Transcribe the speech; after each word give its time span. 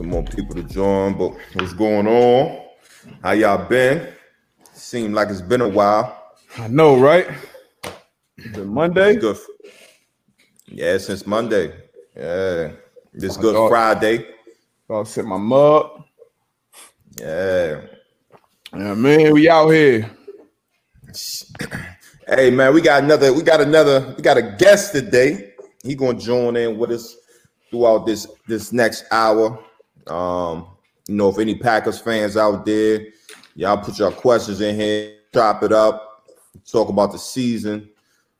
some 0.00 0.08
more 0.08 0.22
people 0.22 0.54
to 0.54 0.62
join, 0.62 1.12
but 1.12 1.34
what's 1.52 1.74
going 1.74 2.06
on? 2.06 2.58
How 3.22 3.32
y'all 3.32 3.68
been? 3.68 4.08
Seemed 4.72 5.12
like 5.12 5.28
it's 5.28 5.42
been 5.42 5.60
a 5.60 5.68
while. 5.68 6.36
I 6.56 6.68
know, 6.68 6.98
right? 6.98 7.28
The 8.54 8.64
Monday. 8.64 9.16
Good. 9.16 9.36
Yeah, 10.64 10.96
since 10.96 11.26
Monday. 11.26 11.74
Yeah, 12.16 12.70
this 13.12 13.36
Good 13.36 13.68
Friday. 13.68 14.26
I'll 14.88 15.04
set 15.04 15.26
my 15.26 15.36
mug. 15.36 16.02
Yeah. 17.20 17.82
Yeah, 18.72 18.94
man, 18.94 19.34
we 19.34 19.50
out 19.50 19.68
here. 19.68 20.10
Hey 22.26 22.48
man, 22.48 22.72
we 22.72 22.80
got 22.80 23.02
another, 23.02 23.32
we 23.32 23.42
got 23.42 23.60
another, 23.60 24.14
we 24.16 24.22
got 24.22 24.38
a 24.38 24.54
guest 24.56 24.92
today. 24.92 25.54
He 25.82 25.96
gonna 25.96 26.16
join 26.16 26.54
in 26.54 26.78
with 26.78 26.92
us 26.92 27.16
throughout 27.68 28.06
this 28.06 28.28
this 28.46 28.72
next 28.72 29.04
hour. 29.10 29.58
Um, 30.10 30.66
you 31.08 31.14
know, 31.14 31.28
if 31.28 31.38
any 31.38 31.54
Packers 31.54 32.00
fans 32.00 32.36
out 32.36 32.66
there, 32.66 33.06
y'all 33.54 33.78
put 33.78 33.98
your 33.98 34.12
questions 34.12 34.60
in 34.60 34.76
here, 34.76 35.14
chop 35.32 35.62
it 35.62 35.72
up, 35.72 36.24
talk 36.70 36.88
about 36.88 37.12
the 37.12 37.18
season, 37.18 37.88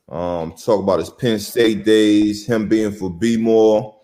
um, 0.09 0.53
talk 0.53 0.83
about 0.83 0.99
his 0.99 1.11
Penn 1.11 1.39
State 1.39 1.85
days, 1.85 2.47
him 2.47 2.69
being 2.69 2.93
for 2.93 3.11
B 3.11 3.37
more, 3.37 3.97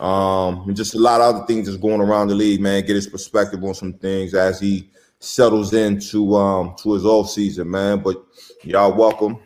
um, 0.00 0.68
and 0.68 0.76
just 0.76 0.94
a 0.94 0.98
lot 0.98 1.20
of 1.20 1.34
other 1.34 1.46
things 1.46 1.66
that's 1.66 1.78
going 1.78 2.00
around 2.00 2.28
the 2.28 2.34
league, 2.34 2.60
man. 2.60 2.84
Get 2.84 2.96
his 2.96 3.08
perspective 3.08 3.62
on 3.64 3.74
some 3.74 3.94
things 3.94 4.34
as 4.34 4.60
he 4.60 4.90
settles 5.18 5.72
into 5.72 6.36
um 6.36 6.74
to 6.82 6.92
his 6.92 7.06
off 7.06 7.30
season, 7.30 7.70
man. 7.70 8.00
But 8.00 8.22
y'all 8.62 8.94
welcome. 8.94 9.38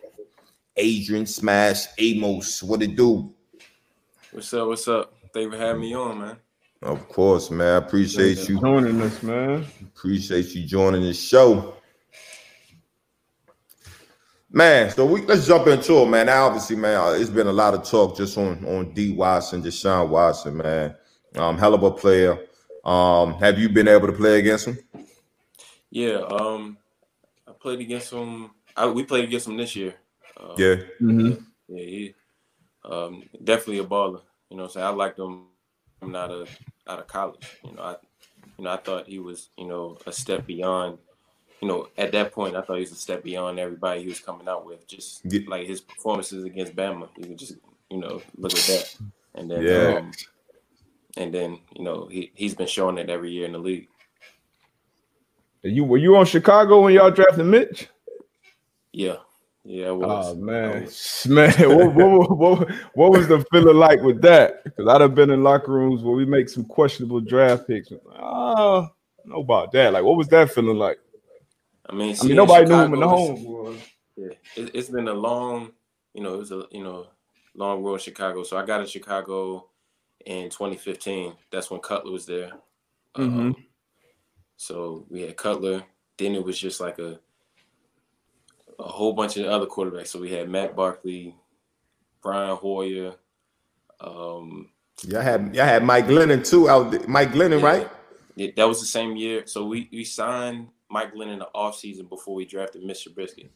Adrian 0.76 1.26
Smash 1.26 1.86
Amos. 1.98 2.62
What 2.62 2.82
it 2.82 2.96
do? 2.96 3.32
What's 4.32 4.52
up? 4.54 4.68
What's 4.68 4.88
up? 4.88 5.12
Thank 5.32 5.44
you 5.44 5.50
for 5.52 5.58
having 5.58 5.82
me 5.82 5.94
on, 5.94 6.18
man. 6.18 6.36
Of 6.82 7.08
course, 7.08 7.50
man. 7.50 7.74
I 7.74 7.76
appreciate 7.76 8.48
you 8.48 8.58
joining 8.58 9.02
us, 9.02 9.22
man. 9.22 9.66
Appreciate 9.82 10.54
you 10.54 10.66
joining 10.66 11.02
the 11.02 11.12
show. 11.12 11.74
Man, 14.50 14.90
so 14.90 15.04
we 15.04 15.20
let's 15.26 15.46
jump 15.46 15.66
into 15.66 15.98
it, 15.98 16.08
man. 16.08 16.26
Now, 16.26 16.46
obviously, 16.46 16.76
man, 16.76 17.20
it's 17.20 17.30
been 17.30 17.46
a 17.46 17.52
lot 17.52 17.74
of 17.74 17.84
talk 17.84 18.16
just 18.16 18.36
on 18.38 18.64
on 18.64 18.94
D 18.94 19.12
Watson, 19.12 19.62
Deshaun 19.62 20.08
Watson, 20.08 20.56
man. 20.56 20.96
Um, 21.36 21.58
hell 21.58 21.74
of 21.74 21.82
a 21.82 21.90
player. 21.90 22.38
Um, 22.82 23.34
have 23.34 23.58
you 23.58 23.68
been 23.68 23.86
able 23.86 24.06
to 24.06 24.14
play 24.14 24.38
against 24.38 24.66
him? 24.66 24.78
Yeah, 25.90 26.22
um, 26.30 26.78
I 27.46 27.52
played 27.52 27.80
against 27.80 28.10
him. 28.12 28.52
I, 28.74 28.86
we 28.86 29.04
played 29.04 29.24
against 29.24 29.48
him 29.48 29.58
this 29.58 29.76
year. 29.76 29.94
Um, 30.36 30.54
yeah, 30.56 30.76
mm-hmm. 31.00 31.44
yeah, 31.68 31.84
he, 31.84 32.14
um, 32.84 33.22
definitely 33.44 33.80
a 33.80 33.84
baller. 33.84 34.22
You 34.48 34.56
know, 34.56 34.62
what 34.62 34.70
I'm 34.70 34.70
saying 34.70 34.86
I 34.86 34.90
liked 34.90 35.18
him 35.18 35.49
out 36.02 36.30
of 36.30 36.48
out 36.86 36.98
of 36.98 37.06
college. 37.06 37.46
You 37.64 37.72
know, 37.72 37.82
I, 37.82 37.96
you 38.58 38.64
know, 38.64 38.70
I 38.70 38.76
thought 38.76 39.06
he 39.06 39.18
was, 39.18 39.50
you 39.56 39.66
know, 39.66 39.98
a 40.06 40.12
step 40.12 40.46
beyond. 40.46 40.98
You 41.60 41.68
know, 41.68 41.88
at 41.98 42.12
that 42.12 42.32
point, 42.32 42.56
I 42.56 42.62
thought 42.62 42.76
he 42.76 42.80
was 42.80 42.92
a 42.92 42.96
step 42.96 43.22
beyond 43.22 43.58
everybody 43.58 44.02
he 44.02 44.08
was 44.08 44.20
coming 44.20 44.48
out 44.48 44.64
with. 44.64 44.88
Just 44.88 45.20
yeah. 45.24 45.40
like 45.46 45.66
his 45.66 45.80
performances 45.80 46.44
against 46.44 46.74
Bama, 46.74 47.08
you 47.18 47.26
could 47.26 47.38
just, 47.38 47.56
you 47.90 47.98
know, 47.98 48.22
look 48.38 48.52
at 48.52 48.64
that. 48.64 48.96
And 49.34 49.50
then, 49.50 49.62
yeah. 49.62 49.98
Um, 49.98 50.12
and 51.16 51.34
then, 51.34 51.58
you 51.76 51.84
know, 51.84 52.08
he 52.10 52.32
he's 52.34 52.54
been 52.54 52.66
showing 52.66 52.98
it 52.98 53.10
every 53.10 53.30
year 53.30 53.44
in 53.44 53.52
the 53.52 53.58
league. 53.58 53.88
You 55.62 55.84
were 55.84 55.98
you 55.98 56.16
on 56.16 56.24
Chicago 56.24 56.80
when 56.80 56.94
y'all 56.94 57.10
drafted 57.10 57.44
Mitch? 57.44 57.88
Yeah. 58.92 59.16
Yeah, 59.62 59.88
Oh 59.88 60.34
man, 60.36 60.88
man, 61.28 61.52
what, 61.58 61.94
what, 61.94 62.38
what, 62.38 62.70
what, 62.94 63.10
was 63.10 63.28
the 63.28 63.44
feeling 63.52 63.76
like 63.76 64.00
with 64.00 64.22
that? 64.22 64.64
Because 64.64 64.88
I'd 64.88 65.02
have 65.02 65.14
been 65.14 65.30
in 65.30 65.42
locker 65.42 65.72
rooms 65.72 66.02
where 66.02 66.14
we 66.14 66.24
make 66.24 66.48
some 66.48 66.64
questionable 66.64 67.20
draft 67.20 67.66
picks. 67.66 67.92
Oh, 68.18 68.88
know 69.26 69.40
about 69.40 69.72
that. 69.72 69.92
Like, 69.92 70.04
what 70.04 70.16
was 70.16 70.28
that 70.28 70.50
feeling 70.50 70.78
like? 70.78 70.98
I 71.86 71.92
mean, 71.92 72.16
I 72.20 72.24
mean, 72.24 72.36
nobody 72.36 72.64
Chicago, 72.64 72.76
knew 72.78 72.86
him 72.86 72.94
in 72.94 73.00
the 73.00 73.08
home. 73.08 73.78
Yeah, 74.16 74.28
it, 74.56 74.74
has 74.74 74.88
been 74.88 75.08
a 75.08 75.12
long, 75.12 75.72
you 76.14 76.22
know, 76.22 76.34
it 76.34 76.38
was 76.38 76.52
a 76.52 76.64
you 76.70 76.82
know 76.82 77.08
long 77.54 77.82
road 77.82 77.94
in 77.94 78.00
Chicago. 78.00 78.42
So 78.44 78.56
I 78.56 78.64
got 78.64 78.80
in 78.80 78.86
Chicago 78.86 79.68
in 80.24 80.50
2015. 80.50 81.34
That's 81.50 81.70
when 81.70 81.80
Cutler 81.80 82.12
was 82.12 82.26
there. 82.26 82.52
Mm-hmm. 83.16 83.40
Um, 83.40 83.56
so 84.56 85.06
we 85.08 85.22
had 85.22 85.36
Cutler. 85.36 85.82
Then 86.16 86.34
it 86.34 86.44
was 86.44 86.58
just 86.58 86.80
like 86.80 86.98
a 86.98 87.18
a 88.80 88.88
whole 88.88 89.12
bunch 89.12 89.36
of 89.36 89.46
other 89.46 89.66
quarterbacks. 89.66 90.08
So 90.08 90.20
we 90.20 90.30
had 90.30 90.48
Matt 90.48 90.74
Barkley, 90.74 91.34
Brian 92.22 92.56
Hoyer. 92.56 93.14
Um, 94.00 94.70
y'all 95.02 95.20
had 95.20 95.54
y'all 95.54 95.66
had 95.66 95.84
Mike 95.84 96.06
Glennon 96.06 96.48
too 96.48 96.68
out. 96.68 96.90
There. 96.90 97.06
Mike 97.06 97.32
Glennon, 97.32 97.60
yeah, 97.60 97.66
right? 97.66 97.88
Yeah, 98.36 98.50
that 98.56 98.68
was 98.68 98.80
the 98.80 98.86
same 98.86 99.16
year. 99.16 99.46
So 99.46 99.66
we 99.66 99.88
we 99.92 100.04
signed 100.04 100.68
Mike 100.88 101.14
Glennon 101.14 101.34
in 101.34 101.38
the 101.40 101.48
offseason 101.54 102.08
before 102.08 102.34
we 102.34 102.44
drafted 102.44 102.82
Mitch 102.82 103.06
Trubisky. 103.06 103.50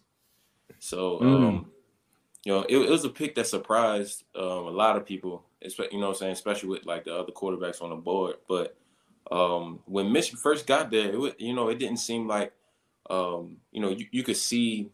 So 0.79 1.19
mm. 1.19 1.23
um, 1.23 1.71
you 2.45 2.53
know, 2.53 2.63
it, 2.69 2.77
it, 2.77 2.91
was 2.91 3.05
a 3.05 3.09
pick 3.09 3.35
that 3.37 3.47
surprised 3.47 4.25
um, 4.37 4.45
a 4.45 4.71
lot 4.71 4.97
of 4.97 5.07
people. 5.07 5.45
You 5.63 5.71
know, 5.93 6.09
what 6.09 6.09
I'm 6.09 6.15
saying, 6.17 6.33
especially 6.33 6.69
with 6.69 6.85
like 6.85 7.05
the 7.05 7.17
other 7.17 7.33
quarterbacks 7.33 7.81
on 7.81 7.89
the 7.89 7.97
board. 7.97 8.37
But 8.47 8.77
um, 9.31 9.81
when 9.87 10.13
Mitch 10.13 10.33
first 10.33 10.67
got 10.67 10.91
there, 10.91 11.11
it 11.11 11.19
was, 11.19 11.33
you 11.39 11.55
know, 11.55 11.69
it 11.69 11.79
didn't 11.79 11.97
seem 11.97 12.29
like, 12.29 12.53
um, 13.09 13.57
you 13.73 13.81
know, 13.81 13.89
you, 13.89 14.07
you 14.11 14.23
could 14.23 14.37
see, 14.37 14.91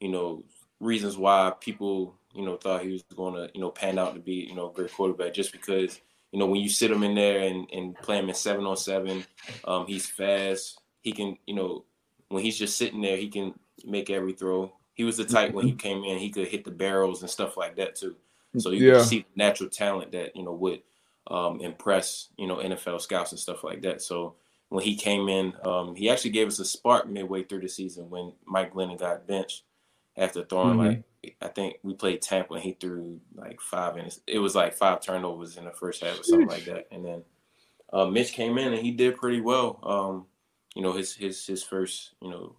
you 0.00 0.08
know, 0.08 0.44
reasons 0.80 1.16
why 1.16 1.52
people, 1.60 2.14
you 2.34 2.44
know, 2.44 2.56
thought 2.56 2.82
he 2.82 2.92
was 2.92 3.02
going 3.14 3.34
to, 3.34 3.50
you 3.54 3.60
know, 3.60 3.70
pan 3.70 3.98
out 3.98 4.14
to 4.14 4.20
be, 4.20 4.32
you 4.48 4.54
know, 4.54 4.70
a 4.70 4.72
great 4.72 4.92
quarterback 4.92 5.34
just 5.34 5.52
because, 5.52 6.00
you 6.32 6.38
know, 6.38 6.46
when 6.46 6.60
you 6.60 6.68
sit 6.68 6.90
him 6.90 7.02
in 7.02 7.14
there 7.14 7.40
and, 7.40 7.68
and 7.72 7.94
play 7.96 8.18
him 8.18 8.28
in 8.28 8.34
seven 8.34 8.64
on 8.64 8.76
seven, 8.76 9.24
um, 9.64 9.86
he's 9.86 10.06
fast. 10.06 10.80
He 11.02 11.12
can, 11.12 11.36
you 11.46 11.54
know, 11.54 11.84
when 12.28 12.42
he's 12.42 12.58
just 12.58 12.78
sitting 12.78 13.00
there, 13.00 13.16
he 13.16 13.28
can 13.28 13.54
make 13.84 14.10
every 14.10 14.32
throw. 14.32 14.72
He 14.94 15.04
was 15.04 15.16
the 15.16 15.24
type 15.24 15.52
when 15.52 15.66
he 15.66 15.72
came 15.72 16.04
in, 16.04 16.18
he 16.18 16.30
could 16.30 16.48
hit 16.48 16.64
the 16.64 16.70
barrels 16.70 17.22
and 17.22 17.30
stuff 17.30 17.56
like 17.56 17.76
that 17.76 17.94
too. 17.94 18.16
So 18.58 18.70
you 18.70 18.92
yeah. 18.92 19.02
see 19.02 19.26
natural 19.36 19.70
talent 19.70 20.12
that, 20.12 20.34
you 20.34 20.42
know, 20.42 20.52
would 20.52 20.82
um, 21.30 21.60
impress 21.60 22.28
you 22.36 22.46
know 22.46 22.56
NFL 22.56 23.00
scouts 23.00 23.32
and 23.32 23.40
stuff 23.40 23.64
like 23.64 23.82
that. 23.82 24.02
So 24.02 24.34
when 24.68 24.84
he 24.84 24.96
came 24.96 25.28
in, 25.28 25.54
um, 25.64 25.94
he 25.94 26.10
actually 26.10 26.30
gave 26.30 26.48
us 26.48 26.58
a 26.58 26.64
spark 26.64 27.08
midway 27.08 27.44
through 27.44 27.60
the 27.60 27.68
season 27.68 28.10
when 28.10 28.32
Mike 28.46 28.74
Glennon 28.74 28.98
got 28.98 29.26
benched 29.26 29.62
after 30.16 30.44
throwing 30.44 30.76
mm-hmm. 30.76 30.86
like 30.86 31.36
I 31.42 31.48
think 31.48 31.76
we 31.82 31.94
played 31.94 32.22
Tampa 32.22 32.54
and 32.54 32.62
he 32.62 32.72
threw 32.72 33.20
like 33.34 33.60
five 33.60 33.96
and 33.96 34.16
it 34.26 34.38
was 34.38 34.54
like 34.54 34.74
five 34.74 35.02
turnovers 35.02 35.56
in 35.56 35.64
the 35.64 35.70
first 35.70 36.02
half 36.02 36.20
or 36.20 36.22
something 36.22 36.48
like 36.48 36.64
that. 36.64 36.86
And 36.90 37.04
then 37.04 37.24
uh, 37.92 38.06
Mitch 38.06 38.32
came 38.32 38.56
in 38.56 38.72
and 38.72 38.82
he 38.82 38.90
did 38.90 39.16
pretty 39.16 39.40
well. 39.40 39.78
Um, 39.82 40.26
you 40.74 40.82
know 40.82 40.92
his 40.92 41.14
his 41.14 41.44
his 41.46 41.62
first 41.62 42.14
you 42.22 42.30
know 42.30 42.56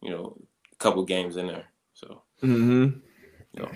you 0.00 0.10
know 0.10 0.36
couple 0.78 1.04
games 1.04 1.36
in 1.36 1.46
there. 1.46 1.64
So 1.94 2.22
mm-hmm. 2.42 2.98
you 3.52 3.62
know. 3.62 3.70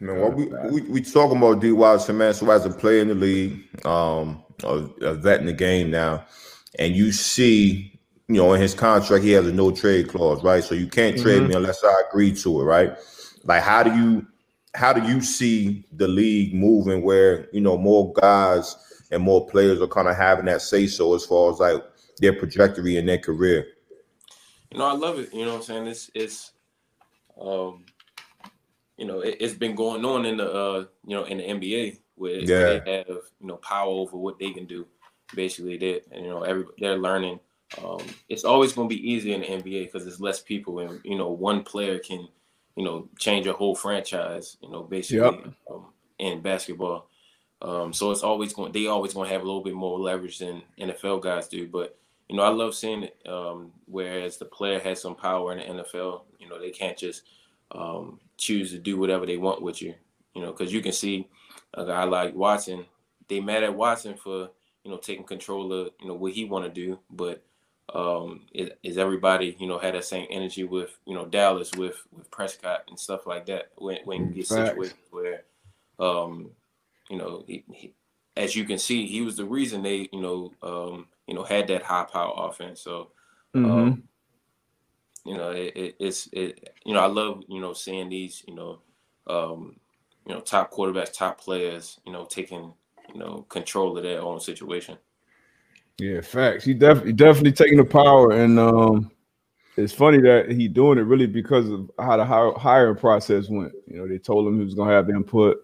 Man, 0.00 0.20
what 0.20 0.34
we, 0.34 0.46
we 0.70 0.80
we 0.90 1.00
talking 1.00 1.36
about 1.36 1.60
D. 1.60 1.70
Watson, 1.70 2.18
man. 2.18 2.34
So 2.34 2.50
as 2.50 2.66
a 2.66 2.70
player 2.70 3.02
in 3.02 3.08
the 3.08 3.14
league, 3.14 3.86
um, 3.86 4.42
a, 4.64 4.88
a 5.00 5.14
vet 5.14 5.38
in 5.38 5.46
the 5.46 5.52
game 5.52 5.92
now, 5.92 6.26
and 6.80 6.96
you 6.96 7.12
see, 7.12 7.91
you 8.34 8.40
know, 8.40 8.52
in 8.54 8.60
his 8.60 8.74
contract 8.74 9.24
he 9.24 9.32
has 9.32 9.46
a 9.46 9.52
no 9.52 9.70
trade 9.70 10.08
clause, 10.08 10.42
right? 10.42 10.62
So 10.62 10.74
you 10.74 10.86
can't 10.86 11.18
trade 11.18 11.40
mm-hmm. 11.40 11.48
me 11.48 11.54
unless 11.54 11.82
I 11.84 12.02
agree 12.08 12.32
to 12.36 12.60
it, 12.60 12.64
right? 12.64 12.96
Like, 13.44 13.62
how 13.62 13.82
do 13.82 13.94
you 13.94 14.26
how 14.74 14.92
do 14.92 15.06
you 15.06 15.20
see 15.20 15.84
the 15.92 16.08
league 16.08 16.54
moving 16.54 17.02
where 17.02 17.48
you 17.52 17.60
know 17.60 17.76
more 17.76 18.12
guys 18.14 18.76
and 19.10 19.22
more 19.22 19.46
players 19.46 19.80
are 19.80 19.88
kind 19.88 20.08
of 20.08 20.16
having 20.16 20.46
that 20.46 20.62
say 20.62 20.86
so 20.86 21.14
as 21.14 21.26
far 21.26 21.52
as 21.52 21.58
like 21.58 21.82
their 22.18 22.34
trajectory 22.34 22.96
in 22.96 23.06
their 23.06 23.18
career? 23.18 23.66
You 24.70 24.78
know, 24.78 24.86
I 24.86 24.94
love 24.94 25.18
it. 25.18 25.34
You 25.34 25.44
know 25.44 25.52
what 25.52 25.56
I'm 25.58 25.62
saying? 25.62 25.86
It's 25.88 26.10
it's 26.14 26.52
um 27.40 27.84
you 29.02 29.08
know, 29.08 29.20
it, 29.20 29.40
has 29.40 29.54
been 29.54 29.74
going 29.74 30.04
on 30.04 30.24
in 30.24 30.36
the 30.36 30.50
uh, 30.50 30.84
you 31.06 31.16
know 31.16 31.24
in 31.24 31.38
the 31.38 31.44
NBA 31.44 31.98
where 32.14 32.36
yeah. 32.36 32.78
they 32.84 32.96
have 32.98 33.06
you 33.08 33.46
know 33.46 33.56
power 33.56 33.90
over 33.90 34.16
what 34.16 34.38
they 34.38 34.52
can 34.52 34.66
do. 34.66 34.86
Basically, 35.34 35.76
that 35.78 36.02
and 36.12 36.24
you 36.24 36.30
know 36.30 36.42
every 36.42 36.64
they're 36.78 36.98
learning. 36.98 37.40
Um, 37.82 38.04
it's 38.28 38.44
always 38.44 38.72
going 38.72 38.88
to 38.88 38.94
be 38.94 39.10
easier 39.10 39.34
in 39.34 39.40
the 39.40 39.46
NBA 39.46 39.86
because 39.86 40.04
there's 40.04 40.20
less 40.20 40.40
people, 40.40 40.80
and 40.80 41.00
you 41.04 41.16
know 41.16 41.30
one 41.30 41.62
player 41.62 41.98
can 41.98 42.28
you 42.76 42.84
know 42.84 43.08
change 43.18 43.46
a 43.46 43.52
whole 43.52 43.74
franchise. 43.74 44.56
You 44.60 44.70
know, 44.70 44.82
basically 44.82 45.18
yep. 45.18 45.54
um, 45.70 45.86
in 46.18 46.40
basketball. 46.40 47.08
Um, 47.62 47.92
so 47.92 48.10
it's 48.10 48.24
always 48.24 48.52
going. 48.52 48.72
They 48.72 48.86
always 48.86 49.14
going 49.14 49.28
to 49.28 49.32
have 49.32 49.42
a 49.42 49.46
little 49.46 49.62
bit 49.62 49.74
more 49.74 49.98
leverage 49.98 50.38
than 50.38 50.62
NFL 50.78 51.22
guys 51.22 51.48
do. 51.48 51.68
But 51.68 51.96
you 52.28 52.36
know, 52.36 52.42
I 52.42 52.48
love 52.48 52.74
seeing 52.74 53.04
it. 53.04 53.16
Um, 53.26 53.72
whereas 53.86 54.36
the 54.36 54.44
player 54.44 54.80
has 54.80 55.00
some 55.00 55.14
power 55.14 55.52
in 55.52 55.58
the 55.58 55.82
NFL, 55.82 56.22
you 56.38 56.48
know, 56.48 56.58
they 56.58 56.70
can't 56.70 56.98
just 56.98 57.22
um, 57.70 58.18
choose 58.36 58.70
to 58.72 58.78
do 58.78 58.98
whatever 58.98 59.26
they 59.26 59.36
want 59.36 59.62
with 59.62 59.80
you. 59.80 59.94
You 60.34 60.42
know, 60.42 60.52
because 60.52 60.72
you 60.72 60.80
can 60.80 60.92
see 60.92 61.28
a 61.74 61.84
guy 61.84 62.04
like 62.04 62.34
Watson, 62.34 62.84
they 63.28 63.40
mad 63.40 63.62
at 63.62 63.74
Watson 63.74 64.14
for 64.16 64.50
you 64.84 64.90
know 64.90 64.96
taking 64.96 65.24
control 65.24 65.72
of 65.72 65.90
you 66.00 66.08
know 66.08 66.14
what 66.14 66.32
he 66.32 66.44
want 66.44 66.64
to 66.64 66.70
do, 66.70 66.98
but 67.10 67.42
um, 67.92 68.42
is, 68.54 68.70
is, 68.82 68.98
everybody 68.98 69.56
you 69.58 69.66
know 69.66 69.78
had 69.78 69.94
that 69.94 70.04
same 70.04 70.26
energy 70.30 70.64
with 70.64 70.96
you 71.06 71.14
know 71.14 71.26
Dallas 71.26 71.70
with 71.76 72.02
with 72.12 72.30
Prescott 72.30 72.84
and 72.88 72.98
stuff 72.98 73.26
like 73.26 73.46
that 73.46 73.70
when 73.76 73.98
when 74.04 74.28
you 74.28 74.34
get 74.34 74.46
situations 74.46 74.94
where 75.10 75.42
um, 75.98 76.50
you 77.10 77.18
know 77.18 77.44
he, 77.46 77.64
he, 77.72 77.92
as 78.36 78.56
you 78.56 78.64
can 78.64 78.78
see, 78.78 79.06
he 79.06 79.20
was 79.20 79.36
the 79.36 79.44
reason 79.44 79.82
they, 79.82 80.08
you 80.12 80.20
know, 80.20 80.52
um, 80.62 81.06
you 81.26 81.34
know, 81.34 81.44
had 81.44 81.68
that 81.68 81.82
high 81.82 82.04
power 82.04 82.32
offense. 82.36 82.80
So, 82.80 83.10
um, 83.54 83.64
mm-hmm. 83.64 85.28
you 85.28 85.36
know, 85.36 85.50
it, 85.50 85.76
it, 85.76 85.96
it's 85.98 86.28
it, 86.32 86.74
you 86.84 86.94
know, 86.94 87.00
I 87.00 87.06
love 87.06 87.42
you 87.48 87.60
know 87.60 87.72
seeing 87.72 88.08
these, 88.08 88.42
you 88.46 88.54
know, 88.54 88.78
um, 89.26 89.76
you 90.26 90.34
know, 90.34 90.40
top 90.40 90.72
quarterbacks, 90.72 91.12
top 91.12 91.40
players, 91.40 92.00
you 92.06 92.12
know, 92.12 92.24
taking 92.24 92.72
you 93.12 93.20
know 93.20 93.44
control 93.48 93.96
of 93.96 94.02
their 94.02 94.22
own 94.22 94.40
situation. 94.40 94.96
Yeah, 96.02 96.20
facts. 96.20 96.64
He 96.64 96.74
definitely 96.74 97.12
definitely 97.12 97.52
taking 97.52 97.78
the 97.78 97.84
power, 97.84 98.32
and 98.32 98.58
um, 98.58 99.12
it's 99.76 99.92
funny 99.92 100.20
that 100.22 100.50
he 100.50 100.66
doing 100.66 100.98
it 100.98 101.02
really 101.02 101.28
because 101.28 101.70
of 101.70 101.88
how 102.00 102.16
the 102.16 102.24
hiring 102.24 102.96
process 102.96 103.48
went. 103.48 103.70
You 103.86 103.98
know, 103.98 104.08
they 104.08 104.18
told 104.18 104.48
him 104.48 104.58
he 104.58 104.64
was 104.64 104.74
gonna 104.74 104.90
have 104.90 105.08
input. 105.10 105.58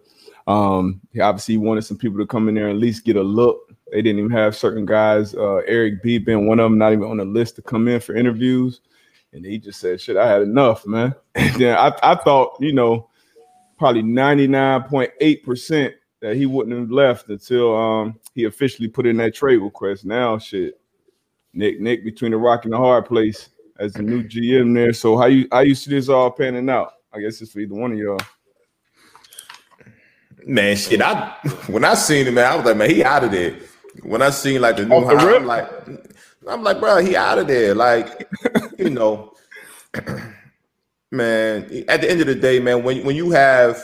Um, 0.46 1.00
he 1.12 1.18
obviously 1.18 1.56
wanted 1.56 1.82
some 1.82 1.98
people 1.98 2.18
to 2.18 2.26
come 2.26 2.48
in 2.48 2.54
there 2.54 2.68
and 2.68 2.76
at 2.76 2.80
least 2.80 3.04
get 3.04 3.16
a 3.16 3.22
look. 3.22 3.74
They 3.90 4.00
didn't 4.00 4.20
even 4.20 4.30
have 4.30 4.54
certain 4.54 4.86
guys, 4.86 5.34
uh, 5.34 5.62
Eric 5.66 6.04
B 6.04 6.18
being 6.18 6.46
one 6.46 6.60
of 6.60 6.66
them, 6.66 6.78
not 6.78 6.92
even 6.92 7.06
on 7.06 7.16
the 7.16 7.24
list 7.24 7.56
to 7.56 7.62
come 7.62 7.88
in 7.88 7.98
for 7.98 8.14
interviews. 8.14 8.80
And 9.32 9.44
he 9.44 9.58
just 9.58 9.80
said, 9.80 10.00
shit, 10.00 10.16
I 10.16 10.28
had 10.28 10.42
enough, 10.42 10.86
man. 10.86 11.16
And 11.34 11.54
then 11.56 11.76
I, 11.76 11.92
I 12.02 12.14
thought, 12.14 12.56
you 12.60 12.72
know, 12.72 13.10
probably 13.76 14.04
99.8% 14.04 15.94
that 16.20 16.36
he 16.36 16.46
wouldn't 16.46 16.78
have 16.78 16.90
left 16.90 17.28
until 17.28 17.76
um, 17.76 18.18
he 18.34 18.44
officially 18.44 18.88
put 18.88 19.06
in 19.06 19.16
that 19.18 19.34
trade 19.34 19.58
request. 19.58 20.04
Now, 20.04 20.38
shit, 20.38 20.80
Nick, 21.52 21.80
Nick 21.80 22.04
between 22.04 22.32
the 22.32 22.36
rock 22.36 22.64
and 22.64 22.72
the 22.72 22.78
hard 22.78 23.06
place 23.06 23.50
as 23.78 23.92
the 23.92 24.02
new 24.02 24.22
GM 24.24 24.74
there. 24.74 24.92
So 24.92 25.16
how 25.16 25.26
you 25.26 25.46
how 25.52 25.60
you 25.60 25.74
see 25.74 25.90
this 25.90 26.08
all 26.08 26.30
panning 26.30 26.68
out? 26.68 26.94
I 27.12 27.20
guess 27.20 27.40
it's 27.40 27.52
for 27.52 27.60
either 27.60 27.74
one 27.74 27.92
of 27.92 27.98
y'all. 27.98 28.18
Man, 30.44 30.76
shit. 30.76 31.00
I 31.00 31.36
when 31.68 31.84
I 31.84 31.94
seen 31.94 32.26
him, 32.26 32.34
man, 32.34 32.52
I 32.52 32.56
was 32.56 32.64
like, 32.64 32.76
man, 32.76 32.90
he 32.90 33.04
out 33.04 33.24
of 33.24 33.30
there. 33.30 33.56
When 34.02 34.22
I 34.22 34.30
seen 34.30 34.60
like 34.60 34.76
the 34.76 34.84
new 34.84 35.00
the 35.00 35.18
high, 35.18 35.36
I'm 35.36 35.46
like, 35.46 35.68
I'm 36.48 36.62
like, 36.62 36.80
bro, 36.80 36.98
he 36.98 37.16
out 37.16 37.38
of 37.38 37.46
there. 37.46 37.74
Like, 37.74 38.28
you 38.78 38.90
know, 38.90 39.34
man. 41.10 41.84
At 41.88 42.00
the 42.00 42.10
end 42.10 42.20
of 42.20 42.26
the 42.26 42.34
day, 42.34 42.60
man, 42.60 42.82
when 42.82 43.04
when 43.04 43.16
you 43.16 43.30
have 43.30 43.82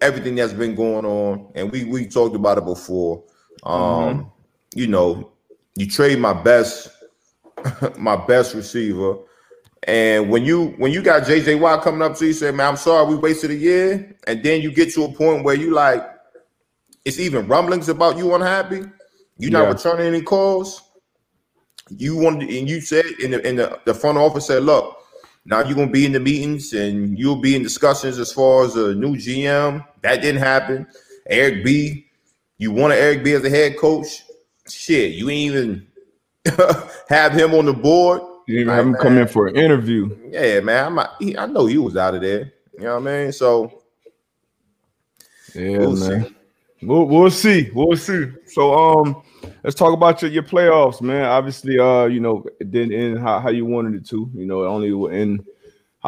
everything 0.00 0.34
that's 0.34 0.52
been 0.52 0.74
going 0.74 1.04
on, 1.04 1.50
and 1.54 1.70
we 1.70 1.84
we 1.84 2.06
talked 2.06 2.36
about 2.36 2.58
it 2.58 2.64
before. 2.64 3.24
Um, 3.64 3.72
mm-hmm. 3.74 4.28
you 4.74 4.86
know, 4.86 5.32
you 5.76 5.88
trade 5.88 6.18
my 6.18 6.32
best 6.32 6.88
my 7.98 8.16
best 8.16 8.54
receiver. 8.54 9.16
And 9.84 10.28
when 10.28 10.44
you 10.44 10.74
when 10.78 10.92
you 10.92 11.02
got 11.02 11.22
JJ 11.22 11.60
Watt 11.60 11.82
coming 11.82 12.02
up 12.02 12.16
to 12.16 12.26
you, 12.26 12.32
say, 12.32 12.50
man, 12.50 12.68
I'm 12.68 12.76
sorry 12.76 13.06
we 13.06 13.16
wasted 13.16 13.50
a 13.50 13.54
year, 13.54 14.16
and 14.26 14.42
then 14.42 14.60
you 14.60 14.72
get 14.72 14.92
to 14.94 15.04
a 15.04 15.12
point 15.12 15.44
where 15.44 15.54
you 15.54 15.72
like 15.72 16.04
it's 17.04 17.18
even 17.18 17.48
rumblings 17.48 17.88
about 17.88 18.18
you 18.18 18.34
unhappy. 18.34 18.82
You're 19.38 19.52
not 19.52 19.62
yeah. 19.62 19.68
returning 19.72 20.06
any 20.06 20.22
calls. 20.22 20.82
You 21.88 22.16
wanted, 22.16 22.50
and 22.50 22.68
you 22.68 22.80
said 22.82 23.06
in 23.20 23.30
the 23.30 23.48
in 23.48 23.56
the, 23.56 23.80
the 23.86 23.94
front 23.94 24.18
office 24.18 24.48
said, 24.48 24.64
look, 24.64 24.98
now 25.46 25.60
you're 25.64 25.76
gonna 25.76 25.90
be 25.90 26.04
in 26.04 26.12
the 26.12 26.20
meetings 26.20 26.74
and 26.74 27.18
you'll 27.18 27.40
be 27.40 27.56
in 27.56 27.62
discussions 27.62 28.18
as 28.18 28.30
far 28.30 28.64
as 28.64 28.76
a 28.76 28.94
new 28.94 29.16
GM. 29.16 29.86
That 30.02 30.22
didn't 30.22 30.40
happen. 30.40 30.86
Eric 31.28 31.64
B, 31.64 32.06
you 32.58 32.72
wanted 32.72 32.96
Eric 32.96 33.24
B 33.24 33.32
as 33.32 33.44
a 33.44 33.50
head 33.50 33.76
coach. 33.76 34.24
Shit, 34.68 35.12
you 35.12 35.30
ain't 35.30 35.54
even 35.54 35.86
have 37.08 37.32
him 37.32 37.54
on 37.54 37.66
the 37.66 37.72
board. 37.72 38.22
You 38.46 38.56
didn't 38.56 38.72
even 38.72 38.74
have 38.74 38.86
him 38.86 38.94
come 38.94 39.18
in 39.18 39.28
for 39.28 39.46
an 39.46 39.56
interview. 39.56 40.16
Yeah, 40.30 40.60
man. 40.60 40.86
I'm 40.86 40.94
not, 40.94 41.16
he, 41.18 41.36
I 41.36 41.46
know 41.46 41.66
he 41.66 41.78
was 41.78 41.96
out 41.96 42.14
of 42.14 42.22
there. 42.22 42.52
You 42.74 42.84
know 42.84 43.00
what 43.00 43.08
I 43.08 43.22
mean? 43.24 43.32
So 43.32 43.82
yeah, 45.54 45.78
we'll 45.78 45.96
man. 45.96 46.24
See. 46.24 46.34
We'll, 46.82 47.04
we'll 47.06 47.30
see. 47.30 47.70
We'll 47.74 47.96
see. 47.96 48.30
So 48.46 48.74
um 48.74 49.22
let's 49.64 49.74
talk 49.74 49.92
about 49.92 50.22
your, 50.22 50.30
your 50.30 50.42
playoffs, 50.42 51.00
man. 51.00 51.24
Obviously, 51.24 51.78
uh, 51.78 52.06
you 52.06 52.20
know, 52.20 52.44
it 52.60 52.70
didn't 52.70 52.94
end 52.94 53.18
how, 53.18 53.40
how 53.40 53.50
you 53.50 53.66
wanted 53.66 53.94
it 53.94 54.06
to. 54.08 54.30
You 54.34 54.46
know, 54.46 54.62
it 54.62 54.68
only 54.68 54.92
will 54.92 55.10
end 55.10 55.44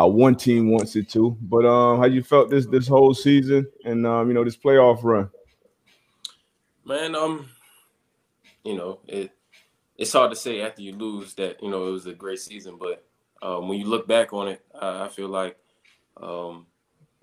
how 0.00 0.08
one 0.08 0.35
team 0.35 0.70
wants 0.70 0.97
it 0.97 1.11
to. 1.11 1.37
But 1.43 1.67
um, 1.67 1.99
how 1.99 2.06
you 2.06 2.23
felt 2.23 2.49
this 2.49 2.64
this 2.64 2.88
whole 2.88 3.12
season 3.12 3.67
and 3.85 4.06
um, 4.06 4.29
you 4.29 4.35
know, 4.35 4.43
this 4.43 4.56
playoff 4.56 5.05
run? 5.05 5.29
Man, 6.87 7.14
um, 7.14 7.47
you 8.64 8.76
know, 8.76 9.00
it 9.06 9.31
it's 9.99 10.14
hard 10.14 10.31
to 10.31 10.37
say 10.37 10.62
after 10.62 10.81
you 10.81 10.94
lose 10.94 11.35
that 11.35 11.62
you 11.62 11.70
know 11.70 11.88
it 11.88 11.91
was 11.91 12.06
a 12.06 12.14
great 12.14 12.41
season, 12.41 12.79
but 12.79 13.05
um, 13.43 13.69
when 13.69 13.79
you 13.79 13.85
look 13.85 14.08
back 14.08 14.32
on 14.32 14.49
it, 14.49 14.64
I, 14.81 15.05
I 15.05 15.08
feel 15.08 15.29
like 15.29 15.58
um, 16.17 16.64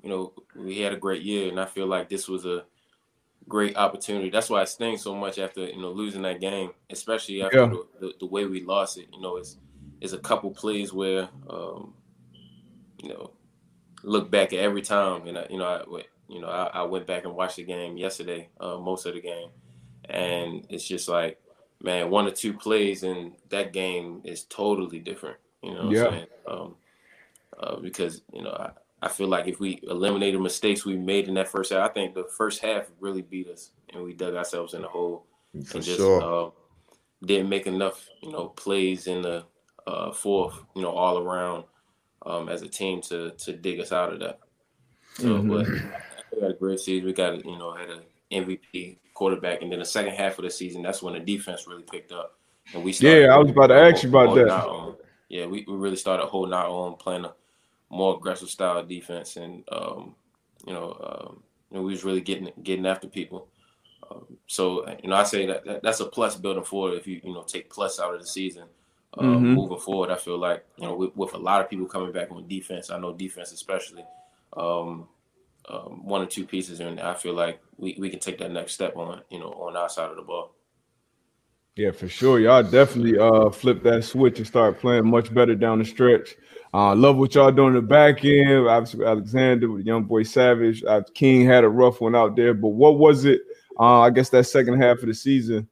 you 0.04 0.10
know 0.10 0.34
we 0.56 0.80
had 0.80 0.94
a 0.94 0.98
great 0.98 1.24
year, 1.24 1.50
and 1.50 1.60
I 1.60 1.66
feel 1.66 1.88
like 1.88 2.10
this 2.10 2.28
was 2.28 2.46
a 2.46 2.66
great 3.48 3.76
opportunity. 3.76 4.30
That's 4.30 4.52
why 4.52 4.62
it 4.62 4.70
stings 4.70 5.02
so 5.02 5.16
much 5.16 5.40
after 5.40 5.62
you 5.62 5.82
know 5.82 5.90
losing 5.90 6.22
that 6.22 6.42
game, 6.42 6.74
especially 6.92 7.42
after 7.42 7.62
yeah. 7.62 7.70
the, 7.70 7.88
the, 8.00 8.14
the, 8.20 8.26
way 8.28 8.46
we 8.46 8.64
lost 8.64 9.00
it. 9.00 9.08
You 9.12 9.20
know, 9.20 9.38
it's 9.38 9.58
it's 10.00 10.14
a 10.14 10.20
couple 10.20 10.52
plays 10.52 10.94
where 10.94 11.28
um, 11.50 11.96
you 12.98 13.10
know 13.10 13.32
look 14.04 14.30
back 14.30 14.54
at 14.54 14.60
every 14.60 14.82
time, 14.82 15.28
and 15.28 15.38
I, 15.38 15.48
you 15.50 15.58
know 15.58 15.66
I 15.66 16.02
you 16.28 16.42
know 16.42 16.48
I, 16.48 16.68
I 16.68 16.84
went 16.84 17.08
back 17.08 17.26
and 17.26 17.36
watched 17.36 17.58
the 17.58 17.64
game 17.64 17.98
yesterday, 17.98 18.50
uh, 18.60 18.78
most 18.78 19.06
of 19.06 19.14
the 19.14 19.22
game, 19.22 19.50
and 20.10 20.66
it's 20.70 20.88
just 20.88 21.10
like 21.10 21.40
man, 21.82 22.10
one 22.10 22.28
or 22.28 22.32
two 22.32 22.54
plays 22.54 23.04
in 23.04 23.34
that 23.50 23.74
game 23.74 24.22
is 24.24 24.44
totally 24.46 25.00
different. 25.00 25.38
You 25.64 25.74
know, 25.74 25.92
yeah. 25.92 26.26
Um, 26.48 26.76
uh, 27.60 27.78
because 27.78 28.22
you 28.34 28.44
know, 28.44 28.52
I, 28.52 28.72
I 29.06 29.10
feel 29.10 29.28
like 29.28 29.48
if 29.48 29.60
we 29.60 29.80
eliminated 29.84 30.42
mistakes 30.42 30.86
we 30.86 30.98
made 30.98 31.28
in 31.28 31.34
that 31.36 31.48
first 31.48 31.72
half, 31.72 31.90
I 31.90 31.94
think 31.94 32.14
the 32.14 32.28
first 32.38 32.62
half 32.62 32.86
really 33.00 33.22
beat 33.22 33.48
us, 33.48 33.72
and 33.94 34.04
we 34.04 34.14
dug 34.14 34.36
ourselves 34.36 34.74
in 34.74 34.82
the 34.82 34.88
hole 34.88 35.26
For 35.66 35.78
and 35.78 35.86
just 35.86 35.98
sure. 35.98 36.48
uh, 36.48 36.50
didn't 37.26 37.50
make 37.50 37.68
enough, 37.68 38.08
you 38.22 38.32
know, 38.32 38.48
plays 38.50 39.08
in 39.08 39.22
the 39.22 39.46
uh, 39.86 40.12
fourth, 40.12 40.56
you 40.76 40.82
know, 40.82 40.92
all 40.92 41.18
around 41.18 41.64
um, 42.25 42.50
as 42.50 42.62
a 42.62 42.68
team 42.68 43.02
to 43.04 43.31
to 43.31 43.54
dig 43.54 43.80
us 43.80 43.92
out 43.92 44.14
of 44.14 44.19
that. 44.19 44.40
So, 45.16 45.25
mm-hmm. 45.25 45.50
but 45.50 45.68
we 46.34 46.42
got 46.42 46.52
a 46.52 46.54
great 46.54 46.80
season. 46.80 47.06
We 47.06 47.14
got, 47.14 47.44
you 47.44 47.58
know, 47.58 47.74
had 47.74 47.90
an 47.90 48.02
MVP 48.31 48.98
quarterback. 49.14 49.62
And 49.62 49.72
then 49.72 49.80
the 49.80 49.86
second 49.86 50.14
half 50.14 50.38
of 50.38 50.46
the 50.46 50.52
season, 50.52 50.84
that's 50.84 51.02
when 51.02 51.14
the 51.14 51.19
defense 51.19 51.68
really 51.68 51.84
picked 51.84 52.12
up. 52.12 52.38
And 52.74 52.84
we 52.84 52.92
started, 52.92 53.24
yeah, 53.24 53.34
I 53.34 53.38
was 53.38 53.50
about 53.50 53.68
to 53.68 53.75
ask 53.75 54.04
you 54.04 54.10
about 54.10 54.36
that. 54.36 54.98
Yeah, 55.30 55.46
we, 55.46 55.66
we 55.68 55.74
really 55.74 55.96
started 55.96 56.28
holding 56.28 56.54
our 56.54 56.68
own, 56.68 56.96
playing 56.96 57.25
a 57.25 57.34
more 57.90 58.16
aggressive 58.16 58.50
style 58.50 58.78
of 58.78 58.88
defense, 58.88 59.36
and 59.36 59.64
um, 59.71 60.16
you 60.66 60.74
know, 60.74 60.92
um, 61.02 61.44
you 61.69 61.78
know, 61.78 61.83
we 61.83 61.92
was 61.92 62.06
really 62.06 62.21
getting 62.21 62.52
getting 62.64 62.86
after 62.86 63.07
people. 63.07 63.47
Um, 64.09 64.26
so 64.47 64.88
you 65.04 65.09
know, 65.09 65.16
I 65.16 65.24
say 65.24 65.45
that, 65.47 65.66
that, 65.66 65.83
that's 65.83 66.00
a 66.00 66.06
plus 66.06 66.38
building 66.38 66.64
forward. 66.64 66.97
If 66.97 67.07
you 67.07 67.19
you 67.24 67.33
know 67.33 67.44
take 67.44 67.69
plus 67.69 68.00
out 68.00 68.14
of 68.14 68.21
the 68.21 68.28
season, 68.28 68.66
uh, 69.18 69.24
mm-hmm. 69.24 69.54
moving 69.54 69.80
forward, 69.80 70.12
I 70.12 70.16
feel 70.16 70.38
like 70.38 70.66
you 70.78 70.86
know 70.86 70.95
with, 70.95 71.16
with, 71.16 71.33
a 71.33 71.38
lot 71.38 71.62
of 71.62 71.69
people 71.69 71.86
coming 71.86 72.12
back 72.12 72.31
on 72.31 72.47
defense, 72.47 72.92
I 72.92 73.00
know 73.00 73.14
defense 73.14 73.52
especially. 73.52 74.06
Um, 74.56 75.07
um, 75.69 76.06
one 76.06 76.21
or 76.21 76.26
two 76.26 76.45
pieces, 76.45 76.80
and 76.80 77.00
I 77.00 77.14
feel 77.14 77.33
like 77.33 77.59
we, 77.78 77.95
we 78.00 78.09
can 78.09 78.19
take 78.19 78.38
that 78.40 78.52
next 78.52 78.74
step 78.74 78.95
on 78.95 79.21
you 79.30 79.40
know 79.40 79.52
on 79.52 79.76
our 79.76 79.90
side 79.90 80.09
of 80.09 80.16
the 80.16 80.21
ball. 80.21 80.54
Yeah, 81.76 81.92
for 81.92 82.07
sure. 82.07 82.40
Y'all 82.40 82.64
definitely 82.64 83.19
uh 83.19 83.50
flip 83.50 83.83
that 83.83 84.04
switch 84.04 84.38
and 84.38 84.47
start 84.47 84.80
playing 84.80 85.07
much 85.07 85.33
better 85.33 85.56
down 85.56 85.80
the 85.80 85.86
stretch. 85.86 86.36
Uh, 86.74 86.95
love 86.95 87.18
what 87.18 87.33
y'all 87.33 87.52
doing 87.52 87.69
in 87.69 87.76
the 87.76 87.81
back 87.81 88.24
end. 88.26 88.68
Obviously, 88.68 89.06
Alexander 89.06 89.69
with 89.69 89.86
young 89.86 90.04
boy 90.04 90.24
Savage. 90.24 90.83
Uh, 90.83 91.02
King 91.14 91.45
had 91.45 91.64
a 91.64 91.69
rough 91.69 92.02
one 92.02 92.16
out 92.16 92.36
there, 92.36 92.54
but 92.54 92.69
what 92.69 92.97
was 92.97 93.26
it? 93.26 93.42
Uh, 93.80 94.02
I 94.02 94.09
guess 94.09 94.30
that 94.30 94.45
second 94.45 94.81
half 94.81 95.00
of 95.00 95.07
the 95.07 95.14
season 95.14 95.68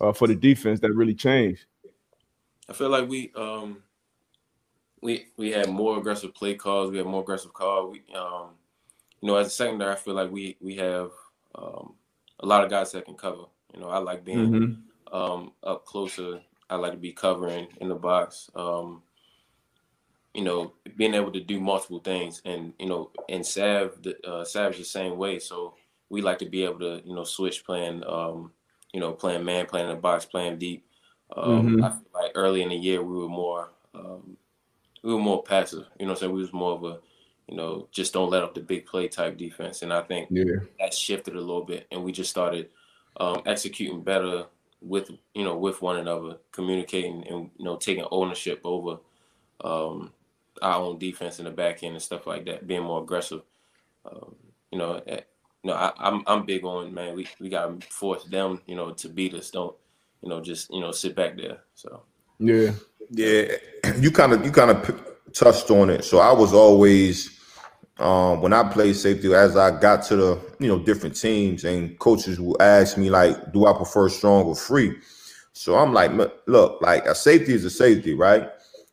uh, 0.00 0.12
for 0.12 0.26
the 0.26 0.34
defense 0.34 0.80
that 0.80 0.92
really 0.92 1.14
changed. 1.14 1.64
I 2.68 2.72
feel 2.72 2.90
like 2.90 3.08
we 3.08 3.32
um 3.36 3.82
we 5.00 5.26
we 5.36 5.50
had 5.50 5.68
more 5.68 5.98
aggressive 5.98 6.34
play 6.34 6.54
calls. 6.54 6.90
We 6.90 6.98
had 6.98 7.06
more 7.06 7.22
aggressive 7.22 7.52
calls. 7.52 7.92
We 7.92 8.14
um 8.14 8.50
you 9.20 9.28
know, 9.28 9.36
as 9.36 9.48
a 9.48 9.50
secondary, 9.50 9.92
I 9.92 9.96
feel 9.96 10.14
like 10.14 10.30
we 10.30 10.56
we 10.60 10.76
have 10.76 11.10
um, 11.54 11.94
a 12.40 12.46
lot 12.46 12.64
of 12.64 12.70
guys 12.70 12.92
that 12.92 13.04
can 13.04 13.14
cover. 13.14 13.44
You 13.74 13.80
know, 13.80 13.88
I 13.88 13.98
like 13.98 14.24
being 14.24 14.50
mm-hmm. 14.50 15.14
um, 15.14 15.52
up 15.62 15.84
closer. 15.84 16.40
I 16.70 16.76
like 16.76 16.92
to 16.92 16.98
be 16.98 17.12
covering 17.12 17.68
in 17.80 17.88
the 17.88 17.94
box. 17.94 18.50
Um, 18.54 19.02
you 20.34 20.44
know, 20.44 20.72
being 20.96 21.14
able 21.14 21.32
to 21.32 21.40
do 21.40 21.58
multiple 21.60 21.98
things, 21.98 22.42
and 22.44 22.72
you 22.78 22.86
know, 22.86 23.10
and 23.28 23.44
Sav, 23.44 23.98
uh, 24.24 24.44
Savage 24.44 24.78
the 24.78 24.84
same 24.84 25.16
way. 25.16 25.38
So 25.38 25.74
we 26.10 26.22
like 26.22 26.38
to 26.38 26.46
be 26.46 26.64
able 26.64 26.78
to, 26.80 27.02
you 27.04 27.14
know, 27.14 27.24
switch 27.24 27.64
playing, 27.64 28.04
um, 28.06 28.52
you 28.92 29.00
know, 29.00 29.12
playing 29.12 29.44
man, 29.44 29.66
playing 29.66 29.88
in 29.88 29.94
the 29.94 30.00
box, 30.00 30.24
playing 30.24 30.58
deep. 30.58 30.86
Um, 31.42 31.68
mm-hmm. 31.68 31.84
I 31.84 31.90
feel 31.90 32.02
like 32.14 32.32
early 32.34 32.62
in 32.62 32.68
the 32.68 32.76
year 32.76 33.02
we 33.02 33.18
were 33.18 33.28
more, 33.28 33.70
um, 33.94 34.36
we 35.02 35.12
were 35.12 35.20
more 35.20 35.42
passive. 35.42 35.86
You 35.98 36.06
know, 36.06 36.14
so 36.14 36.30
we 36.30 36.40
was 36.40 36.52
more 36.52 36.72
of 36.72 36.84
a 36.84 36.98
you 37.48 37.56
know, 37.56 37.88
just 37.90 38.12
don't 38.12 38.30
let 38.30 38.42
up 38.42 38.54
the 38.54 38.60
big 38.60 38.84
play 38.84 39.08
type 39.08 39.38
defense. 39.38 39.82
And 39.82 39.92
I 39.92 40.02
think 40.02 40.28
yeah. 40.30 40.56
that 40.78 40.92
shifted 40.92 41.34
a 41.34 41.40
little 41.40 41.64
bit, 41.64 41.86
and 41.90 42.04
we 42.04 42.12
just 42.12 42.30
started 42.30 42.68
um, 43.16 43.42
executing 43.46 44.02
better 44.02 44.44
with 44.80 45.10
you 45.34 45.44
know 45.44 45.56
with 45.56 45.80
one 45.82 45.96
another, 45.96 46.36
communicating, 46.52 47.26
and 47.26 47.50
you 47.56 47.64
know 47.64 47.76
taking 47.76 48.04
ownership 48.10 48.60
over 48.64 48.98
um, 49.64 50.12
our 50.60 50.76
own 50.76 50.98
defense 50.98 51.38
in 51.38 51.46
the 51.46 51.50
back 51.50 51.82
end 51.82 51.94
and 51.94 52.02
stuff 52.02 52.26
like 52.26 52.44
that, 52.44 52.66
being 52.66 52.82
more 52.82 53.02
aggressive. 53.02 53.42
Um, 54.04 54.34
you 54.70 54.78
know, 54.78 55.02
you 55.06 55.20
know, 55.64 55.74
I, 55.74 55.92
I'm 55.98 56.22
I'm 56.26 56.44
big 56.44 56.64
on 56.64 56.92
man. 56.92 57.16
We 57.16 57.26
we 57.40 57.48
got 57.48 57.80
to 57.80 57.86
force 57.86 58.24
them, 58.24 58.60
you 58.66 58.76
know, 58.76 58.92
to 58.92 59.08
beat 59.08 59.32
us. 59.32 59.50
Don't 59.50 59.74
you 60.22 60.28
know, 60.28 60.40
just 60.40 60.70
you 60.70 60.80
know, 60.80 60.92
sit 60.92 61.14
back 61.14 61.36
there. 61.36 61.58
So 61.74 62.02
yeah, 62.38 62.72
yeah. 63.10 63.44
You 63.98 64.10
kind 64.10 64.32
of 64.32 64.44
you 64.44 64.50
kind 64.50 64.70
of 64.70 65.06
touched 65.32 65.70
on 65.70 65.88
it. 65.90 66.04
So 66.04 66.18
I 66.18 66.32
was 66.32 66.52
always 66.52 67.38
um, 67.98 68.42
when 68.42 68.52
I 68.52 68.68
played 68.68 68.96
safety, 68.96 69.32
as 69.34 69.56
I 69.56 69.78
got 69.78 70.02
to 70.04 70.16
the 70.16 70.40
you 70.58 70.68
know 70.68 70.78
different 70.78 71.16
teams, 71.16 71.64
and 71.64 71.98
coaches 71.98 72.40
will 72.40 72.60
ask 72.60 72.96
me 72.96 73.10
like, 73.10 73.52
"Do 73.52 73.66
I 73.66 73.72
prefer 73.72 74.08
strong 74.08 74.44
or 74.44 74.54
free?" 74.54 74.96
So 75.52 75.76
I'm 75.76 75.92
like, 75.92 76.12
"Look, 76.46 76.80
like 76.80 77.06
a 77.06 77.14
safety 77.14 77.54
is 77.54 77.64
a 77.64 77.70
safety, 77.70 78.14
right?" 78.14 78.48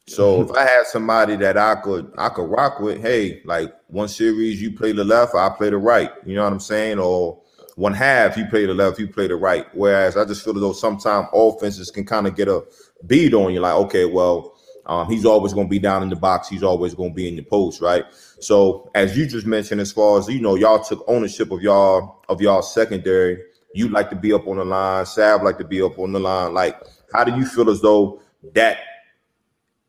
So 0.08 0.42
if 0.42 0.52
I 0.52 0.64
had 0.64 0.86
somebody 0.86 1.36
that 1.38 1.58
I 1.58 1.76
could 1.76 2.12
I 2.18 2.30
could 2.30 2.50
rock 2.50 2.80
with, 2.80 3.02
hey, 3.02 3.42
like 3.46 3.74
one 3.88 4.08
series 4.08 4.62
you 4.62 4.72
play 4.72 4.92
the 4.92 5.04
left, 5.04 5.36
I 5.36 5.50
play 5.50 5.70
the 5.70 5.78
right. 5.78 6.12
You 6.26 6.36
know 6.36 6.44
what 6.44 6.54
I'm 6.54 6.60
saying? 6.60 7.00
Or 7.00 7.42
one 7.76 7.94
half 7.94 8.38
you 8.38 8.46
play 8.48 8.66
the 8.66 8.74
left, 8.74 9.00
you 9.00 9.08
play 9.08 9.28
the 9.28 9.36
right. 9.36 9.66
Whereas 9.74 10.18
I 10.18 10.26
just 10.26 10.44
feel 10.44 10.56
as 10.56 10.62
though 10.62 10.74
sometimes 10.74 11.28
offenses 11.34 11.92
can 11.92 12.06
kind 12.06 12.26
of 12.26 12.36
get 12.36 12.48
a 12.48 12.64
beat 13.06 13.34
on 13.34 13.54
you, 13.54 13.60
like, 13.60 13.76
okay, 13.76 14.06
well, 14.06 14.56
um, 14.88 15.10
he's 15.10 15.26
always 15.26 15.54
going 15.54 15.68
to 15.68 15.70
be 15.72 15.80
down 15.80 16.04
in 16.04 16.10
the 16.10 16.16
box. 16.16 16.48
He's 16.48 16.64
always 16.64 16.94
going 16.94 17.10
to 17.12 17.16
be 17.16 17.28
in 17.28 17.36
the 17.36 17.42
post, 17.42 17.82
right? 17.82 18.06
So 18.40 18.90
as 18.94 19.18
you 19.18 19.26
just 19.26 19.46
mentioned, 19.46 19.82
as 19.82 19.92
far 19.92 20.20
as 20.20 20.28
you 20.28 20.40
know, 20.40 20.56
y'all 20.56 20.84
took 20.84 21.04
ownership 21.08 21.52
of 21.52 21.62
y'all 21.62 22.24
of 22.30 22.42
y'all 22.42 22.62
secondary. 22.62 23.42
You 23.74 23.90
like 23.90 24.10
to 24.12 24.16
be 24.16 24.32
up 24.32 24.48
on 24.48 24.58
the 24.58 24.66
line. 24.66 25.06
Sav 25.06 25.44
like 25.44 25.58
to 25.58 25.66
be 25.66 25.82
up 25.82 25.98
on 26.00 26.14
the 26.14 26.20
line. 26.20 26.54
Like, 26.54 26.82
how 27.14 27.24
do 27.24 27.36
you 27.36 27.46
feel 27.46 27.70
as 27.70 27.82
though 27.82 28.22
that 28.54 28.78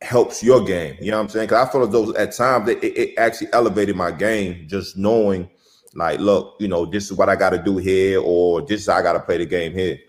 helps 0.01 0.43
your 0.43 0.63
game? 0.63 0.97
You 0.99 1.11
know 1.11 1.17
what 1.17 1.23
I'm 1.23 1.29
saying? 1.29 1.47
Because 1.47 1.67
I 1.67 1.71
feel 1.71 1.83
as 1.83 1.89
though 1.89 2.15
at 2.15 2.31
times 2.35 2.67
it, 2.69 2.83
it 2.83 3.13
actually 3.17 3.53
elevated 3.53 3.95
my 3.95 4.11
game 4.11 4.67
just 4.67 4.97
knowing, 4.97 5.49
like, 5.93 6.19
look, 6.19 6.55
you 6.59 6.67
know, 6.67 6.85
this 6.85 7.05
is 7.05 7.13
what 7.13 7.29
I 7.29 7.35
got 7.35 7.51
to 7.51 7.61
do 7.61 7.77
here, 7.77 8.19
or 8.19 8.61
this 8.61 8.81
is 8.81 8.87
how 8.87 8.97
I 8.97 9.01
got 9.01 9.13
to 9.13 9.19
play 9.19 9.37
the 9.37 9.45
game 9.45 9.73
here. 9.73 9.99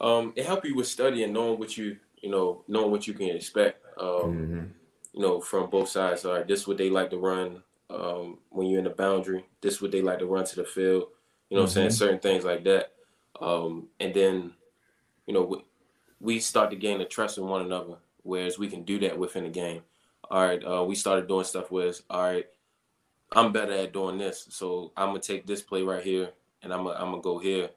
Um, 0.00 0.32
it 0.36 0.46
helped 0.46 0.66
you 0.66 0.74
with 0.74 0.86
studying, 0.86 1.32
knowing 1.32 1.58
what 1.58 1.76
you 1.76 1.96
you 2.24 2.30
know, 2.30 2.64
knowing 2.68 2.90
what 2.90 3.06
you 3.06 3.12
can 3.12 3.28
expect. 3.28 3.84
Um, 4.00 4.08
mm-hmm. 4.08 4.64
You 5.12 5.22
know, 5.22 5.40
from 5.40 5.70
both 5.70 5.88
sides. 5.88 6.24
All 6.24 6.32
right, 6.32 6.48
this 6.48 6.60
is 6.60 6.66
what 6.66 6.78
they 6.78 6.90
like 6.90 7.10
to 7.10 7.18
run 7.18 7.62
um, 7.90 8.38
when 8.48 8.66
you're 8.66 8.78
in 8.78 8.84
the 8.84 8.90
boundary. 8.90 9.44
This 9.60 9.74
is 9.74 9.82
what 9.82 9.92
they 9.92 10.02
like 10.02 10.18
to 10.20 10.26
run 10.26 10.44
to 10.46 10.56
the 10.56 10.64
field. 10.64 11.08
You 11.50 11.56
know, 11.56 11.64
mm-hmm. 11.64 11.68
I'm 11.68 11.68
saying 11.68 11.88
mm-hmm. 11.88 11.96
certain 11.96 12.18
things 12.18 12.44
like 12.44 12.64
that. 12.64 12.92
Um, 13.40 13.88
and 14.00 14.14
then, 14.14 14.52
you 15.26 15.34
know, 15.34 15.42
we, 15.42 15.64
we 16.20 16.40
start 16.40 16.70
to 16.70 16.76
gain 16.76 16.98
the 16.98 17.04
trust 17.04 17.38
in 17.38 17.46
one 17.46 17.60
another, 17.60 17.96
whereas 18.22 18.58
we 18.58 18.68
can 18.68 18.84
do 18.84 18.98
that 19.00 19.18
within 19.18 19.44
the 19.44 19.50
game. 19.50 19.82
All 20.30 20.42
right, 20.42 20.64
uh, 20.64 20.82
we 20.82 20.94
started 20.94 21.28
doing 21.28 21.44
stuff 21.44 21.70
with, 21.70 22.00
all 22.08 22.22
right, 22.22 22.46
I'm 23.36 23.52
better 23.52 23.72
at 23.72 23.92
doing 23.92 24.18
this, 24.18 24.46
so 24.50 24.92
I'm 24.96 25.08
gonna 25.08 25.20
take 25.20 25.46
this 25.46 25.62
play 25.62 25.82
right 25.82 26.02
here, 26.02 26.30
and 26.62 26.72
I'm 26.72 26.84
gonna, 26.84 26.98
I'm 26.98 27.10
gonna 27.10 27.22
go 27.22 27.38
here, 27.38 27.70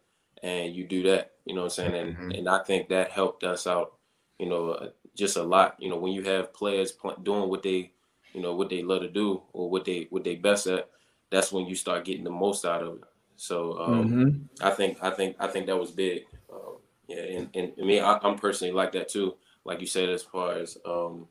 and 0.43 0.75
you 0.75 0.85
do 0.85 1.03
that. 1.03 1.31
You 1.45 1.55
know 1.55 1.61
what 1.61 1.77
I'm 1.77 1.91
saying? 1.91 1.95
And 1.95 2.15
mm-hmm. 2.15 2.31
and 2.31 2.49
I 2.49 2.63
think 2.63 2.89
that 2.89 3.11
helped 3.11 3.43
us 3.43 3.67
out 3.67 3.93
you 4.39 4.47
know, 4.47 4.71
uh, 4.71 4.89
just 5.15 5.37
a 5.37 5.43
lot. 5.43 5.75
You 5.79 5.89
know, 5.89 5.97
when 5.97 6.13
you 6.13 6.23
have 6.23 6.53
players 6.53 6.91
pl- 6.91 7.17
doing 7.23 7.49
what 7.49 7.63
they, 7.63 7.91
you 8.33 8.41
know, 8.41 8.55
what 8.55 8.69
they 8.69 8.83
love 8.83 9.01
to 9.01 9.09
do 9.09 9.41
or 9.53 9.69
what 9.69 9.85
they 9.85 10.07
what 10.09 10.23
they 10.23 10.35
best 10.35 10.67
at, 10.67 10.89
that's 11.31 11.51
when 11.51 11.65
you 11.65 11.75
start 11.75 12.05
getting 12.05 12.23
the 12.23 12.29
most 12.29 12.65
out 12.65 12.83
of 12.83 12.95
it. 12.95 13.03
So 13.35 13.79
um, 13.79 14.09
mm-hmm. 14.09 14.65
I 14.65 14.71
think 14.71 14.97
I 15.01 15.09
think 15.11 15.35
I 15.39 15.47
think 15.47 15.67
that 15.67 15.77
was 15.77 15.91
big. 15.91 16.25
Um, 16.51 16.77
yeah, 17.07 17.17
and, 17.17 17.49
and 17.53 17.73
I 17.81 17.85
mean 17.85 18.03
I, 18.03 18.19
am 18.23 18.37
personally 18.37 18.73
like 18.73 18.91
that 18.93 19.09
too. 19.09 19.35
Like 19.63 19.81
you 19.81 19.87
said, 19.87 20.09
as 20.09 20.23
far 20.23 20.53
as 20.53 20.77
um, 20.85 21.27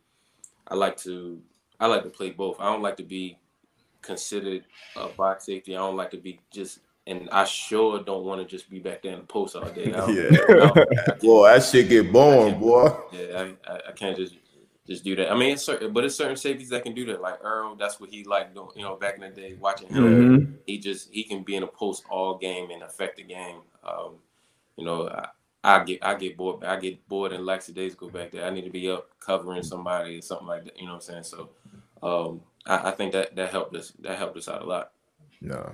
I 0.69 0.75
like 0.75 0.97
to 0.99 1.41
I 1.79 1.87
like 1.87 2.03
to 2.03 2.11
play 2.11 2.31
both. 2.31 2.57
I 2.61 2.65
don't 2.65 2.83
like 2.83 2.97
to 2.99 3.05
be 3.05 3.39
considered 4.03 4.65
a 4.97 5.09
box 5.09 5.47
safety. 5.47 5.75
I 5.75 5.79
don't 5.79 5.97
like 5.97 6.11
to 6.11 6.19
be 6.19 6.41
just 6.51 6.81
and 7.07 7.29
I 7.31 7.45
sure 7.45 8.03
don't 8.03 8.25
want 8.25 8.41
to 8.41 8.47
just 8.47 8.69
be 8.69 8.81
back 8.81 9.03
there 9.03 9.13
in 9.13 9.21
the 9.21 9.27
post 9.27 9.55
all 9.55 9.65
day. 9.71 9.91
yeah, 9.91 11.15
boy, 11.21 11.49
that 11.49 11.63
shit 11.63 11.89
get 11.89 12.13
boring, 12.13 12.59
boy. 12.59 12.93
Yeah, 13.13 13.53
I, 13.67 13.81
I, 13.89 13.93
can't 13.93 14.17
just 14.17 14.35
just 14.87 15.05
do 15.05 15.15
that. 15.17 15.31
I 15.31 15.37
mean, 15.37 15.53
it's 15.53 15.65
certain, 15.65 15.93
but 15.93 16.05
it's 16.05 16.17
certain 16.17 16.37
safeties 16.37 16.69
that 16.71 16.83
can 16.83 16.95
do 16.95 17.07
that. 17.07 17.21
Like 17.21 17.39
Earl, 17.43 17.77
that's 17.77 18.01
what 18.01 18.11
he 18.11 18.25
liked 18.25 18.55
doing. 18.55 18.71
You 18.75 18.83
know, 18.83 18.97
back 18.97 19.15
in 19.15 19.21
the 19.21 19.29
day, 19.29 19.55
watching 19.55 19.89
him, 19.89 20.05
mm-hmm. 20.05 20.53
he 20.67 20.79
just 20.79 21.13
he 21.13 21.23
can 21.23 21.45
be 21.45 21.55
in 21.55 21.63
a 21.63 21.69
post 21.69 22.05
all 22.11 22.39
game 22.39 22.71
and 22.71 22.83
affect 22.83 23.17
the 23.17 23.23
game. 23.23 23.59
Um, 23.85 24.15
you 24.77 24.85
know, 24.85 25.09
I, 25.09 25.29
I 25.63 25.85
get 25.85 26.05
I 26.05 26.15
get 26.15 26.37
bored. 26.37 26.65
I 26.65 26.79
get 26.79 27.07
bored 27.09 27.33
and 27.33 27.47
lax 27.47 27.69
days 27.69 27.95
go 27.95 28.09
back 28.09 28.33
there. 28.33 28.45
I 28.45 28.51
need 28.51 28.65
to 28.65 28.71
be 28.71 28.91
up 28.91 29.09
covering 29.21 29.63
somebody 29.63 30.19
or 30.19 30.23
something 30.23 30.49
like 30.49 30.65
that. 30.65 30.77
You 30.77 30.87
know 30.87 30.95
what 30.95 31.09
I'm 31.09 31.23
saying? 31.23 31.25
So, 31.25 31.51
um, 32.03 32.41
I, 32.67 32.89
I 32.89 32.91
think 32.93 33.13
that 33.13 33.37
that 33.37 33.51
helped 33.51 33.75
us. 33.77 33.93
That 34.01 34.19
helped 34.19 34.37
us 34.37 34.49
out 34.49 34.63
a 34.63 34.67
lot. 34.67 34.93
No, 35.41 35.73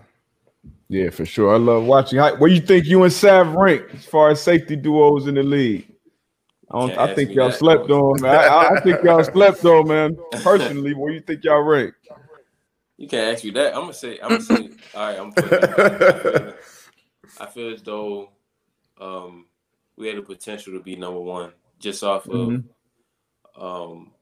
yeah, 0.89 1.11
for 1.11 1.25
sure. 1.25 1.55
I 1.55 1.59
love 1.59 1.85
watching. 1.85 2.19
Where 2.19 2.51
you 2.51 2.61
think 2.61 2.87
you 2.87 3.03
and 3.03 3.13
Sav 3.13 3.55
rank 3.55 3.83
as 3.95 4.05
far 4.05 4.31
as 4.31 4.43
safety 4.43 4.77
duos 4.77 5.27
in 5.27 5.35
the 5.35 5.43
league? 5.43 5.89
I, 6.71 6.79
don't, 6.79 6.99
I 6.99 7.15
think 7.15 7.33
y'all 7.33 7.51
slept 7.51 7.91
on. 7.91 8.25
I, 8.25 8.71
I, 8.77 8.81
think 8.81 9.03
y'all 9.03 9.23
slept 9.25 9.65
on, 9.65 9.89
man. 9.89 10.17
Personally, 10.43 10.95
where 10.95 11.13
you 11.13 11.21
think 11.21 11.45
y'all 11.45 11.63
rank? 11.63 11.95
You 12.97 13.09
can't 13.09 13.35
ask 13.35 13.45
me 13.45 13.51
that. 13.51 13.75
I'm 13.75 13.83
gonna 13.83 13.95
say. 13.95 14.19
I'm 14.23 14.29
gonna 14.31 14.43
say. 14.43 14.71
all 14.95 15.07
right. 15.07 15.19
I'm. 15.19 15.33
Putting, 15.33 16.55
I 17.41 17.47
feel 17.47 17.73
as 17.73 17.83
though 17.83 18.31
um, 19.01 19.47
we 19.97 20.09
had 20.09 20.17
the 20.17 20.23
potential 20.23 20.75
to 20.75 20.81
be 20.81 20.97
number 20.97 21.21
one, 21.21 21.53
just 21.79 22.03
off 22.05 22.27
of 22.27 22.49
mm-hmm. 22.49 23.63
um, 23.63 24.13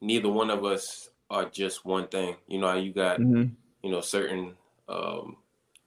neither 0.00 0.28
one 0.28 0.50
of 0.50 0.64
us 0.64 1.08
are 1.34 1.48
just 1.50 1.84
one 1.84 2.06
thing. 2.06 2.36
You 2.46 2.58
know, 2.58 2.74
you 2.74 2.92
got 2.92 3.18
mm-hmm. 3.18 3.52
you 3.82 3.90
know 3.90 4.00
certain 4.00 4.54
um, 4.88 5.36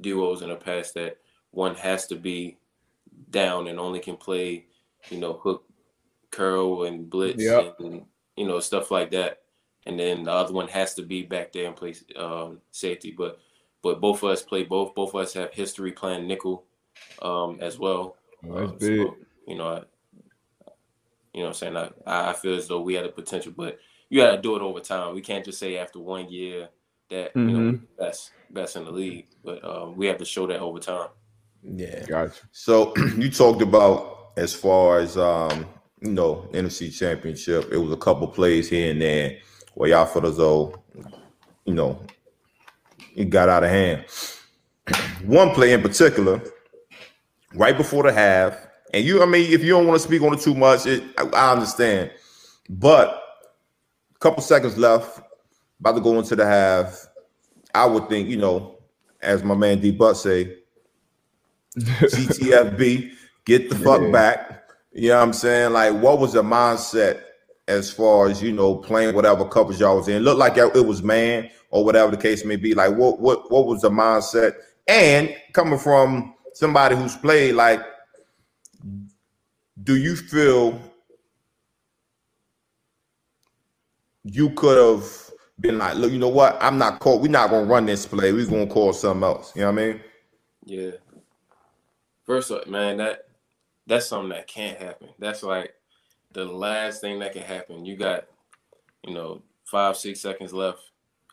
duos 0.02 0.42
in 0.42 0.50
the 0.50 0.56
past 0.56 0.94
that 0.96 1.18
one 1.52 1.76
has 1.76 2.06
to 2.08 2.16
be 2.16 2.58
down 3.30 3.68
and 3.68 3.80
only 3.80 4.00
can 4.00 4.18
play, 4.18 4.66
you 5.10 5.20
know, 5.20 5.34
hook, 5.34 5.64
curl, 6.32 6.84
and 6.84 7.10
blitz, 7.10 7.42
yep. 7.42 7.78
and 7.80 8.04
you 8.36 8.46
know 8.46 8.60
stuff 8.60 8.92
like 8.92 9.12
that. 9.12 9.42
And 9.86 9.98
then 9.98 10.24
the 10.24 10.32
other 10.32 10.54
one 10.54 10.68
has 10.68 10.96
to 10.96 11.02
be 11.02 11.24
back 11.24 11.54
there 11.54 11.68
and 11.68 11.76
play 11.76 11.96
um, 12.18 12.60
safety. 12.72 13.16
But 13.18 13.40
but 13.82 14.02
both 14.02 14.22
of 14.22 14.30
us 14.30 14.42
play 14.42 14.64
both. 14.64 14.94
Both 14.96 15.16
of 15.16 15.22
us 15.22 15.34
have 15.34 15.54
history 15.54 15.94
playing 15.94 16.28
nickel 16.28 16.66
um, 17.22 17.60
as 17.62 17.80
well. 17.80 18.18
Oh, 18.46 18.60
that's 18.60 18.72
um, 18.72 18.78
big. 18.80 19.08
So, 19.08 19.18
you 19.48 19.56
know, 19.56 19.68
I, 19.70 19.82
you 21.34 21.42
know, 21.44 21.48
I'm 21.48 21.54
saying 21.54 21.78
I, 21.78 21.90
I 22.06 22.34
feel 22.34 22.56
as 22.56 22.68
though 22.68 22.82
we 22.82 22.96
had 22.96 23.06
the 23.06 23.10
potential, 23.10 23.54
but 23.56 23.80
you 24.10 24.22
got 24.22 24.36
to 24.36 24.42
do 24.42 24.56
it 24.56 24.62
over 24.62 24.80
time. 24.80 25.16
We 25.16 25.22
can't 25.22 25.46
just 25.46 25.60
say 25.60 25.78
after 25.78 26.00
one 26.00 26.30
year 26.30 26.70
that 27.10 27.34
mm-hmm. 27.34 27.50
you 27.50 27.58
know 27.58 27.72
mm-hmm. 27.72 27.86
best 27.98 28.32
best 28.50 28.76
in 28.76 28.86
the 28.86 28.92
league, 28.92 29.28
but 29.44 29.64
um, 29.64 29.96
we 29.96 30.08
have 30.08 30.18
to 30.18 30.26
show 30.26 30.48
that 30.48 30.60
over 30.60 30.80
time. 30.80 31.10
Yeah, 31.64 32.06
gotcha. 32.06 32.42
So 32.52 32.94
you 33.18 33.30
talked 33.30 33.62
about 33.62 34.32
as 34.38 34.54
far 34.54 35.00
as 35.00 35.18
um, 35.18 35.66
you 36.02 36.12
know 36.12 36.48
NFC 36.54 36.96
Championship, 36.96 37.72
it 37.72 37.78
was 37.78 37.92
a 37.92 37.98
couple 37.98 38.28
plays 38.28 38.70
here 38.70 38.92
and 38.92 39.02
there 39.02 39.40
where 39.74 39.90
y'all 39.90 40.06
felt 40.06 40.26
as 40.26 40.38
though 40.38 40.82
you 41.66 41.74
know 41.74 42.02
it 43.16 43.30
got 43.30 43.50
out 43.50 43.64
of 43.64 43.70
hand. 43.70 44.06
One 45.26 45.52
play 45.52 45.74
in 45.74 45.82
particular, 45.82 46.42
right 47.54 47.76
before 47.76 48.04
the 48.04 48.14
half, 48.14 48.68
and 48.94 49.04
you, 49.04 49.22
I 49.22 49.26
mean, 49.26 49.52
if 49.52 49.64
you 49.64 49.72
don't 49.72 49.88
want 49.88 50.00
to 50.00 50.08
speak 50.08 50.22
on 50.22 50.34
it 50.34 50.40
too 50.40 50.56
much, 50.56 50.86
it, 50.86 51.04
I, 51.18 51.24
I 51.24 51.52
understand, 51.54 52.12
but 52.70 53.27
a 54.18 54.20
couple 54.20 54.42
seconds 54.42 54.78
left 54.78 55.22
about 55.80 55.94
to 55.94 56.02
go 56.02 56.18
into 56.18 56.36
the 56.36 56.46
half, 56.46 57.08
I 57.74 57.86
would 57.86 58.10
think, 58.10 58.30
you 58.30 58.38
know, 58.38 58.80
as 59.22 59.44
my 59.44 59.54
man 59.56 59.80
D 59.80 59.92
Butt 59.92 60.18
say, 60.18 60.58
GTFB, 61.78 63.12
get 63.46 63.70
the 63.70 63.76
fuck 63.76 64.02
yeah. 64.02 64.12
back. 64.12 64.64
You 64.92 65.10
know 65.10 65.18
what 65.18 65.24
I'm 65.24 65.34
saying? 65.34 65.74
Like, 65.74 65.94
what 65.94 66.20
was 66.20 66.34
the 66.34 66.42
mindset 66.42 67.22
as 67.68 67.92
far 67.92 68.28
as 68.28 68.42
you 68.42 68.52
know 68.52 68.76
playing 68.76 69.14
whatever 69.14 69.46
coverage 69.46 69.80
y'all 69.80 69.98
was 69.98 70.08
in? 70.08 70.24
Looked 70.24 70.40
like 70.40 70.58
it 70.58 70.86
was 70.86 71.04
man 71.04 71.50
or 71.70 71.86
whatever 71.86 72.12
the 72.12 72.18
case 72.18 72.44
may 72.44 72.56
be. 72.56 72.74
Like, 72.74 72.96
what 72.96 73.20
what 73.20 73.52
what 73.52 73.68
was 73.68 73.82
the 73.82 73.92
mindset? 73.92 74.56
And 74.88 75.36
coming 75.54 75.78
from 75.78 76.34
somebody 76.54 76.96
who's 76.96 77.16
played, 77.16 77.54
like, 77.54 77.82
do 79.84 79.96
you 79.96 80.16
feel 80.16 80.82
you 84.34 84.50
could 84.52 84.78
have 84.78 85.32
been 85.60 85.78
like, 85.78 85.96
look, 85.96 86.12
you 86.12 86.20
know 86.20 86.28
what? 86.28 86.58
I'm 86.62 86.78
not 86.78 87.00
called. 87.00 87.22
We're 87.22 87.30
not 87.30 87.50
gonna 87.50 87.66
run 87.66 87.86
this 87.86 88.06
play. 88.06 88.32
We're 88.32 88.46
gonna 88.46 88.68
call 88.68 88.94
something 88.94 89.24
else. 89.24 89.56
You 89.56 89.62
know 89.62 89.72
what 89.72 89.82
I 89.82 89.86
mean? 89.86 90.02
Yeah. 90.66 90.92
First 92.26 92.52
up, 92.52 92.68
man, 92.68 92.98
that 92.98 93.28
that's 93.86 94.08
something 94.08 94.30
that 94.30 94.48
can't 94.48 94.78
happen. 94.78 95.10
That's 95.18 95.44
like 95.44 95.74
the 96.34 96.46
last 96.46 97.02
thing 97.02 97.20
that 97.20 97.34
can 97.34 97.44
happen. 97.44 97.86
You 97.86 97.96
got, 97.96 98.26
you 99.04 99.14
know, 99.14 99.42
five, 99.64 99.96
six 99.98 100.20
seconds 100.20 100.54
left. 100.54 100.82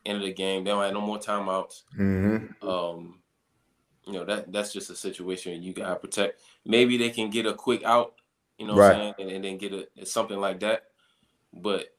End 0.07 0.19
of 0.19 0.25
the 0.25 0.33
game. 0.33 0.65
They 0.65 0.71
don't 0.71 0.83
have 0.83 0.93
no 0.93 1.01
more 1.01 1.19
timeouts. 1.19 1.83
Mm-hmm. 1.99 2.69
Um, 2.69 3.19
you 4.07 4.13
know 4.13 4.25
that 4.25 4.53
that's 4.53 4.73
just 4.73 4.91
a 4.91 4.97
situation 4.97 5.63
you 5.63 5.73
gotta 5.73 5.97
protect. 5.97 6.41
Maybe 6.65 6.97
they 6.97 7.11
can 7.11 7.31
get 7.31 7.47
a 7.47 7.55
quick 7.55 7.83
out, 7.85 8.15
you 8.59 8.67
know, 8.67 8.77
right. 8.77 9.15
and, 9.19 9.31
and, 9.31 9.45
then 9.45 9.57
get 9.57 9.73
a 9.73 10.07
something 10.07 10.39
like 10.39 10.61
that. 10.61 10.85
But 11.53 11.94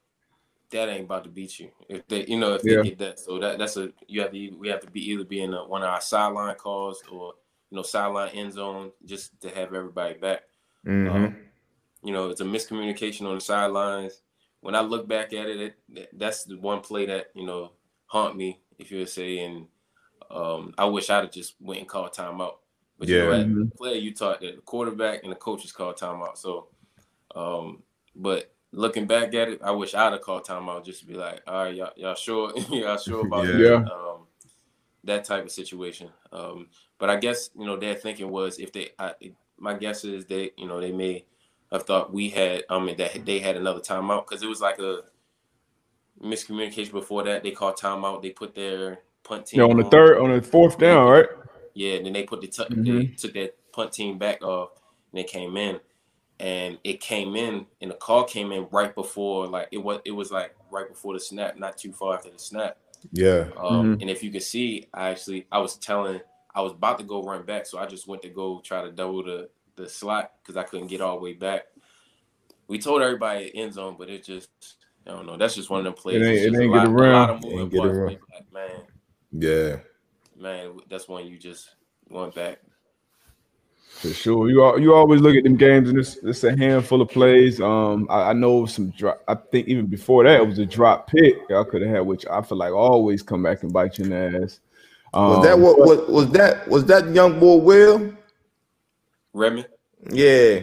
that 0.75 0.89
ain't 0.89 1.05
about 1.05 1.23
to 1.25 1.29
beat 1.29 1.59
you. 1.59 1.71
If 1.89 2.07
they, 2.07 2.25
you 2.25 2.37
know, 2.39 2.53
if 2.55 2.61
Yeah. 2.63 2.77
they 2.83 2.89
get 2.89 2.97
that, 2.99 3.19
so 3.19 3.39
that 3.39 3.57
that's 3.57 3.77
a 3.77 3.91
you 4.07 4.21
have 4.21 4.31
to 4.31 4.49
we 4.57 4.67
have 4.69 4.81
to 4.81 4.91
be 4.91 5.01
either 5.11 5.23
be 5.25 5.41
in 5.41 5.53
a, 5.53 5.65
one 5.67 5.83
of 5.83 5.89
our 5.89 6.01
sideline 6.01 6.55
calls 6.55 7.01
or 7.11 7.33
you 7.69 7.75
know 7.77 7.83
sideline 7.83 8.29
end 8.29 8.53
zone 8.53 8.91
just 9.05 9.39
to 9.41 9.49
have 9.49 9.73
everybody 9.73 10.15
back. 10.15 10.43
Mhm. 10.85 11.09
Um, 11.11 11.37
you 12.03 12.13
know, 12.13 12.29
it's 12.29 12.41
a 12.41 12.45
miscommunication 12.45 13.27
on 13.27 13.35
the 13.35 13.41
sidelines. 13.41 14.21
When 14.61 14.75
I 14.75 14.81
look 14.81 15.07
back 15.07 15.33
at 15.33 15.47
it, 15.47 15.75
it 15.89 16.09
that's 16.19 16.43
the 16.45 16.57
one 16.57 16.81
play 16.81 17.05
that 17.07 17.27
you 17.35 17.45
know 17.45 17.73
haunt 18.07 18.35
me, 18.37 18.61
if 18.77 18.91
you 18.91 18.99
would 18.99 19.09
say, 19.09 19.39
and 19.39 19.67
um, 20.29 20.73
I 20.77 20.85
wish 20.85 21.09
I'd 21.09 21.23
have 21.25 21.31
just 21.31 21.55
went 21.59 21.79
and 21.81 21.89
called 21.89 22.13
timeout. 22.13 22.57
But 22.97 23.09
you 23.09 23.19
know, 23.19 23.31
Yeah. 23.31 23.43
Mhm. 23.43 23.75
player, 23.75 23.95
you 23.95 24.13
taught 24.13 24.41
that 24.41 24.55
the 24.55 24.61
quarterback 24.61 25.23
and 25.23 25.31
the 25.31 25.35
coaches 25.37 25.71
called 25.71 25.97
timeout. 25.97 26.37
So, 26.37 26.69
um, 27.35 27.83
but 28.15 28.54
looking 28.75 29.07
back 29.07 29.33
at 29.35 29.49
it, 29.49 29.61
I 29.63 29.71
wish 29.71 29.95
I'd 29.95 30.13
have 30.13 30.21
called 30.21 30.45
timeout 30.45 30.85
just 30.85 31.01
to 31.01 31.07
be 31.07 31.15
like, 31.15 31.41
all 31.47 31.65
right, 31.65 31.75
y'all, 31.75 31.91
y'all 31.97 32.15
sure, 32.15 32.53
y'all 32.71 32.97
sure 32.97 33.25
about 33.25 33.51
Yeah. 33.53 33.53
that? 33.53 33.91
Um, 33.91 34.27
that 35.05 35.25
type 35.25 35.45
of 35.45 35.51
situation. 35.51 36.09
Um, 36.31 36.67
but 36.99 37.09
I 37.09 37.17
guess 37.17 37.49
you 37.57 37.65
know 37.65 37.77
their 37.77 37.95
thinking 37.95 38.29
was 38.29 38.59
if 38.59 38.71
they, 38.73 38.89
I, 38.99 39.13
my 39.59 39.75
guess 39.75 40.03
is 40.03 40.25
they, 40.25 40.51
you 40.57 40.67
know, 40.67 40.81
they 40.81 40.91
may 40.91 41.25
have 41.71 41.83
thought 41.83 42.13
we 42.13 42.29
had, 42.29 42.63
I 42.69 42.79
mean, 42.79 42.97
that 42.97 43.25
they 43.25 43.39
had 43.39 43.57
another 43.57 43.81
timeout 43.81 44.27
because 44.27 44.43
it 44.43 44.49
was 44.49 44.61
like 44.61 44.79
a 44.79 45.01
miscommunication 46.21 46.91
before 46.91 47.23
that. 47.23 47.43
They 47.43 47.51
called 47.51 47.77
timeout. 47.77 48.21
They 48.21 48.31
put 48.31 48.55
their 48.55 48.99
punt 49.23 49.47
team 49.47 49.59
Yeah, 49.59 49.65
on 49.65 49.77
the 49.77 49.83
third, 49.85 50.17
on 50.19 50.31
the 50.31 50.41
fourth 50.41 50.77
down, 50.77 51.07
right? 51.09 51.27
yeah, 51.73 51.95
and 51.95 52.05
then 52.05 52.13
they 52.13 52.23
put 52.23 52.41
the 52.41 52.47
t- 52.47 52.63
they 52.83 53.05
Mhm. 53.05 53.17
took 53.17 53.33
that 53.33 53.55
punt 53.73 53.91
team 53.93 54.17
back 54.17 54.41
off, 54.43 54.69
and 55.11 55.19
they 55.19 55.23
came 55.23 55.57
in, 55.57 55.79
and 56.39 56.77
it 56.83 56.99
came 56.99 57.35
in, 57.35 57.65
and 57.81 57.91
the 57.91 57.95
call 57.95 58.23
came 58.25 58.51
in 58.51 58.67
right 58.71 58.93
before, 58.93 59.47
like 59.47 59.67
it 59.71 59.77
was 59.77 59.99
it 60.05 60.11
was 60.11 60.31
like 60.31 60.55
right 60.71 60.87
before 60.89 61.13
the 61.13 61.19
snap, 61.19 61.57
not 61.57 61.77
too 61.77 61.91
far 61.93 62.15
after 62.15 62.29
the 62.29 62.39
snap. 62.39 62.77
Yeah. 63.11 63.49
Um, 63.57 63.97
And 64.01 64.09
if 64.09 64.23
you 64.23 64.31
can 64.31 64.41
see, 64.41 64.87
I 64.93 65.09
actually 65.09 65.45
I 65.51 65.59
was 65.59 65.77
telling 65.77 66.19
I 66.53 66.61
was 66.61 66.71
about 66.71 66.97
to 66.99 67.03
go 67.05 67.21
run 67.23 67.43
back, 67.43 67.65
so 67.65 67.77
I 67.77 67.85
just 67.85 68.07
went 68.07 68.21
to 68.23 68.29
go 68.29 68.59
try 68.63 68.81
to 68.81 68.91
double 68.91 69.23
the 69.23 69.49
the 69.75 69.87
slot 69.89 70.31
because 70.41 70.55
I 70.57 70.63
couldn't 70.63 70.87
get 70.87 71.01
all 71.01 71.17
the 71.17 71.21
way 71.23 71.33
back. 71.33 71.65
We 72.67 72.79
told 72.79 73.01
everybody 73.01 73.51
end 73.55 73.73
zone, 73.73 73.95
but 73.97 74.09
it 74.09 74.23
just 74.23 74.49
I 75.07 75.11
don't 75.11 75.27
know. 75.27 75.37
That's 75.37 75.53
just 75.55 75.69
one 75.69 75.79
of 75.79 75.85
them 75.85 75.93
plays. 75.93 76.21
It 76.21 76.25
ain't- 76.25 76.39
it 76.39 76.45
ain't 76.45 76.55
a 76.55 76.59
get 76.61 76.69
lot, 76.69 76.87
a 76.87 76.89
lot 76.89 76.99
around. 77.01 77.29
of 77.29 77.43
moving 77.43 77.59
Ain't 77.59 77.71
get 77.71 77.77
parts. 77.79 77.95
around. 77.97 78.07
Like, 78.33 78.53
man, 78.53 78.81
Yeah. 79.31 79.77
man, 80.35 80.79
that's 80.89 81.07
when 81.07 81.27
you 81.27 81.37
just 81.37 81.75
went 82.09 82.33
back. 82.33 82.59
For 84.01 84.13
sure. 84.13 84.49
You 84.49 84.63
al- 84.63 84.79
you 84.79 84.93
always 84.93 85.21
look 85.21 85.35
at 85.35 85.43
them 85.43 85.55
games 85.55 85.89
and 85.89 85.97
it's 85.97 86.17
it's 86.17 86.43
a 86.43 86.55
handful 86.55 87.01
of 87.01 87.09
plays. 87.09 87.61
Um, 87.61 88.07
I, 88.09 88.31
I 88.31 88.33
know 88.33 88.65
some 88.65 88.89
drop. 88.91 89.23
I 89.27 89.35
think 89.35 89.67
even 89.67 89.85
before 89.85 90.25
that 90.25 90.41
it 90.41 90.45
was 90.45 90.59
a 90.59 90.65
drop 90.65 91.07
pick 91.07 91.35
y'all 91.49 91.63
could 91.63 91.81
have 91.81 91.91
had, 91.91 91.99
which 92.01 92.25
I 92.27 92.41
feel 92.41 92.57
like 92.57 92.73
always 92.73 93.23
come 93.23 93.41
back 93.41 93.63
and 93.63 93.71
bite 93.71 93.97
you 93.97 94.05
in 94.05 94.09
the 94.11 94.43
ass. 94.43 94.59
Um, 95.13 95.29
Was 95.29 95.45
that 95.45 95.57
what 95.57 95.79
was, 95.79 96.09
was 96.09 96.29
that 96.31 96.67
was 96.67 96.85
that 96.85 97.07
young 97.15 97.39
boy 97.39 97.55
Will? 97.55 98.13
Remy? 99.33 99.65
Yeah. 100.11 100.59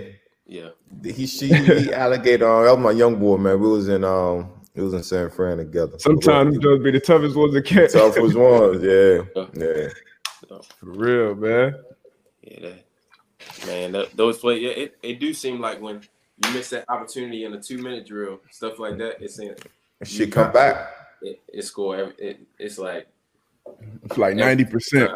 yeah. 0.46 0.68
He 1.02 1.26
she 1.26 1.48
he 1.48 1.92
alligator 1.94 2.46
on. 2.46 2.64
That 2.66 2.76
was 2.76 2.84
my 2.84 2.90
young 2.90 3.16
boy, 3.18 3.38
man. 3.38 3.58
We 3.60 3.68
was 3.68 3.88
in 3.88 4.04
um 4.04 4.50
we 4.74 4.82
was 4.82 4.92
in 4.92 5.02
San 5.02 5.30
Fran 5.30 5.56
together. 5.56 5.98
Sometimes 5.98 6.58
those 6.58 6.82
be 6.82 6.90
the 6.90 7.00
toughest 7.00 7.34
ones 7.34 7.54
to 7.54 7.62
catch. 7.62 7.92
toughest 7.92 8.36
ones, 8.36 8.82
yeah. 8.82 9.22
Yeah. 9.54 9.88
For 10.78 10.86
real, 10.86 11.34
man. 11.34 11.74
Yeah, 12.42 12.60
that, 12.60 12.84
man, 13.66 13.92
that, 13.92 14.16
those 14.16 14.38
plays, 14.38 14.62
yeah, 14.62 14.70
it, 14.70 14.96
it 15.02 15.20
do 15.20 15.32
seem 15.32 15.60
like 15.60 15.80
when 15.80 16.02
you 16.44 16.52
miss 16.52 16.70
that 16.70 16.84
opportunity 16.88 17.44
in 17.44 17.52
a 17.54 17.60
two 17.60 17.78
minute 17.78 18.06
drill, 18.06 18.40
stuff 18.50 18.78
like 18.78 18.98
that, 18.98 19.20
it's 19.20 19.38
in. 19.38 19.48
it 19.48 19.60
seems 20.02 20.10
She 20.10 20.26
come 20.26 20.52
back. 20.52 20.90
it, 21.22 21.40
it 21.52 21.64
score. 21.64 21.96
Every, 21.96 22.14
it, 22.18 22.40
it's 22.58 22.78
like 22.78 23.06
It's 24.04 24.18
like 24.18 24.36
ninety 24.36 24.64
percent. 24.64 25.10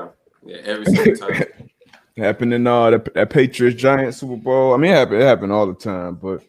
Yeah, 0.45 0.59
every 0.65 0.87
single 0.87 1.29
time. 1.29 1.45
happened 2.17 2.55
in 2.55 2.67
uh 2.67 2.91
that, 2.91 3.15
that 3.15 3.31
Patriots 3.31 3.81
Giants 3.81 4.19
Super 4.19 4.37
Bowl. 4.37 4.75
I 4.75 4.77
mean, 4.77 4.91
it 4.91 4.95
happened, 4.95 5.23
it 5.23 5.27
happened 5.27 5.53
all 5.53 5.67
the 5.67 5.75
time, 5.75 6.15
but 6.15 6.43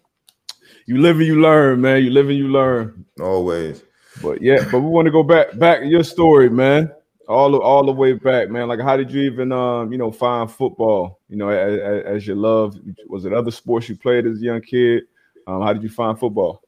you 0.86 1.01
live 1.01 1.17
and 1.17 1.25
you 1.25 1.41
learn, 1.41 1.82
man. 1.82 2.04
You 2.04 2.12
live 2.12 2.30
and 2.30 2.38
you 2.38 2.47
learn. 2.47 3.06
Always. 3.19 3.84
But 4.21 4.41
yeah, 4.41 4.65
but 4.71 4.80
we 4.80 4.88
want 4.88 5.06
to 5.06 5.12
go 5.12 5.23
back 5.23 5.58
back 5.58 5.82
to 5.82 5.86
your 5.86 6.04
story, 6.04 6.49
man. 6.49 6.91
All 7.27 7.51
the 7.51 7.59
all 7.59 7.85
the 7.85 7.91
way 7.91 8.13
back, 8.13 8.49
man. 8.49 8.69
Like, 8.69 8.79
how 8.79 8.95
did 8.95 9.11
you 9.11 9.21
even 9.23 9.51
um 9.51 9.91
you 9.91 9.97
know 9.97 10.11
find 10.11 10.49
football? 10.49 11.19
You 11.29 11.35
know, 11.37 11.49
as, 11.49 12.05
as 12.05 12.27
your 12.27 12.37
love, 12.37 12.79
was 13.07 13.25
it 13.25 13.33
other 13.33 13.51
sports 13.51 13.89
you 13.89 13.97
played 13.97 14.25
as 14.25 14.39
a 14.39 14.43
young 14.45 14.61
kid? 14.61 15.03
Um, 15.45 15.61
how 15.61 15.73
did 15.73 15.83
you 15.83 15.89
find 15.89 16.17
football? 16.17 16.61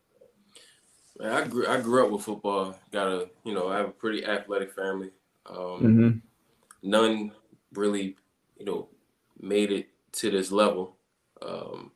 Man, 1.20 1.32
I 1.32 1.48
grew 1.48 1.68
I 1.68 1.80
grew 1.82 2.06
up 2.06 2.12
with 2.12 2.24
football. 2.24 2.78
Got 2.92 3.08
a 3.08 3.30
you 3.44 3.54
know 3.54 3.70
I 3.70 3.78
have 3.78 3.88
a 3.88 3.92
pretty 3.92 4.26
athletic 4.26 4.74
family. 4.74 5.12
Um, 5.46 5.82
Mm-hmm. 5.82 6.18
None 6.84 7.32
really 7.74 8.16
you 8.58 8.66
know 8.66 8.90
made 9.40 9.72
it 9.72 9.90
to 10.14 10.30
this 10.32 10.52
level 10.52 10.98
um, 11.42 11.92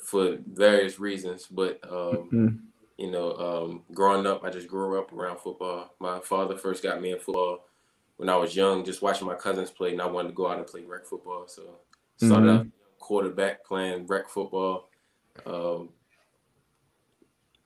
for 0.00 0.38
various 0.46 0.98
reasons, 1.00 1.46
but 1.46 1.80
um, 1.84 2.30
Mhm. 2.32 2.58
You 2.98 3.10
know, 3.10 3.32
um, 3.36 3.82
growing 3.94 4.26
up, 4.26 4.42
I 4.44 4.50
just 4.50 4.68
grew 4.68 4.98
up 4.98 5.12
around 5.12 5.38
football. 5.38 5.94
My 6.00 6.18
father 6.20 6.56
first 6.56 6.82
got 6.82 7.00
me 7.00 7.12
in 7.12 7.18
football 7.18 7.64
when 8.16 8.28
I 8.28 8.36
was 8.36 8.56
young, 8.56 8.84
just 8.84 9.02
watching 9.02 9.26
my 9.26 9.36
cousins 9.36 9.70
play, 9.70 9.92
and 9.92 10.02
I 10.02 10.06
wanted 10.06 10.28
to 10.28 10.34
go 10.34 10.50
out 10.50 10.58
and 10.58 10.66
play 10.66 10.82
rec 10.82 11.06
football. 11.06 11.44
So 11.46 11.62
started 12.16 12.50
out 12.50 12.66
quarterback 12.98 13.64
playing 13.64 14.06
rec 14.08 14.28
football, 14.28 14.90
um, 15.46 15.90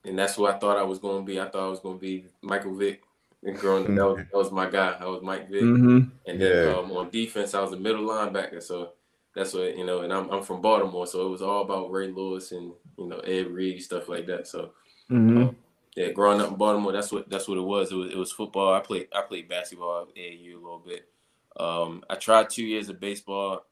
and 0.05 0.19
that's 0.19 0.37
what 0.37 0.55
I 0.55 0.59
thought 0.59 0.77
I 0.77 0.83
was 0.83 0.99
going 0.99 1.25
to 1.25 1.33
be. 1.33 1.41
I 1.41 1.49
thought 1.49 1.67
I 1.67 1.71
was 1.71 1.81
going 1.81 1.97
to 1.97 2.01
be 2.01 2.27
Michael 2.43 2.77
Vick. 2.77 3.03
And 3.45 3.59
growing 3.59 3.87
up, 3.87 3.97
that 3.97 4.07
was, 4.07 4.17
that 4.19 4.39
was 4.39 4.53
my 4.53 4.71
guy. 4.71 4.97
I 5.01 5.07
was 5.07 5.21
Mike 5.23 5.49
Vick. 5.51 5.63
Mm-hmm. 5.63 5.99
And 6.27 6.41
then 6.41 6.65
Yeah. 6.65 6.75
um, 6.77 6.93
on 6.93 7.11
defense, 7.11 7.55
I 7.55 7.61
was 7.61 7.73
a 7.73 7.77
middle 7.77 8.05
linebacker. 8.05 8.63
So 8.63 8.93
that's 9.35 9.53
what 9.55 9.77
you 9.77 9.85
know. 9.85 10.03
And 10.03 10.13
I'm 10.13 10.31
I'm 10.31 10.43
from 10.45 10.61
Baltimore, 10.61 11.07
so 11.09 11.27
it 11.27 11.31
was 11.31 11.43
all 11.43 11.63
about 11.63 11.91
Ray 11.91 12.09
Lewis 12.09 12.53
and 12.53 12.73
you 12.99 13.09
know 13.09 13.19
Ed 13.21 13.49
Reed 13.49 13.83
stuff 13.83 14.09
like 14.09 14.27
that. 14.27 14.47
So 14.47 14.73
Mm-hmm. 15.11 15.49
yeah, 15.97 16.11
growing 16.13 16.41
up 16.41 16.49
in 16.49 16.57
Baltimore, 16.57 16.93
that's 16.93 17.13
what 17.13 17.29
that's 17.29 17.49
what 17.49 17.59
it 17.59 17.63
was. 17.63 17.93
It 17.93 17.97
was 17.97 18.11
it 18.13 18.17
was 18.17 18.33
football. 18.33 18.73
I 18.75 18.81
played 18.81 19.09
I 19.15 19.23
played 19.23 19.49
basketball 19.49 20.03
at 20.03 20.15
AAU 20.17 20.53
a 20.53 20.57
little 20.57 20.83
bit. 20.87 21.09
Um, 21.57 22.03
I 22.09 22.15
tried 22.15 22.49
two 22.51 22.65
years 22.65 22.89
of 22.89 22.99
baseball, 23.01 23.67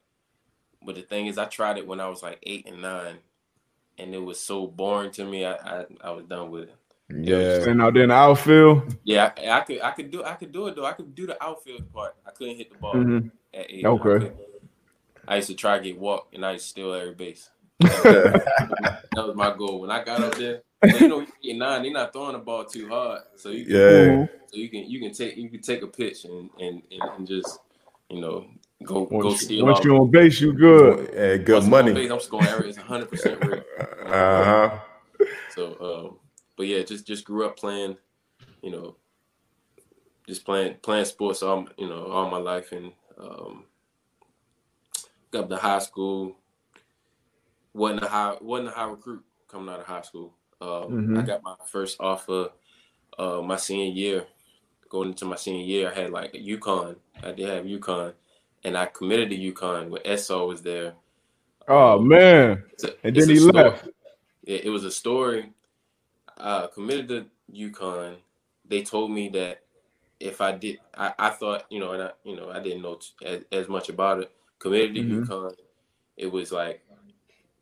but 0.85 0.95
the 0.97 1.03
thing 1.03 1.27
is, 1.27 1.39
I 1.39 1.47
tried 1.47 1.79
it 1.79 1.87
when 1.87 2.01
I 2.01 2.09
was 2.09 2.23
like 2.23 2.39
eight 2.43 2.67
and 2.67 2.83
nine, 2.83 3.17
and 3.99 4.15
it 4.15 4.23
was 4.23 4.39
so 4.39 4.67
boring 4.67 5.13
to 5.13 5.25
me. 5.25 5.47
I 5.47 5.55
I, 5.55 5.85
I 6.03 6.11
was 6.11 6.25
done 6.27 6.51
with 6.51 6.65
it. 6.65 6.77
Yeah. 7.13 7.69
And 7.69 7.83
out 7.83 7.95
there 7.95 8.05
in 8.05 8.11
the 8.11 8.15
outfield. 8.15 8.97
Yeah, 9.03 9.33
I, 9.37 9.51
I 9.51 9.61
could 9.63 9.81
I 9.81 9.91
could 9.93 10.11
do 10.11 10.23
I 10.25 10.35
could 10.35 10.53
do 10.53 10.67
it 10.69 10.77
though. 10.77 10.87
I 10.87 10.93
could 10.93 11.15
do 11.15 11.27
the 11.27 11.43
outfield 11.43 11.93
part. 11.93 12.15
I 12.27 12.31
couldn't 12.31 12.57
hit 12.57 12.71
the 12.71 12.79
ball. 12.79 12.95
Mhm. 12.95 13.31
at 13.55 13.71
eight. 13.71 13.85
Okay. 13.85 14.27
I. 14.27 15.33
I 15.33 15.37
used 15.37 15.49
to 15.49 15.55
try 15.55 15.79
to 15.79 15.85
get 15.85 15.99
walked, 15.99 16.35
and 16.35 16.45
I 16.45 16.53
used 16.53 16.65
to 16.65 16.71
steal 16.71 16.93
every 16.93 17.15
base. 17.15 17.51
that 17.79 19.05
was 19.15 19.37
my 19.37 19.57
goal. 19.57 19.81
When 19.81 19.91
I 19.91 20.03
got 20.03 20.23
up 20.23 20.35
there, 20.35 20.63
you 20.85 21.09
know, 21.09 21.21
you 21.21 21.27
get 21.43 21.57
nine, 21.57 21.83
they're 21.83 21.93
not 21.93 22.13
throwing 22.13 22.33
the 22.33 22.39
ball 22.39 22.65
too 22.65 22.89
hard, 22.89 23.23
so 23.37 23.51
you 23.51 23.65
can, 23.67 23.75
Yeah. 23.75 24.27
so 24.47 24.57
you 24.57 24.69
can 24.69 24.85
you 24.91 25.01
can 25.01 25.13
take 25.13 25.37
you 25.37 25.49
can 25.51 25.61
take 25.61 25.83
a 25.83 25.87
pitch 25.87 26.25
and 26.25 26.51
and, 26.59 26.83
and, 26.91 27.03
and 27.19 27.27
just 27.27 27.59
you 28.09 28.21
know 28.21 28.47
go 28.85 29.05
go 29.07 29.19
Once, 29.19 29.43
steal. 29.43 29.65
once 29.67 29.85
you're 29.85 29.99
on 30.01 30.11
base, 30.11 30.41
you 30.41 30.53
good. 30.53 31.11
Yeah, 31.15 31.37
good 31.37 31.53
Once 31.55 31.65
I'm 31.67 31.71
money. 31.71 31.93
base, 31.93 32.11
I'm 32.11 32.21
scoring 32.21 32.49
every. 32.49 32.69
It's 32.71 32.79
100 32.79 33.11
percent 33.11 33.45
rate. 33.47 33.63
Uh-huh. 34.11 34.77
So, 35.55 35.77
um, 36.11 36.19
but 36.57 36.67
yeah, 36.67 36.83
just 36.83 37.07
just 37.07 37.25
grew 37.25 37.47
up 37.47 37.57
playing, 37.57 37.97
you 38.63 38.71
know, 38.73 38.97
just 40.27 40.45
playing 40.45 40.75
playing 40.83 41.05
sports 41.05 41.43
all 41.45 41.69
you 41.79 41.89
know 41.89 42.07
all 42.07 42.29
my 42.29 42.39
life, 42.39 42.73
and 42.73 42.91
um, 43.21 43.65
got 45.31 45.45
up 45.45 45.49
to 45.51 45.57
high 45.59 45.79
school. 45.79 46.35
wasn't 47.73 48.03
a 48.03 48.09
high 48.09 48.35
wasn't 48.41 48.69
a 48.69 48.73
high 48.73 48.89
recruit 48.91 49.23
coming 49.47 49.73
out 49.73 49.79
of 49.81 49.87
high 49.87 50.01
school. 50.03 50.33
Um, 50.61 50.69
Mhm. 51.09 51.19
I 51.19 51.23
got 51.23 51.43
my 51.43 51.55
first 51.67 51.97
offer 52.01 52.51
uh, 53.19 53.43
my 53.43 53.57
senior 53.57 53.93
year. 53.93 54.27
Going 54.89 55.11
into 55.11 55.25
my 55.25 55.37
senior 55.37 55.65
year, 55.65 55.91
I 55.91 55.95
had 55.95 56.11
like 56.11 56.35
a 56.35 56.39
UConn. 56.39 56.97
I 57.23 57.33
did 57.33 57.49
have 57.49 57.65
UConn, 57.65 58.15
and 58.65 58.77
I 58.77 58.87
committed 58.87 59.31
to 59.31 59.37
UConn 59.37 59.89
when 59.91 60.03
Edsall 60.03 60.49
was 60.49 60.63
there. 60.63 60.95
Oh 61.69 61.99
Um, 61.99 62.09
man. 62.09 62.65
a- 62.83 63.07
And 63.07 63.15
then 63.17 63.29
he 63.29 63.37
story. 63.37 63.53
left. 63.53 63.89
It, 64.45 64.65
it 64.65 64.71
was 64.71 64.85
a 64.85 64.91
story. 64.91 65.53
Uh, 66.37 66.67
committed 66.69 67.09
to 67.09 67.27
UConn. 67.53 68.17
They 68.67 68.83
told 68.83 69.11
me 69.11 69.29
that 69.31 69.63
if 70.19 70.41
I 70.41 70.53
did, 70.53 70.81
I, 70.95 71.13
I 71.19 71.31
thought 71.31 71.67
you 71.71 71.79
know, 71.81 71.93
and 71.93 72.03
I 72.03 72.11
you 72.25 72.37
know 72.37 72.51
I 72.51 72.61
didn't 72.61 72.83
know 72.83 72.97
t- 72.97 73.27
as, 73.27 73.45
as 73.53 73.69
much 73.69 73.89
about 73.91 74.21
it. 74.21 74.33
Committed 74.59 74.95
to 74.97 75.03
Mhm. 75.03 75.27
UConn. 75.27 75.57
It 76.17 76.31
was 76.33 76.51
like 76.53 76.83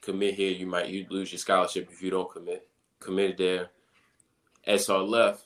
commit 0.00 0.34
here, 0.34 0.52
you 0.52 0.66
might 0.66 0.88
you 0.88 1.06
lose 1.10 1.32
your 1.32 1.38
scholarship 1.40 1.88
if 1.90 2.00
you 2.02 2.10
don't 2.10 2.30
commit. 2.30 2.67
Committed 3.00 3.38
there. 3.38 3.70
As 4.66 4.88
I 4.90 4.96
left, 4.96 5.44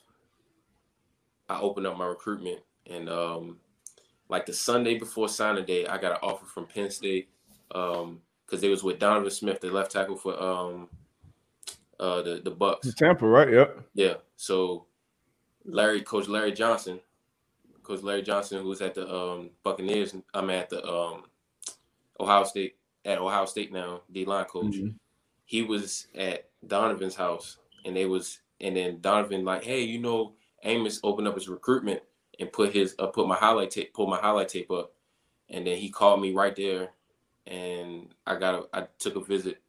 I 1.49 1.61
opened 1.61 1.87
up 1.87 1.97
my 1.97 2.07
recruitment, 2.07 2.61
and 2.91 3.09
um, 3.09 3.59
like 4.29 4.47
the 4.47 4.53
Sunday 4.53 4.99
before 4.99 5.29
signing 5.29 5.65
day, 5.65 5.87
I 5.87 5.99
got 5.99 6.13
an 6.13 6.19
offer 6.23 6.47
from 6.47 6.67
Penn 6.67 6.91
State 6.91 7.29
because 7.69 8.61
they 8.61 8.69
was 8.69 8.83
with 8.83 8.99
Donovan 8.99 9.31
Smith, 9.31 9.61
the 9.61 9.71
left 9.71 9.93
tackle 9.93 10.17
for 10.17 10.41
um, 10.43 10.89
uh, 12.01 12.23
the 12.23 12.41
the 12.43 12.51
Bucks. 12.51 12.93
Tampa, 12.95 13.27
right? 13.27 13.53
Yep. 13.53 13.85
Yeah. 13.95 14.15
So 14.37 14.87
Larry, 15.65 16.03
Coach 16.03 16.29
Larry 16.29 16.53
Johnson, 16.53 17.01
Coach 17.83 18.03
Larry 18.03 18.23
Johnson, 18.23 18.63
who 18.63 18.69
was 18.69 18.81
at 18.81 18.95
the 18.95 19.09
um, 19.13 19.51
Buccaneers. 19.63 20.15
I'm 20.35 20.51
at 20.51 20.71
the 20.71 20.85
um, 20.85 21.25
Ohio 22.19 22.45
State 22.45 22.77
at 23.05 23.19
Ohio 23.19 23.45
State 23.45 23.73
now, 23.73 24.03
D 24.11 24.25
line 24.25 24.45
coach. 24.47 24.75
Mm-hmm. 24.75 24.89
He 25.53 25.61
was 25.61 26.07
at 26.15 26.49
Donovan's 26.67 27.15
house, 27.15 27.59
and 27.85 27.95
they 27.95 28.07
was, 28.07 28.39
and 28.63 28.75
then 28.75 29.03
Donovan 29.03 29.45
like, 29.45 29.63
hey, 29.63 29.83
you 29.83 29.99
know, 29.99 30.33
Amos 30.63 30.99
opened 31.05 31.29
up 31.29 31.35
his 31.35 31.47
recruitment 31.47 32.01
and 32.41 32.51
put 32.51 32.73
his 32.73 32.95
uh, 32.99 33.09
put 33.09 33.29
my 33.29 33.35
highlight 33.35 33.71
tape, 33.71 33.93
pull 33.93 34.07
my 34.07 34.17
highlight 34.17 34.49
tape 34.49 34.71
up, 34.71 34.95
and 35.51 35.67
then 35.67 35.77
he 35.77 35.91
called 35.91 36.23
me 36.23 36.33
right 36.33 36.57
there, 36.57 36.93
and 37.47 38.15
I 38.27 38.37
got 38.37 38.55
a, 38.55 38.63
I 38.73 38.87
took 38.99 39.17
a 39.17 39.21
visit 39.21 39.61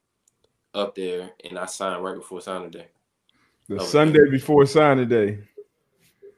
up 0.73 0.95
there, 0.95 1.31
and 1.43 1.59
I 1.59 1.65
signed 1.65 2.01
right 2.01 2.15
before 2.15 2.39
signing 2.39 2.69
day. 2.69 2.87
The 3.67 3.81
Sunday 3.81 4.29
before 4.31 4.65
signing 4.65 5.09
day. 5.09 5.39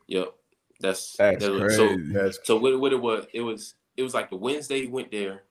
Yep, 0.08 0.34
that's 0.80 1.18
that's 1.18 1.46
that. 1.46 1.72
So, 1.72 1.98
that's 2.20 2.40
so 2.44 2.58
what, 2.58 2.80
what 2.80 2.94
it 2.94 3.00
was, 3.00 3.28
it 3.32 3.42
was 3.42 3.76
it 3.96 4.02
was 4.02 4.16
like 4.16 4.32
the 4.32 4.38
Wednesday 4.38 4.82
he 4.82 4.88
went 4.88 5.12
there, 5.12 5.44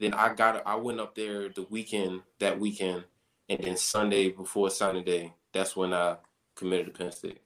then 0.00 0.14
I 0.14 0.32
got 0.32 0.66
I 0.66 0.76
went 0.76 1.00
up 1.00 1.14
there 1.14 1.50
the 1.50 1.66
weekend 1.68 2.22
that 2.38 2.58
weekend, 2.58 3.04
and 3.48 3.62
then 3.62 3.76
Sunday 3.76 4.30
before 4.30 4.70
signing 4.70 5.04
day, 5.04 5.34
that's 5.52 5.76
when 5.76 5.92
I 5.92 6.16
committed 6.54 6.86
to 6.86 6.92
Penn 6.92 7.12
State. 7.12 7.40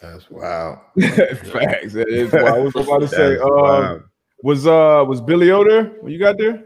That's 0.00 0.30
wow. 0.30 0.82
Facts. 1.00 1.92
That 1.94 2.08
is 2.08 2.32
what 2.32 2.44
I 2.44 2.58
was 2.58 2.76
about 2.76 3.00
to 3.00 3.08
say. 3.08 3.38
Uh, 3.38 3.98
was 4.42 4.66
uh 4.66 5.04
was 5.06 5.20
Billy 5.20 5.50
O 5.50 5.64
there 5.64 5.84
when 6.00 6.12
you 6.12 6.18
got 6.18 6.38
there? 6.38 6.64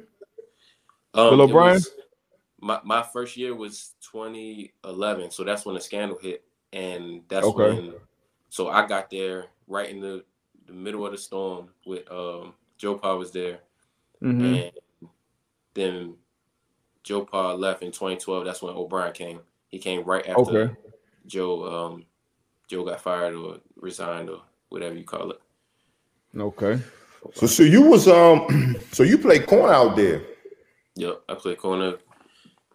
Um, 1.14 1.30
Bill 1.30 1.42
O'Brien. 1.42 1.80
My 2.60 2.80
my 2.84 3.02
first 3.02 3.36
year 3.36 3.54
was 3.54 3.94
2011, 4.12 5.30
so 5.30 5.44
that's 5.44 5.64
when 5.64 5.74
the 5.74 5.80
scandal 5.80 6.18
hit, 6.20 6.44
and 6.72 7.22
that's 7.28 7.46
okay. 7.46 7.74
when. 7.74 7.94
So 8.50 8.68
I 8.68 8.86
got 8.86 9.10
there 9.10 9.46
right 9.66 9.88
in 9.88 10.00
the, 10.00 10.24
the 10.66 10.74
middle 10.74 11.06
of 11.06 11.12
the 11.12 11.18
storm 11.18 11.70
with 11.86 12.10
um, 12.12 12.52
Joe 12.76 12.96
Pa 12.96 13.14
was 13.14 13.30
there, 13.30 13.60
mm-hmm. 14.22 14.44
and 14.44 14.72
then 15.72 16.14
Joe 17.02 17.24
Pa 17.24 17.52
left 17.52 17.82
in 17.82 17.92
2012. 17.92 18.44
That's 18.44 18.62
when 18.62 18.74
O'Brien 18.74 19.12
came. 19.12 19.40
He 19.68 19.78
came 19.78 20.04
right 20.04 20.26
after 20.26 20.62
okay. 20.62 20.76
Joe 21.26 21.64
um, 21.64 22.06
Joe 22.68 22.84
got 22.84 23.00
fired 23.00 23.34
or 23.34 23.58
resigned 23.76 24.30
or 24.30 24.42
whatever 24.68 24.94
you 24.94 25.04
call 25.04 25.30
it. 25.30 25.40
Okay. 26.36 26.80
So 27.34 27.46
so 27.46 27.62
you 27.62 27.82
was 27.82 28.08
um 28.08 28.76
so 28.92 29.02
you 29.02 29.18
played 29.18 29.46
corner 29.46 29.72
out 29.72 29.96
there. 29.96 30.22
Yep, 30.96 31.22
I 31.28 31.34
played 31.34 31.58
corner. 31.58 31.94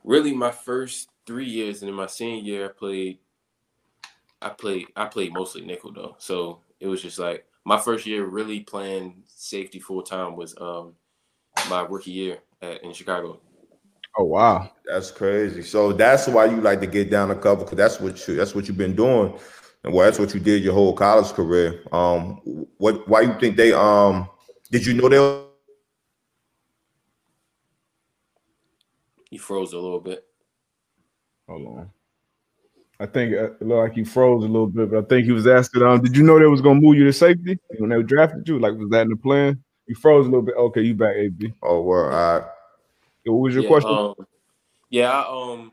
Really, 0.03 0.33
my 0.33 0.51
first 0.51 1.09
three 1.25 1.45
years, 1.45 1.81
and 1.81 1.89
in 1.89 1.95
my 1.95 2.07
senior 2.07 2.41
year, 2.41 2.65
I 2.65 2.69
played. 2.69 3.19
I 4.41 4.49
played. 4.49 4.87
I 4.95 5.05
played 5.05 5.33
mostly 5.33 5.65
nickel 5.65 5.91
though, 5.91 6.15
so 6.19 6.61
it 6.79 6.87
was 6.87 7.01
just 7.01 7.19
like 7.19 7.45
my 7.65 7.77
first 7.77 8.05
year 8.05 8.25
really 8.25 8.61
playing 8.61 9.23
safety 9.25 9.79
full 9.79 10.01
time 10.01 10.35
was 10.35 10.55
um 10.59 10.93
my 11.69 11.81
rookie 11.81 12.11
year 12.11 12.39
at, 12.61 12.83
in 12.83 12.93
Chicago. 12.93 13.39
Oh 14.17 14.23
wow, 14.23 14.71
that's 14.85 15.11
crazy. 15.11 15.61
So 15.61 15.93
that's 15.93 16.27
why 16.27 16.45
you 16.45 16.59
like 16.61 16.79
to 16.81 16.87
get 16.87 17.11
down 17.11 17.29
the 17.29 17.35
cover 17.35 17.63
because 17.63 17.77
that's 17.77 17.99
what 17.99 18.27
you 18.27 18.35
that's 18.35 18.55
what 18.55 18.67
you've 18.67 18.77
been 18.77 18.95
doing 18.95 19.37
and 19.83 19.93
well, 19.93 20.05
that's 20.05 20.19
what 20.19 20.33
you 20.33 20.39
did 20.39 20.63
your 20.63 20.73
whole 20.73 20.93
college 20.93 21.31
career. 21.33 21.81
Um, 21.91 22.41
what? 22.77 23.07
Why 23.07 23.21
you 23.21 23.33
think 23.39 23.55
they? 23.55 23.71
Um, 23.71 24.27
did 24.71 24.85
you 24.85 24.93
know 24.93 25.07
they? 25.07 25.47
You 29.29 29.39
froze 29.39 29.73
a 29.73 29.77
little 29.77 29.99
bit. 29.99 30.25
Hold 31.47 31.67
on. 31.67 31.89
I 32.99 33.05
think 33.05 33.33
uh, 33.33 33.51
it 33.51 33.61
looked 33.61 33.89
like 33.89 33.93
he 33.93 34.03
froze 34.03 34.43
a 34.43 34.47
little 34.47 34.67
bit, 34.67 34.91
but 34.91 35.05
I 35.05 35.07
think 35.07 35.25
he 35.25 35.31
was 35.31 35.45
asking, 35.45 35.83
um, 35.83 36.01
did 36.01 36.17
you 36.17 36.23
know 36.23 36.39
they 36.39 36.47
was 36.47 36.61
gonna 36.61 36.81
move 36.81 36.97
you 36.97 37.05
to 37.05 37.13
safety 37.13 37.59
when 37.77 37.91
they 37.91 38.01
drafted 38.01 38.47
you? 38.47 38.59
Like, 38.59 38.73
was 38.73 38.89
that 38.89 39.03
in 39.03 39.09
the 39.09 39.15
plan? 39.15 39.63
You 39.85 39.95
froze 39.95 40.25
a 40.25 40.29
little 40.29 40.41
bit. 40.41 40.55
Okay, 40.55 40.81
you 40.81 40.95
back, 40.95 41.15
AB. 41.15 41.53
Oh, 41.61 41.81
well, 41.81 42.05
all 42.05 42.39
right. 42.39 42.43
What 43.31 43.41
was 43.41 43.53
your 43.53 43.63
yeah, 43.63 43.69
question? 43.69 43.91
Um, 43.91 44.15
yeah, 44.89 45.11
I, 45.11 45.53
um, 45.53 45.71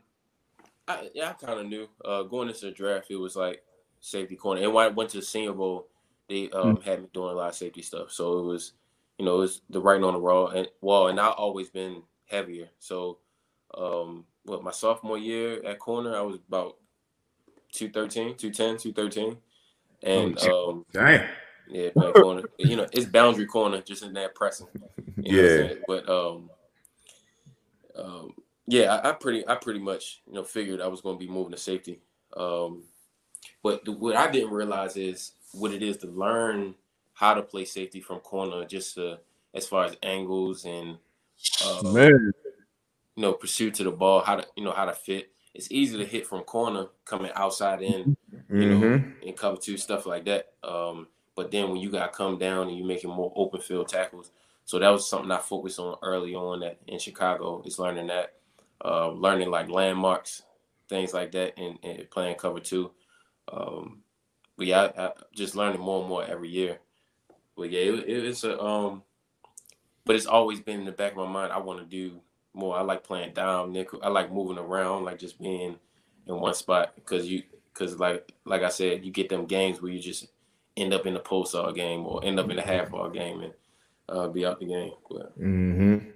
I, 0.87 1.09
yeah, 1.13 1.29
I 1.29 1.33
kind 1.33 1.59
of 1.59 1.67
knew. 1.67 1.87
Uh, 2.03 2.23
going 2.23 2.49
into 2.49 2.65
the 2.65 2.71
draft, 2.71 3.07
it 3.09 3.15
was 3.15 3.35
like 3.35 3.63
safety 3.99 4.35
corner. 4.35 4.61
And 4.61 4.73
when 4.73 4.85
I 4.85 4.89
went 4.89 5.09
to 5.11 5.17
the 5.17 5.23
Senior 5.25 5.53
Bowl, 5.53 5.87
they 6.29 6.49
um, 6.51 6.77
mm-hmm. 6.77 6.89
had 6.89 7.01
me 7.01 7.07
doing 7.13 7.31
a 7.31 7.33
lot 7.33 7.49
of 7.49 7.55
safety 7.55 7.81
stuff. 7.81 8.11
So 8.11 8.39
it 8.39 8.43
was, 8.43 8.73
you 9.17 9.25
know, 9.25 9.37
it 9.37 9.39
was 9.39 9.61
the 9.69 9.79
writing 9.79 10.03
on 10.03 10.13
the 10.13 10.19
wall 10.19 10.49
and 10.49 10.67
wall. 10.81 11.07
And 11.07 11.19
I've 11.19 11.33
always 11.33 11.69
been 11.69 12.03
heavier. 12.27 12.69
So, 12.79 13.19
um, 13.75 14.25
what 14.43 14.63
my 14.63 14.71
sophomore 14.71 15.17
year 15.17 15.63
at 15.65 15.79
corner, 15.79 16.15
I 16.15 16.21
was 16.21 16.37
about 16.47 16.77
213, 17.73 18.35
210, 18.35 18.93
213. 18.93 19.37
And 20.03 20.37
oh, 20.43 20.71
um, 20.71 20.85
damn. 20.93 21.27
Yeah, 21.67 21.89
corner. 21.89 22.43
you 22.59 22.75
know, 22.75 22.87
it's 22.91 23.05
boundary 23.07 23.47
corner, 23.47 23.81
just 23.81 24.03
in 24.03 24.13
that 24.13 24.35
pressing. 24.35 24.67
yeah. 25.17 25.73
But 25.87 26.07
um, 26.07 26.51
um, 27.97 28.33
yeah, 28.67 28.95
I, 28.95 29.09
I, 29.09 29.11
pretty, 29.13 29.47
I 29.47 29.55
pretty 29.55 29.79
much, 29.79 30.21
you 30.27 30.33
know, 30.33 30.43
figured 30.43 30.81
I 30.81 30.87
was 30.87 31.01
going 31.01 31.17
to 31.17 31.25
be 31.25 31.31
moving 31.31 31.51
to 31.51 31.57
safety. 31.57 31.99
Um, 32.35 32.83
but 33.61 33.85
the, 33.85 33.91
what 33.91 34.15
I 34.15 34.29
didn't 34.29 34.51
realize 34.51 34.97
is 34.97 35.33
what 35.51 35.71
it 35.71 35.83
is 35.83 35.97
to 35.97 36.07
learn 36.07 36.75
how 37.13 37.33
to 37.33 37.41
play 37.41 37.65
safety 37.65 38.01
from 38.01 38.19
corner, 38.19 38.65
just 38.65 38.95
to, 38.95 39.19
as 39.53 39.67
far 39.67 39.85
as 39.85 39.95
angles 40.03 40.65
and 40.65 40.97
uh, 41.65 41.81
man, 41.83 42.33
you 43.15 43.21
know, 43.21 43.33
pursuit 43.33 43.73
to 43.75 43.83
the 43.83 43.91
ball, 43.91 44.21
how 44.21 44.35
to 44.35 44.45
you 44.55 44.63
know 44.63 44.71
how 44.71 44.85
to 44.85 44.93
fit. 44.93 45.31
It's 45.53 45.71
easy 45.71 45.97
to 45.97 46.05
hit 46.05 46.27
from 46.27 46.41
corner, 46.41 46.87
coming 47.05 47.31
outside 47.35 47.81
in, 47.81 48.17
you 48.49 48.55
mm-hmm. 48.55 48.81
know, 48.81 49.03
and 49.25 49.37
cover 49.37 49.57
two 49.57 49.77
stuff 49.77 50.05
like 50.05 50.25
that. 50.25 50.51
Um, 50.63 51.07
but 51.35 51.51
then 51.51 51.69
when 51.69 51.77
you 51.77 51.89
got 51.89 52.11
to 52.11 52.17
come 52.17 52.37
down 52.37 52.67
and 52.67 52.77
you 52.77 52.83
making 52.83 53.09
more 53.09 53.31
open 53.35 53.61
field 53.61 53.87
tackles, 53.87 54.31
so 54.65 54.79
that 54.79 54.89
was 54.89 55.07
something 55.07 55.31
I 55.31 55.37
focused 55.37 55.79
on 55.79 55.97
early 56.01 56.33
on 56.33 56.63
at, 56.63 56.79
in 56.87 56.97
Chicago. 56.97 57.61
Is 57.65 57.79
learning 57.79 58.07
that, 58.07 58.33
uh, 58.83 59.09
learning 59.09 59.51
like 59.51 59.69
landmarks, 59.69 60.41
things 60.89 61.13
like 61.13 61.31
that, 61.33 61.57
and, 61.57 61.77
and 61.83 62.09
playing 62.09 62.35
cover 62.35 62.59
two. 62.59 62.91
Um, 63.51 64.01
but 64.57 64.65
yeah, 64.65 64.91
I, 64.97 65.05
I 65.05 65.11
just 65.35 65.55
learning 65.55 65.81
more 65.81 65.99
and 65.99 66.09
more 66.09 66.25
every 66.25 66.49
year. 66.49 66.79
But 67.55 67.69
yeah, 67.71 67.81
it, 67.81 68.09
it's 68.09 68.43
a 68.43 68.59
um, 68.59 69.03
but 70.03 70.15
it's 70.15 70.25
always 70.25 70.59
been 70.59 70.79
in 70.79 70.85
the 70.85 70.91
back 70.91 71.11
of 71.11 71.17
my 71.17 71.27
mind. 71.27 71.53
I 71.53 71.59
want 71.59 71.79
to 71.79 71.85
do 71.85 72.19
more. 72.55 72.75
I 72.75 72.81
like 72.81 73.03
playing 73.03 73.33
down 73.33 73.71
nickel. 73.71 73.99
I 74.03 74.09
like 74.09 74.31
moving 74.31 74.57
around, 74.57 75.05
like 75.05 75.19
just 75.19 75.39
being 75.39 75.77
in 76.25 76.39
one 76.39 76.55
spot 76.55 76.93
because 76.95 77.27
you 77.27 77.43
because 77.71 77.99
like 77.99 78.31
like 78.45 78.63
I 78.63 78.69
said, 78.69 79.05
you 79.05 79.11
get 79.11 79.29
them 79.29 79.45
games 79.45 79.79
where 79.79 79.91
you 79.91 79.99
just 79.99 80.27
end 80.75 80.91
up 80.91 81.05
in 81.05 81.13
the 81.13 81.19
post 81.19 81.53
all 81.53 81.71
game 81.71 82.05
or 82.05 82.25
end 82.25 82.39
up 82.39 82.49
in 82.49 82.55
the 82.55 82.63
half 82.63 82.93
all 82.93 83.09
game 83.09 83.41
and 83.41 83.53
uh, 84.09 84.27
be 84.27 84.45
out 84.45 84.59
the 84.59 84.65
game. 84.65 84.91
But, 85.09 85.39
mm-hmm. 85.39 86.09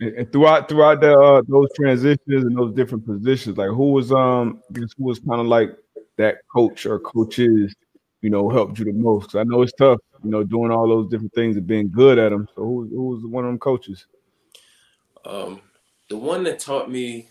And 0.00 0.32
throughout 0.32 0.68
throughout 0.68 1.00
the, 1.00 1.16
uh, 1.16 1.42
those 1.46 1.68
transitions 1.76 2.18
and 2.26 2.56
those 2.56 2.74
different 2.74 3.06
positions, 3.06 3.56
like 3.56 3.68
who 3.68 3.92
was 3.92 4.10
um 4.10 4.60
who 4.74 5.04
was 5.04 5.20
kind 5.20 5.40
of 5.40 5.46
like 5.46 5.70
that 6.16 6.38
coach 6.52 6.86
or 6.86 6.98
coaches, 6.98 7.74
you 8.20 8.30
know, 8.30 8.48
helped 8.48 8.78
you 8.78 8.84
the 8.84 8.92
most? 8.92 9.36
I 9.36 9.44
know 9.44 9.62
it's 9.62 9.72
tough, 9.74 10.00
you 10.24 10.30
know, 10.30 10.42
doing 10.42 10.72
all 10.72 10.88
those 10.88 11.08
different 11.08 11.32
things 11.34 11.56
and 11.56 11.66
being 11.66 11.88
good 11.88 12.18
at 12.18 12.30
them. 12.30 12.48
So 12.56 12.62
who, 12.62 12.88
who 12.88 13.08
was 13.10 13.24
one 13.24 13.44
of 13.44 13.50
them 13.50 13.58
coaches? 13.58 14.06
Um, 15.24 15.60
the 16.08 16.16
one 16.16 16.42
that 16.44 16.58
taught 16.58 16.90
me 16.90 17.28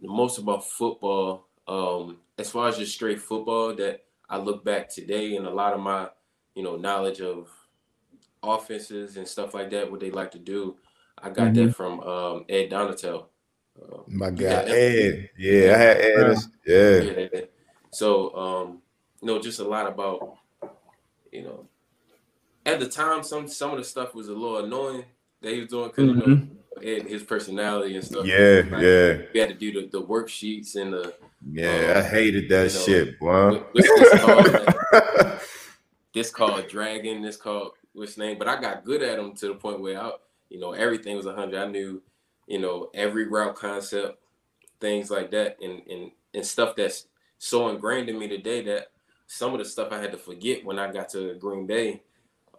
the 0.00 0.08
most 0.08 0.38
about 0.38 0.64
football, 0.64 1.46
um, 1.68 2.18
as 2.38 2.50
far 2.50 2.68
as 2.68 2.78
just 2.78 2.94
straight 2.94 3.20
football, 3.20 3.74
that 3.74 4.04
I 4.28 4.38
look 4.38 4.64
back 4.64 4.88
today 4.88 5.36
and 5.36 5.46
a 5.46 5.50
lot 5.50 5.74
of 5.74 5.80
my, 5.80 6.08
you 6.54 6.62
know, 6.62 6.76
knowledge 6.76 7.20
of 7.20 7.48
offenses 8.42 9.16
and 9.16 9.26
stuff 9.26 9.54
like 9.54 9.70
that, 9.70 9.90
what 9.90 10.00
they 10.00 10.10
like 10.10 10.30
to 10.32 10.38
do, 10.38 10.76
I 11.18 11.30
got 11.30 11.52
mm-hmm. 11.52 11.66
that 11.66 11.76
from 11.76 12.00
um, 12.00 12.44
Ed 12.48 12.70
Donatell. 12.70 13.26
Um, 13.80 14.04
My 14.06 14.30
guy 14.30 14.64
Ed, 14.64 15.30
yeah, 15.38 15.74
I 15.74 15.78
had 15.78 15.96
Ed. 15.98 16.36
Yeah. 16.66 17.26
yeah. 17.32 17.40
So, 17.90 18.34
um, 18.34 18.82
you 19.20 19.28
know, 19.28 19.40
just 19.40 19.60
a 19.60 19.64
lot 19.64 19.86
about, 19.86 20.36
you 21.30 21.42
know, 21.42 21.66
at 22.64 22.80
the 22.80 22.88
time, 22.88 23.22
some 23.22 23.48
some 23.48 23.72
of 23.72 23.78
the 23.78 23.84
stuff 23.84 24.14
was 24.14 24.28
a 24.28 24.32
little 24.32 24.64
annoying 24.64 25.04
that 25.40 25.52
he 25.52 25.60
was 25.60 25.68
doing 25.68 25.88
because 25.88 26.10
mm-hmm. 26.10 26.30
you 26.30 26.36
know 26.36 26.48
Ed, 26.82 27.08
his 27.08 27.22
personality 27.22 27.96
and 27.96 28.04
stuff. 28.04 28.24
Yeah, 28.24 28.62
like, 28.70 28.82
yeah. 28.82 29.18
We 29.34 29.40
had 29.40 29.48
to 29.48 29.54
do 29.54 29.72
the, 29.72 29.88
the 29.88 30.02
worksheets 30.04 30.76
and 30.76 30.92
the. 30.92 31.14
Yeah, 31.50 31.94
um, 31.96 31.96
I 31.98 32.08
hated 32.08 32.48
that 32.50 32.72
you 32.72 32.78
know, 32.78 32.84
shit, 32.84 33.18
boy. 33.18 33.62
this, 33.74 34.20
called, 34.20 35.40
this 36.14 36.30
called 36.30 36.68
Dragon. 36.68 37.22
This 37.22 37.36
called 37.36 37.72
what's 37.94 38.16
name, 38.16 38.38
but 38.38 38.48
I 38.48 38.60
got 38.60 38.84
good 38.84 39.02
at 39.02 39.16
them 39.16 39.34
to 39.36 39.48
the 39.48 39.54
point 39.54 39.80
where 39.80 40.00
I, 40.00 40.12
you 40.48 40.58
know, 40.60 40.72
everything 40.72 41.16
was 41.16 41.26
hundred. 41.26 41.60
I 41.62 41.66
knew 41.66 42.02
you 42.46 42.58
know, 42.58 42.90
every 42.92 43.28
route 43.28 43.54
concept, 43.54 44.18
things 44.80 45.10
like 45.10 45.30
that, 45.30 45.56
and 45.62 45.82
and 45.88 46.10
and 46.34 46.46
stuff 46.46 46.76
that's 46.76 47.06
so 47.38 47.68
ingrained 47.68 48.08
in 48.08 48.18
me 48.18 48.28
today 48.28 48.62
that 48.62 48.88
some 49.26 49.52
of 49.52 49.58
the 49.58 49.64
stuff 49.64 49.92
I 49.92 50.00
had 50.00 50.12
to 50.12 50.18
forget 50.18 50.64
when 50.64 50.78
I 50.78 50.92
got 50.92 51.08
to 51.10 51.34
Green 51.36 51.66
Bay, 51.66 52.02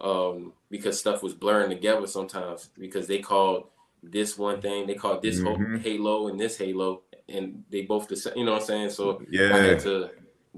um, 0.00 0.52
because 0.70 0.98
stuff 0.98 1.22
was 1.22 1.34
blurring 1.34 1.70
together 1.70 2.06
sometimes 2.06 2.70
because 2.78 3.06
they 3.06 3.18
called 3.20 3.68
this 4.02 4.36
one 4.36 4.60
thing. 4.60 4.86
They 4.86 4.94
called 4.94 5.22
this 5.22 5.40
Mhm. 5.40 5.80
halo 5.82 6.28
and 6.28 6.38
this 6.40 6.56
halo, 6.58 7.02
and 7.28 7.64
they 7.70 7.82
both 7.82 8.08
the 8.08 8.16
same. 8.16 8.36
You 8.36 8.44
know 8.44 8.52
what 8.52 8.62
I'm 8.62 8.66
saying? 8.66 8.90
So 8.90 9.22
yeah, 9.30 9.54
I 9.56 9.58
had 9.60 9.78
to 9.80 10.10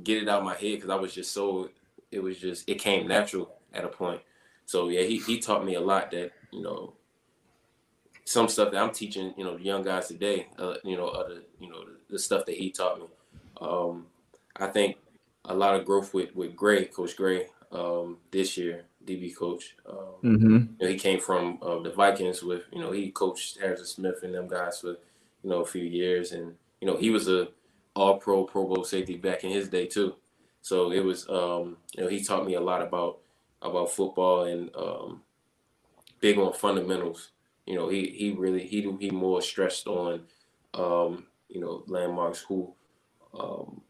get 0.02 0.22
it 0.22 0.28
out 0.28 0.38
of 0.40 0.44
my 0.44 0.54
head 0.54 0.76
because 0.76 0.90
I 0.90 0.96
was 0.96 1.14
just 1.14 1.32
so. 1.32 1.70
It 2.10 2.20
was 2.20 2.38
just 2.38 2.68
it 2.68 2.76
came 2.78 3.06
natural 3.08 3.60
at 3.72 3.84
a 3.84 3.88
point. 3.88 4.22
So 4.66 4.88
yeah, 4.88 5.02
he 5.02 5.18
he 5.18 5.38
taught 5.40 5.64
me 5.64 5.74
a 5.74 5.80
lot 5.80 6.10
that 6.10 6.32
you 6.52 6.62
know 6.62 6.92
some 8.24 8.48
stuff 8.48 8.72
that 8.72 8.82
I'm 8.82 8.90
teaching, 8.92 9.32
you 9.36 9.44
know, 9.44 9.56
the 9.56 9.62
young 9.62 9.82
guys 9.84 10.08
today, 10.08 10.48
uh, 10.58 10.74
you 10.82 10.96
know, 10.96 11.06
other, 11.08 11.42
you 11.60 11.70
know, 11.70 11.84
the, 11.84 11.96
the 12.10 12.18
stuff 12.18 12.44
that 12.46 12.56
he 12.56 12.70
taught 12.70 12.98
me. 12.98 13.06
Um, 13.60 14.06
I 14.56 14.66
think 14.66 14.96
a 15.44 15.54
lot 15.54 15.76
of 15.78 15.86
growth 15.86 16.12
with 16.12 16.34
with 16.34 16.56
Gray, 16.56 16.86
Coach 16.86 17.16
Gray, 17.16 17.46
um, 17.70 18.18
this 18.32 18.56
year, 18.56 18.84
DB 19.06 19.34
coach. 19.34 19.76
Um, 19.88 19.96
Mm-hmm. 20.24 20.54
you 20.56 20.76
know, 20.80 20.88
he 20.88 20.98
came 20.98 21.20
from 21.20 21.58
uh, 21.62 21.78
the 21.80 21.90
Vikings 21.90 22.42
with, 22.42 22.62
you 22.72 22.80
know, 22.80 22.90
he 22.90 23.10
coached 23.12 23.58
Harrison 23.60 23.86
Smith 23.86 24.24
and 24.24 24.34
them 24.34 24.48
guys 24.48 24.80
for, 24.80 24.88
you 24.88 25.50
know, 25.50 25.60
a 25.60 25.64
few 25.66 25.84
years, 25.84 26.32
and 26.32 26.54
you 26.80 26.88
know, 26.88 26.96
he 26.96 27.10
was 27.10 27.28
a 27.28 27.48
All 27.94 28.18
Pro, 28.18 28.44
Pro 28.44 28.66
Bowl 28.66 28.82
safety 28.84 29.16
back 29.16 29.44
in 29.44 29.50
his 29.50 29.68
day 29.68 29.86
too. 29.86 30.16
So 30.62 30.90
it 30.90 31.00
was, 31.04 31.28
um, 31.28 31.76
you 31.94 32.02
know, 32.02 32.08
he 32.08 32.24
taught 32.24 32.44
me 32.44 32.54
a 32.54 32.60
lot 32.60 32.82
about 32.82 33.18
about 33.62 33.90
football 33.90 34.44
and 34.44 34.70
um, 34.76 35.22
big 36.20 36.38
on 36.38 36.52
fundamentals. 36.52 37.30
You 37.66 37.74
know, 37.74 37.88
he 37.88 38.08
he 38.08 38.32
really 38.32 38.66
he 38.66 38.82
he 39.00 39.10
more 39.10 39.42
stressed 39.42 39.86
on, 39.86 40.22
um, 40.74 41.26
you 41.48 41.60
know, 41.60 41.84
landmarks, 41.86 42.40
who, 42.42 42.74
um, 43.38 43.82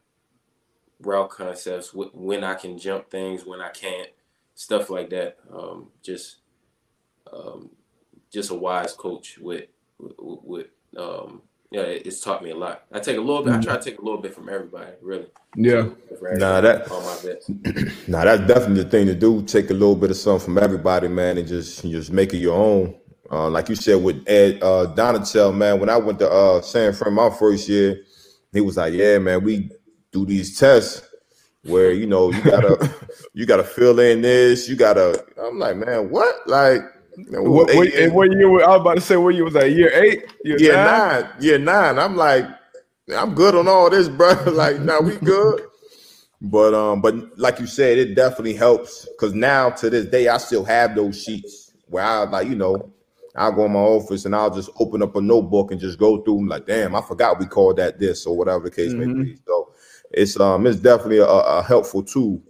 route 0.99 1.29
concepts, 1.29 1.89
wh- 1.89 2.15
when 2.15 2.43
I 2.43 2.55
can 2.55 2.77
jump 2.77 3.09
things, 3.09 3.45
when 3.45 3.61
I 3.61 3.69
can't, 3.69 4.09
stuff 4.55 4.89
like 4.89 5.09
that. 5.11 5.37
Um, 5.51 5.89
just 6.01 6.37
um, 7.31 7.69
just 8.31 8.51
a 8.51 8.55
wise 8.55 8.93
coach 8.93 9.37
with 9.37 9.67
with, 9.99 10.15
with 10.19 10.67
um, 10.97 11.43
yeah, 11.71 11.81
it, 11.81 12.05
it's 12.07 12.21
taught 12.21 12.43
me 12.43 12.51
a 12.51 12.55
lot. 12.55 12.83
I 12.91 12.99
take 12.99 13.17
a 13.17 13.21
little 13.21 13.43
bit. 13.43 13.53
I 13.53 13.61
try 13.61 13.77
to 13.77 13.83
take 13.83 13.99
a 13.99 14.03
little 14.03 14.21
bit 14.21 14.33
from 14.33 14.49
everybody, 14.49 14.91
really. 15.01 15.27
Yeah. 15.55 15.89
For 16.17 16.29
everybody, 16.29 16.39
Nah, 16.39 16.61
that- 16.61 16.91
all 16.91 17.01
my 17.01 17.15
vets. 17.21 17.49
Nah, 18.07 18.23
that's 18.23 18.47
definitely 18.47 18.83
the 18.83 18.89
thing 18.89 19.05
to 19.07 19.15
do. 19.15 19.41
Take 19.43 19.69
a 19.69 19.73
little 19.73 19.95
bit 19.95 20.11
of 20.11 20.17
something 20.17 20.45
from 20.45 20.57
everybody, 20.57 21.07
man, 21.07 21.37
and 21.37 21.47
just 21.47 21.81
just 21.83 22.11
make 22.11 22.33
it 22.33 22.37
your 22.37 22.55
own. 22.55 22.95
Uh, 23.29 23.49
like 23.49 23.67
you 23.67 23.75
said 23.75 24.01
with 24.01 24.23
Ed 24.27 24.59
uh, 24.63 24.93
Donatell, 24.95 25.53
man. 25.53 25.79
When 25.81 25.89
I 25.89 25.97
went 25.97 26.19
to 26.19 26.31
uh, 26.31 26.61
San 26.61 26.93
Fran 26.93 27.13
my 27.13 27.29
first 27.29 27.67
year, 27.67 28.01
he 28.53 28.61
was 28.61 28.77
like, 28.77 28.93
"Yeah, 28.93 29.17
man, 29.19 29.43
we 29.43 29.69
do 30.13 30.25
these 30.25 30.57
tests 30.57 31.01
where 31.63 31.91
you 31.91 32.07
know 32.07 32.31
you 32.31 32.41
gotta 32.43 32.89
you 33.33 33.45
gotta 33.45 33.65
fill 33.65 33.99
in 33.99 34.21
this, 34.21 34.69
you 34.69 34.77
gotta." 34.77 35.25
I'm 35.41 35.59
like, 35.59 35.75
"Man, 35.75 36.09
what?" 36.09 36.35
Like, 36.47 36.79
you 36.79 36.81
know, 36.81 36.96
What, 37.29 37.71
eight 37.71 37.77
what, 37.77 37.93
and 37.93 38.13
what 38.13 38.31
year? 38.31 38.49
was- 38.49 38.63
I 38.63 38.69
was 38.69 38.81
about 38.81 38.95
to 38.95 39.01
say 39.01 39.17
what 39.17 39.33
year 39.33 39.43
was 39.43 39.53
that? 39.53 39.71
Year 39.71 39.91
eight? 39.93 40.25
Year 40.43 40.59
year 40.59 40.73
nine? 40.73 41.21
nine, 41.23 41.29
year 41.39 41.57
nine. 41.57 41.97
I'm 41.97 42.15
like, 42.15 42.45
I'm 43.15 43.33
good 43.33 43.55
on 43.55 43.67
all 43.67 43.89
this, 43.89 44.07
bro. 44.07 44.33
like, 44.47 44.79
now 44.79 44.99
we 44.99 45.15
good. 45.17 45.61
But 46.41 46.75
um, 46.75 47.01
but 47.01 47.37
like 47.39 47.59
you 47.59 47.65
said, 47.65 47.97
it 47.97 48.13
definitely 48.13 48.53
helps 48.53 49.07
because 49.09 49.33
now 49.33 49.71
to 49.71 49.89
this 49.89 50.05
day, 50.05 50.27
I 50.27 50.37
still 50.37 50.63
have 50.65 50.95
those 50.95 51.21
sheets 51.21 51.71
where 51.87 52.03
I 52.03 52.25
like, 52.25 52.47
you 52.47 52.55
know, 52.55 52.93
I'll 53.35 53.51
go 53.51 53.65
in 53.65 53.71
my 53.73 53.79
office 53.79 54.25
and 54.25 54.35
I'll 54.35 54.53
just 54.53 54.69
open 54.79 55.01
up 55.01 55.15
a 55.15 55.21
notebook 55.21 55.71
and 55.71 55.81
just 55.81 55.97
go 55.97 56.21
through 56.21 56.35
them. 56.35 56.47
Like, 56.47 56.67
damn, 56.67 56.95
I 56.95 57.01
forgot 57.01 57.39
we 57.39 57.47
called 57.47 57.77
that 57.77 57.97
this 57.99 58.27
or 58.27 58.37
whatever 58.37 58.65
the 58.65 58.71
case 58.71 58.93
may 58.93 59.05
be. 59.11 59.37
So 59.47 59.73
it's 60.11 60.39
um, 60.39 60.67
it's 60.67 60.77
definitely 60.79 61.19
a, 61.19 61.25
a 61.25 61.63
helpful 61.63 62.03
tool. 62.03 62.41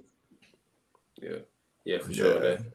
Yeah, 1.21 1.38
yeah, 1.86 1.99
for 1.99 2.13
sure. 2.13 2.34
Yeah. 2.34 2.39
That, 2.58 2.65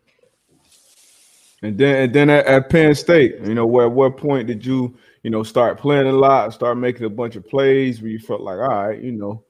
And 1.62 1.78
then 1.78 1.96
and 1.96 2.12
then 2.12 2.30
at, 2.30 2.46
at 2.46 2.68
Penn 2.70 2.94
State, 2.94 3.38
you 3.44 3.54
know, 3.54 3.66
where 3.66 3.86
at 3.86 3.92
what 3.92 4.16
point 4.16 4.48
did 4.48 4.66
you, 4.66 4.96
you 5.22 5.30
know, 5.30 5.42
start 5.44 5.78
playing 5.78 6.08
a 6.08 6.12
lot, 6.12 6.52
start 6.52 6.76
making 6.76 7.06
a 7.06 7.10
bunch 7.10 7.36
of 7.36 7.48
plays 7.48 8.02
where 8.02 8.10
you 8.10 8.18
felt 8.18 8.40
like, 8.40 8.58
all 8.58 8.86
right, 8.86 9.00
you 9.00 9.12
know, 9.12 9.44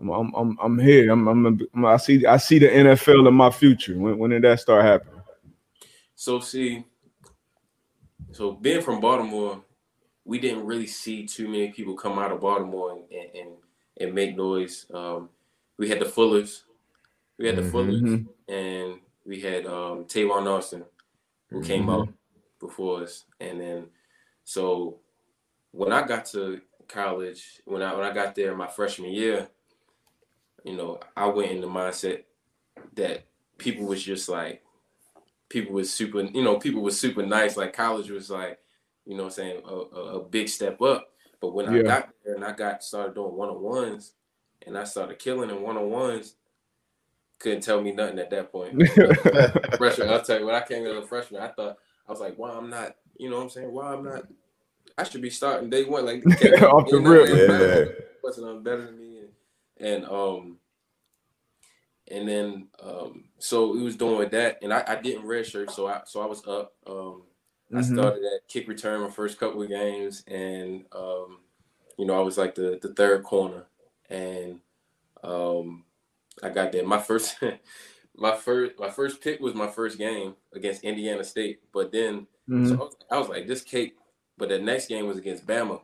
I'm 0.00 0.10
I'm 0.10 0.34
I'm, 0.34 0.58
I'm 0.62 0.78
here. 0.78 1.10
I'm, 1.10 1.26
I'm, 1.26 1.60
I'm 1.74 1.84
I 1.84 1.96
see 1.96 2.24
I 2.24 2.36
see 2.36 2.58
the 2.58 2.68
NFL 2.68 3.26
in 3.26 3.34
my 3.34 3.50
future. 3.50 3.98
When 3.98 4.16
when 4.18 4.30
did 4.30 4.42
that 4.42 4.60
start 4.60 4.84
happening? 4.84 5.20
So 6.14 6.40
see, 6.40 6.84
so 8.32 8.52
being 8.52 8.80
from 8.80 9.00
Baltimore, 9.00 9.62
we 10.24 10.38
didn't 10.38 10.66
really 10.66 10.86
see 10.86 11.26
too 11.26 11.48
many 11.48 11.72
people 11.72 11.94
come 11.94 12.18
out 12.18 12.32
of 12.32 12.40
Baltimore 12.40 12.92
and 12.92 13.04
and, 13.12 13.48
and, 14.00 14.14
make 14.14 14.36
noise. 14.36 14.86
Um, 14.94 15.30
we 15.78 15.88
had 15.88 16.00
the 16.00 16.04
Fullers, 16.06 16.62
we 17.38 17.46
had 17.46 17.56
the 17.56 17.62
Mhm. 17.62 17.70
Fullers, 17.72 18.26
and 18.48 19.00
we 19.24 19.40
had 19.40 19.66
um, 19.66 20.04
Tavon 20.04 20.46
Austin, 20.46 20.84
who 21.50 21.62
came 21.62 21.88
out 21.88 22.08
mm-hmm. 22.08 22.66
before 22.66 23.02
us, 23.02 23.24
and 23.40 23.60
then 23.60 23.86
so 24.44 25.00
when 25.72 25.92
I 25.92 26.06
got 26.06 26.26
to 26.26 26.60
college, 26.88 27.60
when 27.64 27.82
I 27.82 27.94
when 27.94 28.06
I 28.06 28.12
got 28.12 28.34
there 28.34 28.54
my 28.54 28.68
freshman 28.68 29.12
year, 29.12 29.48
you 30.64 30.76
know, 30.76 31.00
I 31.16 31.26
went 31.26 31.52
in 31.52 31.60
the 31.60 31.66
mindset 31.66 32.24
that 32.94 33.26
people 33.58 33.86
was 33.86 34.02
just 34.02 34.28
like 34.28 34.62
people 35.48 35.74
was 35.74 35.92
super, 35.92 36.22
you 36.22 36.42
know, 36.42 36.58
people 36.58 36.82
was 36.82 36.98
super 36.98 37.24
nice. 37.24 37.56
Like 37.56 37.72
college 37.72 38.10
was 38.10 38.30
like, 38.30 38.58
you 39.04 39.16
know, 39.16 39.24
what 39.24 39.32
I'm 39.32 39.34
saying 39.34 39.62
a, 39.64 39.74
a, 39.74 40.20
a 40.20 40.24
big 40.24 40.48
step 40.48 40.80
up. 40.82 41.08
But 41.40 41.54
when 41.54 41.68
I 41.68 41.82
got 41.82 42.08
there 42.24 42.34
and 42.34 42.44
I 42.44 42.52
got 42.52 42.82
started 42.82 43.14
doing 43.14 43.34
one 43.34 43.50
on 43.50 43.60
ones, 43.60 44.12
and 44.66 44.76
I 44.76 44.84
started 44.84 45.18
killing 45.18 45.50
in 45.50 45.62
one 45.62 45.76
on 45.76 45.90
ones, 45.90 46.34
couldn't 47.38 47.62
tell 47.62 47.80
me 47.82 47.92
nothing 47.92 48.18
at 48.18 48.30
that 48.30 48.50
point. 48.52 48.80
freshman, 49.76 50.08
I'll 50.08 50.22
tell 50.22 50.38
you, 50.40 50.46
when 50.46 50.54
I 50.54 50.62
came 50.62 50.84
in 50.86 50.96
as 50.96 51.04
a 51.04 51.06
freshman, 51.06 51.42
I 51.42 51.48
thought 51.48 51.76
I 52.08 52.10
was 52.12 52.20
like, 52.20 52.36
why 52.36 52.50
I'm 52.50 52.70
not, 52.70 52.96
you 53.18 53.28
know, 53.30 53.36
what 53.36 53.42
I'm 53.44 53.50
saying, 53.50 53.72
why 53.72 53.92
I'm 53.92 54.04
not. 54.04 54.24
I 54.98 55.04
should 55.04 55.20
be 55.20 55.28
starting 55.30 55.68
day 55.68 55.84
one, 55.84 56.06
like 56.06 56.24
Off 56.62 56.88
the 56.88 56.96
you 56.96 57.06
rip. 57.06 57.28
and 57.28 57.38
Yeah. 57.38 57.46
better- 57.46 58.04
wasn't 58.22 58.48
on 58.48 58.62
better 58.62 58.86
than 58.86 58.98
me, 58.98 59.20
and, 59.78 59.86
and 59.94 60.04
um, 60.06 60.58
and 62.08 62.28
then 62.28 62.68
um, 62.82 63.24
so 63.38 63.72
we 63.72 63.82
was 63.82 63.96
doing 63.96 64.18
with 64.18 64.30
that, 64.32 64.58
and 64.62 64.72
I, 64.72 64.82
I 64.86 64.96
didn't 64.96 65.26
redshirt, 65.26 65.70
so 65.70 65.86
I 65.86 66.00
so 66.06 66.20
I 66.22 66.26
was 66.26 66.44
up. 66.46 66.72
Um, 66.86 67.22
I 67.72 67.76
Mhm. 67.80 67.94
started 67.94 68.22
at 68.24 68.48
kick 68.48 68.68
return 68.68 69.00
my 69.00 69.10
first 69.10 69.38
couple 69.38 69.62
of 69.62 69.68
games, 69.68 70.24
and 70.28 70.84
um, 70.92 71.38
you 71.98 72.04
know 72.06 72.18
I 72.18 72.22
was 72.22 72.38
like 72.38 72.54
the 72.54 72.78
the 72.82 72.94
third 72.94 73.22
corner, 73.22 73.66
and 74.10 74.60
um, 75.22 75.84
I 76.42 76.50
got 76.50 76.72
there. 76.72 76.86
My 76.86 76.98
first, 76.98 77.36
my 78.16 78.36
first, 78.36 78.78
my 78.78 78.90
first 78.90 79.20
pick 79.22 79.40
was 79.40 79.54
my 79.54 79.66
first 79.68 79.98
game 79.98 80.34
against 80.54 80.84
Indiana 80.84 81.24
State, 81.24 81.60
but 81.72 81.92
then 81.92 82.26
Mhm. 82.48 82.68
so 82.68 82.74
I 82.74 82.78
was, 82.78 82.96
I 83.12 83.18
was 83.18 83.28
like 83.28 83.46
this 83.46 83.62
cake, 83.62 83.96
but 84.38 84.48
the 84.48 84.58
next 84.58 84.86
game 84.88 85.06
was 85.06 85.18
against 85.18 85.46
Bama, 85.46 85.80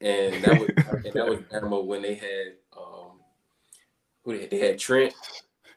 and 0.00 0.42
that 0.42 0.58
was 0.58 0.68
and 1.04 1.14
that 1.14 1.28
was 1.28 1.40
Bama 1.40 1.84
when 1.84 2.02
they 2.02 2.14
had 2.14 2.54
um, 2.76 3.20
who 4.24 4.32
they 4.34 4.40
had, 4.42 4.50
they 4.50 4.58
had 4.58 4.78
Trent. 4.78 5.12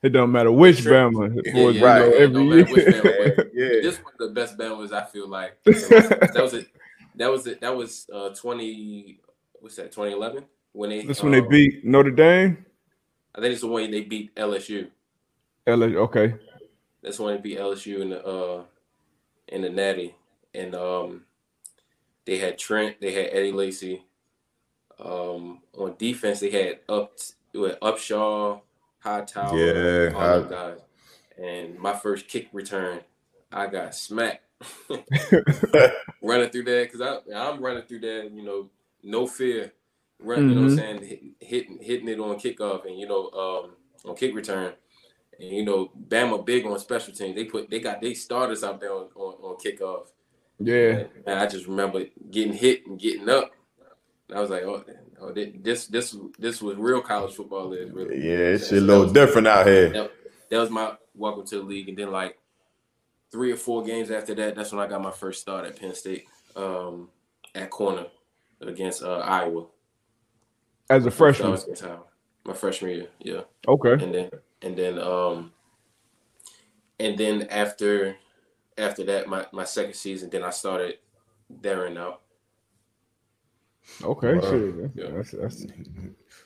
It 0.01 0.09
don't 0.09 0.31
matter 0.31 0.51
which 0.51 0.77
Sure. 0.83 0.93
Bama 0.93 1.37
it 1.37 1.45
Yeah, 1.53 1.63
was, 1.65 1.75
yeah, 1.75 1.97
you 1.97 2.11
know, 2.11 2.17
every 2.17 2.43
no 2.45 2.55
matter 2.55 2.71
which 2.71 2.87
year. 2.87 3.03
Bama. 3.03 3.49
yeah. 3.53 3.81
This 3.81 3.97
one 3.97 4.13
of 4.19 4.27
the 4.29 4.33
best 4.33 4.57
Bama's 4.57 4.93
I 4.93 5.03
feel 5.05 5.27
like. 5.27 5.61
that 5.65 6.33
was 6.35 6.53
it. 6.53 6.67
That 7.15 7.29
was 7.29 7.47
it. 7.47 7.59
That 7.59 7.75
was 7.75 8.07
uh 8.13 8.29
twenty. 8.29 9.19
What's 9.59 9.75
that? 9.75 9.91
Twenty 9.91 10.13
eleven 10.13 10.45
when 10.71 10.91
they. 10.91 11.01
That's 11.01 11.21
when 11.21 11.33
they 11.33 11.39
um, 11.41 11.49
beat 11.49 11.83
Notre 11.83 12.11
Dame. 12.11 12.65
I 13.35 13.41
think 13.41 13.53
it's 13.53 13.61
the 13.61 13.67
one 13.67 13.91
they 13.91 14.01
beat 14.01 14.35
LSU. 14.35 14.89
LA, 15.67 15.87
okay. 15.87 16.35
That's 17.01 17.19
when 17.19 17.35
they 17.35 17.41
beat 17.41 17.59
LSU 17.59 18.01
in 18.01 18.09
the 18.09 18.25
uh 18.25 18.63
in 19.47 19.61
the 19.61 19.69
Natty, 19.69 20.15
and 20.53 20.75
um 20.75 21.25
they 22.25 22.37
had 22.37 22.57
Trent, 22.57 23.01
they 23.01 23.11
had 23.11 23.29
Eddie 23.31 23.51
Lacy. 23.51 24.03
Um, 24.99 25.61
on 25.77 25.95
defense, 25.97 26.41
they 26.41 26.51
had 26.51 26.79
up 26.89 27.13
with 27.53 27.79
Upshaw, 27.79 28.61
Hightower, 28.99 29.57
Yeah, 29.57 30.13
all 30.13 30.41
those 30.41 30.51
guys. 30.51 30.79
And 31.41 31.79
my 31.79 31.93
first 31.95 32.27
kick 32.27 32.49
return, 32.51 32.99
I 33.51 33.67
got 33.67 33.95
smacked 33.95 34.43
running 36.21 36.49
through 36.49 36.65
that 36.65 36.91
because 36.91 37.01
I 37.01 37.33
I'm 37.33 37.61
running 37.61 37.83
through 37.83 38.01
that, 38.01 38.31
you 38.31 38.43
know, 38.43 38.69
no 39.01 39.25
fear, 39.25 39.71
run, 40.19 40.49
you 40.49 40.55
know, 40.55 40.61
what 40.61 40.71
I'm 40.71 40.77
saying 40.77 41.33
hitting 41.39 41.79
hitting 41.81 42.09
it 42.09 42.19
on 42.19 42.35
kickoff 42.35 42.85
and 42.85 42.99
you 42.99 43.07
know 43.07 43.29
um 43.31 43.71
on 44.05 44.15
kick 44.15 44.35
return. 44.35 44.73
And 45.39 45.49
you 45.49 45.63
know, 45.63 45.91
Bama 46.09 46.45
big 46.45 46.65
on 46.65 46.77
special 46.79 47.13
teams. 47.13 47.35
They 47.35 47.45
put 47.45 47.69
they 47.69 47.79
got 47.79 48.01
they 48.01 48.13
starters 48.13 48.63
out 48.63 48.79
there 48.79 48.93
on, 48.93 49.07
on, 49.15 49.33
on 49.35 49.57
kickoff. 49.57 50.07
Yeah. 50.59 51.03
And 51.25 51.39
I 51.39 51.47
just 51.47 51.67
remember 51.67 52.03
getting 52.29 52.53
hit 52.53 52.85
and 52.85 52.99
getting 52.99 53.29
up. 53.29 53.51
And 54.27 54.37
I 54.37 54.41
was 54.41 54.49
like, 54.49 54.63
oh, 54.63 54.83
oh 55.21 55.33
this 55.33 55.87
this 55.87 56.15
this 56.37 56.61
was 56.61 56.77
real 56.77 57.01
college 57.01 57.35
football 57.35 57.73
is 57.73 57.91
really. 57.91 58.17
Yeah, 58.17 58.53
it's 58.53 58.71
a 58.71 58.75
little 58.75 59.03
was- 59.03 59.13
different 59.13 59.47
out 59.47 59.65
here. 59.65 59.89
That, 59.89 60.11
that 60.49 60.57
was 60.57 60.69
my 60.69 60.95
welcome 61.15 61.45
to 61.45 61.57
the 61.57 61.63
league, 61.63 61.89
and 61.89 61.97
then 61.97 62.11
like 62.11 62.37
three 63.31 63.51
or 63.51 63.57
four 63.57 63.83
games 63.83 64.11
after 64.11 64.33
that, 64.35 64.55
that's 64.55 64.71
when 64.71 64.81
I 64.81 64.87
got 64.89 65.01
my 65.01 65.11
first 65.11 65.41
start 65.41 65.65
at 65.65 65.79
Penn 65.79 65.93
State 65.93 66.25
um, 66.55 67.09
at 67.53 67.69
corner 67.69 68.07
against 68.61 69.03
uh, 69.03 69.19
Iowa. 69.19 69.67
As 70.89 71.05
a 71.05 71.11
freshman. 71.11 71.47
That 71.47 71.51
was 71.51 71.63
against 71.63 71.83
Iowa. 71.83 72.03
My 72.45 72.53
freshman 72.53 72.91
year, 72.91 73.07
yeah 73.19 73.41
Okay. 73.67 74.03
and 74.03 74.13
then 74.13 74.31
and 74.61 74.75
then 74.77 74.97
um 74.97 75.51
and 76.99 77.17
then 77.17 77.43
after 77.49 78.15
after 78.77 79.03
that 79.03 79.27
my, 79.27 79.45
my 79.51 79.65
second 79.65 79.93
season 79.93 80.29
then 80.29 80.43
i 80.43 80.49
started 80.49 80.97
there 81.49 81.85
and 81.85 81.97
out. 81.97 82.21
Okay, 84.03 84.39
shit. 84.41 84.91
Yeah. 84.95 85.09
That's, 85.11 85.31
that's, 85.31 85.65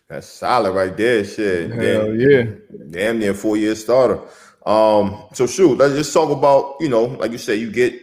that's 0.08 0.28
solid 0.28 0.72
right 0.72 0.96
there. 0.96 1.26
Shit. 1.26 1.72
Hell 1.72 2.08
damn, 2.08 2.20
yeah. 2.20 2.44
Damn 2.90 3.20
near 3.20 3.34
four 3.34 3.58
year 3.58 3.76
starter. 3.76 4.22
Um, 4.66 5.26
so 5.34 5.46
shoot, 5.46 5.78
let's 5.78 5.94
just 5.94 6.14
talk 6.14 6.30
about, 6.30 6.78
you 6.80 6.88
know, 6.88 7.04
like 7.04 7.32
you 7.34 7.38
said, 7.38 7.60
you 7.60 7.70
get 7.70 8.02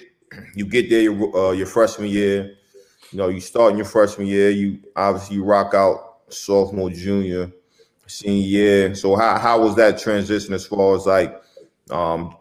you 0.55 0.67
get 0.67 0.91
there 0.91 1.01
your 1.01 1.37
uh, 1.37 1.53
your 1.53 1.67
freshman 1.67 2.09
year, 2.09 2.55
you 3.11 3.19
know, 3.19 3.29
you 3.29 3.41
start 3.41 3.73
in 3.73 3.79
your 3.79 3.87
freshman 3.87 4.27
year, 4.27 4.51
you 4.51 4.79
obviously 4.95 5.37
you 5.37 5.45
rock 5.45 5.73
out 5.75 6.10
sophomore, 6.33 6.91
junior, 6.91 7.53
senior 8.07 8.47
year. 8.47 8.95
So 8.95 9.17
how 9.17 9.39
how 9.39 9.61
was 9.63 9.77
that 9.77 9.99
transition 9.99 10.55
as 10.55 10.67
far 10.67 10.97
as 10.97 11.07
like 11.07 11.41
um 11.91 12.37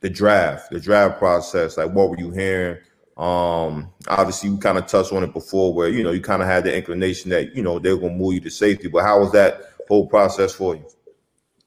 the 0.00 0.10
draft, 0.10 0.70
the 0.70 0.80
draft 0.80 1.18
process? 1.18 1.76
Like 1.76 1.92
what 1.92 2.10
were 2.10 2.18
you 2.18 2.30
hearing? 2.30 2.78
Um, 3.16 3.92
obviously 4.08 4.48
you 4.48 4.56
kind 4.56 4.78
of 4.78 4.86
touched 4.86 5.12
on 5.12 5.22
it 5.22 5.34
before 5.34 5.74
where 5.74 5.88
you 5.88 6.02
know 6.02 6.12
you 6.12 6.20
kind 6.20 6.42
of 6.42 6.48
had 6.48 6.64
the 6.64 6.74
inclination 6.74 7.30
that 7.30 7.54
you 7.54 7.62
know 7.62 7.78
they're 7.78 7.96
gonna 7.96 8.14
move 8.14 8.34
you 8.34 8.40
to 8.40 8.50
safety, 8.50 8.88
but 8.88 9.04
how 9.04 9.20
was 9.20 9.32
that 9.32 9.60
whole 9.88 10.06
process 10.06 10.52
for 10.52 10.76
you? 10.76 10.84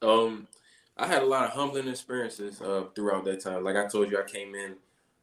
Um 0.02 0.48
I 0.98 1.08
had 1.08 1.24
a 1.24 1.26
lot 1.26 1.46
of 1.46 1.52
humbling 1.52 1.88
experiences 1.88 2.62
uh, 2.62 2.86
throughout 2.96 3.26
that 3.26 3.42
time. 3.42 3.64
Like 3.64 3.76
I 3.76 3.86
told 3.88 4.10
you, 4.10 4.20
I 4.20 4.24
came 4.24 4.56
in 4.56 4.76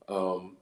um, 0.09 0.57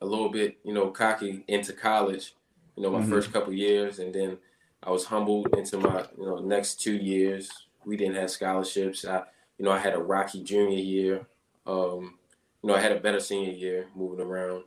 a 0.00 0.06
little 0.06 0.28
bit, 0.28 0.58
you 0.62 0.74
know, 0.74 0.90
cocky 0.90 1.42
into 1.48 1.72
college, 1.72 2.34
you 2.76 2.82
know, 2.82 2.90
my 2.90 3.00
mm-hmm. 3.00 3.10
first 3.10 3.32
couple 3.32 3.52
years, 3.52 3.98
and 3.98 4.14
then 4.14 4.36
I 4.82 4.90
was 4.90 5.04
humbled 5.04 5.48
into 5.56 5.78
my, 5.78 6.04
you 6.18 6.26
know, 6.26 6.38
next 6.38 6.80
two 6.80 6.96
years. 6.96 7.50
We 7.84 7.96
didn't 7.96 8.16
have 8.16 8.30
scholarships. 8.30 9.04
I, 9.04 9.22
you 9.58 9.64
know, 9.64 9.70
I 9.70 9.78
had 9.78 9.94
a 9.94 10.02
rocky 10.02 10.42
junior 10.42 10.78
year. 10.78 11.26
Um, 11.66 12.18
you 12.62 12.68
know, 12.68 12.74
I 12.74 12.80
had 12.80 12.92
a 12.92 13.00
better 13.00 13.20
senior 13.20 13.52
year 13.52 13.86
moving 13.94 14.24
around. 14.24 14.64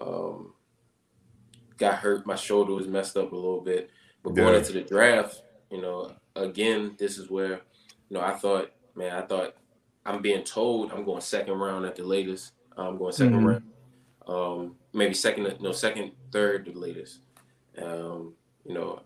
Um, 0.00 0.52
got 1.76 1.96
hurt. 1.96 2.26
My 2.26 2.36
shoulder 2.36 2.72
was 2.72 2.88
messed 2.88 3.16
up 3.16 3.32
a 3.32 3.36
little 3.36 3.60
bit. 3.60 3.90
But 4.22 4.34
going 4.34 4.52
yeah. 4.52 4.58
into 4.58 4.72
the 4.72 4.82
draft, 4.82 5.42
you 5.70 5.80
know, 5.80 6.12
again, 6.34 6.96
this 6.98 7.18
is 7.18 7.30
where, 7.30 7.60
you 8.08 8.18
know, 8.18 8.20
I 8.20 8.32
thought 8.32 8.72
man, 8.96 9.14
I 9.14 9.22
thought 9.22 9.54
I'm 10.04 10.22
being 10.22 10.42
told 10.42 10.90
I'm 10.92 11.04
going 11.04 11.20
second 11.20 11.54
round 11.54 11.84
at 11.84 11.96
the 11.96 12.04
latest. 12.04 12.52
I'm 12.76 12.98
going 12.98 13.12
2nd 13.12 13.30
mm-hmm. 13.30 13.46
round, 13.46 13.62
um, 14.26 14.76
maybe 14.92 15.14
second, 15.14 15.60
no 15.60 15.72
second, 15.72 16.12
third, 16.30 16.66
the 16.66 16.78
latest. 16.78 17.20
Um, 17.80 18.34
you 18.66 18.74
know, 18.74 19.02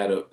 had 0.00 0.10
a 0.10 0.24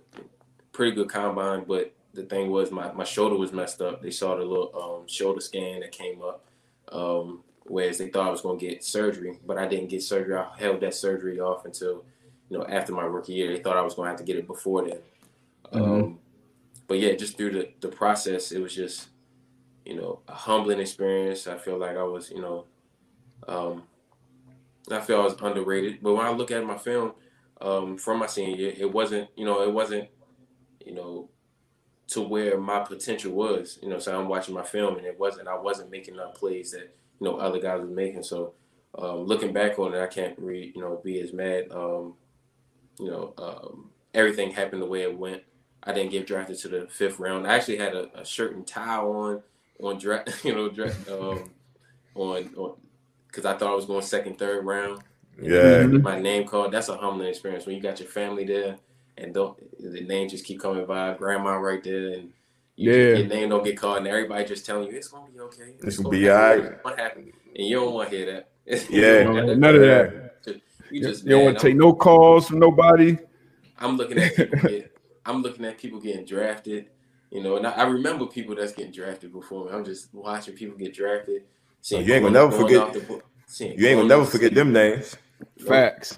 pretty 0.72 0.96
good 0.96 1.10
combine, 1.10 1.66
but 1.68 1.94
the 2.14 2.24
thing 2.24 2.50
was 2.50 2.72
my, 2.72 2.92
my 2.94 3.04
shoulder 3.04 3.36
was 3.36 3.52
messed 3.54 3.82
up. 3.82 4.02
They 4.02 4.12
saw 4.12 4.36
the 4.36 4.44
little 4.44 4.72
um, 5.02 5.08
shoulder 5.08 5.42
scan 5.42 5.82
that 5.82 5.92
came 5.92 6.22
up, 6.22 6.46
um, 6.92 7.44
whereas 7.64 7.98
they 7.98 8.10
thought 8.10 8.28
I 8.28 8.32
was 8.32 8.42
going 8.42 8.60
to 8.60 8.66
get 8.68 8.84
surgery, 8.84 9.40
but 9.46 9.58
I 9.58 9.68
didn't 9.68 9.90
get 9.90 10.04
surgery. 10.04 10.38
I 10.38 10.48
held 10.58 10.82
that 10.82 10.96
surgery 10.96 11.40
off 11.40 11.66
until 11.66 12.04
you 12.50 12.58
know 12.58 12.66
after 12.66 12.94
my 12.94 13.04
rookie 13.04 13.34
year. 13.34 13.56
They 13.56 13.62
thought 13.62 13.78
I 13.78 13.82
was 13.82 13.94
going 13.94 14.08
to 14.08 14.12
have 14.12 14.20
to 14.20 14.26
get 14.26 14.38
it 14.38 14.48
before 14.48 14.88
then. 14.88 15.00
Mm-hmm. 15.74 15.94
Um, 15.94 16.20
but 16.88 17.00
yeah, 17.00 17.14
just 17.14 17.38
through 17.38 17.52
the, 17.52 17.70
the 17.82 17.90
process, 17.90 18.52
it 18.52 18.62
was 18.62 18.74
just, 18.74 19.10
you 19.86 19.96
know, 19.96 20.20
a 20.28 20.34
humbling 20.34 20.80
experience. 20.80 21.46
I 21.46 21.58
feel 21.58 21.78
like 21.78 21.98
I 21.98 22.04
was, 22.04 22.32
you 22.32 22.42
know, 22.42 22.66
um, 23.48 23.84
I 24.90 25.02
feel 25.02 25.20
I 25.20 25.26
was 25.26 25.36
underrated. 25.42 26.00
But 26.02 26.14
when 26.14 26.26
I 26.26 26.32
look 26.32 26.50
at 26.50 26.66
my 26.66 26.78
film 26.78 27.12
um, 27.62 27.98
from 27.98 28.20
my 28.20 28.28
senior 28.28 28.56
year, 28.56 28.74
it 28.78 28.92
wasn't, 28.92 29.30
you 29.36 29.46
know, 29.46 29.62
it 29.64 29.74
wasn't, 29.74 30.10
you 30.86 30.94
know, 30.94 31.30
to 32.08 32.22
where 32.22 32.58
my 32.60 32.80
potential 32.80 33.34
was. 33.34 33.80
You 33.82 33.90
know, 33.90 34.00
so 34.00 34.18
I'm 34.18 34.28
watching 34.28 34.54
my 34.54 34.64
film 34.64 34.98
and 34.98 35.06
it 35.06 35.20
wasn't, 35.20 35.48
I 35.48 35.58
wasn't 35.58 35.92
making 35.92 36.20
up 36.20 36.36
plays 36.38 36.72
that, 36.72 36.96
you 37.20 37.28
know, 37.28 37.38
other 37.38 37.60
guys 37.60 37.82
were 37.82 37.88
making. 37.88 38.24
So 38.24 38.54
um, 38.98 39.26
looking 39.26 39.54
back 39.54 39.80
on 39.80 39.94
it, 39.94 40.02
I 40.02 40.08
can't 40.08 40.38
re, 40.38 40.72
you 40.76 40.82
know, 40.82 41.02
be 41.04 41.20
as 41.20 41.34
mad. 41.34 41.66
Um, 41.72 42.16
you 43.00 43.12
know, 43.12 43.34
um, 43.38 43.92
everything 44.14 44.52
happened 44.52 44.82
the 44.82 44.88
way 44.88 45.04
it 45.04 45.18
went. 45.18 45.44
I 45.84 45.94
didn't 45.94 46.12
get 46.12 46.28
drafted 46.28 46.58
to 46.60 46.68
the 46.68 46.88
fifth 46.90 47.20
round. 47.20 47.48
I 47.48 47.56
actually 47.56 47.78
had 47.78 47.96
a, 47.96 48.10
a 48.20 48.26
shirt 48.26 48.56
and 48.56 48.66
tie 48.66 48.98
on 48.98 49.44
on 49.80 50.00
draft, 50.00 50.30
you 50.44 50.54
know, 50.54 50.70
draft 50.70 51.10
um, 51.10 51.52
on 52.16 52.54
on 52.56 52.76
because 53.28 53.46
I 53.46 53.58
thought 53.58 53.72
I 53.72 53.76
was 53.76 53.86
going 53.86 54.02
second, 54.02 54.40
third 54.40 54.66
round. 54.66 55.04
Yeah, 55.42 55.86
my 55.86 56.20
name 56.20 56.46
called. 56.46 56.72
That's 56.72 56.90
a 56.90 56.98
humbling 56.98 57.30
experience 57.30 57.66
when 57.66 57.76
you 57.76 57.82
got 57.82 58.00
your 58.00 58.10
family 58.10 58.46
there 58.46 58.78
and 59.18 59.34
don't 59.34 59.58
the 59.80 60.02
name 60.02 60.30
just 60.30 60.46
keep 60.46 60.60
coming 60.60 60.86
by. 60.86 61.14
Grandma 61.14 61.56
right 61.56 61.84
there, 61.84 62.14
and 62.14 62.32
you, 62.76 62.92
yeah, 62.92 63.18
your 63.18 63.28
name 63.28 63.50
don't 63.50 63.64
get 63.64 63.78
called, 63.78 64.00
and 64.00 64.08
everybody 64.08 64.46
just 64.46 64.66
telling 64.66 64.90
you 64.90 64.98
it's 64.98 65.08
gonna 65.10 65.30
be 65.32 65.40
okay. 65.40 65.74
It's, 65.78 65.86
it's 65.86 65.98
gonna, 65.98 66.10
be 66.10 66.30
all 66.30 66.38
right. 66.38 66.84
What 66.84 67.00
happened? 67.00 67.34
And 67.56 67.68
you 67.68 67.78
don't 67.78 67.94
want 67.94 68.10
to 68.12 68.16
hear 68.16 68.26
that. 68.66 68.90
Yeah, 68.90 69.24
none 69.24 69.76
of 69.76 69.82
that. 69.82 70.32
You, 70.90 71.02
just 71.02 71.26
you 71.26 71.32
don't 71.32 71.46
want 71.46 71.60
to 71.60 71.68
take 71.68 71.76
no 71.76 71.94
calls 71.94 72.48
from 72.48 72.60
nobody. 72.60 73.18
I'm 73.78 73.98
looking 73.98 74.18
at 74.18 74.36
people 74.36 74.60
get 74.70 74.98
I'm 75.26 75.42
looking 75.42 75.66
at 75.66 75.78
people 75.78 76.00
getting 76.00 76.26
drafted, 76.26 76.88
you 77.30 77.44
know, 77.44 77.58
and 77.58 77.68
I, 77.68 77.72
I 77.72 77.84
remember 77.84 78.26
people 78.26 78.56
that's 78.56 78.72
getting 78.72 78.94
drafted 78.94 79.34
before 79.34 79.66
me. 79.66 79.72
I'm 79.74 79.84
just 79.84 80.14
watching 80.14 80.56
people 80.56 80.78
get 80.78 80.94
drafted. 80.94 81.44
you 81.90 81.98
ain't 81.98 82.08
gonna 82.08 82.30
never 82.32 82.52
forget. 82.52 82.94
The, 82.94 83.22
you 83.60 83.88
ain't 83.88 83.98
gonna 83.98 84.08
never 84.08 84.26
forget 84.26 84.54
them 84.54 84.72
names. 84.72 85.16
Facts. 85.66 86.18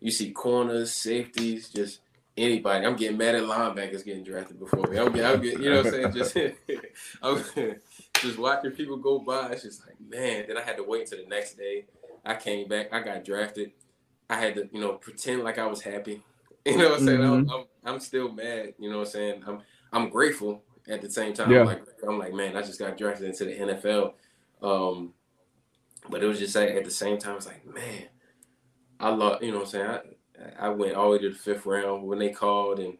You 0.00 0.10
see 0.10 0.30
corners, 0.30 0.92
safeties, 0.92 1.68
just 1.68 2.00
anybody. 2.36 2.86
I'm 2.86 2.96
getting 2.96 3.18
mad 3.18 3.34
at 3.34 3.42
linebackers 3.42 4.04
getting 4.04 4.24
drafted 4.24 4.58
before 4.58 4.86
me. 4.86 4.98
I'm 4.98 5.12
getting, 5.12 5.24
I'm 5.24 5.40
getting 5.40 5.62
you 5.62 5.70
know 5.70 5.82
what 5.82 5.86
I'm 5.86 5.92
saying? 5.92 6.12
Just, 6.12 6.36
I'm 7.22 7.44
just 8.14 8.38
watching 8.38 8.70
people 8.72 8.96
go 8.96 9.18
by. 9.18 9.50
It's 9.50 9.62
just 9.62 9.86
like, 9.86 9.96
man. 10.00 10.44
Then 10.48 10.56
I 10.56 10.62
had 10.62 10.76
to 10.76 10.84
wait 10.84 11.02
until 11.02 11.24
the 11.24 11.28
next 11.28 11.54
day. 11.54 11.84
I 12.24 12.34
came 12.34 12.68
back. 12.68 12.92
I 12.92 13.00
got 13.00 13.24
drafted. 13.24 13.72
I 14.28 14.36
had 14.36 14.54
to, 14.54 14.68
you 14.72 14.80
know, 14.80 14.92
pretend 14.92 15.42
like 15.42 15.58
I 15.58 15.66
was 15.66 15.82
happy. 15.82 16.22
You 16.66 16.76
know 16.76 16.90
what 16.90 17.00
I'm 17.00 17.06
saying? 17.06 17.20
Mm-hmm. 17.20 17.50
I'm, 17.50 17.60
I'm, 17.60 17.64
I'm, 17.86 18.00
still 18.00 18.30
mad. 18.30 18.74
You 18.78 18.90
know 18.90 18.98
what 18.98 19.06
I'm 19.06 19.12
saying? 19.12 19.42
I'm 19.46 19.60
I'm 19.94 20.10
grateful 20.10 20.62
at 20.90 21.00
the 21.00 21.10
same 21.10 21.32
time. 21.32 21.50
Yeah. 21.50 21.60
I'm 21.60 21.66
like 21.66 21.82
I'm 22.06 22.18
like, 22.18 22.34
man, 22.34 22.54
I 22.54 22.60
just 22.60 22.78
got 22.78 22.98
drafted 22.98 23.28
into 23.28 23.46
the 23.46 23.52
NFL. 23.52 24.12
Um, 24.62 25.14
but 26.10 26.22
it 26.22 26.26
was 26.26 26.38
just 26.38 26.54
like 26.54 26.68
at 26.68 26.84
the 26.84 26.90
same 26.90 27.16
time, 27.16 27.36
it's 27.36 27.46
like, 27.46 27.66
man, 27.66 28.04
I 29.00 29.10
love. 29.10 29.42
You 29.42 29.52
know 29.52 29.58
what 29.58 29.64
I'm 29.64 29.70
saying? 29.70 29.98
I 30.60 30.66
I 30.66 30.68
went 30.68 30.94
all 30.94 31.06
the 31.06 31.16
way 31.16 31.22
to 31.22 31.30
the 31.30 31.34
fifth 31.34 31.66
round 31.66 32.06
when 32.06 32.18
they 32.18 32.30
called, 32.30 32.78
and 32.78 32.96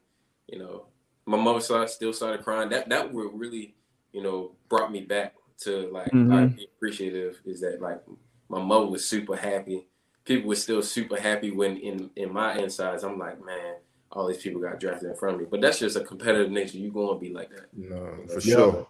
you 0.47 0.59
know, 0.59 0.87
my 1.27 1.37
mother 1.37 1.61
still 1.87 2.13
started 2.13 2.45
crying. 2.45 2.69
That 2.71 2.89
that 2.89 3.15
really, 3.15 3.75
you 4.13 4.23
know, 4.23 4.53
brought 4.69 4.93
me 4.93 5.03
back 5.03 5.35
to 5.63 5.91
like 5.93 6.11
mm-hmm. 6.11 6.33
I 6.33 6.47
be 6.47 6.69
appreciative. 6.77 7.41
Is 7.45 7.61
that 7.61 7.81
like 7.81 8.01
my 8.49 8.63
mother 8.63 8.87
was 8.87 9.07
super 9.07 9.37
happy 9.37 9.87
people 10.31 10.49
were 10.49 10.57
still 10.57 10.83
super 10.83 11.21
happy 11.21 11.51
when 11.51 11.77
in 11.79 12.11
in 12.17 12.33
my 12.33 12.57
insides 12.57 13.03
I'm 13.03 13.19
like, 13.19 13.45
man, 13.45 13.77
all 14.13 14.27
these 14.29 14.43
people 14.43 14.61
got 14.61 14.81
drafted 14.81 15.11
in 15.11 15.17
front 15.17 15.35
of 15.35 15.41
me. 15.41 15.47
But 15.51 15.61
that's 15.61 15.79
just 15.79 15.97
a 15.97 16.05
competitive 16.05 16.51
nature. 16.51 16.79
You're 16.79 16.93
gonna 16.93 17.19
be 17.19 17.33
like 17.33 17.51
that. 17.51 17.67
No, 17.77 18.17
for 18.33 18.41
sure. 18.41 18.87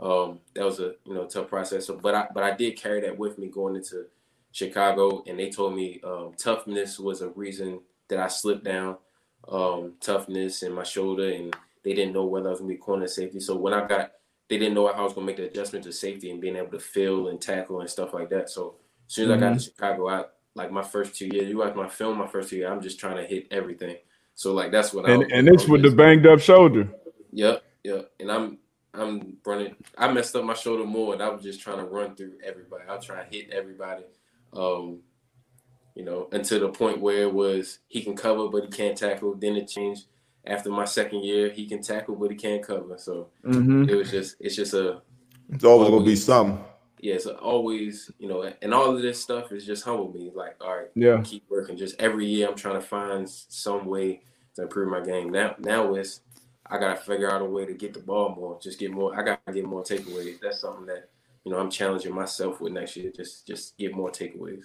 Um, 0.00 0.40
that 0.54 0.64
was 0.64 0.80
a 0.80 0.94
you 1.04 1.14
know 1.14 1.26
tough 1.26 1.48
process. 1.48 1.86
So, 1.86 1.96
but 1.96 2.14
I 2.14 2.26
but 2.32 2.42
I 2.42 2.52
did 2.56 2.76
carry 2.76 3.00
that 3.02 3.16
with 3.16 3.38
me 3.38 3.48
going 3.48 3.76
into 3.76 4.06
Chicago, 4.52 5.22
and 5.26 5.38
they 5.38 5.50
told 5.50 5.74
me 5.74 6.00
um, 6.04 6.32
toughness 6.36 6.98
was 6.98 7.22
a 7.22 7.28
reason 7.30 7.80
that 8.08 8.18
I 8.18 8.28
slipped 8.28 8.64
down. 8.64 8.96
Um, 9.48 9.94
toughness 10.00 10.62
in 10.62 10.72
my 10.72 10.82
shoulder, 10.82 11.30
and 11.30 11.54
they 11.82 11.94
didn't 11.94 12.12
know 12.12 12.26
whether 12.26 12.48
I 12.48 12.50
was 12.50 12.60
gonna 12.60 12.68
be 12.72 12.76
corner 12.76 13.06
safety. 13.06 13.40
So 13.40 13.56
when 13.56 13.72
I 13.72 13.86
got, 13.86 14.12
they 14.48 14.58
didn't 14.58 14.74
know 14.74 14.92
how 14.92 15.00
I 15.00 15.04
was 15.04 15.14
gonna 15.14 15.26
make 15.26 15.38
the 15.38 15.46
adjustment 15.46 15.84
to 15.86 15.92
safety 15.92 16.30
and 16.30 16.40
being 16.40 16.56
able 16.56 16.72
to 16.72 16.78
fill 16.78 17.28
and 17.28 17.40
tackle 17.40 17.80
and 17.80 17.88
stuff 17.88 18.12
like 18.12 18.28
that. 18.30 18.50
So 18.50 18.76
as 19.06 19.14
soon 19.14 19.30
as 19.30 19.36
mm-hmm. 19.36 19.44
I 19.44 19.46
got 19.46 19.54
to 19.54 19.56
mm-hmm. 19.56 19.64
Chicago, 19.64 20.08
I 20.08 20.24
like 20.54 20.70
my 20.70 20.82
first 20.82 21.14
two 21.14 21.26
years. 21.26 21.48
You 21.48 21.58
watch 21.58 21.74
my 21.74 21.88
film, 21.88 22.18
my 22.18 22.26
first 22.26 22.50
two 22.50 22.56
years, 22.56 22.70
I'm 22.70 22.82
just 22.82 23.00
trying 23.00 23.16
to 23.16 23.24
hit 23.24 23.46
everything. 23.50 23.96
So 24.34 24.52
like 24.52 24.72
that's 24.72 24.92
what 24.92 25.08
and, 25.08 25.24
I 25.24 25.36
and 25.36 25.48
it's 25.48 25.66
with 25.66 25.82
the 25.82 25.90
banged 25.90 26.26
up 26.26 26.40
shoulder. 26.40 26.88
Yep, 27.32 27.62
yep. 27.84 28.10
And 28.20 28.30
I'm 28.30 28.58
I'm 28.94 29.36
running. 29.44 29.76
I 29.96 30.12
messed 30.12 30.34
up 30.34 30.44
my 30.44 30.54
shoulder 30.54 30.84
more, 30.84 31.12
and 31.14 31.22
I 31.22 31.28
was 31.28 31.42
just 31.42 31.60
trying 31.60 31.78
to 31.78 31.84
run 31.84 32.16
through 32.16 32.34
everybody. 32.44 32.84
I 32.88 32.96
trying 32.96 33.28
to 33.28 33.36
hit 33.36 33.50
everybody. 33.50 34.02
Um, 34.52 35.00
you 35.94 36.04
know, 36.04 36.28
until 36.32 36.60
the 36.60 36.68
point 36.68 37.00
where 37.00 37.22
it 37.22 37.34
was 37.34 37.80
he 37.88 38.02
can 38.02 38.16
cover 38.16 38.48
but 38.48 38.64
he 38.64 38.70
can't 38.70 38.96
tackle. 38.96 39.34
Then 39.34 39.56
it 39.56 39.68
changed 39.68 40.06
after 40.46 40.70
my 40.70 40.84
second 40.84 41.24
year. 41.24 41.50
He 41.50 41.66
can 41.66 41.82
tackle 41.82 42.16
but 42.16 42.30
he 42.30 42.36
can't 42.36 42.62
cover. 42.62 42.96
So 42.98 43.28
mm-hmm. 43.44 43.88
it 43.88 43.94
was 43.94 44.10
just 44.10 44.36
it's 44.40 44.56
just 44.56 44.74
a. 44.74 45.02
It's 45.52 45.64
always 45.64 45.90
gonna 45.90 46.04
be 46.04 46.16
something 46.16 46.64
yeah, 47.02 47.18
so 47.18 47.32
always, 47.36 48.10
you 48.18 48.28
know, 48.28 48.52
and 48.60 48.74
all 48.74 48.94
of 48.94 49.02
this 49.02 49.20
stuff 49.20 49.52
is 49.52 49.64
just 49.64 49.84
humble 49.84 50.12
me. 50.12 50.30
Like, 50.34 50.56
all 50.60 50.76
right, 50.76 50.90
yeah, 50.94 51.20
keep 51.24 51.44
working. 51.48 51.76
Just 51.76 51.96
every 51.98 52.26
year, 52.26 52.48
I'm 52.48 52.54
trying 52.54 52.80
to 52.80 52.86
find 52.86 53.28
some 53.28 53.86
way 53.86 54.22
to 54.54 54.62
improve 54.62 54.90
my 54.90 55.00
game. 55.00 55.30
Now, 55.30 55.54
now 55.58 55.94
it's 55.94 56.20
I 56.66 56.78
gotta 56.78 57.00
figure 57.00 57.30
out 57.30 57.42
a 57.42 57.46
way 57.46 57.64
to 57.64 57.72
get 57.72 57.94
the 57.94 58.00
ball 58.00 58.34
more. 58.34 58.58
Just 58.60 58.78
get 58.78 58.90
more. 58.90 59.18
I 59.18 59.24
gotta 59.24 59.52
get 59.52 59.64
more 59.64 59.82
takeaways. 59.82 60.40
That's 60.40 60.60
something 60.60 60.86
that 60.86 61.08
you 61.44 61.52
know 61.52 61.58
I'm 61.58 61.70
challenging 61.70 62.14
myself 62.14 62.60
with 62.60 62.72
next 62.72 62.96
year. 62.96 63.10
Just 63.14 63.46
just 63.46 63.76
get 63.78 63.94
more 63.94 64.10
takeaways. 64.10 64.62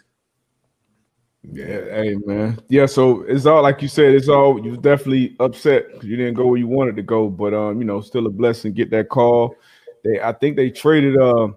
Yeah, 1.51 1.81
hey 1.91 2.15
man. 2.25 2.59
Yeah, 2.69 2.85
so 2.85 3.21
it's 3.21 3.45
all 3.45 3.61
like 3.61 3.81
you 3.81 3.87
said. 3.87 4.15
It's 4.15 4.29
all 4.29 4.63
you're 4.63 4.77
definitely 4.77 5.35
upset 5.39 5.91
because 5.91 6.05
you 6.05 6.17
didn't 6.17 6.33
go 6.33 6.47
where 6.47 6.59
you 6.59 6.67
wanted 6.67 6.95
to 6.95 7.03
go, 7.03 7.29
but 7.29 7.53
um, 7.53 7.79
you 7.79 7.85
know, 7.85 8.01
still 8.01 8.25
a 8.27 8.31
blessing. 8.31 8.73
Get 8.73 8.89
that 8.91 9.09
call. 9.09 9.55
They, 10.03 10.19
I 10.19 10.33
think 10.33 10.55
they 10.55 10.69
traded 10.69 11.17
uh 11.17 11.49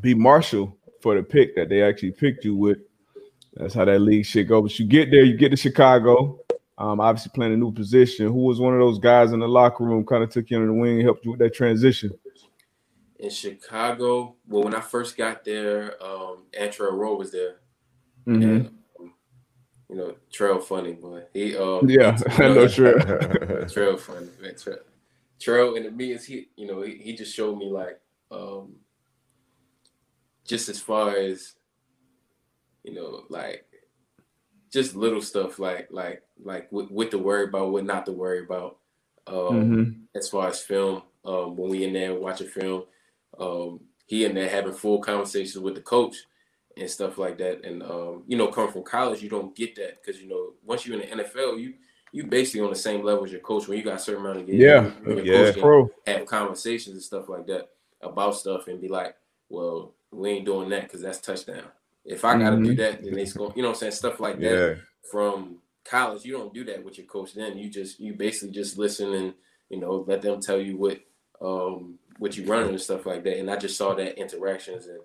B 0.00 0.14
Marshall 0.14 0.76
for 1.00 1.14
the 1.14 1.22
pick 1.22 1.56
that 1.56 1.68
they 1.68 1.82
actually 1.82 2.12
picked 2.12 2.44
you 2.44 2.56
with. 2.56 2.78
That's 3.54 3.74
how 3.74 3.84
that 3.86 4.00
league 4.00 4.26
shit 4.26 4.48
go. 4.48 4.62
But 4.62 4.78
you 4.78 4.86
get 4.86 5.10
there, 5.10 5.24
you 5.24 5.36
get 5.36 5.50
to 5.50 5.56
Chicago. 5.56 6.40
Um, 6.76 7.00
obviously 7.00 7.32
playing 7.34 7.54
a 7.54 7.56
new 7.56 7.72
position. 7.72 8.26
Who 8.26 8.44
was 8.44 8.60
one 8.60 8.72
of 8.72 8.78
those 8.78 9.00
guys 9.00 9.32
in 9.32 9.40
the 9.40 9.48
locker 9.48 9.84
room, 9.84 10.06
kind 10.06 10.22
of 10.22 10.30
took 10.30 10.48
you 10.48 10.58
under 10.58 10.68
the 10.68 10.74
wing 10.74 10.96
and 10.96 11.02
helped 11.02 11.24
you 11.24 11.32
with 11.32 11.40
that 11.40 11.54
transition? 11.54 12.12
In 13.18 13.30
Chicago, 13.30 14.36
well, 14.46 14.62
when 14.62 14.74
I 14.74 14.80
first 14.80 15.16
got 15.16 15.44
there, 15.44 16.00
um, 16.02 16.44
Antrel 16.58 16.92
Rolle 16.92 17.18
was 17.18 17.32
there. 17.32 17.56
Mm-hmm. 18.26 18.42
And, 18.42 18.66
um, 19.00 19.14
you 19.90 19.96
know, 19.96 20.14
Trail 20.30 20.60
funny, 20.60 20.92
boy. 20.92 21.24
He 21.32 21.56
um 21.56 21.88
Yeah, 21.88 22.16
you 22.16 22.24
I 22.44 22.48
know, 22.48 22.54
know 22.54 22.66
sure. 22.68 22.98
Trail 23.68 23.96
funny, 23.96 24.28
man. 24.40 24.54
Trail, 24.56 24.78
Trail 25.40 25.74
in 25.74 25.82
the 25.84 25.90
meetings, 25.90 26.26
he 26.26 26.48
you 26.56 26.66
know, 26.66 26.82
he, 26.82 26.96
he 26.98 27.16
just 27.16 27.34
showed 27.34 27.56
me 27.58 27.70
like 27.70 28.00
um 28.30 28.76
just 30.46 30.68
as 30.68 30.80
far 30.80 31.16
as 31.16 31.54
you 32.84 32.94
know, 32.94 33.24
like 33.28 33.66
just 34.72 34.94
little 34.94 35.22
stuff 35.22 35.58
like 35.58 35.88
like 35.90 36.22
like 36.42 36.70
what, 36.70 36.90
what 36.90 37.10
to 37.10 37.18
worry 37.18 37.44
about, 37.44 37.72
what 37.72 37.84
not 37.84 38.06
to 38.06 38.12
worry 38.12 38.44
about. 38.44 38.78
Um 39.26 39.36
Mhm. 39.36 39.94
as 40.14 40.28
far 40.28 40.48
as 40.48 40.62
film, 40.62 41.02
um 41.24 41.56
when 41.56 41.70
we 41.70 41.84
in 41.84 41.92
there 41.94 42.14
watching 42.14 42.48
film, 42.48 42.84
um 43.38 43.80
he 44.06 44.24
and 44.24 44.36
there 44.36 44.48
having 44.48 44.72
full 44.72 45.00
conversations 45.00 45.58
with 45.58 45.74
the 45.74 45.82
coach 45.82 46.16
and 46.76 46.90
stuff 46.90 47.18
like 47.18 47.38
that. 47.38 47.64
And 47.64 47.82
um, 47.82 48.24
you 48.26 48.36
know, 48.36 48.48
coming 48.48 48.72
from 48.72 48.82
college, 48.82 49.22
you 49.22 49.28
don't 49.28 49.54
get 49.54 49.74
that 49.76 50.02
because 50.02 50.20
you 50.20 50.28
know, 50.28 50.52
once 50.64 50.86
you're 50.86 51.00
in 51.00 51.18
the 51.18 51.24
NFL, 51.24 51.60
you 51.60 51.74
you 52.12 52.24
basically 52.24 52.62
on 52.62 52.70
the 52.70 52.76
same 52.76 53.04
level 53.04 53.24
as 53.24 53.32
your 53.32 53.40
coach 53.40 53.68
when 53.68 53.76
you 53.76 53.84
got 53.84 53.96
a 53.96 53.98
certain 53.98 54.22
amount 54.22 54.40
of 54.40 54.46
games. 54.46 54.58
Yeah, 54.58 54.90
your 55.06 55.24
yeah. 55.24 55.52
Pro. 55.52 55.90
have 56.06 56.26
conversations 56.26 56.94
and 56.94 57.02
stuff 57.02 57.28
like 57.28 57.46
that 57.46 57.68
about 58.00 58.34
stuff 58.34 58.68
and 58.68 58.80
be 58.80 58.88
like, 58.88 59.14
well, 59.48 59.92
we 60.10 60.30
ain't 60.30 60.46
doing 60.46 60.70
that 60.70 60.84
because 60.84 61.02
that's 61.02 61.20
touchdown. 61.20 61.64
If 62.04 62.24
I 62.24 62.38
got 62.38 62.50
to 62.50 62.62
do 62.62 62.74
that, 62.76 63.04
then 63.04 63.12
they 63.12 63.26
score. 63.26 63.52
You 63.54 63.62
know 63.62 63.68
what 63.68 63.74
I'm 63.74 63.80
saying? 63.80 63.92
Stuff 63.92 64.20
like 64.20 64.40
that 64.40 64.52
yeah. 64.58 64.74
from 65.10 65.58
college, 65.84 66.24
you 66.24 66.32
don't 66.32 66.54
do 66.54 66.64
that 66.64 66.82
with 66.82 66.96
your 66.96 67.06
coach. 67.06 67.34
Then 67.34 67.58
you 67.58 67.68
just 67.68 68.00
you 68.00 68.14
basically 68.14 68.52
just 68.52 68.78
listen 68.78 69.12
and 69.12 69.34
you 69.68 69.78
know 69.78 70.04
let 70.06 70.22
them 70.22 70.40
tell 70.40 70.58
you 70.58 70.78
what 70.78 71.00
um 71.42 71.98
what 72.18 72.36
you 72.36 72.44
running 72.46 72.70
and 72.70 72.80
stuff 72.80 73.06
like 73.06 73.24
that. 73.24 73.38
And 73.38 73.50
I 73.50 73.56
just 73.56 73.76
saw 73.76 73.94
that 73.94 74.18
interactions 74.18 74.86
and 74.86 75.00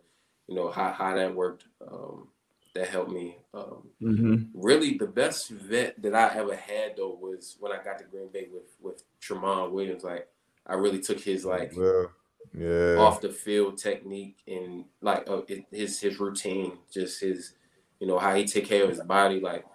you 0.48 0.56
know 0.56 0.70
how 0.70 0.92
how 0.92 1.16
that 1.16 1.34
worked. 1.36 1.66
Um, 1.86 2.28
that 2.76 2.88
helped 2.88 3.12
me. 3.12 3.38
Um, 3.54 3.90
hmm 4.00 4.36
really, 4.54 4.98
the 4.98 5.06
best 5.08 5.50
vet 5.50 6.02
that 6.02 6.16
I 6.16 6.36
ever 6.38 6.56
had 6.56 6.98
though 6.98 7.18
was 7.22 7.56
when 7.60 7.72
I 7.72 7.84
got 7.84 8.00
to 8.00 8.06
Green 8.06 8.30
Bay 8.34 8.48
with 8.52 8.76
with 8.82 9.04
Tramon 9.22 9.72
Williams. 9.72 10.04
Like 10.04 10.28
I 10.66 10.74
really 10.74 11.00
took 11.00 11.20
his 11.20 11.46
like 11.46 11.74
Well, 11.78 12.12
yeah. 12.54 12.96
off 12.98 13.22
the 13.22 13.30
field 13.30 13.78
technique 13.78 14.38
and 14.48 14.86
like 15.02 15.30
uh, 15.30 15.42
his 15.72 16.00
his 16.00 16.20
routine, 16.20 16.78
just 16.92 17.22
his 17.22 17.54
you 18.00 18.08
know 18.08 18.18
how 18.20 18.34
he 18.36 18.46
take 18.46 18.66
care 18.66 18.84
of 18.84 18.90
his 18.90 19.02
body. 19.02 19.40
Like 19.40 19.66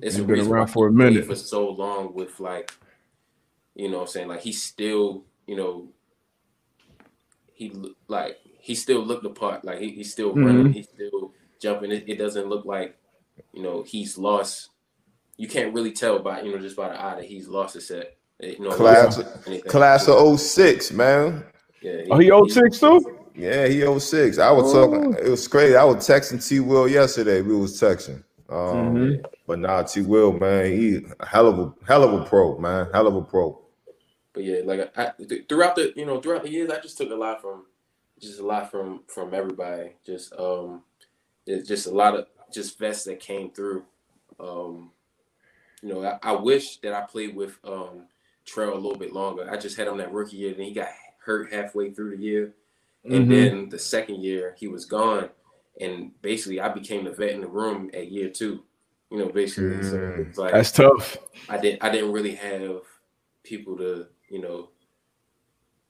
it's 0.00 0.18
been 0.18 0.40
around 0.40 0.68
for 0.68 0.88
a 0.88 0.92
minute. 0.92 1.26
for 1.26 1.36
so 1.36 1.70
long 1.70 2.14
with 2.14 2.40
like 2.40 2.72
you 3.74 3.90
know 3.90 3.98
what 3.98 4.02
I'm 4.04 4.08
saying 4.08 4.28
like 4.28 4.40
he 4.40 4.52
still 4.52 5.24
you 5.46 5.56
know 5.56 5.88
he 7.56 7.72
like 8.08 8.36
he 8.60 8.74
still 8.74 9.00
looked 9.04 9.22
the 9.24 9.30
part 9.30 9.64
like 9.64 9.78
he, 9.80 9.90
he's 9.90 10.12
still 10.12 10.32
running 10.34 10.66
Mhm. 10.68 10.74
he's 10.74 10.88
still 10.88 11.32
jumping 11.60 11.90
it, 11.90 12.04
it 12.06 12.16
doesn't 12.18 12.48
look 12.48 12.64
like 12.64 12.96
you 13.52 13.62
know 13.62 13.82
he's 13.82 14.16
lost 14.18 14.68
you 15.36 15.48
can't 15.48 15.74
really 15.74 15.92
tell 15.92 16.18
by 16.20 16.42
you 16.42 16.52
know 16.52 16.58
just 16.58 16.76
by 16.76 16.88
the 16.90 17.02
eye 17.02 17.14
that 17.16 17.24
he's 17.24 17.48
lost 17.48 17.74
a 17.76 17.80
set 17.80 18.16
you 18.40 18.58
know 18.60 18.70
Class, 18.70 19.18
anything. 19.46 19.68
class 19.70 20.06
of 20.08 20.38
06, 20.38 20.92
man. 20.92 21.42
yeah, 21.80 22.02
Oh, 22.10 22.18
he 22.18 22.30
06 22.30 22.78
too? 22.78 23.18
Yeah, 23.34 23.66
he 23.66 23.82
06. 23.98 24.38
I 24.38 24.50
was 24.50 24.74
Oh. 24.74 24.86
talking. 24.90 25.14
It 25.14 25.28
was 25.30 25.46
crazy. 25.48 25.74
I 25.76 25.84
was 25.84 25.96
texting 26.06 26.46
T. 26.46 26.60
Will 26.60 26.86
yesterday. 26.88 27.40
We 27.42 27.54
was 27.56 27.80
texting. 27.80 28.22
Um, 28.48 28.94
Mhm. 28.96 29.24
But 29.46 29.58
nah, 29.60 29.82
T. 29.82 30.00
Will, 30.02 30.32
man, 30.32 30.66
he 30.72 31.04
a 31.20 31.26
hell 31.26 31.46
of 31.48 31.58
a 31.58 31.72
hell 31.86 32.02
of 32.02 32.12
a 32.20 32.24
pro, 32.24 32.58
man. 32.58 32.88
Hell 32.92 33.06
of 33.06 33.14
a 33.14 33.22
pro. 33.22 33.58
But 34.36 34.44
yeah, 34.44 34.58
like 34.64 34.92
I, 34.98 35.12
th- 35.26 35.48
throughout 35.48 35.76
the 35.76 35.94
you 35.96 36.04
know 36.04 36.20
throughout 36.20 36.42
the 36.42 36.50
years, 36.50 36.70
I 36.70 36.78
just 36.78 36.98
took 36.98 37.10
a 37.10 37.14
lot 37.14 37.40
from 37.40 37.64
just 38.20 38.38
a 38.38 38.46
lot 38.46 38.70
from 38.70 39.00
from 39.08 39.32
everybody. 39.32 39.94
Just 40.04 40.34
um, 40.38 40.82
it's 41.46 41.66
just 41.66 41.86
a 41.86 41.90
lot 41.90 42.14
of 42.14 42.26
just 42.52 42.78
vets 42.78 43.04
that 43.04 43.18
came 43.18 43.50
through. 43.50 43.82
Um, 44.38 44.90
you 45.82 45.88
know, 45.88 46.04
I, 46.04 46.18
I 46.22 46.32
wish 46.32 46.76
that 46.78 46.92
I 46.92 47.00
played 47.06 47.34
with 47.34 47.58
um 47.64 48.02
Trail 48.44 48.74
a 48.74 48.76
little 48.76 48.98
bit 48.98 49.14
longer. 49.14 49.50
I 49.50 49.56
just 49.56 49.78
had 49.78 49.88
him 49.88 49.96
that 49.96 50.12
rookie 50.12 50.36
year, 50.36 50.52
then 50.52 50.66
he 50.66 50.74
got 50.74 50.88
hurt 51.24 51.50
halfway 51.50 51.90
through 51.92 52.10
the 52.14 52.22
year, 52.22 52.52
and 53.04 53.26
Mhm. 53.26 53.28
then 53.30 53.68
the 53.70 53.78
second 53.78 54.22
year 54.22 54.54
he 54.58 54.68
was 54.68 54.84
gone, 54.84 55.30
and 55.80 56.12
basically 56.20 56.60
I 56.60 56.68
became 56.68 57.04
the 57.04 57.10
vet 57.10 57.30
in 57.30 57.40
the 57.40 57.48
room 57.48 57.90
at 57.94 58.12
year 58.12 58.28
two. 58.28 58.62
You 59.10 59.18
know, 59.18 59.28
basically, 59.30 59.82
so 59.82 59.96
Mm. 59.96 60.28
it's 60.28 60.36
like 60.38 60.52
That's 60.52 60.72
tough. 60.72 61.16
I 61.48 61.56
didn't 61.56 61.82
I 61.82 61.88
didn't 61.88 62.12
really 62.12 62.34
have 62.34 62.82
people 63.42 63.78
to 63.78 64.08
you 64.28 64.40
know 64.40 64.68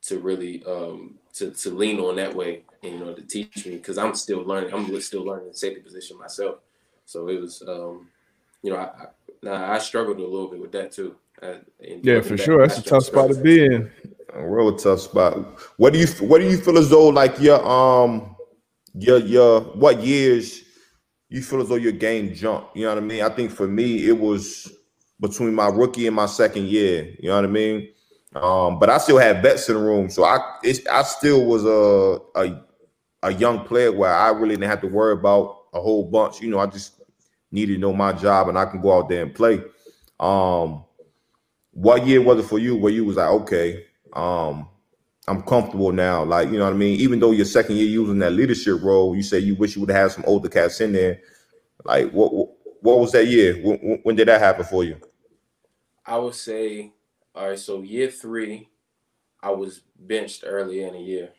to 0.02 0.18
really 0.18 0.62
um 0.66 1.18
to, 1.32 1.50
to 1.50 1.70
lean 1.70 1.98
on 2.00 2.16
that 2.16 2.34
way 2.34 2.62
and 2.82 2.92
you 2.94 2.98
know 2.98 3.12
to 3.12 3.22
teach 3.22 3.66
me 3.66 3.76
because 3.76 3.98
I'm 3.98 4.14
still 4.14 4.42
learning 4.42 4.72
I'm 4.72 5.00
still 5.00 5.24
learning 5.24 5.48
the 5.48 5.54
safety 5.54 5.80
position 5.80 6.18
myself 6.18 6.58
so 7.04 7.28
it 7.28 7.40
was 7.40 7.62
um 7.66 8.08
you 8.62 8.70
know 8.70 8.76
I, 8.76 8.84
I 8.84 9.06
nah, 9.42 9.72
I 9.72 9.78
struggled 9.78 10.18
a 10.18 10.22
little 10.22 10.48
bit 10.48 10.60
with 10.60 10.72
that 10.72 10.92
too 10.92 11.16
I, 11.42 11.60
Yeah, 12.02 12.20
for 12.20 12.36
back, 12.36 12.44
sure. 12.44 12.66
That's 12.66 12.78
I 12.78 12.80
a 12.80 12.84
tough 12.84 13.04
spot 13.04 13.30
to 13.30 13.36
be 13.36 13.64
in. 13.64 13.90
A 14.34 14.46
real 14.46 14.74
tough 14.76 15.00
spot. 15.00 15.36
What 15.76 15.92
do 15.92 15.98
you 15.98 16.06
what 16.26 16.40
do 16.40 16.48
you 16.48 16.58
feel 16.58 16.78
as 16.78 16.90
though 16.90 17.08
like 17.08 17.40
your 17.40 17.64
um 17.66 18.36
your 18.94 19.18
your 19.18 19.60
what 19.60 20.02
years 20.02 20.62
you 21.28 21.42
feel 21.42 21.60
as 21.60 21.68
though 21.68 21.76
your 21.76 21.92
game 21.92 22.34
jumped? 22.34 22.76
You 22.76 22.84
know 22.84 22.94
what 22.94 22.98
I 22.98 23.06
mean? 23.06 23.22
I 23.22 23.28
think 23.30 23.50
for 23.50 23.66
me 23.66 24.06
it 24.06 24.18
was 24.18 24.72
between 25.20 25.54
my 25.54 25.68
rookie 25.68 26.06
and 26.06 26.16
my 26.16 26.26
second 26.26 26.66
year. 26.66 27.14
You 27.18 27.28
know 27.28 27.36
what 27.36 27.44
I 27.44 27.48
mean? 27.48 27.88
Um, 28.42 28.78
but 28.78 28.90
I 28.90 28.98
still 28.98 29.18
had 29.18 29.42
vets 29.42 29.68
in 29.68 29.76
the 29.76 29.82
room, 29.82 30.10
so 30.10 30.24
I 30.24 30.40
I 30.90 31.02
still 31.04 31.46
was 31.46 31.64
a, 31.64 32.20
a 32.40 32.62
a 33.24 33.32
young 33.34 33.64
player 33.66 33.92
where 33.92 34.14
I 34.14 34.30
really 34.30 34.56
didn't 34.56 34.70
have 34.70 34.82
to 34.82 34.88
worry 34.88 35.14
about 35.14 35.64
a 35.74 35.80
whole 35.80 36.04
bunch. 36.04 36.40
You 36.40 36.50
know, 36.50 36.58
I 36.60 36.66
just 36.66 37.02
needed 37.52 37.74
to 37.74 37.80
know 37.80 37.92
my 37.94 38.12
job 38.12 38.48
and 38.48 38.58
I 38.58 38.66
can 38.66 38.80
go 38.80 38.96
out 38.98 39.08
there 39.08 39.22
and 39.22 39.34
play. 39.34 39.62
Um, 40.20 40.84
what 41.72 42.06
year 42.06 42.22
was 42.22 42.40
it 42.40 42.48
for 42.48 42.58
you 42.58 42.76
where 42.76 42.92
you 42.92 43.04
was 43.04 43.16
like, 43.16 43.30
okay, 43.30 43.84
um, 44.14 44.68
I'm 45.28 45.42
comfortable 45.42 45.92
now? 45.92 46.24
Like, 46.24 46.50
you 46.50 46.58
know 46.58 46.64
what 46.64 46.74
I 46.74 46.78
mean? 46.78 47.00
Even 47.00 47.20
though 47.20 47.32
your 47.32 47.46
second 47.46 47.76
year 47.76 48.00
in 48.10 48.18
that 48.20 48.32
leadership 48.32 48.82
role, 48.82 49.16
you 49.16 49.22
say 49.22 49.38
you 49.40 49.54
wish 49.56 49.76
you 49.76 49.82
would 49.82 49.90
have 49.90 50.12
some 50.12 50.24
older 50.26 50.48
cats 50.48 50.80
in 50.80 50.92
there. 50.92 51.20
Like, 51.84 52.10
what 52.12 52.34
what, 52.34 52.50
what 52.82 53.00
was 53.00 53.12
that 53.12 53.26
year? 53.26 53.54
When- 53.62 54.00
when 54.04 54.16
did 54.16 54.28
that 54.28 54.40
happen 54.40 54.64
for 54.64 54.84
you? 54.84 54.96
I 56.06 56.18
would 56.18 56.34
say 56.34 56.92
all 57.36 57.48
right 57.48 57.58
so 57.58 57.82
year 57.82 58.10
three 58.10 58.68
I 59.42 59.50
was 59.50 59.82
benched 59.98 60.44
earlier 60.46 60.88
in 60.88 60.94
the 60.94 61.00
year 61.00 61.30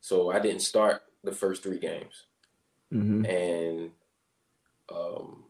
so 0.00 0.30
I 0.30 0.38
didn't 0.38 0.62
start 0.62 1.02
the 1.24 1.32
first 1.32 1.62
three 1.62 1.78
games 1.78 2.24
hmm 2.90 3.24
and 3.24 3.90
um, 4.92 5.44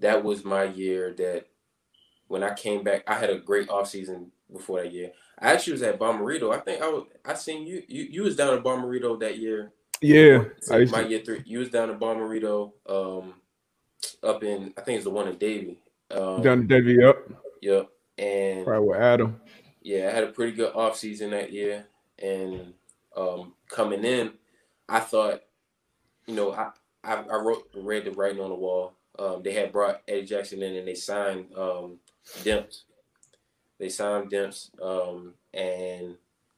that 0.00 0.22
was 0.24 0.44
my 0.44 0.64
year 0.64 1.14
that 1.18 1.46
when 2.28 2.42
I 2.42 2.54
came 2.54 2.82
back, 2.82 3.04
I 3.06 3.14
had 3.14 3.30
a 3.30 3.38
great 3.38 3.68
offseason 3.68 4.28
before 4.52 4.82
that 4.82 4.92
year. 4.92 5.12
I 5.38 5.52
actually 5.52 5.74
was 5.74 5.82
at 5.82 5.98
Bommarito. 5.98 6.54
I 6.54 6.60
think 6.60 6.82
I 6.82 6.88
was 6.88 7.04
I 7.24 7.34
seen 7.34 7.66
you 7.66 7.82
you, 7.88 8.04
you 8.04 8.22
was 8.22 8.36
down 8.36 8.54
at 8.54 8.64
Bommarito 8.64 9.18
that 9.20 9.38
year. 9.38 9.72
Yeah. 10.00 10.44
I 10.70 10.78
used 10.78 10.92
my 10.92 11.02
to, 11.02 11.08
year 11.08 11.20
three. 11.24 11.42
You 11.44 11.58
was 11.58 11.70
down 11.70 11.90
at 11.90 11.98
Bommarito, 11.98 12.72
um 12.88 13.34
up 14.22 14.42
in 14.42 14.72
I 14.76 14.80
think 14.82 14.96
it's 14.96 15.04
the 15.04 15.10
one 15.10 15.28
in 15.28 15.36
Davie. 15.36 15.80
Um 16.10 16.42
down 16.42 16.60
to 16.60 16.66
Davie 16.66 17.02
up. 17.02 17.18
Yep. 17.62 17.88
And 18.18 18.66
Right 18.66 18.78
with 18.78 18.98
Adam. 19.00 19.40
yeah, 19.82 20.08
I 20.08 20.10
had 20.12 20.24
a 20.24 20.28
pretty 20.32 20.52
good 20.52 20.72
offseason 20.74 21.30
that 21.30 21.52
year. 21.52 21.86
And 22.22 22.74
um, 23.16 23.54
coming 23.68 24.04
in, 24.04 24.32
I 24.88 25.00
thought, 25.00 25.42
you 26.26 26.34
know, 26.34 26.52
I, 26.52 26.70
I, 27.02 27.14
I 27.22 27.36
wrote 27.36 27.68
read 27.74 28.04
the 28.04 28.12
writing 28.12 28.40
on 28.40 28.50
the 28.50 28.54
wall. 28.54 28.94
Um, 29.18 29.42
they 29.42 29.52
had 29.52 29.72
brought 29.72 30.02
Eddie 30.08 30.24
Jackson 30.26 30.62
in 30.62 30.76
and 30.76 30.88
they 30.88 30.94
signed 30.94 31.46
um, 31.56 31.98
Demps. 32.42 32.82
They 33.78 33.88
signed 33.88 34.30
Demps 34.30 34.70
um, 34.82 35.34
and 35.52 36.16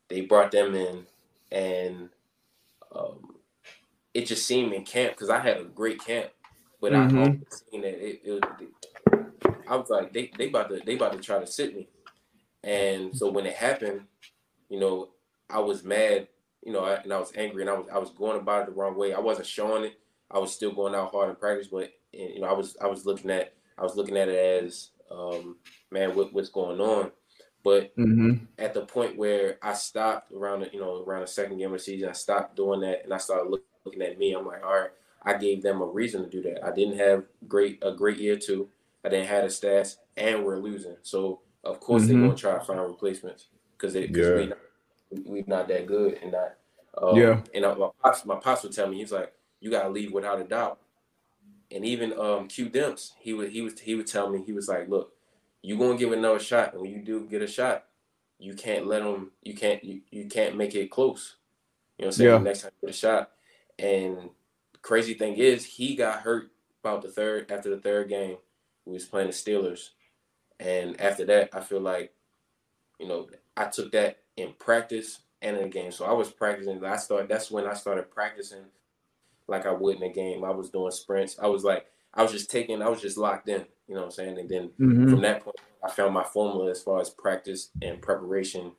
they 0.09 0.23
brought 0.23 0.51
them 0.53 0.75
in 0.75 1.07
and 1.53 2.09
um, 2.95 3.37
it 4.15 4.27
just 4.27 4.47
seemed 4.47 4.73
in 4.73 4.85
camp 4.85 5.13
because 5.15 5.29
I 5.31 5.39
had 5.39 5.59
a 5.59 5.65
great 5.65 6.03
camp, 6.05 6.31
but 6.81 6.95
I 6.95 7.09
Mhm. 7.09 7.17
always 7.17 7.63
seen 7.71 7.83
that 7.83 7.95
it, 7.95 8.21
it, 8.25 8.45
I 9.69 9.77
was 9.77 9.91
like 9.91 10.13
they 10.13 10.33
they 10.37 10.49
about 10.49 10.69
to 10.71 10.81
they 10.85 10.97
about 10.97 11.13
to 11.13 11.21
try 11.21 11.39
to 11.39 11.47
sit 11.47 11.75
me, 11.75 11.89
and 12.65 13.17
so 13.17 13.31
when 13.31 13.47
it 13.47 13.57
happened, 13.57 14.03
you 14.69 14.81
know, 14.81 15.11
I 15.51 15.61
was 15.61 15.85
mad, 15.85 16.29
you 16.65 16.73
know, 16.73 16.85
and 16.85 17.13
I 17.13 17.19
was 17.19 17.33
angry, 17.37 17.63
and 17.63 17.71
I 17.71 17.75
was 17.75 17.87
I 17.93 17.99
was 17.99 18.11
going 18.11 18.39
about 18.39 18.63
it 18.63 18.67
the 18.75 18.81
wrong 18.81 18.97
way. 18.97 19.15
I 19.15 19.21
wasn't 19.21 19.47
showing 19.47 19.85
it. 19.85 19.99
I 20.31 20.39
was 20.39 20.53
still 20.55 20.73
going 20.73 20.95
out 20.95 21.13
hard 21.13 21.31
in 21.31 21.37
practice, 21.37 21.69
but 21.69 21.93
you 22.13 22.41
know, 22.41 22.49
I 22.49 22.53
was 22.53 22.77
I 22.83 22.87
was 22.87 23.07
looking 23.07 23.31
at 23.31 23.55
I 23.79 23.83
was 23.83 23.97
looking 23.97 24.17
at 24.17 24.29
it 24.29 24.65
as, 24.65 24.91
um, 25.11 25.59
man, 25.91 26.15
what, 26.17 26.33
what's 26.33 26.49
going 26.49 26.81
on? 26.81 27.13
But 27.65 27.95
hmm 27.97 28.47
at 28.59 28.75
the 28.75 28.83
point 28.87 29.17
where 29.17 29.59
I 29.63 29.75
stopped 29.75 30.33
around 30.33 30.61
the, 30.61 30.71
you 30.73 30.81
know 30.81 31.03
around 31.05 31.23
the 31.23 31.27
second 31.27 31.59
game 31.59 31.69
of 31.69 31.79
the 31.79 31.79
season, 31.79 32.09
I 32.09 32.13
stopped 32.13 32.57
doing 32.57 32.81
that 32.81 33.05
and 33.05 33.13
I 33.13 33.19
started 33.19 33.51
look, 33.51 33.65
looking 33.85 34.03
at 34.03 34.19
me. 34.19 34.33
I'm 34.35 34.47
like, 34.47 34.65
all 34.65 34.75
right, 34.81 34.91
I 35.23 35.35
gave 35.35 35.63
them 35.63 35.81
a 35.81 35.87
reason 35.87 36.23
to 36.23 36.31
do 36.31 36.43
that. 36.43 36.65
I 36.65 36.73
didn't 36.75 36.99
have 36.99 37.25
great 37.49 37.79
a 37.83 37.93
great 37.93 38.19
year 38.19 38.37
two. 38.37 38.69
I 39.07 39.09
didn't 39.09 39.29
have 39.29 39.45
the 39.45 39.49
stats, 39.49 39.97
and 40.17 40.45
we're 40.45 40.59
losing. 40.59 40.97
So 41.03 41.43
of 41.63 41.79
course 41.79 42.03
mm-hmm. 42.03 42.13
they're 42.13 42.29
gonna 42.29 42.37
try 42.37 42.55
to 42.55 42.65
find 42.65 42.81
replacements 42.81 43.47
because 43.79 43.95
yeah. 43.95 44.35
we 44.35 44.47
not, 44.47 44.59
we 45.25 45.45
not 45.47 45.69
that 45.69 45.87
good 45.87 46.19
and 46.23 46.33
not. 46.33 46.55
Um, 47.01 47.17
yeah. 47.17 47.41
And 47.55 47.65
my 47.79 47.89
pops, 48.03 48.25
my 48.25 48.37
pops 48.37 48.65
would 48.65 48.73
tell 48.73 48.89
me 48.89 48.99
he's 48.99 49.13
like, 49.13 49.33
you 49.61 49.71
gotta 49.71 49.89
leave 49.89 50.13
without 50.13 50.41
a 50.41 50.45
doubt. 50.45 50.81
And 51.71 51.85
even 51.85 52.19
um, 52.19 52.49
Q 52.49 52.69
Demps, 52.69 53.13
he 53.21 53.33
would 53.33 53.51
he 53.51 53.61
was 53.61 53.79
he 53.79 53.95
would 53.95 54.09
tell 54.09 54.29
me 54.29 54.43
he 54.45 54.53
was 54.53 54.69
like, 54.69 54.89
look, 54.89 55.13
you 55.63 55.79
gonna 55.79 55.97
give 55.97 56.13
another 56.13 56.41
shot, 56.41 56.73
and 56.73 56.83
when 56.83 56.91
you 56.91 57.03
do 57.03 57.27
get 57.27 57.43
a 57.43 57.47
shot, 57.47 57.85
you 58.39 58.55
can't 58.55 58.87
let 58.87 59.03
them. 59.03 59.31
You 59.43 59.55
can't 59.55 59.83
you, 59.85 60.01
you 60.11 60.27
can't 60.27 60.57
make 60.57 60.75
it 60.75 60.91
close. 60.91 61.37
You 61.99 62.05
know 62.05 62.09
what 62.09 62.15
I'm 62.15 62.19
saying? 62.19 62.31
Yeah. 62.31 62.39
Next 62.39 62.63
time 62.63 62.71
you 62.81 62.89
get 62.89 62.95
a 62.95 62.99
shot, 62.99 63.31
and 63.79 64.31
crazy 64.83 65.15
thing 65.15 65.35
is 65.35 65.65
he 65.65 65.97
got 65.97 66.21
hurt 66.21 66.51
about 66.83 67.03
the 67.03 67.09
third 67.09 67.51
after 67.51 67.71
the 67.71 67.81
third 67.81 68.09
game. 68.09 68.37
We 68.87 68.95
was 68.95 69.05
playing 69.05 69.29
the 69.29 69.33
Steelers, 69.33 69.91
and 70.61 71.01
after 71.01 71.25
that, 71.27 71.51
I 71.53 71.61
feel 71.61 71.81
like, 71.81 72.13
you 72.99 73.09
know, 73.09 73.29
I 73.57 73.67
took 73.67 73.93
that 73.93 74.19
in 74.37 74.53
practice 74.59 75.21
and 75.43 75.57
in 75.57 75.65
the 75.65 75.69
game. 75.69 75.93
So 75.93 76.05
I 76.05 76.13
was 76.13 76.31
practicing. 76.31 76.83
I 76.85 76.97
started. 76.97 77.29
That's 77.29 77.51
when 77.51 77.67
I 77.67 77.75
started 77.75 78.11
practicing 78.11 78.65
like 79.49 79.67
I 79.67 79.73
would 79.73 79.97
in 79.97 80.03
a 80.03 80.13
game. 80.13 80.45
I 80.45 80.51
was 80.51 80.71
doing 80.71 80.91
sprints. 80.93 81.37
I 81.43 81.47
was 81.47 81.65
like, 81.65 81.87
I 82.15 82.23
was 82.23 82.33
just 82.33 82.51
taking. 82.51 82.81
I 82.81 82.89
was 82.89 83.03
just 83.03 83.19
locked 83.19 83.49
in. 83.49 83.65
You 83.89 83.95
know 83.95 84.01
what 84.01 84.07
I'm 84.07 84.13
saying? 84.13 84.39
And 84.39 84.49
then 84.49 84.71
mm-hmm. 84.81 85.11
from 85.11 85.21
that 85.23 85.43
point, 85.45 85.57
I 85.85 85.91
found 85.91 86.15
my 86.15 86.25
formula 86.25 86.71
as 86.71 86.83
far 86.83 87.01
as 87.01 87.11
practice 87.11 87.71
and 87.83 88.01
preparation. 88.01 88.73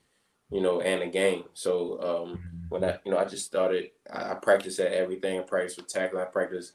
You 0.49 0.62
know, 0.62 0.80
and 0.80 1.03
a 1.03 1.08
game. 1.08 1.43
So 1.53 1.99
um, 2.01 2.39
when 2.70 2.82
I, 2.82 2.97
you 3.03 3.12
know, 3.12 3.18
I 3.18 3.26
just 3.26 3.45
started. 3.45 3.91
I, 4.10 4.32
I 4.32 4.34
practiced 4.36 4.80
at 4.80 4.93
everything. 4.93 5.39
I 5.39 5.43
practiced 5.43 5.76
with 5.76 5.88
tackling. 5.88 6.24
I 6.24 6.26
practiced 6.26 6.72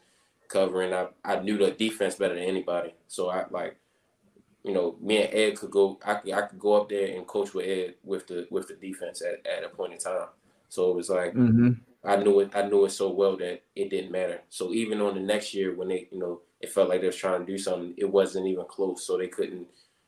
covering. 0.53 0.93
I 0.93 1.09
I 1.25 1.41
knew 1.41 1.59
the 1.59 1.71
defense 1.71 2.17
better 2.17 2.35
than 2.35 2.45
anybody. 2.45 2.95
So 3.09 3.31
I 3.31 3.47
like 3.51 3.77
you 4.65 4.73
know, 4.73 4.97
me 5.01 5.23
and 5.23 5.35
Ed 5.35 5.57
could 5.57 5.71
go. 5.71 5.99
I 6.05 6.15
could, 6.15 6.33
I 6.33 6.43
could 6.43 6.59
go 6.59 6.75
up 6.75 6.89
there 6.89 7.17
and 7.17 7.27
coach 7.27 7.53
with 7.53 7.67
Ed 7.67 7.95
with 8.05 8.27
the 8.29 8.47
with 8.51 8.69
the 8.69 8.75
defense 8.75 9.23
at, 9.23 9.45
at 9.47 9.65
a 9.65 9.69
point 9.69 9.93
in 9.93 9.99
time. 9.99 10.29
So 10.69 10.91
it 10.91 10.97
was 10.97 11.11
like 11.11 11.35
mm-hmm. 11.35 11.73
I 12.05 12.17
knew 12.17 12.41
it. 12.41 12.53
I 12.55 12.63
knew 12.63 12.85
it 12.85 12.91
so 12.91 13.11
well 13.11 13.37
that 13.39 13.63
it 13.75 13.91
didn't 13.91 14.13
matter. 14.13 14.41
So 14.51 14.73
even 14.73 15.01
on 15.01 15.15
the 15.15 15.21
next 15.21 15.53
year 15.53 15.75
when 15.75 15.89
they, 15.89 16.09
you 16.11 16.19
know, 16.19 16.41
it 16.61 16.73
felt 16.73 16.89
like 16.89 17.01
they 17.01 17.09
was 17.09 17.17
trying 17.17 17.45
to 17.45 17.53
do 17.53 17.59
something, 17.59 17.95
it 17.97 18.11
wasn't 18.11 18.47
even 18.47 18.65
close. 18.67 19.05
So 19.05 19.19
they 19.19 19.29
couldn't, 19.29 19.67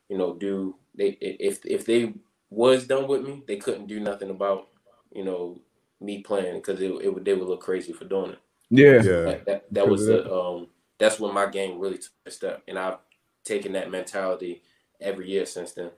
you 0.09 0.19
know, 0.19 0.35
do 0.35 0.77
they 0.95 1.17
if 1.21 1.65
if 1.65 1.85
they 1.85 2.15
was 2.51 2.87
done 2.87 3.09
with 3.09 3.23
me, 3.23 3.43
they 3.47 3.57
couldn't 3.57 3.89
do 3.89 3.99
nothing 3.99 4.31
about, 4.31 4.69
you 5.13 5.25
know, 5.25 5.61
me 6.01 6.23
playing 6.23 6.55
because 6.57 6.81
it, 6.81 6.93
it 7.03 7.13
would 7.13 7.25
they 7.25 7.35
would 7.35 7.49
look 7.49 7.61
crazy 7.61 7.93
for 7.93 8.05
doing 8.05 8.33
it. 8.33 8.39
Yeah, 8.77 8.95
yeah. 8.95 9.01
That, 9.01 9.47
that, 9.47 9.64
that 9.72 9.89
was 9.89 10.07
the 10.07 10.33
um 10.33 10.68
that's 10.99 11.18
when 11.18 11.35
my 11.35 11.47
game 11.47 11.79
really 11.79 11.99
took 11.99 12.12
a 12.27 12.31
step, 12.31 12.62
and 12.68 12.79
I've 12.79 12.99
taken 13.45 13.72
that 13.72 13.91
mentality 13.91 14.62
every 15.01 15.29
year 15.29 15.47
since 15.47 15.72
then. 15.72 15.91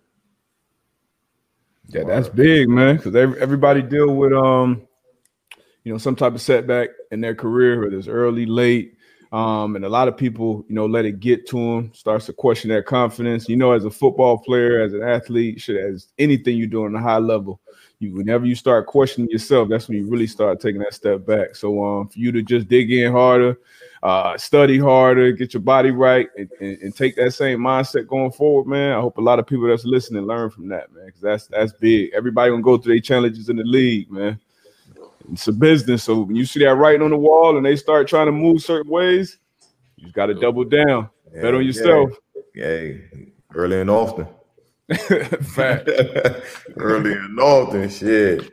Yeah, 1.88 2.04
that's 2.04 2.28
big, 2.28 2.68
man. 2.68 2.96
Because 2.96 3.14
everybody 3.14 3.82
deal 3.82 4.14
with 4.16 4.32
um, 4.32 4.86
you 5.84 5.92
know, 5.92 5.98
some 5.98 6.16
type 6.16 6.34
of 6.34 6.40
setback 6.40 6.90
in 7.12 7.20
their 7.20 7.34
career, 7.34 7.80
whether 7.80 7.96
it's 7.96 8.08
early, 8.08 8.44
late, 8.44 8.96
um, 9.32 9.76
and 9.76 9.84
a 9.84 9.88
lot 9.88 10.08
of 10.08 10.16
people, 10.16 10.64
you 10.68 10.74
know, 10.74 10.86
let 10.86 11.04
it 11.04 11.20
get 11.20 11.46
to 11.48 11.56
them, 11.56 11.92
starts 11.94 12.26
to 12.26 12.32
question 12.32 12.68
their 12.68 12.82
confidence. 12.82 13.48
You 13.48 13.56
know, 13.56 13.72
as 13.72 13.84
a 13.84 13.90
football 13.90 14.38
player, 14.38 14.82
as 14.82 14.94
an 14.94 15.02
athlete, 15.02 15.60
should 15.60 15.76
as 15.76 16.08
anything 16.18 16.56
you 16.56 16.66
do 16.66 16.84
on 16.84 16.94
a 16.96 17.00
high 17.00 17.18
level, 17.18 17.60
you 17.98 18.14
whenever 18.14 18.44
you 18.44 18.54
start 18.54 18.86
questioning 18.86 19.30
yourself, 19.30 19.68
that's 19.68 19.88
when 19.88 19.98
you 19.98 20.06
really 20.06 20.26
start 20.26 20.60
taking 20.60 20.80
that 20.80 20.94
step 20.94 21.24
back. 21.24 21.56
So 21.56 21.82
um, 21.84 22.08
for 22.08 22.18
you 22.18 22.30
to 22.32 22.42
just 22.42 22.68
dig 22.68 22.92
in 22.92 23.10
harder, 23.10 23.58
uh, 24.02 24.36
study 24.36 24.78
harder, 24.78 25.32
get 25.32 25.54
your 25.54 25.62
body 25.62 25.90
right, 25.90 26.28
and, 26.36 26.50
and, 26.60 26.78
and, 26.82 26.96
take 26.96 27.16
that 27.16 27.32
same 27.32 27.58
mindset 27.58 28.06
going 28.06 28.32
forward, 28.32 28.66
man. 28.66 28.92
I 28.92 29.00
hope 29.00 29.16
a 29.16 29.22
lot 29.22 29.38
of 29.38 29.46
people 29.46 29.66
that's 29.66 29.84
listening 29.84 30.24
learn 30.24 30.50
from 30.50 30.68
that, 30.68 30.92
man, 30.92 31.06
because 31.06 31.22
that's 31.22 31.46
that's 31.46 31.72
big. 31.72 32.10
Everybody 32.14 32.50
gonna 32.50 32.62
go 32.62 32.76
through 32.76 32.94
their 32.94 33.00
challenges 33.00 33.48
in 33.48 33.56
the 33.56 33.64
league, 33.64 34.10
man. 34.10 34.38
It's 35.32 35.48
a 35.48 35.52
business, 35.52 36.04
so 36.04 36.20
when 36.20 36.36
you 36.36 36.44
see 36.44 36.60
that 36.60 36.74
writing 36.74 37.02
on 37.02 37.10
the 37.10 37.16
wall 37.16 37.56
and 37.56 37.64
they 37.64 37.76
start 37.76 38.06
trying 38.06 38.26
to 38.26 38.32
move 38.32 38.62
certain 38.62 38.90
ways, 38.90 39.38
you 39.96 40.12
got 40.12 40.26
to 40.26 40.34
double 40.34 40.64
down, 40.64 41.08
yeah, 41.34 41.42
bet 41.42 41.54
on 41.54 41.64
yourself. 41.64 42.10
Yeah, 42.54 42.80
yeah. 42.80 42.94
early 43.54 43.80
and 43.80 43.90
often. 43.90 44.28
Fact. 45.54 45.88
Early 46.76 47.12
and 47.12 47.40
often, 47.40 47.88
shit. 47.90 48.52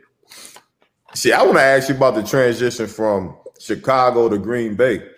See, 1.14 1.32
I 1.32 1.42
want 1.42 1.58
to 1.58 1.62
ask 1.62 1.88
you 1.88 1.94
about 1.94 2.16
the 2.16 2.24
transition 2.24 2.88
from 2.88 3.36
Chicago 3.60 4.28
to 4.28 4.38
Green 4.38 4.74
Bay. 4.74 5.08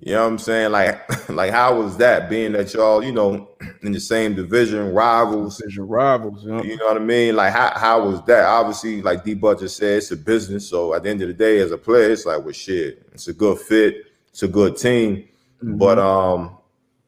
You 0.00 0.12
know 0.12 0.24
what 0.24 0.32
I'm 0.32 0.38
saying? 0.38 0.72
Like, 0.72 1.28
like 1.28 1.52
how 1.52 1.80
was 1.80 1.96
that 1.98 2.28
being 2.28 2.52
that 2.52 2.74
y'all, 2.74 3.02
you 3.02 3.12
know, 3.12 3.48
in 3.82 3.92
the 3.92 4.00
same 4.00 4.34
division, 4.34 4.92
rivals, 4.92 5.58
division 5.58 5.86
rivals? 5.86 6.44
Yeah. 6.44 6.62
You 6.62 6.76
know 6.76 6.86
what 6.86 6.96
I 6.96 7.00
mean? 7.00 7.36
Like, 7.36 7.52
how 7.52 7.70
how 7.78 8.08
was 8.08 8.22
that? 8.24 8.44
Obviously, 8.44 9.02
like 9.02 9.24
D 9.24 9.34
Budget 9.34 9.70
said, 9.70 9.98
it's 9.98 10.10
a 10.10 10.16
business. 10.16 10.68
So 10.68 10.94
at 10.94 11.04
the 11.04 11.10
end 11.10 11.22
of 11.22 11.28
the 11.28 11.34
day, 11.34 11.60
as 11.60 11.70
a 11.70 11.78
player, 11.78 12.10
it's 12.10 12.26
like, 12.26 12.42
well, 12.42 12.52
shit, 12.52 13.06
it's 13.12 13.28
a 13.28 13.32
good 13.32 13.58
fit, 13.58 14.04
it's 14.28 14.42
a 14.42 14.48
good 14.48 14.76
team. 14.76 15.28
Mm-hmm. 15.62 15.78
But 15.78 15.98
um, 15.98 16.55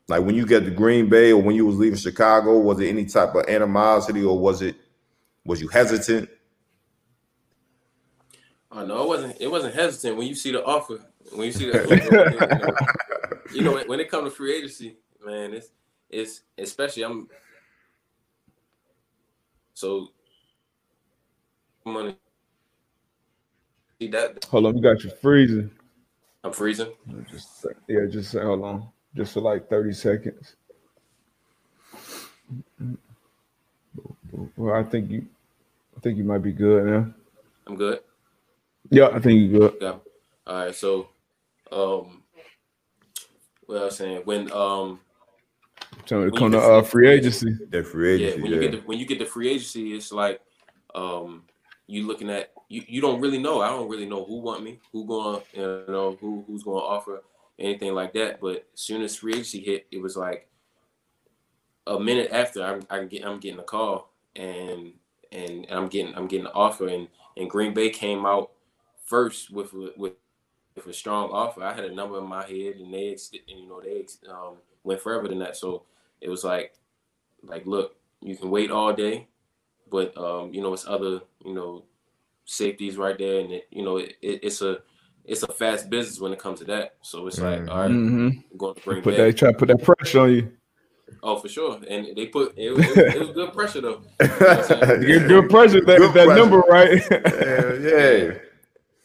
like 0.09 0.23
when 0.23 0.35
you 0.35 0.47
get 0.47 0.65
to 0.65 0.71
Green 0.71 1.09
Bay 1.09 1.33
or 1.33 1.41
when 1.41 1.55
you 1.55 1.67
was 1.67 1.77
leaving 1.77 1.99
Chicago, 1.99 2.59
was 2.59 2.81
it 2.81 2.89
any 2.89 3.05
type 3.05 3.35
of 3.35 3.47
animosity 3.47 4.25
or 4.25 4.39
was 4.39 4.63
it 4.63 4.77
was 5.45 5.61
you 5.61 5.69
hesitant? 5.69 6.31
Oh 8.73 8.85
no, 8.85 9.03
it 9.03 9.09
wasn't. 9.09 9.37
It 9.41 9.51
wasn't 9.51 9.75
hesitant 9.75 10.17
when 10.17 10.27
you 10.27 10.35
see 10.35 10.53
the 10.53 10.65
offer. 10.65 10.99
When 11.33 11.47
you 11.47 11.53
see 11.53 11.71
that, 11.71 11.87
you 13.53 13.63
know, 13.63 13.79
when 13.87 14.01
it 14.01 14.11
comes 14.11 14.31
to 14.31 14.31
free 14.31 14.57
agency, 14.57 14.97
man, 15.25 15.53
it's 15.53 15.69
it's 16.09 16.41
especially 16.57 17.05
I'm. 17.05 17.29
So, 19.75 20.09
money. 21.85 22.17
See 24.01 24.09
that? 24.09 24.45
Hold 24.47 24.67
on, 24.67 24.77
you 24.77 24.83
got 24.83 25.05
you 25.05 25.11
freezing. 25.11 25.71
I'm 26.43 26.53
freezing. 26.53 26.93
Just 27.31 27.67
yeah, 27.89 28.07
just 28.11 28.33
hold 28.33 28.65
on 28.65 28.89
just 29.15 29.35
for 29.35 29.41
like 29.41 29.69
30 29.69 29.93
seconds. 29.93 30.57
Well, 34.57 34.75
I 34.75 34.85
think 34.85 35.11
you 35.11 35.27
I 35.97 36.01
think 36.01 36.17
you 36.17 36.25
might 36.25 36.43
be 36.43 36.53
good 36.53 36.87
now. 36.87 37.13
I'm 37.67 37.77
good. 37.77 38.01
Yeah, 38.91 39.09
I 39.09 39.19
think 39.19 39.51
you're 39.51 39.71
good. 39.71 39.79
Yeah. 39.81 39.97
All 40.47 40.65
right. 40.65 40.75
So 40.75 41.09
um 41.73 42.23
what 43.67 43.79
I 43.79 43.85
was 43.85 43.97
saying 43.97 44.23
when 44.25 44.51
um 44.53 45.01
Tell 46.07 46.21
me 46.21 46.31
to 46.31 46.37
come 46.37 46.53
to 46.53 46.59
uh, 46.59 46.83
free 46.83 47.09
agency. 47.09 47.57
That 47.71 47.87
free 47.87 48.15
agency. 48.15 48.37
Yeah, 48.37 48.43
when 48.43 48.53
yeah. 48.53 48.57
you 48.57 48.63
get 48.63 48.73
the, 48.73 48.87
when 48.87 48.99
you 48.99 49.07
get 49.07 49.19
the 49.19 49.27
free 49.27 49.51
agency, 49.51 49.95
it's 49.95 50.13
like 50.13 50.41
um 50.95 51.43
you 51.87 52.07
looking 52.07 52.31
at 52.31 52.53
you, 52.69 52.83
you 52.87 53.01
don't 53.01 53.21
really 53.21 53.39
know. 53.39 53.61
I 53.61 53.69
don't 53.69 53.89
really 53.89 54.07
know 54.07 54.25
who 54.25 54.41
want 54.41 54.63
me, 54.63 54.79
who 54.93 55.07
going 55.07 55.43
you 55.53 55.85
know 55.89 56.17
who 56.21 56.45
who's 56.47 56.63
going 56.63 56.81
to 56.81 56.87
offer 56.87 57.23
anything 57.59 57.95
like 57.95 58.13
that. 58.15 58.41
But 58.41 58.67
as 58.75 58.81
soon 58.81 59.03
as 59.03 59.17
free 59.17 59.33
agency 59.33 59.61
hit, 59.61 59.87
it 59.91 60.01
was 60.01 60.17
like 60.17 60.49
a 61.87 61.99
minute 61.99 62.31
after 62.33 62.63
I'm 62.63 62.87
I 62.91 63.05
get 63.05 63.27
I'm 63.27 63.41
getting 63.41 63.61
a 63.61 63.65
call 63.65 64.13
and 64.37 64.93
and 65.33 65.67
I'm 65.71 65.89
getting 65.89 66.15
I'm 66.15 66.29
getting 66.29 66.47
an 66.47 66.53
offer 66.55 66.89
and 66.89 67.09
and 67.37 67.51
Green 67.51 67.75
Bay 67.75 67.91
came 67.91 68.27
out 68.27 68.51
first 69.05 69.51
with 69.51 69.73
with 69.73 70.15
with 70.75 70.87
a 70.87 70.93
strong 70.93 71.31
offer. 71.31 71.63
I 71.63 71.73
had 71.75 71.85
a 71.85 71.95
number 71.95 72.19
in 72.19 72.27
my 72.27 72.47
head 72.47 72.77
and 72.77 72.93
they 72.93 73.17
and, 73.49 73.61
you 73.61 73.69
know 73.69 73.81
they 73.81 74.07
um, 74.31 74.57
went 74.85 75.01
further 75.01 75.29
than 75.29 75.39
that. 75.41 75.57
So 75.57 75.83
it 76.21 76.29
was 76.29 76.45
like 76.45 76.75
like 77.43 77.67
look, 77.67 77.97
you 78.21 78.37
can 78.37 78.51
wait 78.51 78.71
all 78.71 78.93
day, 78.93 79.29
but 79.91 80.17
um, 80.17 80.53
you 80.53 80.61
know 80.61 80.73
it's 80.73 80.87
other 80.87 81.21
you 81.45 81.55
know 81.55 81.85
safeties 82.45 82.97
right 82.97 83.19
there 83.19 83.41
and 83.41 83.53
it, 83.53 83.67
you 83.71 83.85
know 83.85 83.99
it, 83.99 84.17
it, 84.23 84.41
it's 84.43 84.63
a 84.63 84.79
it's 85.29 85.43
a 85.43 85.53
fast 85.53 85.91
business 85.91 86.19
when 86.19 86.33
it 86.33 86.39
comes 86.39 86.59
to 86.61 86.65
that. 86.67 86.97
So 87.03 87.27
it's 87.27 87.39
like, 87.39 87.61
mm-hmm. 87.61 87.71
all 87.71 87.81
right, 87.81 87.91
mm-hmm. 87.91 88.57
going 88.57 88.75
to 88.75 88.81
bring 88.81 89.03
put 89.03 89.17
back. 89.17 89.19
that 89.19 89.37
try 89.37 89.53
to 89.53 89.59
put 89.59 89.69
that 89.69 89.83
pressure 89.83 90.21
on 90.21 90.33
you. 90.33 90.53
Oh, 91.23 91.39
for 91.39 91.49
sure, 91.49 91.81
and 91.89 92.17
they 92.17 92.27
put 92.27 92.55
it, 92.57 92.71
was, 92.71 92.87
it 92.97 93.19
was 93.19 93.31
good 93.31 93.53
pressure 93.55 93.81
though. 93.81 94.03
You 95.01 95.21
know 95.21 95.29
good 95.29 95.51
pressure. 95.51 95.81
That, 95.81 95.99
good 95.99 96.15
that 96.15 96.27
pressure. 96.27 96.35
number, 96.37 96.59
right? 96.61 97.03
yeah, 97.11 97.73
yeah. 97.75 98.39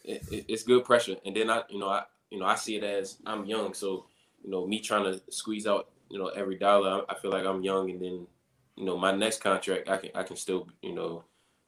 It, 0.06 0.22
it, 0.34 0.46
it's 0.50 0.64
good 0.64 0.84
pressure, 0.84 1.16
and 1.26 1.34
then 1.34 1.50
I, 1.50 1.62
you 1.70 1.80
know, 1.80 1.88
I, 1.88 2.04
you 2.30 2.38
know, 2.38 2.46
I 2.46 2.56
see 2.56 2.76
it 2.76 2.84
as 2.84 3.20
I'm 3.26 3.46
young, 3.46 3.74
so 3.74 4.08
you 4.44 4.52
know, 4.52 4.68
me 4.68 4.82
trying 4.82 5.06
to 5.06 5.22
squeeze 5.30 5.66
out, 5.66 5.88
you 6.10 6.20
know, 6.20 6.28
every 6.28 6.58
dollar. 6.58 7.06
I, 7.10 7.14
I 7.14 7.16
feel 7.16 7.32
like 7.32 7.46
I'm 7.46 7.64
young, 7.64 7.90
and 7.90 8.02
then, 8.02 8.28
you 8.76 8.84
know, 8.84 8.98
my 8.98 9.14
next 9.14 9.42
contract, 9.42 9.88
I 9.88 9.96
can, 9.96 10.10
I 10.14 10.24
can 10.24 10.36
still, 10.36 10.68
you 10.82 10.94
know, 10.94 11.24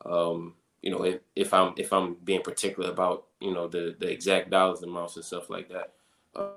um, 0.06 0.56
you 0.86 0.92
know, 0.92 1.04
if, 1.04 1.20
if 1.36 1.54
I'm 1.54 1.74
if 1.78 1.92
I'm 1.92 2.14
being 2.24 2.44
particular 2.44 2.92
about 2.92 3.26
you 3.42 3.52
know 3.52 3.68
the 3.68 3.96
the 4.00 4.08
exact 4.08 4.52
dollars 4.52 4.82
and 4.82 4.92
amounts 4.92 5.16
and 5.16 5.26
stuff 5.26 5.50
like 5.50 5.68
that, 5.70 5.94
uh, 6.36 6.52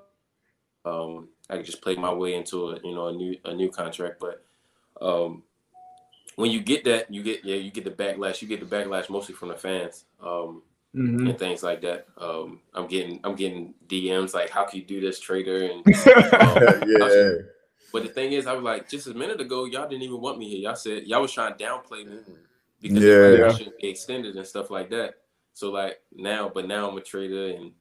um, 0.85 1.29
I 1.49 1.57
can 1.57 1.65
just 1.65 1.81
play 1.81 1.97
my 1.97 2.13
way 2.13 2.35
into 2.35 2.69
a 2.69 2.81
you 2.85 2.95
know 2.95 3.09
a 3.09 3.13
new 3.13 3.37
a 3.47 3.55
new 3.55 3.71
contract. 3.71 4.21
But 4.21 4.45
um, 5.01 5.43
when 6.37 6.51
you 6.51 6.61
get 6.61 6.85
that, 6.85 7.13
you 7.13 7.23
get 7.23 7.43
yeah 7.43 7.57
you 7.57 7.71
get 7.71 7.85
the 7.85 7.91
backlash. 7.91 8.43
You 8.43 8.49
get 8.49 8.61
the 8.61 8.67
backlash 8.67 9.09
mostly 9.09 9.35
from 9.35 9.49
the 9.49 9.57
fans. 9.57 10.05
Um, 10.21 10.63
mm-hmm. 10.95 11.29
and 11.29 11.39
things 11.39 11.63
like 11.63 11.81
that. 11.81 12.07
Um, 12.19 12.61
I'm 12.75 12.87
getting 12.87 13.21
I'm 13.25 13.35
getting 13.35 13.73
DMs 13.87 14.35
like, 14.35 14.51
"How 14.51 14.67
can 14.67 14.79
you 14.79 14.85
do 14.85 15.01
this, 15.01 15.19
trader?" 15.21 15.65
And 15.65 15.87
um, 15.87 16.85
yeah. 16.87 17.35
But 17.91 18.03
the 18.03 18.11
thing 18.11 18.33
is, 18.33 18.47
I 18.47 18.53
was 18.53 18.63
like, 18.63 18.91
just 18.91 19.07
a 19.07 19.15
minute 19.15 19.41
ago, 19.41 19.65
y'all 19.65 19.89
didn't 19.89 20.03
even 20.03 20.21
want 20.21 20.37
me 20.37 20.51
here. 20.51 20.59
Y'all 20.59 20.77
said 20.77 21.07
y'all 21.07 21.23
was 21.23 21.33
trying 21.33 21.57
to 21.57 21.65
downplay 21.65 22.07
me 22.07 22.19
because 22.81 23.03
yeah. 23.03 23.53
should 23.53 23.77
be 23.81 23.89
extended 23.89 24.37
and 24.37 24.47
stuff 24.47 24.71
like 24.71 24.91
that. 24.91 25.15
So 25.53 25.71
like 25.71 26.01
now, 26.15 26.51
but 26.53 26.67
now 26.67 26.89
I'm 26.89 26.97
a 26.97 27.01
trader 27.01 27.57
and 27.57 27.73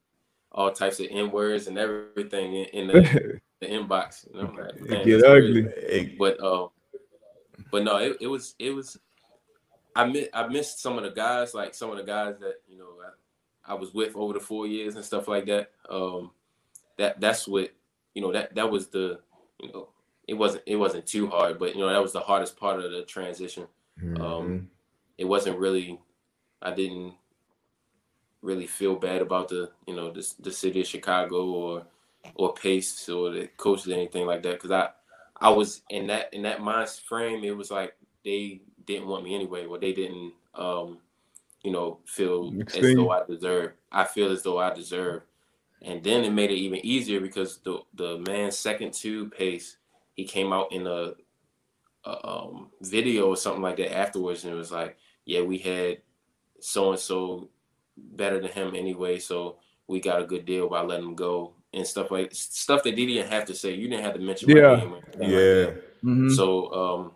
all 0.51 0.71
types 0.71 0.99
of 0.99 1.07
n 1.09 1.31
words 1.31 1.67
and 1.67 1.77
everything 1.77 2.55
in, 2.55 2.65
in 2.65 2.87
the, 2.87 3.39
the 3.59 3.67
inbox. 3.67 4.27
And 4.31 4.47
I'm 4.47 4.55
like, 4.55 5.05
get 5.05 5.23
ugly. 5.23 6.15
But 6.17 6.41
um, 6.43 6.69
but 7.71 7.83
no, 7.83 7.97
it, 7.97 8.17
it 8.21 8.27
was 8.27 8.55
it 8.59 8.71
was. 8.71 8.97
I 9.95 10.05
miss 10.05 10.27
I 10.33 10.47
missed 10.47 10.81
some 10.81 10.97
of 10.97 11.03
the 11.03 11.11
guys, 11.11 11.53
like 11.53 11.73
some 11.73 11.91
of 11.91 11.97
the 11.97 12.03
guys 12.03 12.35
that 12.39 12.55
you 12.67 12.77
know 12.77 12.89
I, 13.65 13.73
I 13.73 13.75
was 13.75 13.93
with 13.93 14.15
over 14.15 14.33
the 14.33 14.39
four 14.39 14.67
years 14.67 14.95
and 14.95 15.05
stuff 15.05 15.27
like 15.27 15.45
that. 15.47 15.71
Um, 15.89 16.31
that 16.97 17.19
that's 17.19 17.47
what 17.47 17.71
you 18.13 18.21
know 18.21 18.31
that 18.31 18.55
that 18.55 18.69
was 18.69 18.87
the 18.87 19.19
you 19.61 19.71
know 19.71 19.89
it 20.27 20.33
wasn't 20.33 20.63
it 20.65 20.75
wasn't 20.75 21.05
too 21.05 21.27
hard, 21.27 21.57
but 21.57 21.75
you 21.75 21.81
know 21.81 21.89
that 21.89 22.01
was 22.01 22.13
the 22.13 22.19
hardest 22.19 22.57
part 22.57 22.83
of 22.83 22.91
the 22.91 23.03
transition. 23.03 23.67
Mm-hmm. 24.01 24.21
Um, 24.21 24.69
it 25.17 25.25
wasn't 25.25 25.57
really 25.59 25.99
I 26.61 26.73
didn't 26.73 27.13
really 28.41 28.67
feel 28.67 28.95
bad 28.95 29.21
about 29.21 29.49
the 29.49 29.71
you 29.87 29.95
know 29.95 30.11
the 30.11 30.25
the 30.39 30.51
city 30.51 30.81
of 30.81 30.87
Chicago 30.87 31.45
or 31.45 31.83
or 32.35 32.53
Pace 32.53 33.07
or 33.09 33.31
the 33.31 33.47
coaches 33.57 33.87
or 33.87 33.93
anything 33.93 34.25
like 34.25 34.43
that 34.43 34.53
because 34.53 34.71
I 34.71 34.89
I 35.39 35.49
was 35.49 35.81
in 35.89 36.07
that 36.07 36.33
in 36.33 36.43
that 36.43 36.61
mind 36.61 36.89
frame. 36.89 37.43
It 37.43 37.55
was 37.55 37.71
like 37.71 37.95
they 38.23 38.61
didn't 38.85 39.07
want 39.07 39.23
me 39.23 39.35
anyway, 39.35 39.65
or 39.65 39.77
they 39.77 39.93
didn't 39.93 40.33
um 40.55 40.99
you 41.63 41.71
know 41.71 41.99
feel 42.05 42.55
as 42.73 42.93
though 42.93 43.09
I 43.09 43.25
deserve. 43.25 43.73
I 43.91 44.03
feel 44.05 44.31
as 44.31 44.43
though 44.43 44.59
I 44.59 44.73
deserve, 44.73 45.23
and 45.81 46.03
then 46.03 46.23
it 46.23 46.31
made 46.31 46.51
it 46.51 46.55
even 46.55 46.85
easier 46.85 47.19
because 47.19 47.57
the 47.59 47.79
the 47.95 48.19
man 48.19 48.51
second 48.51 48.93
to 48.95 49.29
Pace 49.29 49.77
he 50.17 50.25
came 50.25 50.51
out 50.51 50.71
in 50.71 50.87
a, 50.87 51.13
a 52.05 52.27
um, 52.27 52.71
video 52.81 53.27
or 53.29 53.37
something 53.37 53.61
like 53.61 53.77
that 53.77 53.95
afterwards, 53.95 54.43
and 54.43 54.51
it 54.51 54.57
was 54.57 54.71
like, 54.71 54.97
yeah, 55.27 55.41
we 55.41 55.57
had 55.57 55.97
so 56.59 56.91
and 56.91 56.99
so 56.99 57.49
better 57.97 58.39
than 58.39 58.49
him 58.51 58.73
anyway, 58.75 59.19
so 59.19 59.57
we 59.87 59.99
got 59.99 60.21
a 60.21 60.25
good 60.25 60.45
deal 60.45 60.69
by 60.69 60.81
letting 60.81 61.05
him 61.05 61.15
go 61.15 61.53
and 61.73 61.85
stuff 61.85 62.09
like 62.09 62.33
stuff 62.33 62.81
that 62.83 62.95
they 62.95 63.05
didn't 63.05 63.29
have 63.29 63.45
to 63.45 63.53
say. 63.53 63.73
You 63.73 63.89
didn't 63.89 64.05
have 64.05 64.13
to 64.13 64.21
mention 64.21 64.49
yeah. 64.49 64.55
yeah. 65.19 65.65
Like 65.65 65.83
mm-hmm. 66.01 66.29
So 66.29 66.73
um, 66.73 67.11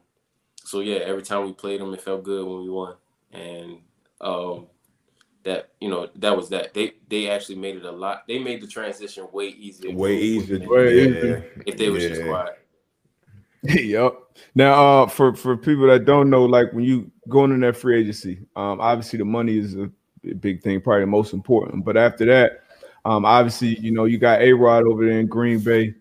so 0.58 0.82
yeah, 0.82 0.98
every 0.98 1.24
time 1.24 1.46
we 1.46 1.54
played 1.54 1.80
them, 1.80 1.94
it 1.94 2.02
felt 2.02 2.24
good 2.24 2.46
when 2.46 2.62
we 2.62 2.70
won, 2.70 2.96
and 3.32 3.78
um, 4.20 4.68
that 5.44 5.70
you 5.80 5.90
know 5.90 6.10
that 6.16 6.36
was 6.36 6.50
that 6.50 6.74
they 6.74 6.96
they 7.08 7.30
actually 7.30 7.56
made 7.56 7.78
it 7.78 7.86
a 7.86 7.92
lot. 7.92 8.28
They 8.28 8.40
made 8.40 8.62
the 8.62 8.68
transition 8.68 9.26
way 9.32 9.48
easier. 9.48 9.96
Way 9.96 10.18
easier. 10.18 10.68
Way 10.68 11.00
easier. 11.00 11.64
If 11.66 11.78
they 11.78 11.90
was 11.90 12.04
just 12.04 12.24
quiet. 12.24 12.61
yep. 13.64 14.14
Now, 14.56 15.04
uh, 15.04 15.08
for 15.08 15.36
for 15.36 15.56
people 15.56 15.88
that 15.88 16.06
don't 16.06 16.30
know, 16.30 16.46
like 16.46 16.74
when 16.74 16.84
you 16.84 17.12
going 17.30 17.52
in 17.52 17.60
that 17.62 17.78
free 17.78 18.00
agency, 18.00 18.40
um, 18.56 18.82
obviously 18.82 19.20
the 19.20 19.26
money 19.26 19.58
is 19.58 19.76
a 19.76 19.90
big 20.40 20.62
thing, 20.64 20.82
probably 20.82 21.02
the 21.02 21.08
most 21.08 21.34
important. 21.34 21.86
But 21.86 21.96
after 21.96 22.26
that, 22.26 22.64
um, 23.06 23.24
obviously, 23.24 23.80
you 23.80 23.92
know, 23.92 24.06
you 24.06 24.18
got 24.18 24.42
A 24.42 24.54
Rod 24.54 24.86
over 24.86 25.06
there 25.06 25.20
in 25.20 25.28
Green 25.28 25.60
Bay. 25.60 25.94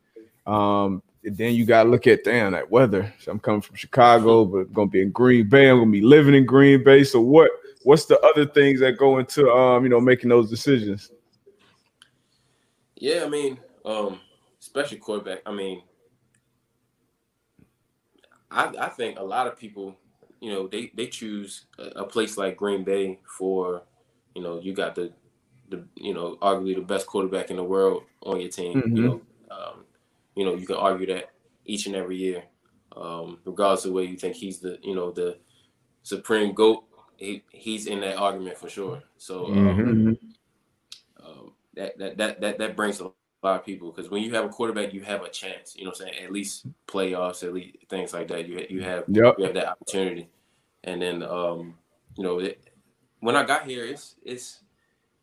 Um, 0.46 1.02
then 1.22 1.54
you 1.54 1.66
got 1.66 1.82
to 1.82 1.90
look 1.90 2.06
at 2.06 2.24
damn 2.24 2.52
that 2.52 2.70
weather. 2.70 3.12
So 3.18 3.30
I'm 3.30 3.38
coming 3.38 3.60
from 3.60 3.76
Chicago, 3.76 4.46
but 4.46 4.58
I'm 4.58 4.72
gonna 4.72 4.90
be 4.90 5.02
in 5.02 5.10
Green 5.10 5.48
Bay. 5.48 5.68
I'm 5.68 5.78
gonna 5.78 5.90
be 5.90 6.00
living 6.00 6.34
in 6.34 6.46
Green 6.46 6.82
Bay. 6.82 7.04
So 7.04 7.20
what? 7.20 7.50
What's 7.82 8.04
the 8.04 8.20
other 8.20 8.44
things 8.44 8.80
that 8.80 8.98
go 8.98 9.18
into 9.18 9.50
um, 9.50 9.84
you 9.84 9.88
know, 9.88 10.00
making 10.00 10.28
those 10.28 10.50
decisions? 10.50 11.10
Yeah, 12.96 13.24
I 13.24 13.28
mean, 13.28 13.58
um, 13.86 14.20
especially 14.60 14.98
quarterback. 14.98 15.40
I 15.46 15.52
mean, 15.52 15.82
I, 18.50 18.72
I 18.78 18.88
think 18.88 19.18
a 19.18 19.22
lot 19.22 19.46
of 19.46 19.58
people, 19.58 19.96
you 20.40 20.52
know, 20.52 20.66
they 20.66 20.90
they 20.94 21.06
choose 21.06 21.66
a, 21.78 22.02
a, 22.02 22.04
place 22.04 22.36
like 22.36 22.56
Green 22.56 22.84
Bay 22.84 23.20
for, 23.38 23.82
you 24.34 24.42
know, 24.42 24.60
you 24.60 24.72
got 24.72 24.94
the, 24.94 25.12
the 25.68 25.84
you 25.94 26.14
know, 26.14 26.36
arguably 26.42 26.74
the 26.74 26.80
best 26.80 27.06
quarterback 27.06 27.50
in 27.50 27.56
the 27.56 27.64
world 27.64 28.04
on 28.22 28.40
your 28.40 28.50
team. 28.50 28.78
Mm-hmm. 28.78 28.96
You 28.96 29.02
know, 29.02 29.20
um, 29.50 29.84
you 30.34 30.44
know, 30.44 30.54
you 30.54 30.66
can 30.66 30.76
argue 30.76 31.06
that 31.06 31.30
each 31.64 31.86
and 31.86 31.94
every 31.94 32.16
year, 32.16 32.42
um, 32.96 33.38
regardless 33.44 33.84
of 33.84 33.92
where 33.92 34.04
you 34.04 34.16
think 34.16 34.34
he's 34.34 34.58
the, 34.58 34.78
you 34.82 34.94
know, 34.94 35.10
the 35.10 35.38
supreme 36.02 36.54
goat. 36.54 36.84
He, 37.16 37.44
he's 37.52 37.86
in 37.86 38.00
that 38.00 38.16
argument 38.16 38.56
for 38.56 38.70
sure. 38.70 39.02
So 39.18 39.46
um, 39.46 39.54
mm-hmm. 39.54 41.26
um, 41.26 41.52
that, 41.74 41.98
that 41.98 42.16
that 42.16 42.40
that 42.40 42.58
that 42.58 42.76
brings 42.76 43.00
a 43.00 43.10
a 43.42 43.46
lot 43.46 43.60
of 43.60 43.64
people 43.64 43.90
because 43.90 44.10
when 44.10 44.22
you 44.22 44.34
have 44.34 44.44
a 44.44 44.48
quarterback, 44.48 44.92
you 44.92 45.02
have 45.02 45.22
a 45.22 45.28
chance. 45.28 45.74
You 45.76 45.84
know 45.84 45.90
what 45.90 46.00
I'm 46.00 46.08
saying? 46.08 46.24
At 46.24 46.32
least 46.32 46.66
playoffs, 46.86 47.42
at 47.42 47.54
least 47.54 47.76
things 47.88 48.12
like 48.12 48.28
that. 48.28 48.46
You 48.46 48.66
you 48.68 48.82
have 48.82 49.04
yep. 49.08 49.36
you 49.38 49.44
have 49.44 49.54
that 49.54 49.68
opportunity. 49.68 50.28
And 50.84 51.00
then 51.00 51.22
um, 51.22 51.74
you 52.16 52.24
know, 52.24 52.38
it, 52.40 52.70
when 53.20 53.36
I 53.36 53.44
got 53.44 53.66
here, 53.66 53.84
it's 53.84 54.16
it's 54.22 54.60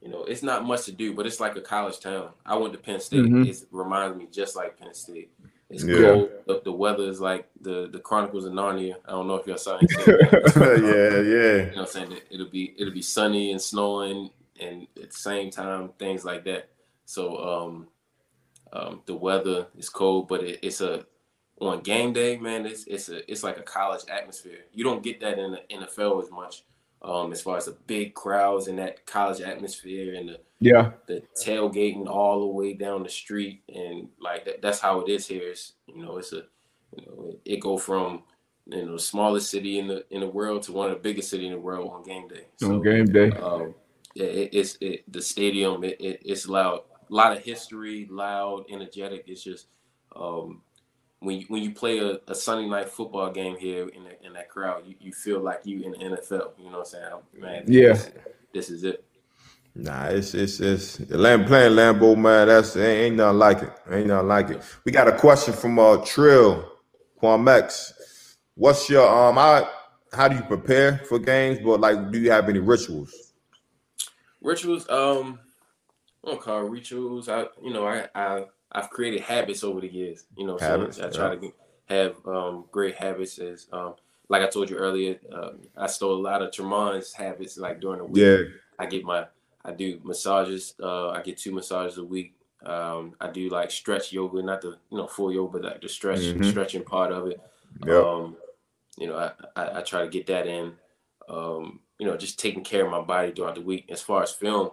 you 0.01 0.09
know, 0.09 0.23
it's 0.23 0.43
not 0.43 0.65
much 0.65 0.85
to 0.85 0.91
do, 0.91 1.13
but 1.13 1.25
it's 1.25 1.39
like 1.39 1.55
a 1.55 1.61
college 1.61 1.99
town. 1.99 2.29
I 2.45 2.55
went 2.55 2.73
to 2.73 2.79
Penn 2.79 2.99
State. 2.99 3.21
Mm-hmm. 3.21 3.43
It 3.43 3.63
reminds 3.71 4.17
me 4.17 4.27
just 4.31 4.55
like 4.55 4.77
Penn 4.79 4.93
State. 4.93 5.31
It's 5.69 5.83
yeah. 5.83 5.97
cold. 5.97 6.29
The, 6.45 6.61
the, 6.65 6.71
weather 6.71 7.03
is 7.03 7.19
like 7.19 7.49
the 7.61 7.89
the 7.91 7.99
Chronicles 7.99 8.45
of 8.45 8.53
Narnia. 8.53 8.95
I 9.05 9.11
don't 9.11 9.27
know 9.27 9.35
if 9.35 9.47
y'all 9.47 9.57
saw 9.57 9.79
it. 9.81 9.91
yeah, 10.07 11.19
yeah. 11.19 11.55
You 11.55 11.75
know 11.75 11.81
what 11.81 11.95
I'm 11.95 12.09
saying? 12.09 12.21
It'll 12.29 12.49
be 12.49 12.73
it'll 12.77 12.93
be 12.93 13.01
sunny 13.01 13.51
and 13.51 13.61
snowing 13.61 14.29
and 14.59 14.87
at 15.01 15.11
the 15.11 15.17
same 15.17 15.51
time, 15.51 15.89
things 15.99 16.23
like 16.23 16.45
that. 16.45 16.69
So 17.05 17.37
um 17.37 17.87
um, 18.73 19.01
the 19.05 19.15
weather 19.15 19.67
is 19.77 19.89
cold, 19.89 20.27
but 20.27 20.43
it, 20.43 20.59
it's 20.61 20.81
a 20.81 21.05
on 21.59 21.81
game 21.81 22.13
day, 22.13 22.37
man. 22.37 22.65
It's 22.65 22.85
it's 22.85 23.09
a 23.09 23.29
it's 23.31 23.43
like 23.43 23.57
a 23.57 23.63
college 23.63 24.03
atmosphere. 24.09 24.65
You 24.73 24.83
don't 24.83 25.03
get 25.03 25.19
that 25.21 25.39
in 25.39 25.51
the 25.51 25.61
NFL 25.73 26.23
as 26.23 26.31
much, 26.31 26.63
um, 27.01 27.31
as 27.31 27.41
far 27.41 27.57
as 27.57 27.65
the 27.65 27.77
big 27.87 28.13
crowds 28.13 28.67
and 28.67 28.77
that 28.79 29.05
college 29.05 29.41
atmosphere 29.41 30.15
and 30.15 30.29
the 30.29 30.39
yeah 30.59 30.91
the 31.07 31.23
tailgating 31.39 32.07
all 32.07 32.41
the 32.41 32.47
way 32.47 32.73
down 32.73 33.03
the 33.03 33.09
street 33.09 33.63
and 33.73 34.09
like 34.19 34.45
that, 34.45 34.61
that's 34.61 34.79
how 34.79 34.99
it 35.01 35.09
is 35.09 35.27
here. 35.27 35.49
It's 35.49 35.73
you 35.87 36.03
know 36.03 36.17
it's 36.17 36.33
a 36.33 36.43
you 36.95 37.05
know 37.05 37.29
it, 37.29 37.41
it 37.45 37.59
go 37.59 37.77
from 37.77 38.23
you 38.67 38.85
know 38.85 38.93
the 38.93 38.99
smallest 38.99 39.49
city 39.49 39.79
in 39.79 39.87
the 39.87 40.05
in 40.11 40.21
the 40.21 40.27
world 40.27 40.63
to 40.63 40.73
one 40.73 40.89
of 40.89 40.95
the 40.95 41.01
biggest 41.01 41.29
city 41.29 41.47
in 41.47 41.53
the 41.53 41.59
world 41.59 41.91
on 41.91 42.03
game 42.03 42.27
day. 42.27 42.45
So, 42.57 42.73
on 42.73 42.83
game 42.83 43.05
day, 43.05 43.31
um, 43.31 43.73
yeah, 44.13 44.25
it, 44.25 44.49
it's 44.53 44.77
it, 44.81 45.11
the 45.11 45.21
stadium. 45.21 45.83
It, 45.83 45.97
it's 45.99 46.47
loud 46.47 46.81
a 47.09 47.13
lot 47.13 47.35
of 47.35 47.43
history, 47.43 48.07
loud, 48.09 48.65
energetic. 48.69 49.25
It's 49.27 49.43
just 49.43 49.67
um, 50.15 50.61
when 51.19 51.39
you, 51.39 51.45
when 51.47 51.63
you 51.63 51.71
play 51.71 51.99
a, 51.99 52.19
a, 52.27 52.35
Sunday 52.35 52.67
night 52.67 52.89
football 52.89 53.31
game 53.31 53.57
here 53.57 53.87
in, 53.89 54.03
the, 54.03 54.25
in 54.25 54.33
that 54.33 54.49
crowd, 54.49 54.83
you, 54.85 54.95
you 54.99 55.11
feel 55.11 55.39
like 55.39 55.61
you 55.63 55.81
in 55.81 55.91
the 55.91 55.97
NFL. 55.97 56.51
You 56.57 56.65
know 56.65 56.79
what 56.79 56.79
I'm 56.79 56.85
saying? 56.85 57.11
Man, 57.39 57.63
yeah, 57.67 57.93
this, 57.93 58.09
this 58.53 58.69
is 58.69 58.83
it. 58.83 59.03
Nah, 59.75 60.05
it's 60.05 60.33
it's 60.33 60.59
it's 60.59 60.99
Lamb 61.11 61.45
playing 61.45 61.73
Lambeau, 61.73 62.17
man. 62.17 62.47
That's 62.47 62.75
ain't, 62.75 62.85
ain't 62.85 63.15
nothing 63.15 63.37
like 63.37 63.61
it. 63.61 63.71
Ain't 63.91 64.07
nothing 64.07 64.27
like 64.27 64.49
it. 64.49 64.63
We 64.83 64.91
got 64.91 65.07
a 65.07 65.15
question 65.15 65.53
from 65.53 65.77
uh 65.77 65.97
Trill 65.97 66.67
Quamex. 67.21 67.93
What's 68.55 68.89
your 68.89 69.07
um? 69.07 69.37
I 69.37 69.67
how 70.13 70.27
do 70.27 70.35
you 70.35 70.41
prepare 70.41 70.99
for 71.07 71.19
games? 71.19 71.59
But 71.63 71.79
like, 71.79 72.11
do 72.11 72.19
you 72.19 72.31
have 72.31 72.49
any 72.49 72.57
rituals? 72.57 73.33
Rituals, 74.41 74.89
um, 74.89 75.39
I 76.25 76.29
don't 76.29 76.41
call 76.41 76.63
rituals. 76.63 77.29
I 77.29 77.45
you 77.61 77.71
know 77.71 77.87
I 77.87 78.07
I 78.13 78.45
I've 78.71 78.89
created 78.89 79.21
habits 79.21 79.63
over 79.63 79.81
the 79.81 79.87
years. 79.91 80.25
You 80.37 80.45
know, 80.45 80.57
habits, 80.57 80.97
so 80.97 81.07
I 81.07 81.09
try 81.09 81.33
yeah. 81.33 81.39
to 81.39 81.53
have 81.85 82.15
um, 82.25 82.65
great 82.71 82.95
habits. 82.95 83.39
As 83.39 83.67
um, 83.71 83.95
like 84.29 84.41
I 84.41 84.47
told 84.47 84.69
you 84.69 84.77
earlier, 84.77 85.19
uh, 85.31 85.51
I 85.75 85.87
stole 85.87 86.15
a 86.15 86.21
lot 86.21 86.41
of 86.41 86.51
Tramon's 86.51 87.13
habits. 87.13 87.57
Like 87.57 87.79
during 87.79 87.99
the 87.99 88.05
week, 88.05 88.23
yeah. 88.23 88.43
I 88.77 88.85
get 88.85 89.03
my 89.03 89.25
I 89.63 89.71
do 89.71 89.99
massages. 90.03 90.73
Uh, 90.81 91.09
I 91.09 91.21
get 91.21 91.37
two 91.37 91.53
massages 91.53 91.97
a 91.97 92.03
week. 92.03 92.33
Um, 92.65 93.15
I 93.21 93.29
do 93.29 93.49
like 93.49 93.71
stretch 93.71 94.11
yoga, 94.11 94.41
not 94.41 94.61
the 94.61 94.77
you 94.91 94.97
know 94.97 95.07
full 95.07 95.31
yoga, 95.31 95.59
but 95.59 95.71
like 95.71 95.81
the 95.81 95.89
stretch 95.89 96.19
mm-hmm. 96.19 96.49
stretching 96.49 96.83
part 96.83 97.11
of 97.11 97.27
it. 97.27 97.39
Yep. 97.85 98.03
Um, 98.03 98.37
you 98.97 99.07
know, 99.07 99.17
I, 99.17 99.31
I, 99.55 99.79
I 99.79 99.81
try 99.81 100.01
to 100.01 100.09
get 100.09 100.27
that 100.27 100.47
in. 100.47 100.73
Um, 101.29 101.81
you 101.99 102.07
know, 102.07 102.17
just 102.17 102.39
taking 102.39 102.63
care 102.63 102.85
of 102.85 102.91
my 102.91 103.01
body 103.01 103.31
throughout 103.31 103.55
the 103.55 103.61
week. 103.61 103.85
As 103.89 104.01
far 104.01 104.23
as 104.23 104.31
film, 104.31 104.71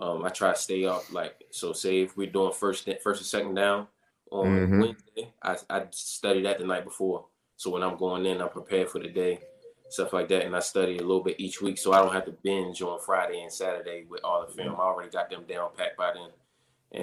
um, 0.00 0.24
I 0.24 0.30
try 0.30 0.52
to 0.52 0.58
stay 0.58 0.84
up. 0.84 1.12
Like 1.12 1.44
so, 1.50 1.72
say 1.72 2.02
if 2.02 2.16
we're 2.16 2.30
doing 2.30 2.52
first 2.52 2.88
first 3.02 3.20
and 3.20 3.26
second 3.26 3.54
down 3.54 3.86
on 4.30 4.46
mm-hmm. 4.46 4.80
Wednesday, 4.80 5.32
I, 5.42 5.56
I 5.68 5.86
study 5.90 6.42
that 6.42 6.58
the 6.58 6.66
night 6.66 6.84
before. 6.84 7.26
So 7.56 7.70
when 7.70 7.82
I'm 7.82 7.96
going 7.96 8.24
in, 8.26 8.40
I'm 8.40 8.50
prepared 8.50 8.88
for 8.88 9.00
the 9.00 9.08
day, 9.08 9.40
stuff 9.88 10.12
like 10.12 10.28
that, 10.28 10.44
and 10.44 10.54
I 10.54 10.60
study 10.60 10.98
a 10.98 11.02
little 11.02 11.24
bit 11.24 11.40
each 11.40 11.60
week, 11.60 11.78
so 11.78 11.92
I 11.92 12.00
don't 12.00 12.12
have 12.12 12.26
to 12.26 12.36
binge 12.42 12.80
on 12.82 13.00
Friday 13.00 13.42
and 13.42 13.52
Saturday 13.52 14.06
with 14.08 14.22
all 14.22 14.46
the 14.46 14.52
film. 14.52 14.76
I 14.76 14.84
already 14.84 15.10
got 15.10 15.28
them 15.28 15.44
down 15.48 15.70
packed 15.76 15.96
by 15.96 16.12
then, 16.12 16.30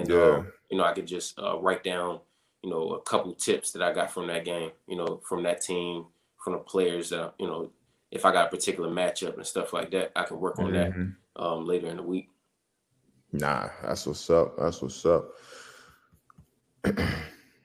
and 0.00 0.08
yeah. 0.08 0.16
uh, 0.16 0.42
you 0.70 0.78
know 0.78 0.84
I 0.84 0.94
could 0.94 1.06
just 1.06 1.38
uh, 1.38 1.58
write 1.58 1.84
down 1.84 2.20
you 2.62 2.70
know 2.70 2.94
a 2.94 3.02
couple 3.02 3.34
tips 3.34 3.72
that 3.72 3.82
I 3.82 3.92
got 3.92 4.10
from 4.10 4.28
that 4.28 4.44
game, 4.44 4.70
you 4.88 4.96
know, 4.96 5.20
from 5.28 5.42
that 5.42 5.60
team, 5.60 6.06
from 6.42 6.54
the 6.54 6.60
players 6.60 7.10
that 7.10 7.34
you 7.38 7.46
know 7.46 7.70
if 8.10 8.24
I 8.24 8.32
got 8.32 8.46
a 8.46 8.50
particular 8.50 8.88
matchup 8.88 9.36
and 9.36 9.46
stuff 9.46 9.72
like 9.72 9.90
that, 9.90 10.12
I 10.16 10.22
can 10.22 10.40
work 10.40 10.58
on 10.58 10.72
mm-hmm. 10.72 11.10
that 11.36 11.42
um, 11.42 11.66
later 11.66 11.88
in 11.88 11.96
the 11.96 12.02
week. 12.02 12.30
Nah, 13.32 13.68
that's 13.82 14.06
what's 14.06 14.28
up. 14.30 14.56
That's 14.58 14.80
what's 14.82 15.04
up. 15.04 15.30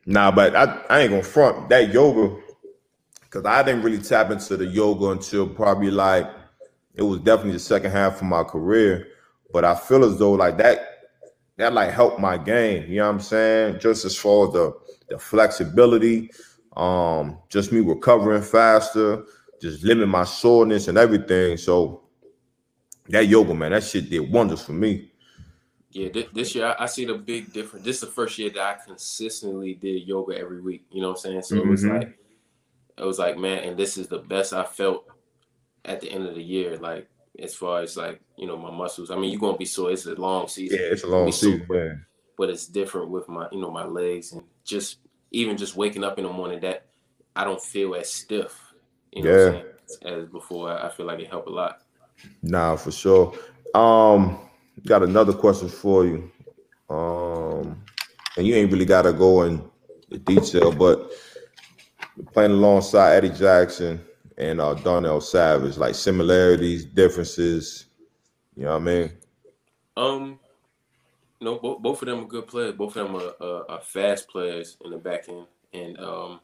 nah, 0.05 0.31
but 0.31 0.55
I, 0.55 0.81
I 0.89 1.01
ain't 1.01 1.11
gonna 1.11 1.23
front 1.23 1.69
that 1.69 1.93
yoga 1.93 2.37
because 3.21 3.45
I 3.45 3.63
didn't 3.63 3.83
really 3.83 4.01
tap 4.01 4.31
into 4.31 4.57
the 4.57 4.65
yoga 4.65 5.11
until 5.11 5.47
probably 5.47 5.91
like 5.91 6.29
it 6.95 7.03
was 7.03 7.19
definitely 7.19 7.53
the 7.53 7.59
second 7.59 7.91
half 7.91 8.17
of 8.17 8.27
my 8.27 8.43
career. 8.43 9.07
But 9.53 9.65
I 9.65 9.75
feel 9.75 10.03
as 10.03 10.17
though 10.17 10.33
like 10.33 10.57
that 10.57 10.87
that 11.57 11.73
like 11.73 11.91
helped 11.91 12.19
my 12.19 12.37
game. 12.37 12.89
You 12.89 12.97
know 12.97 13.05
what 13.05 13.15
I'm 13.15 13.19
saying? 13.21 13.79
Just 13.79 14.05
as 14.05 14.17
far 14.17 14.47
as 14.47 14.53
the 14.53 14.73
the 15.09 15.19
flexibility, 15.19 16.31
um, 16.75 17.37
just 17.49 17.71
me 17.71 17.81
recovering 17.81 18.41
faster, 18.41 19.23
just 19.61 19.83
limit 19.83 20.07
my 20.07 20.23
soreness 20.23 20.87
and 20.87 20.97
everything. 20.97 21.57
So 21.57 22.03
that 23.09 23.27
yoga, 23.27 23.53
man, 23.53 23.71
that 23.71 23.83
shit 23.83 24.09
did 24.09 24.31
wonders 24.31 24.61
for 24.63 24.73
me. 24.73 25.10
Yeah, 25.91 26.09
this 26.33 26.55
year 26.55 26.75
I 26.79 26.85
see 26.85 27.05
the 27.05 27.15
big 27.15 27.51
difference. 27.51 27.85
This 27.85 27.97
is 27.97 28.01
the 28.01 28.07
first 28.07 28.37
year 28.37 28.49
that 28.51 28.61
I 28.61 28.85
consistently 28.85 29.73
did 29.73 30.07
yoga 30.07 30.37
every 30.37 30.61
week. 30.61 30.85
You 30.91 31.01
know 31.01 31.09
what 31.09 31.17
I'm 31.17 31.21
saying? 31.21 31.41
So 31.43 31.55
mm-hmm. 31.55 31.67
it 31.67 31.71
was 31.71 31.83
mm-hmm. 31.83 31.97
like, 31.97 32.17
it 32.97 33.03
was 33.03 33.19
like, 33.19 33.37
man, 33.37 33.59
and 33.59 33.77
this 33.77 33.97
is 33.97 34.07
the 34.07 34.19
best 34.19 34.53
I 34.53 34.63
felt 34.63 35.05
at 35.83 36.01
the 36.01 36.11
end 36.11 36.27
of 36.27 36.35
the 36.35 36.43
year. 36.43 36.77
Like 36.77 37.09
as 37.39 37.55
far 37.55 37.81
as 37.81 37.97
like 37.97 38.21
you 38.37 38.47
know 38.47 38.57
my 38.57 38.71
muscles. 38.71 39.11
I 39.11 39.15
mean, 39.15 39.31
you're 39.31 39.39
gonna 39.39 39.57
be 39.57 39.65
sore. 39.65 39.91
It's 39.91 40.05
a 40.05 40.15
long 40.15 40.47
season. 40.47 40.79
Yeah, 40.79 40.87
it's 40.87 41.03
a 41.03 41.07
long 41.07 41.31
season. 41.31 41.65
Sore, 41.67 42.07
but 42.37 42.49
it's 42.49 42.67
different 42.67 43.09
with 43.09 43.27
my 43.29 43.47
you 43.51 43.61
know 43.61 43.71
my 43.71 43.85
legs 43.85 44.31
and 44.31 44.43
just 44.63 44.99
even 45.31 45.57
just 45.57 45.75
waking 45.75 46.03
up 46.03 46.17
in 46.17 46.25
the 46.25 46.31
morning 46.31 46.59
that 46.61 46.85
I 47.35 47.43
don't 47.43 47.61
feel 47.61 47.95
as 47.95 48.11
stiff. 48.11 48.57
You 49.11 49.23
know 49.23 49.63
yeah. 50.03 50.09
as 50.09 50.25
before. 50.27 50.71
I 50.71 50.89
feel 50.89 51.05
like 51.05 51.19
it 51.19 51.29
helped 51.29 51.47
a 51.47 51.51
lot. 51.51 51.81
Nah, 52.41 52.75
for 52.75 52.91
sure. 52.91 53.33
Um 53.73 54.39
got 54.85 55.03
another 55.03 55.33
question 55.33 55.69
for 55.69 56.05
you. 56.05 56.31
Um, 56.89 57.81
and 58.37 58.47
you 58.47 58.55
ain't 58.55 58.71
really 58.71 58.85
got 58.85 59.03
to 59.03 59.13
go 59.13 59.43
in 59.43 59.63
detail, 60.25 60.71
but 60.71 61.11
playing 62.33 62.51
alongside 62.51 63.15
Eddie 63.15 63.29
Jackson 63.29 64.01
and 64.37 64.59
uh, 64.59 64.73
Darnell 64.73 65.21
Savage, 65.21 65.77
like 65.77 65.95
similarities, 65.95 66.85
differences. 66.85 67.85
You 68.55 68.63
know 68.63 68.71
what 68.71 68.81
I 68.81 68.85
mean? 68.85 69.11
Um, 69.97 70.39
no, 71.39 71.57
both, 71.57 71.81
both 71.81 72.01
of 72.01 72.07
them 72.07 72.21
are 72.21 72.27
good 72.27 72.47
players. 72.47 72.73
Both 72.73 72.95
of 72.95 73.07
them 73.07 73.15
are, 73.15 73.45
are, 73.45 73.71
are 73.71 73.81
fast 73.81 74.27
players 74.29 74.77
in 74.83 74.91
the 74.91 74.97
back 74.97 75.27
end, 75.29 75.47
and 75.73 75.99
um, 75.99 76.39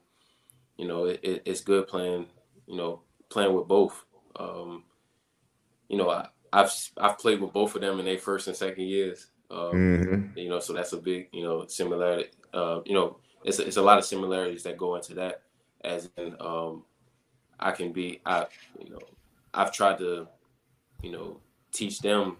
you 0.78 0.88
know 0.88 1.06
it, 1.06 1.20
it, 1.24 1.42
it's 1.46 1.62
good 1.62 1.88
playing. 1.88 2.28
You 2.68 2.78
know, 2.78 3.02
playing 3.30 3.54
with 3.54 3.68
both. 3.68 4.04
Um, 4.38 4.84
you 5.90 5.98
know, 5.98 6.10
I, 6.10 6.28
I've 6.54 6.72
I've 6.98 7.18
played 7.18 7.42
with 7.42 7.54
both 7.54 7.76
of 7.76 7.82
them 7.82 8.00
in 8.00 8.06
their 8.06 8.18
first 8.18 8.48
and 8.48 8.56
second 8.56 8.84
years. 8.84 9.28
Um, 9.50 9.60
mm-hmm. 9.60 10.38
You 10.38 10.50
know, 10.50 10.60
so 10.60 10.74
that's 10.74 10.94
a 10.94 10.98
big 10.98 11.30
you 11.32 11.44
know 11.44 11.66
similarity. 11.68 12.30
Uh, 12.54 12.82
you 12.86 12.94
know, 12.94 13.18
it's 13.44 13.60
a, 13.60 13.68
it's 13.68 13.78
a 13.78 13.82
lot 13.82 13.98
of 13.98 14.06
similarities 14.06 14.64
that 14.64 14.78
go 14.78 14.96
into 14.96 15.14
that. 15.16 15.42
As 15.82 16.10
in, 16.18 16.36
um, 16.40 16.84
I 17.60 17.72
can 17.72 17.92
be 17.92 18.22
I 18.26 18.48
you 18.80 18.90
know 18.90 19.00
I've 19.54 19.72
tried 19.72 20.00
to 20.00 20.28
you 21.02 21.12
know 21.12 21.40
teach 21.72 22.00
them 22.00 22.38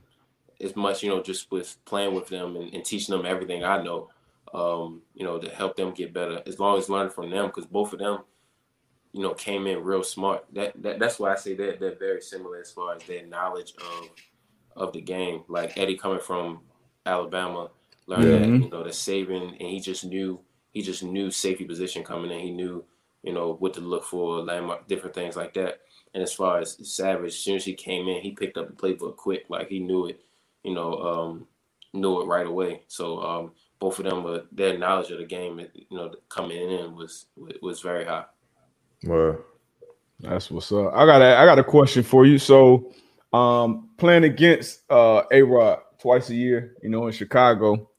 as 0.60 0.76
much 0.76 1.04
you 1.04 1.10
know 1.10 1.22
just 1.22 1.52
with 1.52 1.78
playing 1.86 2.16
with 2.16 2.28
them 2.28 2.56
and, 2.56 2.74
and 2.74 2.84
teaching 2.84 3.16
them 3.16 3.26
everything 3.26 3.64
I 3.64 3.82
know. 3.82 4.10
Um, 4.54 5.02
you 5.14 5.26
know, 5.26 5.38
to 5.40 5.50
help 5.50 5.76
them 5.76 5.92
get 5.92 6.14
better 6.14 6.42
as 6.48 6.58
long 6.58 6.78
as 6.78 6.90
learning 6.90 7.12
from 7.12 7.30
them 7.30 7.48
because 7.48 7.66
both 7.66 7.92
of 7.92 8.00
them 8.00 8.20
you 9.18 9.24
know, 9.24 9.34
came 9.34 9.66
in 9.66 9.84
real 9.84 10.04
smart. 10.04 10.46
That, 10.54 10.80
that 10.84 11.00
that's 11.00 11.18
why 11.18 11.34
I 11.34 11.36
say 11.36 11.56
that 11.56 11.80
they're 11.80 11.96
very 11.96 12.22
similar 12.22 12.60
as 12.60 12.70
far 12.70 12.96
as 12.96 13.02
their 13.04 13.26
knowledge 13.26 13.74
of 13.82 14.10
of 14.76 14.94
the 14.94 15.02
game. 15.02 15.44
Like 15.48 15.76
Eddie 15.76 15.98
coming 15.98 16.20
from 16.20 16.60
Alabama, 17.04 17.72
learned 18.06 18.24
that 18.44 18.64
you 18.64 18.70
know 18.70 18.84
the 18.84 18.94
saving, 18.94 19.58
and 19.60 19.70
he 19.70 19.80
just 19.80 20.06
knew 20.06 20.40
he 20.72 20.84
just 20.84 21.02
knew 21.02 21.32
safety 21.32 21.66
position 21.66 22.04
coming 22.04 22.30
in. 22.30 22.42
He 22.42 22.52
knew 22.52 22.86
you 23.24 23.34
know 23.34 23.56
what 23.56 23.74
to 23.74 23.82
look 23.82 24.04
for, 24.04 24.44
landmark, 24.44 24.88
different 24.88 25.16
things 25.16 25.36
like 25.36 25.56
that. 25.56 25.80
And 26.14 26.22
as 26.22 26.34
far 26.34 26.60
as 26.60 26.78
Savage, 26.88 27.34
as 27.34 27.40
soon 27.40 27.56
as 27.56 27.66
he 27.66 27.74
came 27.74 28.08
in, 28.08 28.22
he 28.22 28.32
picked 28.32 28.58
up 28.58 28.68
the 28.68 28.74
playbook 28.74 29.16
quick. 29.16 29.46
Like 29.50 29.68
he 29.68 29.80
knew 29.80 30.06
it, 30.06 30.22
you 30.64 30.76
know, 30.76 30.94
um, 30.94 31.48
knew 31.94 32.22
it 32.22 32.26
right 32.26 32.46
away. 32.46 32.84
So 32.88 33.20
um, 33.20 33.52
both 33.80 33.98
of 33.98 34.06
them, 34.06 34.24
were, 34.24 34.44
their 34.52 34.78
knowledge 34.78 35.10
of 35.10 35.18
the 35.18 35.26
game, 35.26 35.60
you 35.74 35.98
know, 35.98 36.14
coming 36.30 36.58
in 36.62 36.96
was 36.96 37.26
was 37.64 37.82
very 37.82 38.06
high. 38.06 38.26
Well, 39.04 39.40
that's 40.20 40.50
what's 40.50 40.72
up. 40.72 40.94
I 40.94 41.06
got 41.06 41.22
a, 41.22 41.38
I 41.38 41.46
got 41.46 41.60
a 41.60 41.64
question 41.64 42.04
for 42.04 42.26
you. 42.26 42.40
So, 42.40 42.92
um, 43.34 43.90
playing 43.98 44.24
against 44.24 44.82
uh 44.90 45.24
A 45.32 45.42
Rod 45.42 45.80
twice 46.00 46.30
a 46.30 46.36
year, 46.36 46.76
you 46.82 46.90
know, 46.90 47.08
in 47.08 47.14
Chicago, 47.14 47.90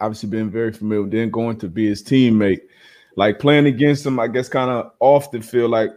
obviously 0.00 0.28
been 0.28 0.50
very 0.50 0.72
familiar. 0.72 1.08
Then 1.08 1.30
going 1.30 1.58
to 1.58 1.68
be 1.68 1.88
his 1.88 2.02
teammate, 2.02 2.60
like 3.16 3.38
playing 3.38 3.66
against 3.66 4.06
him, 4.06 4.20
I 4.20 4.28
guess, 4.28 4.48
kind 4.48 4.70
of 4.70 4.92
often 5.00 5.42
feel 5.42 5.68
like 5.68 5.90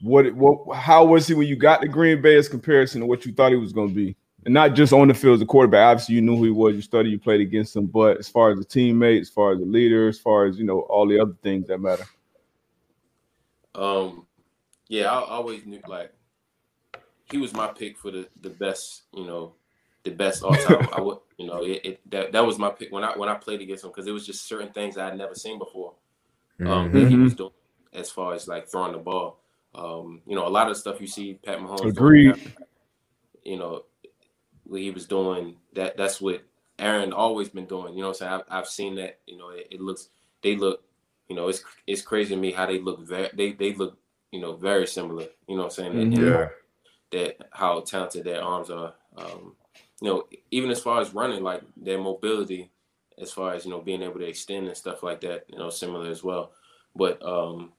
what 0.00 0.34
what 0.34 0.76
how 0.76 1.04
was 1.04 1.28
he 1.28 1.34
when 1.34 1.46
you 1.46 1.56
got 1.56 1.80
to 1.80 1.88
Green 1.88 2.20
Bay 2.20 2.36
as 2.36 2.48
comparison 2.48 3.00
to 3.00 3.06
what 3.06 3.24
you 3.24 3.32
thought 3.32 3.52
he 3.52 3.56
was 3.56 3.72
going 3.72 3.88
to 3.90 3.94
be, 3.94 4.16
and 4.44 4.52
not 4.52 4.74
just 4.74 4.92
on 4.92 5.06
the 5.06 5.14
field 5.14 5.36
as 5.36 5.42
a 5.42 5.46
quarterback. 5.46 5.86
Obviously, 5.86 6.16
you 6.16 6.22
knew 6.22 6.36
who 6.36 6.44
he 6.44 6.50
was. 6.50 6.74
You 6.74 6.82
studied, 6.82 7.10
you 7.10 7.20
played 7.20 7.40
against 7.40 7.76
him, 7.76 7.86
but 7.86 8.18
as 8.18 8.28
far 8.28 8.50
as 8.50 8.58
the 8.58 8.64
teammate, 8.64 9.20
as 9.20 9.30
far 9.30 9.52
as 9.52 9.60
the 9.60 9.66
leader, 9.66 10.08
as 10.08 10.18
far 10.18 10.46
as 10.46 10.58
you 10.58 10.64
know, 10.64 10.80
all 10.80 11.06
the 11.06 11.20
other 11.20 11.36
things 11.42 11.68
that 11.68 11.78
matter. 11.78 12.04
Um, 13.74 14.26
yeah, 14.88 15.10
I, 15.10 15.36
always 15.36 15.64
knew 15.64 15.80
like 15.88 16.12
he 17.30 17.38
was 17.38 17.54
my 17.54 17.68
pick 17.68 17.98
for 17.98 18.10
the 18.10 18.28
the 18.40 18.50
best, 18.50 19.02
you 19.14 19.24
know, 19.24 19.54
the 20.04 20.10
best 20.10 20.42
all 20.42 20.54
time. 20.54 20.88
I 20.92 21.00
would, 21.00 21.18
you 21.38 21.46
know, 21.46 21.62
it, 21.62 21.80
it, 21.84 22.10
that 22.10 22.32
that 22.32 22.44
was 22.44 22.58
my 22.58 22.70
pick 22.70 22.92
when 22.92 23.04
I 23.04 23.16
when 23.16 23.28
I 23.28 23.34
played 23.34 23.62
against 23.62 23.84
him 23.84 23.90
because 23.90 24.06
it 24.06 24.12
was 24.12 24.26
just 24.26 24.46
certain 24.46 24.72
things 24.72 24.96
I 24.96 25.06
had 25.06 25.16
never 25.16 25.34
seen 25.34 25.58
before. 25.58 25.94
Um, 26.60 26.66
mm-hmm. 26.66 26.98
that 26.98 27.08
he 27.08 27.16
was 27.16 27.34
doing 27.34 27.50
as 27.92 28.10
far 28.10 28.34
as 28.34 28.46
like 28.46 28.68
throwing 28.68 28.92
the 28.92 28.98
ball. 28.98 29.40
Um, 29.74 30.20
you 30.26 30.36
know, 30.36 30.46
a 30.46 30.50
lot 30.50 30.70
of 30.70 30.76
stuff 30.76 31.00
you 31.00 31.06
see 31.06 31.34
Pat 31.34 31.58
Mahomes. 31.58 31.86
Agreed. 31.86 32.34
Doing, 32.34 32.52
you 33.44 33.58
know, 33.58 33.84
what 34.64 34.80
he 34.80 34.90
was 34.90 35.06
doing 35.06 35.56
that 35.74 35.96
that's 35.96 36.20
what 36.20 36.42
Aaron 36.78 37.12
always 37.12 37.48
been 37.48 37.66
doing. 37.66 37.94
You 37.94 38.02
know, 38.02 38.08
what 38.08 38.22
I'm 38.22 38.28
saying 38.28 38.32
I've, 38.32 38.58
I've 38.58 38.68
seen 38.68 38.96
that. 38.96 39.20
You 39.26 39.38
know, 39.38 39.50
it, 39.50 39.68
it 39.70 39.80
looks 39.80 40.08
they 40.42 40.56
look 40.56 40.84
you 41.28 41.36
know, 41.36 41.48
it's 41.48 41.64
it's 41.86 42.02
crazy 42.02 42.34
to 42.34 42.40
me 42.40 42.52
how 42.52 42.66
they 42.66 42.78
look 42.78 43.06
very 43.06 43.30
they 43.34 43.52
they 43.52 43.74
look 43.74 43.98
you 44.30 44.40
know 44.40 44.54
very 44.54 44.86
similar. 44.86 45.26
You 45.48 45.56
know 45.56 45.64
what 45.64 45.78
I'm 45.78 45.92
saying? 45.92 45.92
Mm-hmm. 45.92 46.24
Yeah. 46.24 46.48
That 47.12 47.48
how 47.52 47.80
talented 47.80 48.24
their 48.24 48.42
arms 48.42 48.70
are. 48.70 48.94
Um, 49.16 49.56
you 50.00 50.08
know, 50.08 50.24
even 50.50 50.70
as 50.70 50.80
far 50.80 51.00
as 51.00 51.14
running, 51.14 51.42
like 51.42 51.62
their 51.76 51.98
mobility, 51.98 52.70
as 53.18 53.30
far 53.30 53.54
as 53.54 53.64
you 53.64 53.70
know, 53.70 53.80
being 53.80 54.02
able 54.02 54.18
to 54.18 54.26
extend 54.26 54.66
and 54.66 54.76
stuff 54.76 55.02
like 55.02 55.20
that, 55.20 55.44
you 55.48 55.58
know, 55.58 55.70
similar 55.70 56.10
as 56.10 56.24
well. 56.24 56.52
But 56.96 57.24
um, 57.24 57.72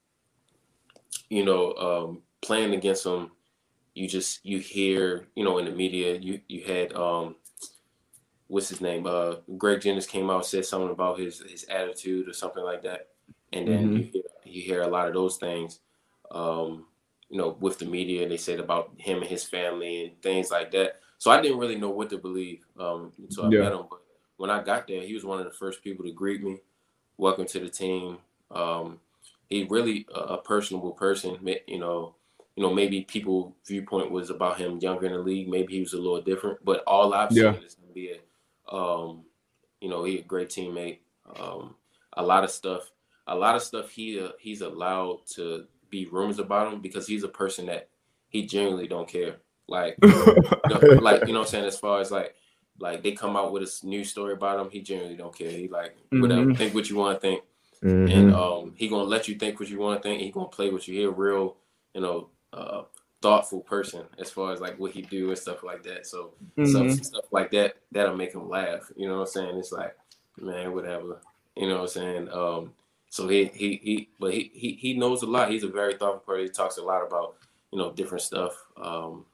you 1.30 1.44
know, 1.44 1.74
um, 1.74 2.22
playing 2.42 2.74
against 2.74 3.04
them, 3.04 3.32
you 3.94 4.08
just 4.08 4.46
you 4.46 4.60
hear, 4.60 5.28
you 5.36 5.44
know, 5.44 5.58
in 5.58 5.66
the 5.66 5.72
media, 5.72 6.16
you 6.16 6.40
you 6.48 6.64
had 6.64 6.94
um, 6.94 7.36
what's 8.48 8.70
his 8.70 8.82
name? 8.82 9.06
Uh, 9.06 9.36
Greg 9.58 9.82
Jennings 9.82 10.08
came 10.08 10.30
out 10.30 10.46
said 10.46 10.66
something 10.66 10.92
about 10.92 11.20
his 11.20 11.40
his 11.42 11.66
attitude 11.66 12.30
or 12.30 12.34
something 12.34 12.64
like 12.64 12.84
that 12.84 13.10
and 13.54 13.68
then 13.68 13.84
mm-hmm. 13.86 13.98
you, 13.98 14.04
hear, 14.04 14.24
you 14.46 14.62
hear 14.62 14.82
a 14.82 14.88
lot 14.88 15.08
of 15.08 15.14
those 15.14 15.38
things 15.38 15.80
um, 16.32 16.86
you 17.30 17.38
know 17.38 17.56
with 17.60 17.80
the 17.80 17.86
media 17.86 18.28
they 18.28 18.38
said 18.38 18.60
about 18.60 18.92
him 18.98 19.20
and 19.20 19.28
his 19.28 19.44
family 19.44 20.06
and 20.06 20.22
things 20.22 20.52
like 20.52 20.72
that 20.72 21.00
so 21.18 21.32
i 21.32 21.42
didn't 21.42 21.60
really 21.60 21.76
know 21.76 21.90
what 21.90 22.10
to 22.10 22.18
believe 22.18 22.66
um, 22.80 23.12
until 23.18 23.46
i 23.46 23.50
yeah. 23.50 23.60
met 23.62 23.72
him 23.72 23.86
but 23.90 24.00
when 24.38 24.50
i 24.50 24.62
got 24.62 24.88
there 24.88 25.02
he 25.02 25.14
was 25.14 25.24
one 25.24 25.40
of 25.40 25.46
the 25.46 25.52
first 25.52 25.84
people 25.84 26.06
to 26.06 26.12
greet 26.12 26.44
me 26.44 26.60
welcome 27.18 27.46
to 27.46 27.60
the 27.60 27.70
team 27.70 28.18
um, 28.52 29.00
he 29.50 29.64
really 29.66 30.06
a, 30.14 30.20
a 30.20 30.38
personable 30.42 30.92
person 30.92 31.38
you 31.68 31.80
know 31.80 32.16
you 32.56 32.64
know 32.64 32.74
maybe 32.74 33.02
people 33.02 33.56
viewpoint 33.66 34.12
was 34.12 34.30
about 34.30 34.58
him 34.58 34.80
younger 34.80 35.06
in 35.06 35.14
the 35.14 35.18
league 35.18 35.50
maybe 35.50 35.74
he 35.74 35.80
was 35.80 35.94
a 35.94 35.98
little 35.98 36.22
different 36.22 36.64
but 36.64 36.84
all 36.86 37.14
i've 37.14 37.32
yeah. 37.32 37.54
seen 37.54 37.64
is 37.64 37.76
him 37.76 37.94
be 37.94 38.12
a 38.12 38.20
um, 38.74 39.24
you 39.82 39.90
know 39.90 40.04
he 40.04 40.20
a 40.20 40.24
great 40.24 40.50
teammate 40.50 41.00
um, 41.40 41.76
a 42.14 42.24
lot 42.24 42.44
of 42.44 42.50
stuff 42.50 42.92
a 43.28 43.36
lot 43.36 43.56
of 43.56 43.62
stuff 43.62 43.90
he 43.90 44.20
uh, 44.20 44.30
he's 44.40 44.62
allowed 44.62 45.26
to 45.36 45.66
be 45.90 46.06
rumors 46.06 46.40
about 46.40 46.74
him 46.74 46.82
because 46.82 47.08
he's 47.08 47.24
a 47.24 47.30
person 47.30 47.68
that 47.68 47.90
he 48.30 48.46
genuinely 48.46 48.88
don't 48.88 49.08
care. 49.08 49.38
Like, 49.68 49.96
you 50.04 50.10
know, 50.10 50.80
like 51.02 51.28
you 51.28 51.34
know 51.34 51.40
what 51.40 51.48
I'm 51.48 51.52
saying. 51.52 51.66
As 51.66 51.80
far 51.80 52.02
as 52.02 52.12
like, 52.12 52.36
like 52.80 53.04
they 53.04 53.14
come 53.14 53.38
out 53.38 53.54
with 53.54 53.64
a 53.64 53.86
new 53.86 54.04
story 54.04 54.34
about 54.34 54.60
him, 54.60 54.72
he 54.72 54.82
genuinely 54.82 55.18
don't 55.18 55.36
care. 55.36 55.52
He 55.52 55.68
like 55.68 55.96
whatever, 56.12 56.42
mm-hmm. 56.42 56.56
think 56.56 56.74
what 56.74 56.90
you 56.90 56.98
want 56.98 57.16
to 57.16 57.22
think, 57.22 57.44
mm-hmm. 57.84 58.12
and 58.12 58.34
um, 58.34 58.74
he 58.76 58.90
gonna 58.90 59.04
let 59.04 59.28
you 59.28 59.36
think 59.36 59.60
what 59.60 59.70
you 59.70 59.80
want 59.80 60.02
to 60.02 60.08
think. 60.08 60.22
He 60.22 60.32
gonna 60.32 60.48
play 60.48 60.70
what 60.70 60.88
you 60.88 60.96
hear. 60.96 61.12
Real, 61.12 61.56
you 61.94 62.02
know, 62.02 62.30
uh, 62.52 62.84
thoughtful 63.22 63.62
person 63.62 64.04
as 64.20 64.30
far 64.30 64.52
as 64.52 64.60
like 64.60 64.78
what 64.78 64.92
he 64.92 65.02
do 65.02 65.30
and 65.30 65.38
stuff 65.38 65.64
like 65.64 65.84
that. 65.84 66.06
So 66.06 66.34
mm-hmm. 66.58 66.90
stuff, 66.90 67.06
stuff 67.06 67.26
like 67.32 67.52
that 67.52 67.76
that'll 67.92 68.18
make 68.18 68.34
him 68.34 68.50
laugh. 68.50 68.92
You 68.98 69.08
know 69.08 69.20
what 69.20 69.28
I'm 69.28 69.28
saying? 69.28 69.58
It's 69.58 69.72
like, 69.72 69.96
man, 70.38 70.74
whatever. 70.74 71.22
You 71.56 71.70
know 71.70 71.76
what 71.76 71.82
I'm 71.84 71.88
saying? 71.88 72.30
Um, 72.32 72.74
so 73.14 73.28
he 73.28 73.46
he 73.54 73.80
he, 73.84 74.10
but 74.20 74.34
he 74.34 74.50
he 74.56 74.72
he 74.74 74.94
knows 74.96 75.22
a 75.22 75.28
lot. 75.28 75.52
He's 75.52 75.64
a 75.64 75.68
very 75.68 75.94
thoughtful 75.94 76.22
person. 76.22 76.46
He 76.46 76.50
talks 76.50 76.78
a 76.78 76.82
lot 76.82 77.06
about 77.06 77.36
you 77.72 77.78
know, 77.78 77.92
different 77.92 78.24
stuff. 78.24 78.56
Um, 78.76 79.28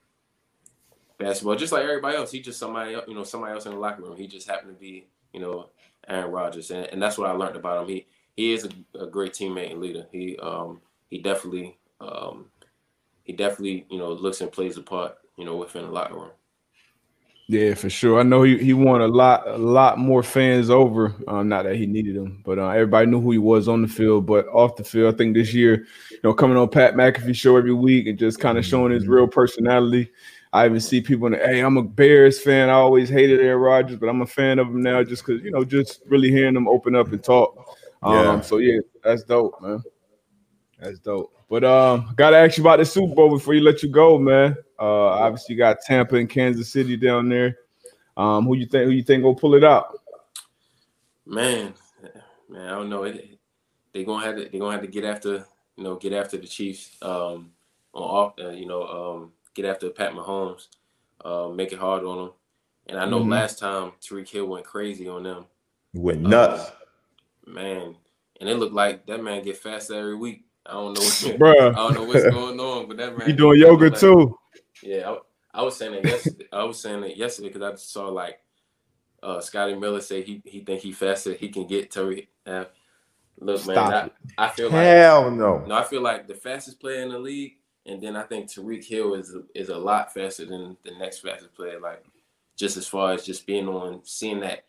basketball, 1.18 1.56
just 1.56 1.72
like 1.72 1.84
everybody 1.84 2.18
else. 2.18 2.30
He 2.30 2.42
just 2.42 2.60
somebody, 2.60 2.98
you 3.08 3.14
know, 3.14 3.24
somebody 3.24 3.54
else 3.54 3.68
in 3.68 3.72
the 3.72 3.78
locker 3.78 4.02
room. 4.02 4.18
He 4.18 4.28
just 4.28 4.50
happened 4.50 4.74
to 4.74 4.78
be, 4.78 5.08
you 5.32 5.40
know, 5.40 5.70
Aaron 6.10 6.30
Rodgers, 6.30 6.72
and, 6.72 6.88
and 6.88 7.02
that's 7.02 7.18
what 7.18 7.30
I 7.30 7.34
learned 7.34 7.56
about 7.56 7.84
him. 7.84 7.88
He 7.88 8.08
he 8.36 8.52
is 8.52 8.66
a, 8.66 9.00
a 9.00 9.08
great 9.08 9.32
teammate 9.32 9.72
and 9.72 9.80
leader. 9.80 10.08
He 10.12 10.38
um 10.40 10.82
he 11.10 11.20
definitely 11.20 11.78
um 12.02 12.48
he 13.24 13.32
definitely 13.32 13.86
you 13.90 13.98
know 13.98 14.12
looks 14.12 14.42
and 14.42 14.52
plays 14.52 14.76
a 14.76 14.82
part, 14.82 15.18
you 15.38 15.46
know, 15.46 15.56
within 15.56 15.84
the 15.84 15.90
locker 15.92 16.16
room. 16.16 16.32
Yeah, 17.52 17.74
for 17.74 17.90
sure. 17.90 18.20
I 18.20 18.24
know 18.24 18.44
he, 18.44 18.60
he 18.60 18.74
won 18.74 19.02
a 19.02 19.08
lot 19.08 19.48
a 19.48 19.58
lot 19.58 19.98
more 19.98 20.22
fans 20.22 20.70
over. 20.70 21.16
Um, 21.28 21.50
not 21.50 21.64
that 21.64 21.78
he 21.78 21.88
needed 21.88 22.16
them, 22.16 22.44
but 22.46 22.60
uh, 22.60 22.68
everybody 22.68 23.08
knew 23.08 23.20
who 23.20 23.32
he 23.32 23.40
was 23.40 23.68
on 23.68 23.82
the 23.82 23.88
field. 23.88 24.28
But 24.28 24.46
off 24.50 24.76
the 24.76 24.84
field, 24.84 25.12
I 25.12 25.18
think 25.18 25.34
this 25.34 25.52
year, 25.52 25.88
you 26.12 26.20
know, 26.24 26.32
coming 26.32 26.58
on 26.58 26.70
Pat 26.70 26.94
McAfee 26.94 27.36
show 27.36 27.58
every 27.58 27.74
week 27.74 28.06
and 28.06 28.20
just 28.20 28.40
kind 28.40 28.60
of 28.60 28.66
showing 28.68 28.92
his 28.92 29.08
real 29.08 29.28
personality. 29.28 30.12
I 30.54 30.68
even 30.68 30.80
see 30.80 31.02
people 31.02 31.26
in 31.26 31.34
the, 31.34 31.40
hey, 31.40 31.62
I'm 31.62 31.78
a 31.78 31.82
Bears 31.82 32.40
fan. 32.40 32.70
I 32.70 32.74
always 32.74 33.10
hated 33.10 33.40
Aaron 33.40 33.60
Rodgers, 33.60 33.98
but 33.98 34.10
I'm 34.10 34.22
a 34.22 34.28
fan 34.28 34.60
of 34.60 34.68
him 34.68 34.84
now 34.84 35.04
just 35.04 35.26
because, 35.26 35.42
you 35.42 35.50
know, 35.50 35.64
just 35.64 36.04
really 36.06 36.30
hearing 36.30 36.54
them 36.54 36.68
open 36.68 36.96
up 36.96 37.12
and 37.12 37.24
talk. 37.24 37.80
Um, 38.04 38.14
yeah. 38.14 38.42
So, 38.42 38.58
yeah, 38.58 38.80
that's 39.04 39.24
dope, 39.24 39.60
man. 39.60 39.82
That's 40.80 41.00
dope. 41.00 41.34
But 41.50 41.64
um, 41.64 42.14
got 42.16 42.30
to 42.30 42.38
ask 42.38 42.60
you 42.60 42.64
about 42.64 42.78
the 42.78 42.86
Super 42.86 43.16
Bowl 43.16 43.32
before 43.32 43.56
you 43.56 43.62
let 43.62 43.82
you 43.82 43.90
go, 43.90 44.20
man. 44.20 44.56
Uh, 44.80 45.08
obviously, 45.10 45.56
you 45.56 45.60
got 45.60 45.82
Tampa 45.82 46.16
and 46.16 46.30
Kansas 46.30 46.72
City 46.72 46.96
down 46.96 47.30
there. 47.30 47.58
Um, 48.16 48.46
who 48.46 48.56
you 48.56 48.66
think? 48.66 48.86
Who 48.86 48.92
you 48.92 49.04
think 49.04 49.24
will 49.24 49.36
pull 49.36 49.56
it 49.56 49.64
out? 49.64 50.00
Man, 51.26 51.74
man, 52.50 52.68
I 52.68 52.72
don't 52.72 52.90
know. 52.90 53.12
They 53.94 54.04
gonna 54.04 54.26
have 54.26 54.36
to. 54.38 54.50
They 54.50 54.60
gonna 54.60 54.72
have 54.72 54.82
to 54.82 54.88
get 54.88 55.04
after. 55.04 55.46
You 55.76 55.84
know, 55.84 55.96
get 55.96 56.14
after 56.14 56.38
the 56.38 56.48
Chiefs. 56.48 56.98
Um, 57.02 57.52
on 57.94 58.04
off. 58.04 58.34
Uh, 58.40 58.50
you 58.50 58.66
know, 58.66 58.84
um, 58.88 59.32
get 59.54 59.66
after 59.66 59.90
Pat 59.90 60.14
Mahomes. 60.14 60.68
Uh, 61.24 61.50
make 61.50 61.74
it 61.74 61.80
hard 61.80 62.04
on 62.04 62.18
them. 62.18 62.32
And 62.88 62.98
I 62.98 63.06
know 63.06 63.20
mm-hmm. 63.20 63.32
last 63.32 63.60
time 63.60 63.92
Tyreek 64.02 64.30
Hill 64.30 64.48
went 64.48 64.66
crazy 64.66 65.08
on 65.08 65.24
them. 65.24 65.46
He 65.94 66.00
went 66.00 66.22
nuts. 66.22 66.64
Uh, 66.64 67.52
man, 67.52 67.96
and 68.40 68.50
it 68.50 68.58
looked 68.58 68.74
like 68.74 69.06
that 69.08 69.24
man 69.24 69.44
get 69.44 69.58
faster 69.58 69.96
every 69.96 70.16
week. 70.16 70.46
I 70.66 70.74
don't 70.74 70.94
know, 70.94 71.02
what, 71.02 71.52
I 71.62 71.72
don't 71.72 71.94
know 71.94 72.04
what's 72.04 72.24
going 72.24 72.60
on, 72.60 72.88
but 72.88 72.98
that 72.98 73.18
man. 73.18 73.28
He 73.28 73.34
doing 73.34 73.60
yoga 73.60 73.90
like, 73.90 74.00
too. 74.00 74.39
Yeah, 74.84 75.10
I, 75.10 75.60
I, 75.60 75.64
was 75.64 75.78
saying 75.78 75.94
that 75.94 76.06
yesterday. 76.06 76.46
I 76.52 76.64
was 76.64 76.80
saying 76.80 77.02
that 77.02 77.18
yesterday 77.18 77.50
because 77.50 77.62
I 77.62 77.76
saw 77.76 78.08
like 78.08 78.40
uh, 79.22 79.40
Scotty 79.42 79.76
Miller 79.76 80.02
say 80.02 80.22
he 80.22 80.42
he 80.46 80.62
think 80.62 80.82
he 80.82 80.92
faster. 80.92 81.34
He 81.34 81.50
can 81.50 81.68
get 81.68 81.92
Terry. 81.92 82.30
Uh, 82.46 82.66
look, 83.40 83.66
man, 83.68 83.78
I, 83.78 84.10
I, 84.38 84.50
feel 84.50 84.70
like 84.70 84.86
hell 84.86 85.32
no. 85.32 85.64
No, 85.66 85.76
I 85.76 85.84
feel 85.84 86.02
like 86.02 86.28
the 86.28 86.36
fastest 86.36 86.80
player 86.80 87.02
in 87.02 87.10
the 87.10 87.20
league, 87.20 87.54
and 87.86 88.02
then 88.02 88.16
I 88.16 88.24
think 88.24 88.48
Tyreek 88.48 88.86
Hill 88.86 89.16
is 89.16 89.36
is 89.56 89.70
a 89.70 89.78
lot 89.78 90.14
faster 90.14 90.46
than 90.46 90.78
the 90.84 90.92
next 90.98 91.20
fastest 91.20 91.54
player. 91.54 91.80
Like 91.80 92.04
just 92.56 92.78
as 92.78 92.88
far 92.88 93.14
as 93.14 93.26
just 93.26 93.48
being 93.48 93.68
on 93.68 94.02
seeing 94.04 94.42
that 94.42 94.66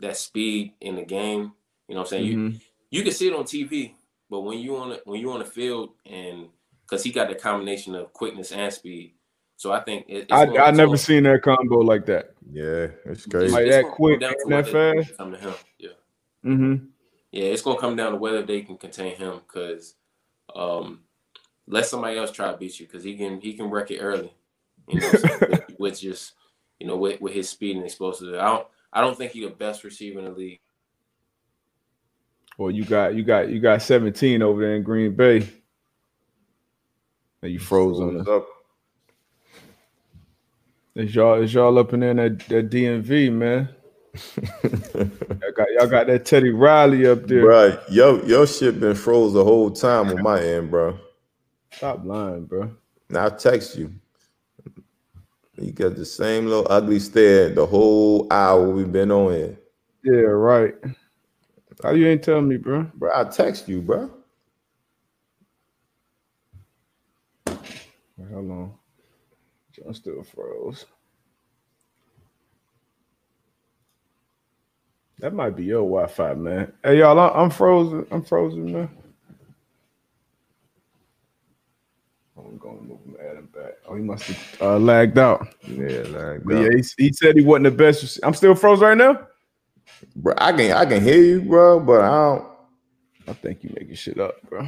that 0.00 0.16
speed 0.16 0.72
in 0.80 0.96
the 0.96 1.04
game. 1.04 1.52
You 1.88 1.94
know 1.94 2.02
what 2.02 2.12
I'm 2.12 2.18
saying? 2.18 2.26
Mm-hmm. 2.26 2.54
You 2.54 2.60
you 2.90 3.02
can 3.02 3.12
see 3.12 3.28
it 3.28 3.34
on 3.34 3.44
TV, 3.44 3.94
but 4.28 4.40
when 4.40 4.58
you 4.58 4.76
on 4.76 4.90
the, 4.90 5.02
when 5.04 5.20
you 5.20 5.30
on 5.32 5.38
the 5.38 5.44
field 5.44 5.90
and 6.06 6.48
because 6.82 7.04
he 7.04 7.12
got 7.12 7.28
the 7.28 7.36
combination 7.36 7.94
of 7.94 8.12
quickness 8.12 8.50
and 8.50 8.72
speed, 8.72 9.14
so 9.60 9.72
I 9.72 9.80
think 9.80 10.06
it, 10.08 10.32
I 10.32 10.46
I 10.56 10.70
never 10.70 10.96
seen 10.96 11.24
that 11.24 11.42
combo 11.42 11.80
like 11.80 12.06
that. 12.06 12.32
Yeah, 12.50 12.86
it's 13.04 13.26
crazy. 13.26 13.52
Like 13.52 13.68
that 13.68 13.84
quick 13.92 14.22
and 14.22 14.50
that 14.50 14.66
fast. 14.66 15.18
Come 15.18 15.32
to 15.32 15.36
him. 15.36 15.52
Yeah. 15.78 15.90
Mm-hmm. 16.46 16.86
Yeah, 17.30 17.44
it's 17.44 17.60
gonna 17.60 17.78
come 17.78 17.94
down 17.94 18.12
to 18.12 18.16
whether 18.16 18.42
they 18.42 18.62
can 18.62 18.78
contain 18.78 19.16
him 19.16 19.42
because 19.46 19.96
um, 20.56 21.00
let 21.66 21.84
somebody 21.84 22.16
else 22.16 22.30
try 22.30 22.50
to 22.50 22.56
beat 22.56 22.80
you 22.80 22.86
because 22.86 23.04
he 23.04 23.18
can 23.18 23.38
he 23.38 23.52
can 23.52 23.68
wreck 23.68 23.90
it 23.90 23.98
early. 23.98 24.32
You 24.88 25.00
know, 25.00 25.10
with, 25.50 25.74
with, 25.78 26.00
just 26.00 26.32
you 26.78 26.86
know 26.86 26.96
with, 26.96 27.20
with 27.20 27.34
his 27.34 27.50
speed 27.50 27.76
and 27.76 27.84
explosiveness. 27.84 28.40
I 28.40 28.46
don't 28.46 28.66
I 28.94 29.02
don't 29.02 29.18
think 29.18 29.32
he's 29.32 29.44
the 29.44 29.50
best 29.50 29.84
receiver 29.84 30.20
in 30.20 30.24
the 30.24 30.30
league. 30.30 30.60
Well, 32.56 32.70
you 32.70 32.86
got 32.86 33.14
you 33.14 33.24
got 33.24 33.50
you 33.50 33.60
got 33.60 33.82
17 33.82 34.40
over 34.40 34.62
there 34.62 34.76
in 34.76 34.82
Green 34.82 35.14
Bay. 35.14 35.46
And 37.42 37.52
you 37.52 37.58
froze 37.58 38.00
on 38.00 38.22
us. 38.22 38.42
Is 40.94 41.14
y'all 41.14 41.40
is 41.40 41.54
y'all 41.54 41.78
up 41.78 41.92
in 41.92 42.00
there 42.00 42.14
that, 42.14 42.38
that 42.48 42.70
DMV, 42.70 43.32
man? 43.32 43.68
y'all, 44.64 45.52
got, 45.56 45.68
y'all 45.78 45.86
got 45.86 46.06
that 46.08 46.24
Teddy 46.24 46.50
Riley 46.50 47.06
up 47.06 47.28
there. 47.28 47.44
Right. 47.44 47.78
Yo, 47.88 48.20
your 48.24 48.46
shit 48.46 48.80
been 48.80 48.96
froze 48.96 49.32
the 49.32 49.44
whole 49.44 49.70
time 49.70 50.10
on 50.10 50.22
my 50.22 50.42
end, 50.42 50.70
bro. 50.70 50.98
Stop 51.72 52.04
lying, 52.04 52.44
bro. 52.44 52.74
Now 53.08 53.26
I 53.26 53.30
text 53.30 53.76
you. 53.76 53.94
You 55.60 55.72
got 55.72 55.94
the 55.94 56.04
same 56.04 56.46
little 56.46 56.66
ugly 56.70 56.98
stare 56.98 57.50
the 57.50 57.66
whole 57.66 58.26
hour 58.32 58.68
we've 58.70 58.90
been 58.90 59.12
on 59.12 59.32
here. 59.32 59.58
Yeah, 60.02 60.12
right. 60.12 60.74
How 61.82 61.92
you 61.92 62.08
ain't 62.08 62.24
telling 62.24 62.48
me, 62.48 62.56
bro? 62.56 62.90
Bro, 62.94 63.12
I 63.14 63.24
text 63.24 63.68
you, 63.68 63.80
bro. 63.80 64.10
Hold 67.46 68.50
on. 68.50 68.79
John 69.82 69.94
still 69.94 70.22
froze. 70.22 70.86
That 75.18 75.34
might 75.34 75.56
be 75.56 75.64
your 75.64 75.82
Wi-Fi, 75.82 76.34
man. 76.34 76.72
Hey, 76.82 76.98
y'all, 76.98 77.18
I'm 77.18 77.50
frozen. 77.50 78.06
I'm 78.10 78.22
frozen, 78.22 78.72
man. 78.72 78.90
I'm 82.38 82.56
going 82.56 82.78
to 82.78 82.84
move 82.84 83.00
him, 83.04 83.16
add 83.20 83.52
back. 83.52 83.74
Oh, 83.86 83.96
he 83.96 84.02
must 84.02 84.24
have 84.24 84.62
uh, 84.62 84.78
lagged 84.78 85.18
out. 85.18 85.54
Yeah, 85.66 86.04
lagged 86.08 86.46
but 86.46 86.56
out. 86.56 86.62
Yeah, 86.62 86.68
he, 86.76 87.04
he, 87.04 87.12
said 87.12 87.36
he 87.36 87.44
wasn't 87.44 87.64
the 87.64 87.70
best. 87.70 88.18
I'm 88.22 88.32
still 88.32 88.54
froze 88.54 88.80
right 88.80 88.96
now. 88.96 89.26
Bro, 90.16 90.34
I 90.38 90.52
can 90.52 90.72
I 90.72 90.86
can 90.86 91.02
hear 91.02 91.20
you, 91.22 91.42
bro, 91.42 91.80
but 91.80 92.00
I 92.00 92.10
don't. 92.10 92.48
I 93.28 93.32
think 93.34 93.62
you 93.62 93.74
making 93.78 93.94
shit 93.96 94.18
up, 94.18 94.40
bro. 94.48 94.66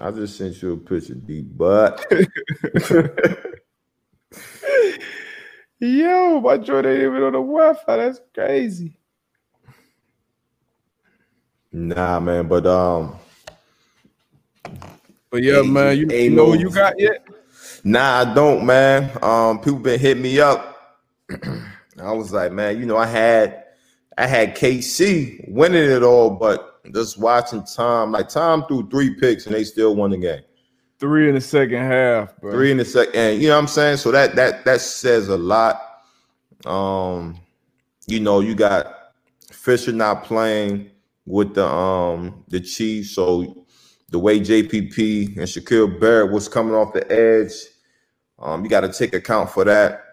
I 0.00 0.10
just 0.10 0.38
sent 0.38 0.62
you 0.62 0.72
a 0.72 0.76
picture, 0.78 1.14
deep 1.14 1.56
butt. 1.56 2.06
Yo, 5.80 6.40
my 6.40 6.56
joint 6.56 6.86
ain't 6.86 7.02
even 7.02 7.22
on 7.22 7.32
the 7.32 7.38
Wi-Fi. 7.38 7.96
That's 7.96 8.20
crazy. 8.34 8.98
Nah, 11.70 12.18
man, 12.18 12.48
but 12.48 12.66
um, 12.66 13.16
but 15.30 15.42
yeah, 15.42 15.60
man, 15.62 15.98
you, 15.98 16.08
you 16.10 16.30
know 16.30 16.46
what 16.46 16.60
you 16.60 16.70
got 16.70 16.98
yet? 16.98 17.28
Nah, 17.84 18.20
I 18.20 18.34
don't, 18.34 18.64
man. 18.64 19.10
Um, 19.22 19.60
people 19.60 19.78
been 19.80 20.00
hitting 20.00 20.22
me 20.22 20.40
up. 20.40 20.98
I 22.02 22.12
was 22.12 22.32
like, 22.32 22.52
man, 22.52 22.78
you 22.78 22.86
know, 22.86 22.96
I 22.96 23.06
had 23.06 23.64
I 24.16 24.26
had 24.26 24.56
KC 24.56 25.50
winning 25.50 25.90
it 25.90 26.02
all, 26.02 26.30
but 26.30 26.77
just 26.92 27.18
watching 27.18 27.64
Tom, 27.64 28.12
like 28.12 28.28
Tom 28.28 28.64
threw 28.66 28.88
three 28.88 29.14
picks 29.14 29.46
and 29.46 29.54
they 29.54 29.64
still 29.64 29.94
won 29.94 30.10
the 30.10 30.16
game. 30.18 30.42
Three 30.98 31.28
in 31.28 31.34
the 31.34 31.40
second 31.40 31.84
half, 31.84 32.36
bro. 32.40 32.50
Three 32.50 32.72
in 32.72 32.76
the 32.76 32.84
second, 32.84 33.14
and 33.14 33.40
you 33.40 33.48
know 33.48 33.54
what 33.54 33.60
I'm 33.60 33.68
saying. 33.68 33.98
So 33.98 34.10
that 34.10 34.34
that 34.34 34.64
that 34.64 34.80
says 34.80 35.28
a 35.28 35.36
lot. 35.36 35.80
Um, 36.66 37.38
you 38.06 38.18
know, 38.18 38.40
you 38.40 38.56
got 38.56 39.12
Fisher 39.50 39.92
not 39.92 40.24
playing 40.24 40.90
with 41.24 41.54
the 41.54 41.66
um 41.66 42.44
the 42.48 42.60
Chiefs, 42.60 43.12
so 43.12 43.66
the 44.10 44.18
way 44.18 44.40
JPP 44.40 45.36
and 45.36 45.46
Shaquil 45.46 46.00
Barrett 46.00 46.32
was 46.32 46.48
coming 46.48 46.74
off 46.74 46.94
the 46.94 47.10
edge, 47.12 47.52
um, 48.38 48.64
you 48.64 48.70
got 48.70 48.80
to 48.80 48.92
take 48.92 49.14
account 49.14 49.50
for 49.50 49.64
that. 49.64 50.04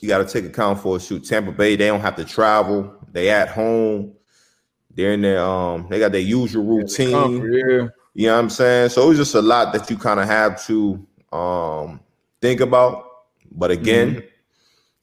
You 0.00 0.08
got 0.08 0.26
to 0.26 0.32
take 0.32 0.48
account 0.48 0.80
for 0.80 1.00
shoot 1.00 1.24
Tampa 1.24 1.52
Bay. 1.52 1.76
They 1.76 1.86
don't 1.86 2.00
have 2.00 2.16
to 2.16 2.24
travel. 2.24 2.94
They 3.12 3.30
at 3.30 3.48
home. 3.48 4.14
They're 4.94 5.12
in 5.12 5.22
their 5.22 5.40
um, 5.40 5.86
they 5.88 5.98
got 5.98 6.12
their 6.12 6.20
usual 6.20 6.64
routine. 6.64 7.42
Yeah, 7.42 7.88
You 8.14 8.26
know 8.28 8.34
what 8.34 8.38
I'm 8.44 8.50
saying? 8.50 8.90
So 8.90 9.10
it's 9.10 9.18
just 9.18 9.34
a 9.34 9.42
lot 9.42 9.72
that 9.72 9.90
you 9.90 9.96
kind 9.96 10.20
of 10.20 10.26
have 10.26 10.64
to 10.66 11.04
um 11.32 12.00
think 12.40 12.60
about. 12.60 13.04
But 13.50 13.70
again, 13.70 14.16
mm-hmm. 14.16 14.26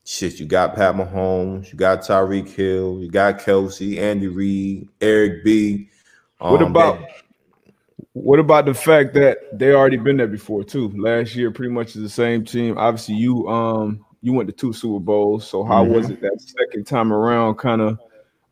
shit, 0.06 0.40
you 0.40 0.46
got 0.46 0.76
Pat 0.76 0.96
Mahomes, 0.96 1.72
you 1.72 1.78
got 1.78 2.02
Tyreek 2.02 2.50
Hill, 2.50 3.00
you 3.02 3.10
got 3.10 3.40
Kelce, 3.40 3.98
Andy 3.98 4.28
Reid, 4.28 4.88
Eric 5.00 5.44
B. 5.44 5.90
Um, 6.40 6.52
what 6.52 6.62
about 6.62 7.00
what 8.14 8.40
about 8.40 8.66
the 8.66 8.74
fact 8.74 9.14
that 9.14 9.38
they 9.58 9.74
already 9.74 9.98
been 9.98 10.18
there 10.18 10.28
before 10.28 10.64
too? 10.64 10.90
Last 10.98 11.36
year, 11.36 11.52
pretty 11.52 11.72
much 11.72 11.96
is 11.96 12.02
the 12.02 12.10
same 12.10 12.44
team. 12.44 12.78
Obviously, 12.78 13.16
you 13.16 13.48
um 13.48 14.06
you 14.22 14.34
went 14.34 14.48
to 14.48 14.54
two 14.54 14.74
Super 14.74 15.00
Bowls. 15.00 15.48
So 15.48 15.64
how 15.64 15.84
mm-hmm. 15.84 15.94
was 15.94 16.10
it 16.10 16.22
that 16.22 16.40
second 16.42 16.86
time 16.86 17.12
around? 17.12 17.56
Kind 17.56 17.82
of 17.82 18.00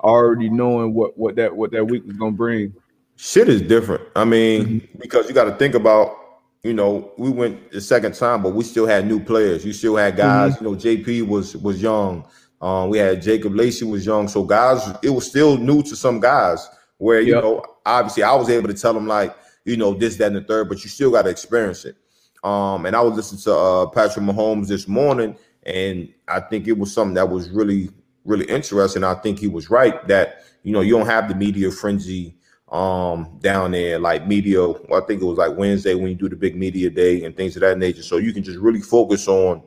already 0.02 0.50
knowing 0.50 0.94
what 0.94 1.18
what 1.18 1.36
that 1.36 1.56
what 1.56 1.72
that 1.72 1.86
week 1.86 2.06
was 2.06 2.18
gonna 2.18 2.32
bring. 2.32 2.74
Shit 3.18 3.50
is 3.50 3.62
different. 3.62 4.04
I 4.16 4.26
mean, 4.26 4.66
mm-hmm. 4.66 5.00
because 5.00 5.28
you 5.28 5.36
got 5.36 5.44
to 5.44 5.56
think 5.56 5.76
about, 5.76 6.16
you 6.64 6.74
know, 6.74 7.12
we 7.18 7.30
went 7.30 7.70
the 7.70 7.82
second 7.82 8.14
time, 8.14 8.42
but 8.42 8.52
we 8.52 8.64
still 8.64 8.88
had 8.88 9.06
new 9.06 9.20
players. 9.20 9.66
You 9.66 9.74
still 9.74 9.98
had 9.98 10.16
guys. 10.16 10.56
Mm-hmm. 10.56 10.66
You 10.66 10.72
know, 10.72 10.78
JP 10.78 11.28
was 11.28 11.58
was 11.58 11.82
young. 11.82 12.26
Um, 12.62 12.90
we 12.90 12.98
had 12.98 13.22
Jacob 13.22 13.56
Lacey 13.56 13.86
was 13.86 14.06
young, 14.06 14.28
so 14.28 14.44
guys, 14.44 14.90
it 15.02 15.10
was 15.10 15.28
still 15.28 15.58
new 15.58 15.82
to 15.84 15.96
some 15.96 16.20
guys. 16.20 16.68
Where 16.98 17.22
you 17.22 17.36
yep. 17.36 17.44
know, 17.44 17.64
obviously, 17.86 18.24
I 18.24 18.34
was 18.36 18.50
able 18.50 18.68
to 18.68 18.74
tell 18.74 18.94
them 18.94 19.08
like, 19.08 19.36
you 19.64 19.78
know, 19.78 19.94
this, 19.94 20.18
that, 20.18 20.28
and 20.28 20.36
the 20.36 20.42
third, 20.42 20.68
but 20.68 20.84
you 20.84 20.90
still 20.90 21.12
got 21.12 21.22
to 21.24 21.30
experience 21.30 21.86
it. 21.86 21.96
Um, 22.44 22.86
and 22.86 22.96
I 22.96 23.02
was 23.02 23.16
listening 23.16 23.42
to 23.42 23.56
uh, 23.56 23.86
Patrick 23.88 24.26
Mahomes 24.26 24.68
this 24.68 24.88
morning, 24.88 25.36
and 25.64 26.10
I 26.28 26.40
think 26.42 26.68
it 26.68 26.78
was 26.78 26.94
something 26.94 27.16
that 27.16 27.30
was 27.30 27.50
really, 27.50 27.90
really 28.26 28.46
interesting. 28.46 29.04
I 29.04 29.16
think 29.16 29.40
he 29.40 29.48
was 29.48 29.70
right 29.70 30.08
that 30.08 30.44
you 30.64 30.74
know 30.74 30.82
you 30.82 30.98
don't 30.98 31.08
have 31.08 31.28
the 31.30 31.36
media 31.36 31.72
frenzy 31.72 32.36
um 32.72 33.40
down 33.42 33.72
there 33.72 33.98
like 33.98 34.28
media 34.28 34.68
well, 34.68 35.02
i 35.02 35.06
think 35.08 35.22
it 35.22 35.26
was 35.26 35.38
like 35.38 35.58
wednesday 35.58 35.96
when 35.96 36.08
you 36.10 36.16
do 36.16 36.30
the 36.30 36.36
big 36.36 36.56
media 36.56 36.90
day 36.90 37.24
and 37.24 37.36
things 37.36 37.56
of 37.56 37.62
that 37.62 37.78
nature 37.78 38.04
so 38.04 38.18
you 38.18 38.32
can 38.32 38.44
just 38.44 38.60
really 38.60 38.80
focus 38.80 39.28
on 39.28 39.64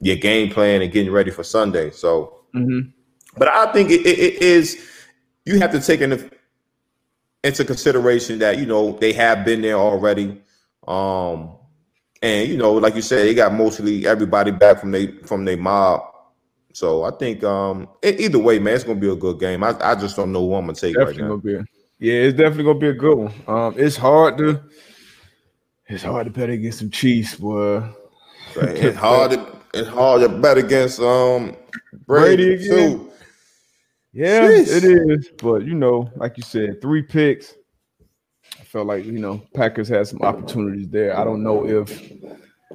your 0.00 0.16
game 0.16 0.50
plan 0.50 0.82
and 0.82 0.92
getting 0.92 1.12
ready 1.12 1.30
for 1.30 1.44
sunday 1.44 1.90
so 1.90 2.40
Mm-hmm. 2.54 2.88
but 3.36 3.48
i 3.48 3.72
think 3.72 3.90
it, 3.90 4.06
it, 4.06 4.18
it 4.18 4.42
is 4.42 4.78
you 5.44 5.58
have 5.58 5.72
to 5.72 5.80
take 5.80 6.00
into, 6.00 6.30
into 7.42 7.64
consideration 7.64 8.38
that 8.38 8.58
you 8.58 8.66
know 8.66 8.92
they 8.92 9.12
have 9.12 9.44
been 9.44 9.60
there 9.60 9.74
already 9.74 10.40
um 10.86 11.56
and 12.22 12.48
you 12.48 12.56
know 12.56 12.74
like 12.74 12.94
you 12.94 13.02
said 13.02 13.26
they 13.26 13.34
got 13.34 13.52
mostly 13.52 14.06
everybody 14.06 14.52
back 14.52 14.78
from 14.80 14.92
they 14.92 15.08
from 15.22 15.44
their 15.44 15.56
mob 15.56 16.13
so 16.74 17.04
i 17.04 17.10
think 17.12 17.42
um 17.42 17.88
either 18.02 18.38
way 18.38 18.58
man 18.58 18.74
it's 18.74 18.84
gonna 18.84 19.00
be 19.00 19.10
a 19.10 19.16
good 19.16 19.40
game 19.40 19.64
i, 19.64 19.74
I 19.80 19.94
just 19.94 20.16
don't 20.16 20.32
know 20.32 20.46
who 20.46 20.54
i'm 20.54 20.66
gonna 20.66 20.74
take 20.74 20.94
Definitely 20.94 21.22
right 21.22 21.30
now 21.30 21.36
be. 21.36 21.54
A, 21.54 21.64
yeah, 22.04 22.14
it's 22.14 22.36
definitely 22.36 22.64
gonna 22.64 22.78
be 22.78 22.88
a 22.88 22.92
good 22.92 23.16
one. 23.16 23.32
Um, 23.46 23.74
it's 23.78 23.96
hard 23.96 24.36
to. 24.38 24.60
It's 25.86 26.02
hard 26.02 26.26
to 26.26 26.30
bet 26.30 26.50
against 26.50 26.80
some 26.80 26.90
Chiefs, 26.90 27.36
boy. 27.36 27.78
Right, 28.56 28.76
It's 28.76 28.96
hard 28.96 29.30
to 29.32 29.56
it's 29.72 29.88
hard 29.88 30.22
to 30.22 30.28
bet 30.28 30.58
against 30.58 31.00
um 31.00 31.56
Brady, 32.06 32.56
Brady 32.56 32.68
too. 32.68 33.12
Yeah, 34.12 34.48
Sheesh. 34.48 34.76
it 34.76 34.84
is. 34.84 35.30
But 35.38 35.64
you 35.64 35.74
know, 35.74 36.10
like 36.16 36.36
you 36.36 36.42
said, 36.42 36.80
three 36.82 37.02
picks. 37.02 37.54
I 38.60 38.64
felt 38.64 38.86
like 38.86 39.04
you 39.04 39.18
know 39.18 39.42
Packers 39.54 39.88
had 39.88 40.06
some 40.06 40.20
opportunities 40.22 40.88
there. 40.88 41.18
I 41.18 41.24
don't 41.24 41.42
know 41.42 41.66
if 41.66 42.12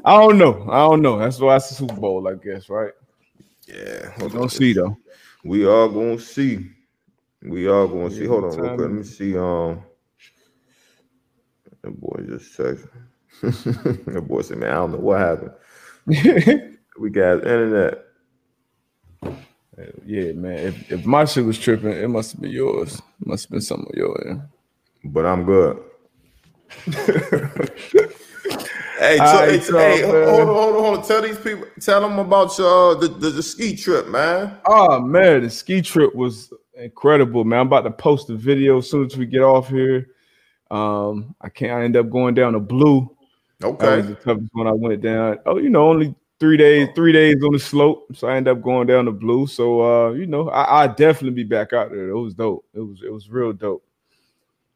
I 0.05 0.17
don't 0.17 0.37
know. 0.37 0.65
I 0.71 0.89
don't 0.89 1.01
know. 1.01 1.19
That's 1.19 1.39
why 1.39 1.57
it's 1.57 1.69
the 1.69 1.75
Super 1.75 1.95
Bowl, 1.95 2.27
I 2.27 2.33
guess, 2.33 2.69
right? 2.69 2.93
Yeah, 3.69 4.11
We're 4.19 4.29
gonna 4.29 4.49
see 4.49 4.73
though. 4.73 4.97
We 5.43 5.65
are 5.65 5.87
gonna 5.87 6.19
see. 6.19 6.71
We 7.43 7.67
are 7.67 7.87
gonna 7.87 8.09
see. 8.09 8.25
Hold 8.25 8.45
on, 8.45 8.57
real 8.59 8.69
quick. 8.69 8.79
Let 8.79 8.91
me 8.91 9.03
see. 9.03 9.37
Um, 9.37 9.83
that 11.83 11.91
boy 11.91 12.23
just 12.27 12.57
texted. 12.57 12.89
that 14.05 14.27
boy 14.27 14.41
said, 14.41 14.57
"Man, 14.57 14.71
I 14.71 14.75
don't 14.75 14.91
know 14.91 14.97
what 14.97 15.19
happened. 15.19 15.51
We 16.99 17.09
got 17.09 17.37
internet." 17.47 18.03
yeah, 20.05 20.33
man. 20.33 20.59
If, 20.59 20.91
if 20.91 21.05
my 21.05 21.23
shit 21.23 21.45
was 21.45 21.57
tripping, 21.57 21.91
it 21.91 22.09
must 22.09 22.33
have 22.33 22.41
been 22.41 22.51
yours. 22.51 22.95
It 23.21 23.27
must 23.27 23.45
have 23.45 23.51
been 23.51 23.61
some 23.61 23.87
of 23.89 23.95
yours. 23.95 24.37
but 25.05 25.25
I'm 25.25 25.45
good. 25.45 25.81
hey, 28.99 29.17
so, 29.17 29.23
right, 29.23 29.49
hey, 29.49 29.59
so, 29.59 29.77
hey, 29.77 30.01
hold 30.01 30.15
on, 30.15 30.25
hold 30.27 30.75
on, 30.75 30.83
hold 30.83 30.97
on. 30.99 31.05
Tell 31.05 31.21
these 31.21 31.37
people, 31.37 31.65
tell 31.79 32.01
them 32.01 32.19
about 32.19 32.57
your 32.57 32.95
the, 32.95 33.07
the, 33.07 33.29
the 33.29 33.43
ski 33.43 33.75
trip, 33.75 34.07
man. 34.07 34.57
Oh 34.65 34.99
man, 34.99 35.43
the 35.43 35.49
ski 35.49 35.81
trip 35.81 36.13
was 36.13 36.53
incredible, 36.75 37.43
man. 37.43 37.61
I'm 37.61 37.67
about 37.67 37.81
to 37.81 37.91
post 37.91 38.29
a 38.29 38.35
video 38.35 38.77
as 38.79 38.89
soon 38.89 39.05
as 39.05 39.17
we 39.17 39.25
get 39.25 39.41
off 39.41 39.69
here. 39.69 40.09
Um, 40.71 41.35
I 41.41 41.49
can't 41.49 41.71
I 41.71 41.83
end 41.83 41.95
up 41.95 42.09
going 42.09 42.35
down 42.35 42.53
to 42.53 42.59
blue. 42.59 43.15
Okay, 43.63 43.85
That 43.85 43.97
was 43.97 44.07
the 44.07 44.15
toughest 44.15 44.49
one 44.53 44.67
I 44.67 44.71
went 44.71 45.01
down. 45.01 45.39
Oh, 45.45 45.57
you 45.57 45.69
know, 45.69 45.89
only 45.89 46.15
three 46.39 46.57
days, 46.57 46.87
three 46.95 47.11
days 47.11 47.35
on 47.43 47.51
the 47.51 47.59
slope. 47.59 48.07
So 48.15 48.27
I 48.27 48.37
end 48.37 48.47
up 48.47 48.61
going 48.61 48.87
down 48.87 49.05
to 49.05 49.11
blue. 49.11 49.47
So 49.47 49.81
uh, 49.81 50.11
you 50.11 50.25
know, 50.27 50.49
I 50.49 50.83
I 50.83 50.87
definitely 50.87 51.31
be 51.31 51.43
back 51.43 51.73
out 51.73 51.91
there. 51.91 52.09
It 52.09 52.19
was 52.19 52.33
dope. 52.33 52.65
It 52.73 52.79
was 52.79 53.01
it 53.03 53.11
was 53.11 53.29
real 53.29 53.53
dope. 53.53 53.83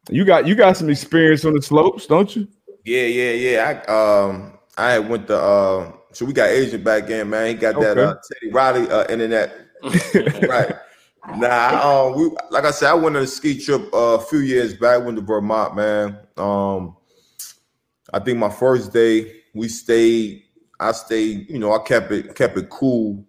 You 0.09 0.25
got 0.25 0.45
you 0.47 0.55
got 0.55 0.75
some 0.75 0.89
experience 0.89 1.45
on 1.45 1.53
the 1.53 1.61
slopes, 1.61 2.07
don't 2.07 2.35
you? 2.35 2.47
Yeah, 2.83 3.03
yeah, 3.05 3.31
yeah. 3.31 3.81
I 3.87 4.23
um, 4.25 4.59
I 4.77 4.99
went 4.99 5.27
to 5.27 5.37
uh, 5.37 5.91
so 6.11 6.25
we 6.25 6.33
got 6.33 6.49
Adrian 6.49 6.83
back 6.83 7.09
in, 7.09 7.29
man. 7.29 7.47
He 7.47 7.53
got 7.55 7.79
that 7.79 7.97
Okay. 7.97 8.01
uh, 8.01 8.15
Teddy 8.31 8.51
Riley 8.53 8.89
uh, 8.89 9.05
internet. 9.11 9.53
right. 10.47 10.75
Nah, 11.25 12.07
um, 12.07 12.15
we 12.19 12.31
like 12.51 12.65
I 12.65 12.71
said, 12.71 12.89
I 12.89 12.93
went 12.95 13.15
on 13.15 13.23
a 13.23 13.27
ski 13.27 13.57
trip 13.59 13.93
uh, 13.93 14.17
a 14.17 14.21
few 14.21 14.39
years 14.39 14.73
back. 14.75 15.03
Went 15.03 15.17
to 15.17 15.23
Vermont, 15.23 15.75
man. 15.75 16.17
Um, 16.37 16.97
I 18.13 18.19
think 18.19 18.37
my 18.37 18.49
first 18.49 18.93
day 18.93 19.41
we 19.53 19.69
stayed. 19.69 20.43
I 20.79 20.91
stayed. 20.91 21.49
You 21.49 21.59
know, 21.59 21.73
I 21.73 21.79
kept 21.79 22.11
it 22.11 22.35
kept 22.35 22.57
it 22.57 22.69
cool. 22.69 23.25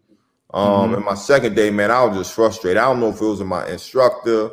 Um, 0.53 0.95
Mhm. 0.95 0.95
and 0.95 1.05
my 1.05 1.15
second 1.15 1.57
day, 1.57 1.71
man, 1.71 1.91
I 1.91 2.05
was 2.05 2.17
just 2.17 2.35
frustrated. 2.35 2.79
I 2.79 2.85
don't 2.87 3.01
know 3.01 3.11
if 3.11 3.21
it 3.21 3.25
was 3.25 3.41
in 3.41 3.47
my 3.49 3.67
instructor. 3.69 4.51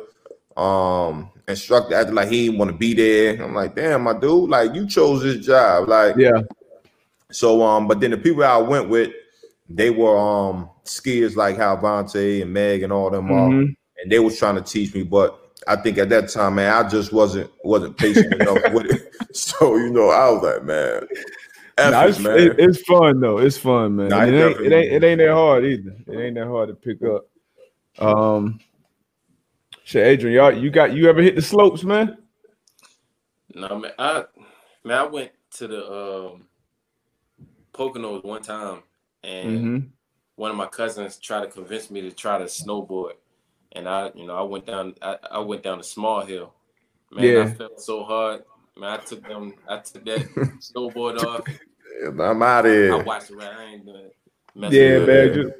Um, 0.56 1.30
instructor 1.48 1.94
acted 1.94 2.14
like 2.14 2.28
he 2.28 2.46
didn't 2.46 2.58
want 2.58 2.70
to 2.70 2.76
be 2.76 2.94
there. 2.94 3.42
I'm 3.42 3.54
like, 3.54 3.74
damn, 3.74 4.02
my 4.02 4.12
dude, 4.18 4.48
like 4.50 4.74
you 4.74 4.86
chose 4.86 5.22
this 5.22 5.44
job, 5.44 5.88
like. 5.88 6.16
Yeah. 6.16 6.42
So 7.30 7.62
um, 7.62 7.88
but 7.88 8.00
then 8.00 8.10
the 8.10 8.18
people 8.18 8.44
I 8.44 8.58
went 8.58 8.88
with, 8.90 9.10
they 9.68 9.88
were 9.90 10.16
um 10.18 10.68
skiers 10.84 11.34
like 11.36 11.56
how 11.56 11.76
Vontae 11.76 12.42
and 12.42 12.52
Meg 12.52 12.82
and 12.82 12.92
all 12.92 13.08
them 13.10 13.30
are, 13.32 13.48
Mhm. 13.48 13.74
and 14.02 14.12
they 14.12 14.18
was 14.18 14.38
trying 14.38 14.56
to 14.56 14.60
teach 14.62 14.94
me, 14.94 15.02
but 15.02 15.38
I 15.66 15.76
think 15.76 15.96
at 15.96 16.08
that 16.10 16.28
time, 16.28 16.56
man, 16.56 16.72
I 16.74 16.86
just 16.88 17.12
wasn't 17.12 17.50
wasn't 17.64 17.96
patient 17.96 18.34
enough 18.34 18.58
with 18.72 18.86
it. 18.86 19.14
So 19.34 19.76
you 19.76 19.88
know, 19.90 20.10
I 20.10 20.28
was 20.30 20.42
like, 20.42 20.64
man, 20.64 21.06
Nah, 21.78 22.04
it's, 22.04 22.18
man. 22.18 22.38
it- 22.38 22.56
it's 22.58 22.82
fun 22.82 23.20
though. 23.20 23.38
It's 23.38 23.56
fun, 23.56 23.96
man. 23.96 24.08
Nah, 24.08 24.24
it, 24.26 24.34
ain't, 24.34 24.60
it 24.60 24.72
ain't 24.72 24.92
it 24.92 25.04
ain't 25.04 25.18
that 25.18 25.32
hard 25.32 25.64
either. 25.64 25.96
It 26.06 26.18
ain't 26.20 26.34
that 26.34 26.46
hard 26.48 26.68
to 26.68 26.74
pick 26.74 26.98
up. 27.02 27.26
Um, 27.98 28.60
shit, 29.84 30.06
Adrian, 30.06 30.34
y'all, 30.36 30.52
you 30.56 30.70
got 30.70 30.94
you 30.94 31.08
ever 31.08 31.22
hit 31.22 31.36
the 31.36 31.42
slopes, 31.42 31.84
man? 31.84 32.18
No 33.54 33.78
man, 33.78 33.92
I 33.98 34.24
man, 34.84 34.98
I 34.98 35.06
went 35.06 35.32
to 35.52 35.68
the 35.68 35.86
um 35.92 36.46
Poconos 37.74 38.24
one 38.24 38.42
time, 38.42 38.82
and 39.22 39.64
Mm-hmm. 39.64 39.86
one 40.36 40.50
of 40.50 40.56
my 40.56 40.66
cousins 40.66 41.18
tried 41.18 41.40
to 41.42 41.46
convince 41.48 41.90
me 41.90 42.00
to 42.02 42.10
try 42.10 42.38
to 42.38 42.44
snowboard, 42.44 43.12
and 43.72 43.88
I, 43.88 44.10
you 44.14 44.26
know, 44.26 44.36
I 44.36 44.42
went 44.42 44.66
down, 44.66 44.94
I, 45.02 45.16
I 45.30 45.38
went 45.40 45.62
down 45.62 45.80
a 45.80 45.84
small 45.84 46.24
hill. 46.24 46.52
Man, 47.10 47.36
I 47.36 47.44
Yeah. 47.44 47.54
felt 47.54 47.80
so 47.80 48.04
hard. 48.04 48.44
Man, 48.76 48.90
I 48.98 49.02
took 49.02 49.26
them, 49.26 49.54
I 49.68 49.78
took 49.78 50.04
that 50.06 50.20
snowboard 50.60 51.18
off. 51.18 51.46
I'm 52.06 52.42
out 52.42 52.66
of 52.66 52.72
I 52.72 52.74
here. 52.74 53.02
watched 53.04 53.30
around. 53.30 53.54
I 53.54 53.64
ain't 53.72 53.84
doing 53.84 54.06
it. 54.06 54.16
Yeah, 54.54 54.98
man. 55.06 55.34
Just 55.34 55.50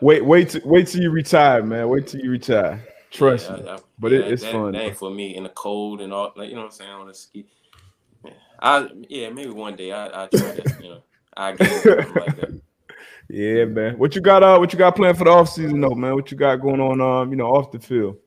wait, 0.00 0.24
wait, 0.24 0.48
till, 0.50 0.62
wait 0.64 0.86
till 0.88 1.02
you 1.02 1.10
retire, 1.10 1.62
man. 1.62 1.88
Wait 1.88 2.06
till 2.06 2.20
you 2.20 2.30
retire. 2.30 2.82
Trust 3.10 3.50
Yeah, 3.50 3.56
me. 3.56 3.68
I- 3.68 3.74
I- 3.76 3.80
But 3.98 4.12
it- 4.12 4.32
it's 4.32 4.42
that, 4.42 4.52
fun, 4.52 4.72
That 4.72 4.82
ain't 4.82 4.96
for 4.96 5.10
me 5.10 5.36
in 5.36 5.44
the 5.44 5.48
cold 5.50 6.00
and 6.00 6.12
all. 6.12 6.32
Like 6.36 6.48
you 6.48 6.54
know 6.54 6.62
what 6.62 6.66
I'm 6.72 6.72
saying 6.72 6.90
on 6.90 7.06
the 7.06 7.14
ski. 7.14 7.46
I 8.60 8.88
yeah, 9.08 9.30
maybe 9.30 9.50
one 9.50 9.76
day 9.76 9.92
I 9.92 10.24
I 10.24 10.26
try 10.26 10.52
that. 10.52 10.82
You 10.82 10.90
know, 10.90 11.02
I 11.36 11.52
get 11.52 11.68
something 11.70 12.14
like 12.14 12.36
that. 12.36 12.60
Yeah, 13.28 13.64
man. 13.64 13.98
What 13.98 14.14
you 14.14 14.20
got? 14.20 14.44
Uh, 14.44 14.56
what 14.56 14.72
you 14.72 14.78
got 14.78 14.94
planned 14.94 15.18
for 15.18 15.24
the 15.24 15.30
off 15.30 15.48
season, 15.48 15.80
though, 15.80 15.96
man? 15.96 16.14
What 16.14 16.30
you 16.30 16.36
got 16.36 16.56
going 16.60 16.80
on? 16.80 17.00
Um, 17.00 17.30
you 17.30 17.36
know, 17.36 17.46
off 17.56 17.72
the 17.72 17.78
field. 17.80 18.18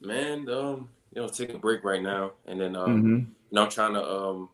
Man, 0.00 0.48
um, 0.48 0.88
you 1.12 1.20
know, 1.20 1.26
take 1.28 1.52
a 1.52 1.58
break 1.58 1.82
right 1.82 2.00
now, 2.00 2.30
and 2.46 2.60
then 2.60 2.76
um, 2.76 2.88
Mm-hmm. 2.88 3.16
you 3.16 3.26
know, 3.50 3.62
I'm 3.64 3.68
trying 3.70 3.94
to 3.94 4.08
um, 4.08 4.48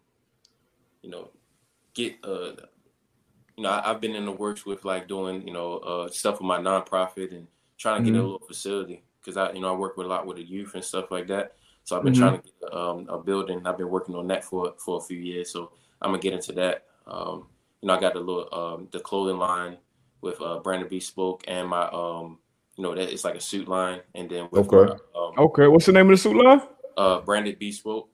you 1.03 1.11
know, 1.11 1.28
get 1.93 2.14
uh, 2.24 2.53
you 3.57 3.64
know, 3.64 3.68
I, 3.68 3.91
I've 3.91 4.01
been 4.01 4.14
in 4.14 4.24
the 4.24 4.33
works 4.33 4.64
with 4.64 4.87
like 4.87 5.07
doing 5.07 5.47
you 5.47 5.53
know 5.53 5.78
uh 5.78 6.09
stuff 6.09 6.37
with 6.41 6.47
my 6.47 6.59
nonprofit 6.59 7.33
and 7.33 7.47
trying 7.76 8.03
to 8.03 8.11
get 8.11 8.16
a 8.18 8.22
Mhm. 8.22 8.24
little 8.33 8.47
facility 8.49 9.03
because 9.23 9.37
I 9.37 9.53
you 9.53 9.61
know 9.61 9.75
I 9.75 9.77
work 9.79 9.97
with 9.97 10.07
a 10.07 10.11
lot 10.11 10.27
with 10.27 10.37
the 10.37 10.43
youth 10.45 10.75
and 10.75 10.85
stuff 10.85 11.11
like 11.11 11.27
that. 11.29 11.53
So 11.85 11.97
I've 11.97 12.05
been 12.05 12.12
Mhm. 12.12 12.18
trying 12.18 12.41
to 12.41 12.49
get 12.49 12.73
um, 12.75 13.07
a 13.09 13.18
building. 13.18 13.66
I've 13.66 13.79
been 13.79 13.91
working 13.91 14.14
on 14.14 14.27
that 14.29 14.45
for 14.45 14.75
for 14.79 14.99
a 14.99 15.01
few 15.03 15.18
years. 15.18 15.51
So 15.51 15.73
I'm 16.01 16.11
gonna 16.11 16.23
get 16.23 16.33
into 16.35 16.53
that. 16.55 16.85
Um, 17.07 17.49
you 17.81 17.89
know, 17.89 17.95
I 17.95 18.01
got 18.01 18.14
the 18.14 18.20
little 18.20 18.49
um, 18.55 18.89
the 18.93 19.01
clothing 19.01 19.39
line 19.39 19.79
with 20.20 20.41
uh, 20.41 20.59
Brandon 20.61 20.89
Bespoke 20.89 21.45
and 21.49 21.68
my 21.68 21.89
um, 21.91 22.39
you 22.77 22.83
know, 22.85 22.95
that 22.95 23.12
it's 23.12 23.25
like 23.25 23.35
a 23.35 23.41
suit 23.41 23.68
line, 23.68 24.01
and 24.14 24.31
then 24.31 24.49
with 24.51 24.73
Okay. 24.73 24.93
my, 25.14 25.20
um, 25.20 25.35
Okay. 25.39 25.66
What's 25.68 25.87
the 25.87 25.93
name 25.93 26.07
of 26.11 26.12
the 26.12 26.16
suit 26.23 26.37
line? 26.37 26.62
uh, 26.97 27.20
Brandon 27.20 27.57
Bespoke. 27.59 28.09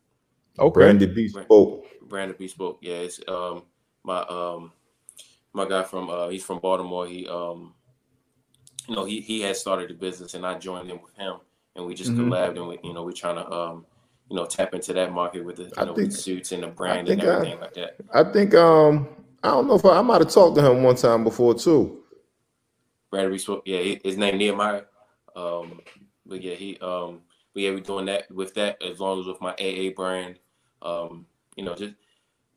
Okay. 0.59 0.81
Brandon 0.81 1.15
Bespoke. 1.15 1.85
Brandon 2.03 2.37
Bespoke. 2.39 2.79
Yeah, 2.83 2.97
it's 3.07 3.21
um 3.29 3.63
my 4.05 4.21
um 4.23 4.73
my 5.53 5.69
guy 5.69 5.83
from 5.85 6.09
uh 6.11 6.29
he's 6.29 6.45
from 6.45 6.59
Baltimore. 6.61 7.07
He 7.07 7.27
um 7.29 7.75
you 8.89 8.95
know 8.97 9.05
he 9.05 9.21
he 9.21 9.41
had 9.43 9.57
started 9.57 9.91
the 9.91 9.95
business 9.95 10.35
and 10.35 10.45
I 10.47 10.59
joined 10.59 10.91
in 10.91 11.01
with 11.03 11.15
him 11.15 11.37
and 11.77 11.87
we 11.87 11.95
just 11.95 12.11
Mhm. 12.13 12.29
collabed 12.29 12.57
and 12.57 12.69
we 12.69 12.79
you 12.83 12.93
know 12.95 13.05
we're 13.05 13.13
trying 13.13 13.37
to 13.37 13.51
um 13.53 13.87
you 14.31 14.37
know 14.37 14.47
tap 14.47 14.75
into 14.75 14.93
that 14.95 15.13
market 15.13 15.45
with 15.45 15.57
the 15.57 15.65
you 15.65 15.73
I 15.77 15.85
know 15.85 15.95
think- 15.95 16.13
suits 16.13 16.53
and 16.53 16.63
the 16.63 16.69
brand 16.69 17.09
and 17.09 17.23
I- 17.23 17.27
everything 17.27 17.61
like 17.61 17.75
that. 17.75 17.97
I 18.13 18.25
think 18.25 18.55
um, 18.55 19.09
I 19.43 19.49
don't 19.51 19.69
know 19.69 19.75
if 19.75 19.85
I, 19.85 19.99
I 19.99 20.03
might 20.03 20.21
have 20.21 20.31
talked 20.31 20.57
to 20.57 20.63
him 20.71 20.83
one 20.83 20.97
time 20.97 21.23
before 21.25 21.55
too. 21.55 22.03
Brandon 23.11 23.33
Bespoke. 23.33 23.63
Yeah, 23.65 23.97
his 24.05 24.17
name 24.17 24.37
Nehemiah. 24.39 24.83
Um, 25.37 25.81
but 26.27 26.43
yeah, 26.43 26.55
he 26.55 26.79
um 26.79 27.21
but 27.55 27.63
yeah 27.63 27.71
we're 27.71 27.81
doing 27.81 28.07
that 28.07 28.31
with 28.31 28.55
that 28.55 28.83
as 28.83 28.99
long 29.01 29.21
as 29.21 29.27
with 29.27 29.41
my 29.41 29.53
AA 29.61 29.91
brand. 29.95 30.39
Um, 30.83 31.27
you 31.57 31.65
know 31.65 31.75
just. 31.75 31.95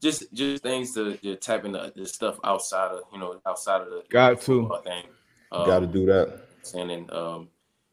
Just, 0.03 0.34
just 0.34 0.63
things 0.63 0.95
to, 0.95 1.15
to 1.17 1.36
tap 1.36 1.63
into 1.63 1.93
the 1.95 2.07
stuff 2.07 2.39
outside 2.43 2.89
of 2.89 3.01
you 3.13 3.19
know 3.19 3.39
outside 3.45 3.82
of 3.82 3.89
the 3.91 4.03
Got 4.09 4.41
to. 4.41 4.67
thing. 4.84 5.03
Um, 5.52 5.66
Got 5.66 5.80
to 5.82 5.88
do 5.88 6.06
that. 6.06 6.47
sending 6.64 7.12
um, 7.14 7.49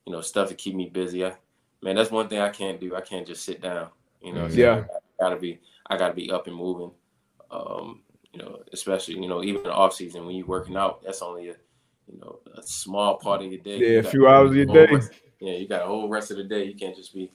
you 0.06 0.12
know, 0.12 0.20
stuff 0.20 0.48
to 0.48 0.54
keep 0.54 0.74
me 0.74 0.88
busy. 0.88 1.24
I, 1.24 1.34
man, 1.82 1.96
that's 1.96 2.10
one 2.10 2.28
thing 2.28 2.40
I 2.40 2.48
can't 2.50 2.80
do. 2.80 2.94
I 2.94 3.00
can't 3.00 3.26
just 3.26 3.44
sit 3.44 3.60
down. 3.60 3.88
You 4.22 4.32
know, 4.34 4.46
Yeah. 4.48 4.84
gotta 5.20 5.36
be 5.36 5.60
I 5.90 5.96
gotta 5.96 6.14
be 6.14 6.30
up 6.30 6.46
and 6.46 6.56
moving. 6.56 6.90
Um, 7.50 8.02
you 8.32 8.38
know, 8.40 8.60
especially 8.72 9.14
you 9.14 9.28
know 9.28 9.42
even 9.42 9.62
in 9.62 9.68
the 9.68 9.72
off 9.72 9.94
season 9.94 10.26
when 10.26 10.36
you're 10.36 10.46
working 10.46 10.76
out, 10.76 11.02
that's 11.02 11.22
only 11.22 11.48
a 11.48 11.56
you 12.10 12.18
know 12.20 12.38
a 12.56 12.62
small 12.62 13.16
part 13.16 13.42
of 13.42 13.50
your 13.52 13.60
day. 13.60 13.78
Yeah, 13.78 13.88
You 13.88 14.00
a 14.00 14.10
few 14.10 14.28
hours 14.28 14.50
of 14.50 14.56
your 14.56 14.66
day. 14.66 14.86
rest- 14.92 15.12
yeah, 15.40 15.52
you 15.54 15.68
got 15.68 15.82
a 15.82 15.86
whole 15.86 16.08
rest 16.08 16.30
of 16.30 16.36
the 16.36 16.44
day. 16.44 16.64
You 16.64 16.74
can't 16.74 16.96
just 16.96 17.14
be 17.14 17.30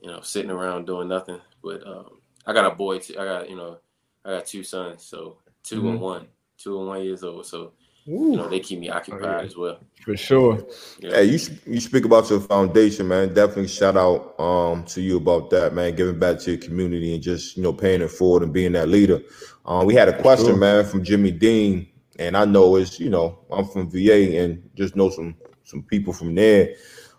you 0.00 0.10
know 0.10 0.20
sitting 0.20 0.50
around 0.50 0.86
doing 0.86 1.08
nothing. 1.08 1.40
But 1.62 1.86
um, 1.86 2.20
I 2.46 2.52
got 2.52 2.70
a 2.70 2.74
boy 2.74 2.98
too. 2.98 3.18
I 3.18 3.24
got 3.24 3.50
you 3.50 3.56
know 3.56 3.78
I 4.24 4.30
got 4.30 4.46
two 4.46 4.62
sons, 4.64 5.04
so 5.04 5.38
2 5.64 5.82
Mhm. 5.82 5.90
and 5.90 6.00
one, 6.00 6.26
two 6.58 6.78
and 6.78 6.88
one 6.88 7.02
years 7.02 7.22
old. 7.24 7.46
So 7.46 7.72
you 8.06 8.36
know 8.36 8.48
they 8.48 8.60
keep 8.60 8.78
me 8.78 8.88
occupied 8.88 9.22
yeah. 9.22 9.40
as 9.40 9.56
well. 9.56 9.78
For 10.04 10.16
sure. 10.16 10.64
Yeah. 11.00 11.10
Hey, 11.16 11.24
you 11.24 11.38
you 11.66 11.80
speak 11.80 12.04
about 12.04 12.30
your 12.30 12.40
foundation, 12.40 13.08
man. 13.08 13.34
Definitely 13.34 13.68
shout 13.68 13.96
out 13.96 14.38
um 14.38 14.84
to 14.84 15.00
you 15.00 15.16
about 15.16 15.50
that, 15.50 15.74
man. 15.74 15.94
Giving 15.96 16.18
back 16.18 16.38
to 16.40 16.52
your 16.52 16.60
community 16.60 17.14
and 17.14 17.22
just 17.22 17.56
you 17.56 17.62
know 17.62 17.72
paying 17.72 18.02
it 18.02 18.10
forward 18.10 18.42
and 18.44 18.52
being 18.52 18.72
that 18.72 18.88
leader. 18.88 19.20
Um, 19.64 19.86
we 19.86 19.94
had 19.94 20.08
a 20.08 20.22
question, 20.22 20.46
Sure. 20.46 20.56
man, 20.56 20.84
from 20.84 21.02
Jimmy 21.02 21.32
Dean, 21.32 21.88
and 22.20 22.36
I 22.36 22.44
know 22.44 22.76
it's 22.76 23.00
you 23.00 23.10
know 23.10 23.38
I'm 23.50 23.66
from 23.66 23.90
VA 23.90 24.38
and 24.38 24.70
just 24.76 24.94
know 24.94 25.10
some 25.10 25.34
some 25.64 25.82
people 25.82 26.12
from 26.12 26.34
there. 26.34 26.74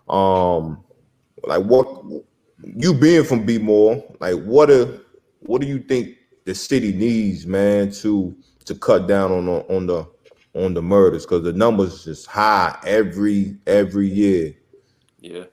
Um, 0.08 0.82
like 1.44 1.62
what 1.62 2.02
you 2.64 2.94
being 2.94 3.24
from 3.24 3.44
B 3.44 3.58
More, 3.58 4.02
like 4.20 4.42
what 4.42 4.70
a 4.70 5.00
what 5.40 5.60
do 5.60 5.66
you 5.66 5.80
think 5.80 6.16
the 6.46 6.54
city 6.54 6.92
needs, 6.92 7.46
man, 7.46 7.92
to 7.92 8.34
to 8.64 8.74
cut 8.74 9.06
down 9.06 9.30
on 9.30 9.46
the 9.46 9.74
on 9.74 9.86
the 9.86 10.06
on 10.58 10.74
the 10.74 10.82
murders 10.82 11.24
because 11.24 11.42
the 11.44 11.52
numbers 11.52 12.06
is 12.06 12.26
high 12.26 12.78
every 12.84 13.56
every 13.66 14.08
year. 14.08 14.54
Yeah. 15.20 15.44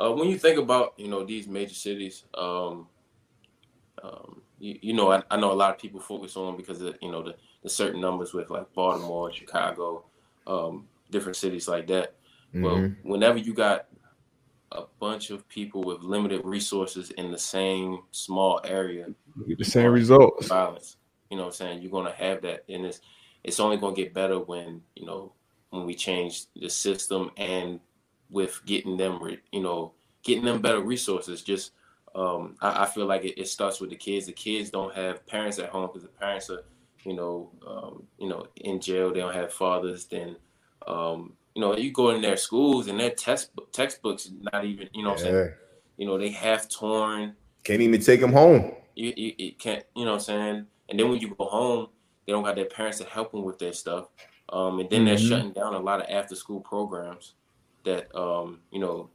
Uh, 0.00 0.12
when 0.12 0.28
you 0.28 0.38
think 0.38 0.58
about 0.58 0.94
you 0.96 1.08
know 1.08 1.24
these 1.24 1.46
major 1.46 1.74
cities, 1.74 2.24
um, 2.34 2.86
um, 4.02 4.42
you, 4.58 4.78
you 4.82 4.92
know 4.94 5.12
I, 5.12 5.22
I 5.30 5.36
know 5.36 5.52
a 5.52 5.54
lot 5.54 5.74
of 5.74 5.80
people 5.80 6.00
focus 6.00 6.36
on 6.36 6.56
because 6.56 6.80
of 6.82 6.96
you 7.00 7.10
know 7.10 7.22
the, 7.22 7.34
the 7.62 7.68
certain 7.68 8.00
numbers 8.00 8.32
with 8.32 8.50
like 8.50 8.72
Baltimore, 8.74 9.32
Chicago, 9.32 10.04
um, 10.46 10.88
different 11.10 11.36
cities 11.36 11.68
like 11.68 11.86
that. 11.88 12.14
Well, 12.54 12.76
Mhm. 12.78 12.96
whenever 13.02 13.38
you 13.38 13.54
got 13.54 13.86
a 14.72 14.84
bunch 14.98 15.30
of 15.30 15.46
people 15.48 15.82
with 15.82 16.02
limited 16.02 16.44
resources 16.44 17.10
in 17.12 17.30
the 17.30 17.38
same 17.38 18.00
small 18.10 18.60
area, 18.64 19.06
Get 19.48 19.58
the 19.58 19.64
same 19.64 19.90
results. 19.90 20.48
violence. 20.48 20.96
You 21.30 21.36
know 21.36 21.44
what 21.44 21.48
I'm 21.50 21.54
saying? 21.54 21.82
You're 21.82 21.90
gonna 21.90 22.12
have 22.12 22.42
that 22.42 22.64
in 22.68 22.84
it's 22.84 23.00
it's 23.44 23.60
only 23.60 23.76
gonna 23.76 23.96
get 23.96 24.14
better 24.14 24.38
when, 24.38 24.82
you 24.94 25.06
know, 25.06 25.32
when 25.70 25.84
we 25.86 25.94
change 25.94 26.44
the 26.54 26.68
system 26.68 27.30
and 27.36 27.80
with 28.30 28.60
getting 28.66 28.96
them 28.96 29.22
re- 29.22 29.40
you 29.52 29.62
know, 29.62 29.92
getting 30.22 30.44
them 30.44 30.60
better 30.60 30.80
resources. 30.80 31.42
Just 31.42 31.72
um 32.14 32.56
I, 32.60 32.84
I 32.84 32.86
feel 32.86 33.06
like 33.06 33.24
it, 33.24 33.40
it 33.40 33.48
starts 33.48 33.80
with 33.80 33.90
the 33.90 33.96
kids. 33.96 34.26
The 34.26 34.32
kids 34.32 34.70
don't 34.70 34.94
have 34.94 35.26
parents 35.26 35.58
at 35.58 35.70
home 35.70 35.86
because 35.88 36.02
the 36.02 36.08
parents 36.08 36.50
are, 36.50 36.64
you 37.04 37.14
know, 37.14 37.50
um, 37.66 38.04
you 38.18 38.28
know, 38.28 38.46
in 38.56 38.80
jail, 38.80 39.12
they 39.12 39.20
don't 39.20 39.34
have 39.34 39.52
fathers, 39.52 40.06
then 40.06 40.36
um, 40.86 41.34
you 41.54 41.60
know, 41.60 41.76
you 41.76 41.92
go 41.92 42.10
in 42.10 42.22
their 42.22 42.36
schools 42.36 42.86
and 42.88 42.98
their 42.98 43.10
textbook 43.10 43.72
textbooks 43.72 44.30
not 44.52 44.64
even, 44.64 44.88
you 44.94 45.02
know 45.02 45.10
what 45.10 45.18
I'm 45.20 45.24
saying? 45.24 45.50
You 45.96 46.06
know, 46.06 46.18
they 46.18 46.30
half 46.30 46.68
torn, 46.68 47.34
Can't 47.64 47.80
even 47.80 48.00
take 48.00 48.20
them 48.20 48.32
home. 48.32 48.72
you, 48.94 49.12
you, 49.16 49.34
you 49.38 49.52
can't, 49.52 49.84
you 49.94 50.04
know 50.04 50.12
what 50.12 50.16
I'm 50.16 50.24
saying? 50.24 50.66
And 50.88 50.98
then 50.98 51.08
when 51.08 51.20
you 51.20 51.34
go 51.34 51.44
home, 51.44 51.88
they 52.26 52.32
don't 52.32 52.44
got 52.44 52.56
their 52.56 52.66
parents 52.66 52.98
to 52.98 53.04
help 53.04 53.32
them 53.32 53.44
with 53.44 53.58
their 53.58 53.72
stuff. 53.72 54.08
Um, 54.48 54.80
and 54.80 54.90
then 54.90 55.04
they're 55.04 55.16
Mhm. 55.16 55.28
shutting 55.28 55.52
down 55.52 55.74
a 55.74 55.78
lot 55.78 56.00
of 56.00 56.06
after 56.10 56.34
school 56.34 56.60
programs 56.60 57.34
that, 57.84 58.14
um, 58.14 58.60
you 58.70 58.80
know, 58.80 59.10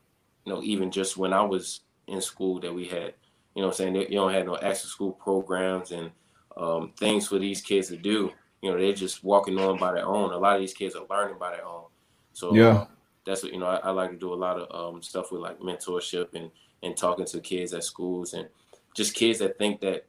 you 0.45 0.53
know, 0.53 0.61
even 0.63 0.91
just 0.91 1.17
when 1.17 1.33
I 1.33 1.41
was 1.41 1.81
in 2.07 2.21
school 2.21 2.59
that 2.61 2.73
we 2.73 2.85
had, 2.87 3.13
you 3.55 3.61
know 3.61 3.67
I'm 3.69 3.73
saying? 3.73 3.93
They, 3.93 4.01
you 4.01 4.15
don't 4.15 4.33
have 4.33 4.45
no 4.45 4.55
after 4.57 4.87
school 4.87 5.11
programs 5.13 5.91
and 5.91 6.11
um, 6.55 6.93
things 6.97 7.27
for 7.27 7.39
these 7.39 7.61
kids 7.61 7.89
to 7.89 7.97
do. 7.97 8.31
You 8.61 8.71
know, 8.71 8.77
they're 8.77 8.93
just 8.93 9.23
walking 9.23 9.57
on 9.57 9.77
by 9.79 9.93
their 9.93 10.05
own. 10.05 10.31
A 10.31 10.37
lot 10.37 10.55
of 10.55 10.61
these 10.61 10.73
kids 10.73 10.95
are 10.95 11.05
learning 11.09 11.37
by 11.37 11.51
their 11.51 11.65
own. 11.65 11.85
So 12.33 12.55
Yeah. 12.55 12.69
uh, 12.69 12.87
that's 13.25 13.43
what, 13.43 13.53
you 13.53 13.59
know, 13.59 13.67
I, 13.67 13.77
I 13.77 13.89
like 13.91 14.11
to 14.11 14.17
do 14.17 14.33
a 14.33 14.35
lot 14.35 14.59
of 14.59 14.93
um, 14.95 15.01
stuff 15.01 15.31
with 15.31 15.41
like 15.41 15.59
mentorship 15.59 16.33
and, 16.33 16.51
and 16.83 16.95
talking 16.95 17.25
to 17.25 17.39
kids 17.41 17.73
at 17.73 17.83
schools 17.83 18.33
and 18.33 18.47
just 18.95 19.13
kids 19.13 19.39
that 19.39 19.57
think 19.57 19.81
that 19.81 20.07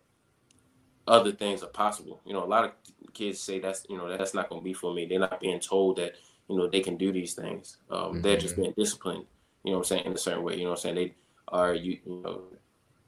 other 1.08 1.32
things 1.32 1.64
are 1.64 1.68
possible. 1.68 2.22
You 2.26 2.34
know, 2.34 2.44
a 2.44 2.46
lot 2.46 2.64
of 2.66 2.72
kids 3.14 3.40
say 3.40 3.60
that's 3.60 3.86
you 3.90 3.98
know 3.98 4.16
that's 4.16 4.34
not 4.34 4.50
going 4.50 4.62
to 4.62 4.64
be 4.64 4.74
for 4.74 4.94
me. 4.94 5.06
They're 5.06 5.20
not 5.20 5.40
being 5.40 5.60
told 5.60 5.98
that 5.98 6.14
you 6.48 6.58
know 6.58 6.68
they 6.68 6.80
can 6.82 6.98
do 6.98 7.12
these 7.12 7.34
things. 7.34 7.78
Um, 7.90 8.20
They're 8.22 8.38
just 8.38 8.56
being 8.56 8.74
disciplined. 8.78 9.26
You 9.64 9.72
know 9.72 9.78
what 9.78 9.90
I'm 9.92 9.98
saying 9.98 10.06
in 10.06 10.14
a 10.14 10.18
certain 10.18 10.44
way. 10.44 10.56
You 10.56 10.64
know 10.64 10.70
what 10.70 10.80
I'm 10.80 10.82
saying 10.82 10.96
they 10.96 11.14
are 11.48 11.74
you 11.74 11.98
you 12.06 12.22
know 12.24 12.42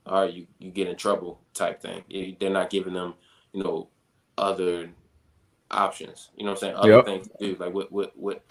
are 0.06 0.26
you 0.26 0.46
you 0.60 0.70
get 0.72 0.88
in 0.88 0.96
trouble 0.96 1.40
type 1.54 1.82
thing. 1.82 2.04
They're 2.40 2.50
not 2.50 2.70
giving 2.70 2.94
them 2.94 3.14
you 3.52 3.64
know 3.64 3.88
other 4.38 4.90
options. 5.70 6.30
You 6.36 6.44
know 6.44 6.52
what 6.52 6.58
I'm 6.58 6.60
saying 6.60 6.76
other 6.76 6.98
Yep. 6.98 7.06
things 7.06 7.28
to 7.28 7.34
do. 7.40 7.56
Like 7.58 7.74
what 7.74 7.92
what 7.92 8.12
what 8.16 8.44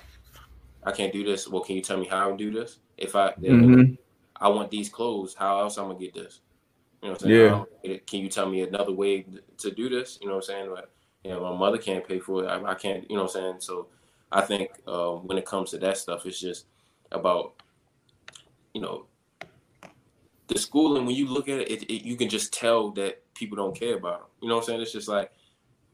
I 0.84 0.92
can't 0.92 1.14
do 1.14 1.24
this. 1.24 1.48
Well, 1.48 1.64
can 1.64 1.76
you 1.76 1.82
tell 1.84 1.98
me 1.98 2.08
how 2.08 2.32
to 2.32 2.38
do 2.38 2.52
this? 2.52 2.80
If 2.98 3.16
I 3.16 3.34
Mhm. 3.42 3.98
I 4.38 4.48
want 4.50 4.72
these 4.72 4.90
clothes. 4.90 5.36
How 5.36 5.60
else 5.62 5.78
I'm 5.78 5.88
gonna 5.88 6.00
get 6.00 6.14
this? 6.14 6.42
You 7.02 7.08
know 7.08 7.14
what 7.14 7.24
I'm 7.24 7.30
saying? 7.30 7.40
Yeah. 7.40 7.46
I 7.46 7.50
don't 7.50 7.84
get 7.84 7.92
it. 7.92 8.08
Can 8.08 8.20
you 8.20 8.30
tell 8.30 8.50
me 8.50 8.62
another 8.62 8.92
way 8.92 9.26
to 9.58 9.72
do 9.72 9.90
this? 9.90 10.18
You 10.22 10.28
know 10.28 10.36
what 10.36 10.50
I'm 10.50 10.56
saying? 10.56 10.72
Like, 10.72 10.90
you 11.24 11.32
know, 11.32 11.42
my 11.42 11.58
mother 11.58 11.78
can't 11.78 12.08
pay 12.08 12.20
for 12.20 12.44
it. 12.44 12.48
I, 12.48 12.64
I 12.64 12.76
can't. 12.76 13.10
You 13.10 13.16
know 13.16 13.24
what 13.24 13.36
I'm 13.36 13.42
saying? 13.42 13.56
So 13.60 13.88
I 14.32 14.42
think 14.42 14.72
uh, 14.88 15.12
when 15.12 15.38
it 15.38 15.46
comes 15.46 15.72
to 15.72 15.78
that 15.80 15.98
stuff, 15.98 16.26
it's 16.26 16.40
just 16.40 16.66
about 17.12 17.54
you 18.74 18.82
know 18.82 19.06
the 20.48 20.60
schooling. 20.60 21.06
When 21.06 21.16
you 21.16 21.28
look 21.28 21.50
at 21.50 21.60
it, 21.60 21.72
it, 21.72 21.84
it 21.84 22.06
you 22.06 22.16
can 22.16 22.30
just 22.30 22.54
tell 22.54 22.92
that 22.92 23.22
people 23.34 23.56
don't 23.56 23.78
care 23.78 23.96
about 23.96 24.20
them. 24.20 24.30
You 24.42 24.50
know 24.50 24.56
what 24.56 24.62
I'm 24.62 24.68
saying? 24.68 24.82
It's 24.82 24.92
just 24.92 25.08
like 25.08 25.32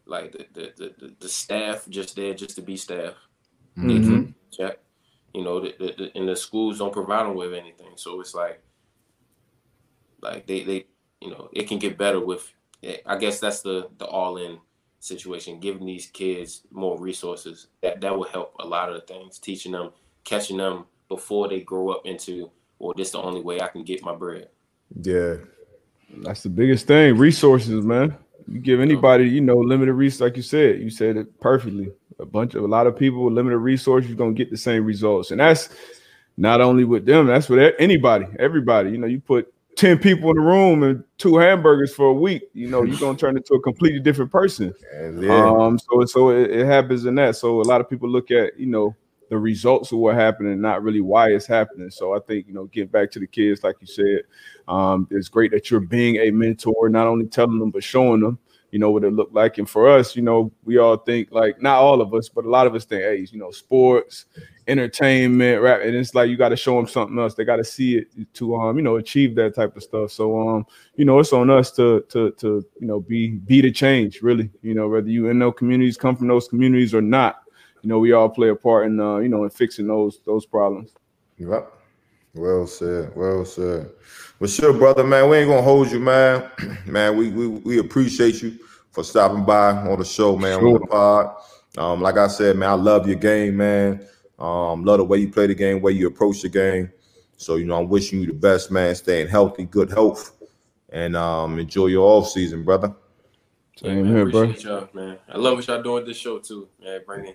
like 0.06 0.32
the 0.32 0.46
the, 0.54 0.94
the, 0.98 1.16
the, 1.20 1.30
staff 1.30 1.88
just 1.90 2.16
there 2.16 2.34
just 2.34 2.56
to 2.56 2.62
be 2.62 2.78
staff. 2.78 3.14
Mhm. 3.78 4.34
check. 4.52 4.80
You 5.34 5.44
know, 5.44 5.60
the, 5.60 5.76
the, 5.78 5.94
the, 5.98 6.18
and 6.18 6.30
the 6.30 6.36
schools 6.36 6.78
don't 6.80 6.94
provide 6.94 7.26
them 7.26 7.36
with 7.36 7.54
anything. 7.54 7.92
So 7.96 8.22
it's 8.22 8.34
like, 8.34 8.62
like 10.22 10.48
they, 10.48 10.64
they, 10.64 10.86
you 11.26 11.32
know, 11.32 11.50
it 11.52 11.68
can 11.68 11.80
get 11.80 11.98
better 11.98 12.20
with. 12.20 12.54
I 13.06 13.18
guess 13.18 13.40
that's 13.40 13.62
the 13.62 13.90
the 13.98 14.06
all 14.06 14.38
in 14.38 14.60
situation. 15.00 15.60
Giving 15.60 15.86
these 15.86 16.08
kids 16.08 16.62
more 16.72 17.00
resources 17.00 17.68
that 17.82 18.00
that 18.02 18.16
will 18.16 18.26
help 18.26 18.56
a 18.60 18.66
lot 18.66 18.90
of 18.90 18.96
the 18.96 19.02
things. 19.02 19.40
Teaching 19.40 19.72
them, 19.72 19.92
catching 20.24 20.58
them 20.58 20.86
before 21.10 21.48
they 21.48 21.62
grow 21.62 21.90
up 21.90 22.06
into, 22.06 22.52
well, 22.80 22.94
this 22.96 23.12
the 23.12 23.22
only 23.22 23.42
way 23.42 23.60
I 23.60 23.68
can 23.68 23.84
get 23.84 24.04
my 24.04 24.14
bread. 24.14 24.50
Yeah. 25.02 25.38
That's 26.18 26.44
the 26.44 26.50
biggest 26.50 26.88
thing. 26.88 27.18
Resources, 27.18 27.84
man. 27.84 28.16
You 28.48 28.60
give 28.60 28.80
anybody, 28.80 29.28
you 29.28 29.42
know, 29.42 29.58
limited 29.58 29.94
resources, 29.94 30.22
like 30.22 30.38
you 30.38 30.44
said. 30.44 30.80
You 30.80 30.92
said 30.92 31.18
it 31.18 31.40
perfectly. 31.40 31.92
A 32.20 32.26
bunch 32.26 32.54
of 32.54 32.64
a 32.64 32.68
lot 32.68 32.88
of 32.88 32.98
people 32.98 33.26
with 33.26 33.34
limited 33.34 33.58
resources, 33.58 34.10
you're 34.10 34.18
gonna 34.18 34.34
get 34.34 34.52
the 34.52 34.58
same 34.58 34.86
results, 34.86 35.32
and 35.32 35.40
that's 35.40 35.70
not 36.38 36.62
only 36.62 36.86
with 36.86 37.06
them. 37.06 37.26
That's 37.26 37.50
with 37.50 37.74
anybody, 37.80 38.28
everybody. 38.40 38.92
You 38.92 39.00
know, 39.00 39.08
you 39.08 39.20
put 39.20 39.52
ten 39.76 39.98
people 39.98 40.30
in 40.30 40.38
the 40.38 40.42
room 40.42 40.84
and 40.84 41.04
two 41.18 41.38
hamburgers 41.38 41.94
for 41.94 42.08
a 42.08 42.14
week. 42.14 42.44
You 42.54 42.70
know, 42.70 42.84
you're 42.84 43.00
gonna 43.00 43.18
turn 43.18 43.38
into 43.38 43.54
a 43.54 43.62
completely 43.62 44.00
different 44.00 44.32
person. 44.32 44.74
Yeah. 45.20 45.50
Um, 45.50 45.78
so 45.78 46.06
so 46.06 46.30
it, 46.30 46.50
it 46.52 46.66
happens 46.66 47.06
in 47.06 47.16
that. 47.16 47.36
So 47.36 47.62
a 47.62 47.64
lot 47.64 47.82
of 47.82 47.90
people 47.90 48.10
look 48.10 48.32
at 48.32 48.60
you 48.60 48.66
know 48.66 48.96
the 49.30 49.38
results 49.38 49.92
of 49.92 50.00
what 50.00 50.16
happened 50.16 50.50
and 50.50 50.62
not 50.62 50.84
really 50.84 51.02
why 51.02 51.30
it's 51.30 51.46
happening. 51.46 51.90
So 51.90 52.16
I 52.16 52.20
think 52.20 52.48
you 52.48 52.54
know, 52.54 52.66
get 52.66 52.92
back 52.92 53.12
to 53.12 53.20
the 53.20 53.28
kids, 53.28 53.64
like 53.64 53.76
you 53.82 53.88
said. 53.88 54.22
Um, 54.68 55.08
it's 55.12 55.30
great 55.30 55.52
that 55.52 55.70
you're 55.70 55.80
being 55.80 56.18
a 56.18 56.32
mentor, 56.32 56.90
not 56.90 57.08
only 57.08 57.28
telling 57.28 57.60
them 57.60 57.72
but 57.72 57.84
showing 57.84 58.22
them. 58.22 58.40
You 58.76 58.80
know 58.80 58.92
what 58.92 59.06
it 59.06 59.14
looked 59.14 59.34
like, 59.34 59.58
and 59.58 59.70
for 59.70 59.88
us, 59.88 60.18
you 60.18 60.22
know, 60.22 60.52
we 60.66 60.80
all 60.80 60.98
think 60.98 61.30
like 61.32 61.62
not 61.62 61.78
all 61.78 62.02
of 62.02 62.14
us, 62.14 62.28
but 62.28 62.44
a 62.44 62.50
lot 62.50 62.68
of 62.68 62.76
us 62.76 62.84
think, 62.84 63.04
hey, 63.04 63.26
you 63.32 63.40
know, 63.40 63.50
sports, 63.50 64.26
entertainment, 64.68 65.62
rap, 65.62 65.80
and 65.82 65.96
it's 65.96 66.14
like 66.14 66.30
you 66.30 66.36
got 66.36 66.50
to 66.50 66.58
show 66.58 66.76
them 66.76 66.86
something 66.86 67.18
else. 67.18 67.36
They 67.36 67.46
got 67.46 67.56
to 67.56 67.64
see 67.64 68.00
it 68.00 68.34
to, 68.34 68.54
um, 68.58 68.76
you 68.76 68.84
know, 68.84 68.98
achieve 68.98 69.34
that 69.36 69.56
type 69.56 69.78
of 69.78 69.84
stuff. 69.84 70.12
So, 70.12 70.38
um, 70.46 70.66
you 70.98 71.06
know, 71.06 71.20
it's 71.20 71.32
on 71.32 71.50
us 71.50 71.72
to 71.78 72.04
to 72.10 72.32
to 72.32 72.66
you 72.82 72.88
know 72.88 73.00
be 73.00 73.30
be 73.30 73.62
the 73.62 73.72
change, 73.72 74.22
really. 74.22 74.50
You 74.62 74.74
know, 74.74 74.90
whether 74.90 75.08
you 75.08 75.30
in 75.30 75.40
those 75.40 75.54
communities, 75.56 75.96
come 75.96 76.18
from 76.18 76.28
those 76.28 76.50
communities 76.50 76.94
or 76.94 77.02
not, 77.02 77.44
you 77.82 77.88
know, 77.88 78.00
we 78.00 78.12
all 78.12 78.28
play 78.28 78.50
a 78.50 78.56
part 78.56 78.88
in 78.88 79.00
uh, 79.00 79.20
you 79.20 79.30
know 79.30 79.46
in 79.46 79.52
fixing 79.52 79.88
those 79.88 80.20
those 80.26 80.46
problems. 80.46 80.92
Yep. 81.38 81.75
Well 82.36 82.68
said. 82.68 83.16
Well 83.16 83.46
said. 83.46 83.90
Well, 84.40 84.50
sure, 84.50 84.74
brother, 84.74 85.06
man. 85.06 85.30
We 85.30 85.38
ain't 85.38 85.50
gonna 85.50 85.62
hold 85.62 85.90
you, 85.90 86.00
man. 86.00 86.52
man, 86.86 87.16
we 87.16 87.30
we, 87.30 87.48
we 87.48 87.80
appreciate 87.80 88.42
you 88.42 88.60
for 88.92 89.04
stopping 89.04 89.46
by 89.46 89.72
on 89.72 90.00
the 90.00 90.06
show, 90.06 90.36
man. 90.36 90.60
On 90.60 90.74
the 90.74 90.80
pod. 90.88 91.36
Um, 91.78 92.02
like 92.02 92.18
I 92.18 92.28
said, 92.28 92.58
man, 92.58 92.70
I 92.70 92.74
love 92.74 93.08
your 93.08 93.18
game, 93.18 93.58
man. 93.58 94.06
Um, 94.38 94.84
love 94.84 94.98
the 94.98 95.06
way 95.06 95.20
you 95.20 95.30
play 95.30 95.48
the 95.48 95.56
game, 95.56 95.82
way 95.82 95.94
you 95.94 96.08
approach 96.08 96.42
the 96.42 96.50
game. 96.50 96.92
So, 97.38 97.56
you 97.56 97.66
know, 97.66 97.80
I'm 97.80 97.90
wishing 97.90 98.22
you 98.22 98.28
the 98.28 98.34
best, 98.34 98.72
man. 98.72 98.96
Staying 98.96 99.28
healthy, 99.28 99.66
good 99.66 99.90
health, 99.90 100.34
and 100.90 101.16
um, 101.16 101.60
enjoy 101.60 101.88
your 101.88 102.06
off 102.06 102.30
season, 102.30 102.64
brother. 102.64 102.94
Same 103.78 104.04
man, 104.04 104.16
here, 104.16 104.26
bro. 104.26 104.44
appreciate 104.44 104.66
y'all, 104.66 104.90
man. 104.94 105.18
I 105.30 105.38
love 105.38 105.58
what 105.58 105.68
y'all 105.68 105.82
doing 105.84 105.96
with 105.96 106.08
this 106.08 106.18
show 106.18 106.40
too, 106.40 106.68
man. 106.82 107.02
Bringing 107.06 107.34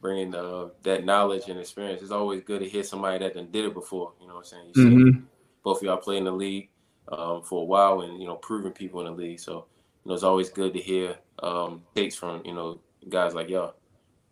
bringing 0.00 0.34
uh, 0.34 0.68
that 0.82 1.04
knowledge 1.04 1.48
and 1.48 1.58
experience. 1.60 2.02
It's 2.02 2.10
always 2.10 2.42
good 2.42 2.60
to 2.60 2.68
hear 2.68 2.82
somebody 2.82 3.18
that 3.18 3.34
done 3.34 3.48
did 3.50 3.66
it 3.66 3.74
before. 3.74 4.12
You 4.20 4.28
know 4.28 4.34
what 4.34 4.40
I'm 4.40 4.44
saying? 4.46 4.66
You 4.68 4.74
see 4.74 5.04
Mhm. 5.04 5.22
both 5.62 5.78
of 5.78 5.82
y'all 5.84 5.96
play 5.98 6.16
in 6.16 6.24
the 6.24 6.32
league. 6.32 6.68
um, 7.12 7.42
for 7.42 7.62
a 7.62 7.64
while 7.64 8.02
and 8.02 8.20
you 8.20 8.26
know 8.28 8.36
proving 8.36 8.70
people 8.70 9.00
in 9.00 9.06
the 9.06 9.20
league. 9.20 9.40
So 9.40 9.66
you 10.04 10.08
know 10.08 10.14
it's 10.14 10.22
always 10.22 10.48
good 10.48 10.72
to 10.74 10.78
hear 10.80 11.16
um, 11.42 11.82
takes 11.94 12.14
from 12.14 12.40
you 12.44 12.54
know 12.54 12.78
guys 13.08 13.34
like 13.34 13.48
y'all. 13.48 13.74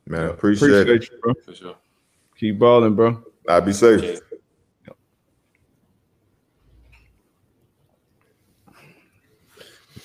Man, 0.07 0.29
appreciate, 0.31 0.83
appreciate 0.83 1.03
it. 1.03 1.11
you, 1.11 1.19
bro. 1.21 1.35
For 1.45 1.55
sure. 1.55 1.77
Keep 2.39 2.61
balling, 2.61 2.95
bro. 2.95 3.21
I'll 3.49 3.61
be 3.63 3.73
safe. 3.73 4.21
Yeah. 4.85 4.93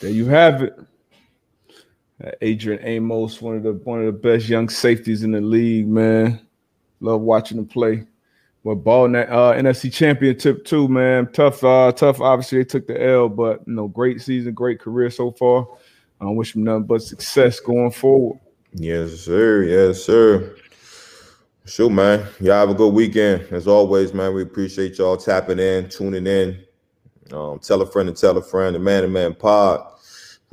There 0.02 0.10
you 0.10 0.26
have 0.26 0.64
it. 0.64 0.73
Uh, 2.23 2.31
Adrian 2.41 2.79
Amos, 2.83 3.41
one 3.41 3.57
of 3.57 3.63
the 3.63 3.73
one 3.73 3.99
of 3.99 4.05
the 4.05 4.11
best 4.11 4.47
young 4.47 4.69
safeties 4.69 5.23
in 5.23 5.31
the 5.31 5.41
league, 5.41 5.87
man. 5.87 6.39
Love 6.99 7.21
watching 7.21 7.57
him 7.57 7.65
play. 7.65 8.05
But 8.63 8.75
ball 8.75 9.09
that 9.09 9.29
uh, 9.29 9.53
NFC 9.53 9.91
Championship 9.91 10.63
too, 10.63 10.87
man. 10.87 11.29
Tough, 11.33 11.63
uh, 11.63 11.91
tough. 11.91 12.21
Obviously, 12.21 12.59
they 12.59 12.63
took 12.63 12.87
the 12.87 13.03
L, 13.03 13.27
but 13.27 13.61
you 13.67 13.73
know, 13.73 13.89
great 13.89 14.21
season, 14.21 14.53
great 14.53 14.79
career 14.79 15.09
so 15.09 15.31
far. 15.31 15.67
I 16.21 16.29
wish 16.29 16.55
him 16.55 16.63
nothing 16.63 16.83
but 16.83 17.01
success 17.01 17.59
going 17.59 17.91
forward. 17.91 18.39
Yes, 18.73 19.11
sir. 19.19 19.63
Yes, 19.63 20.01
sir. 20.01 20.55
Sure, 21.65 21.89
man. 21.89 22.25
Y'all 22.39 22.53
have 22.55 22.69
a 22.69 22.73
good 22.73 22.93
weekend. 22.93 23.47
As 23.51 23.67
always, 23.67 24.13
man, 24.13 24.33
we 24.33 24.43
appreciate 24.43 24.97
y'all 24.97 25.17
tapping 25.17 25.59
in, 25.59 25.89
tuning 25.89 26.27
in. 26.27 26.59
Um, 27.31 27.59
tell 27.59 27.81
a 27.81 27.85
friend 27.85 28.07
and 28.07 28.17
tell 28.17 28.37
a 28.37 28.41
friend. 28.41 28.75
The 28.75 28.79
Man 28.79 29.03
to 29.03 29.07
Man 29.09 29.33
Pod. 29.33 29.93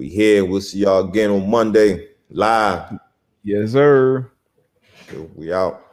We 0.01 0.09
here. 0.09 0.47
We'll 0.47 0.62
see 0.62 0.78
y'all 0.78 1.06
again 1.06 1.31
on 1.31 1.51
Monday 1.51 2.09
live. 2.31 2.98
Yes, 3.44 3.72
sir. 3.72 4.31
We 5.36 5.52
out. 5.52 5.85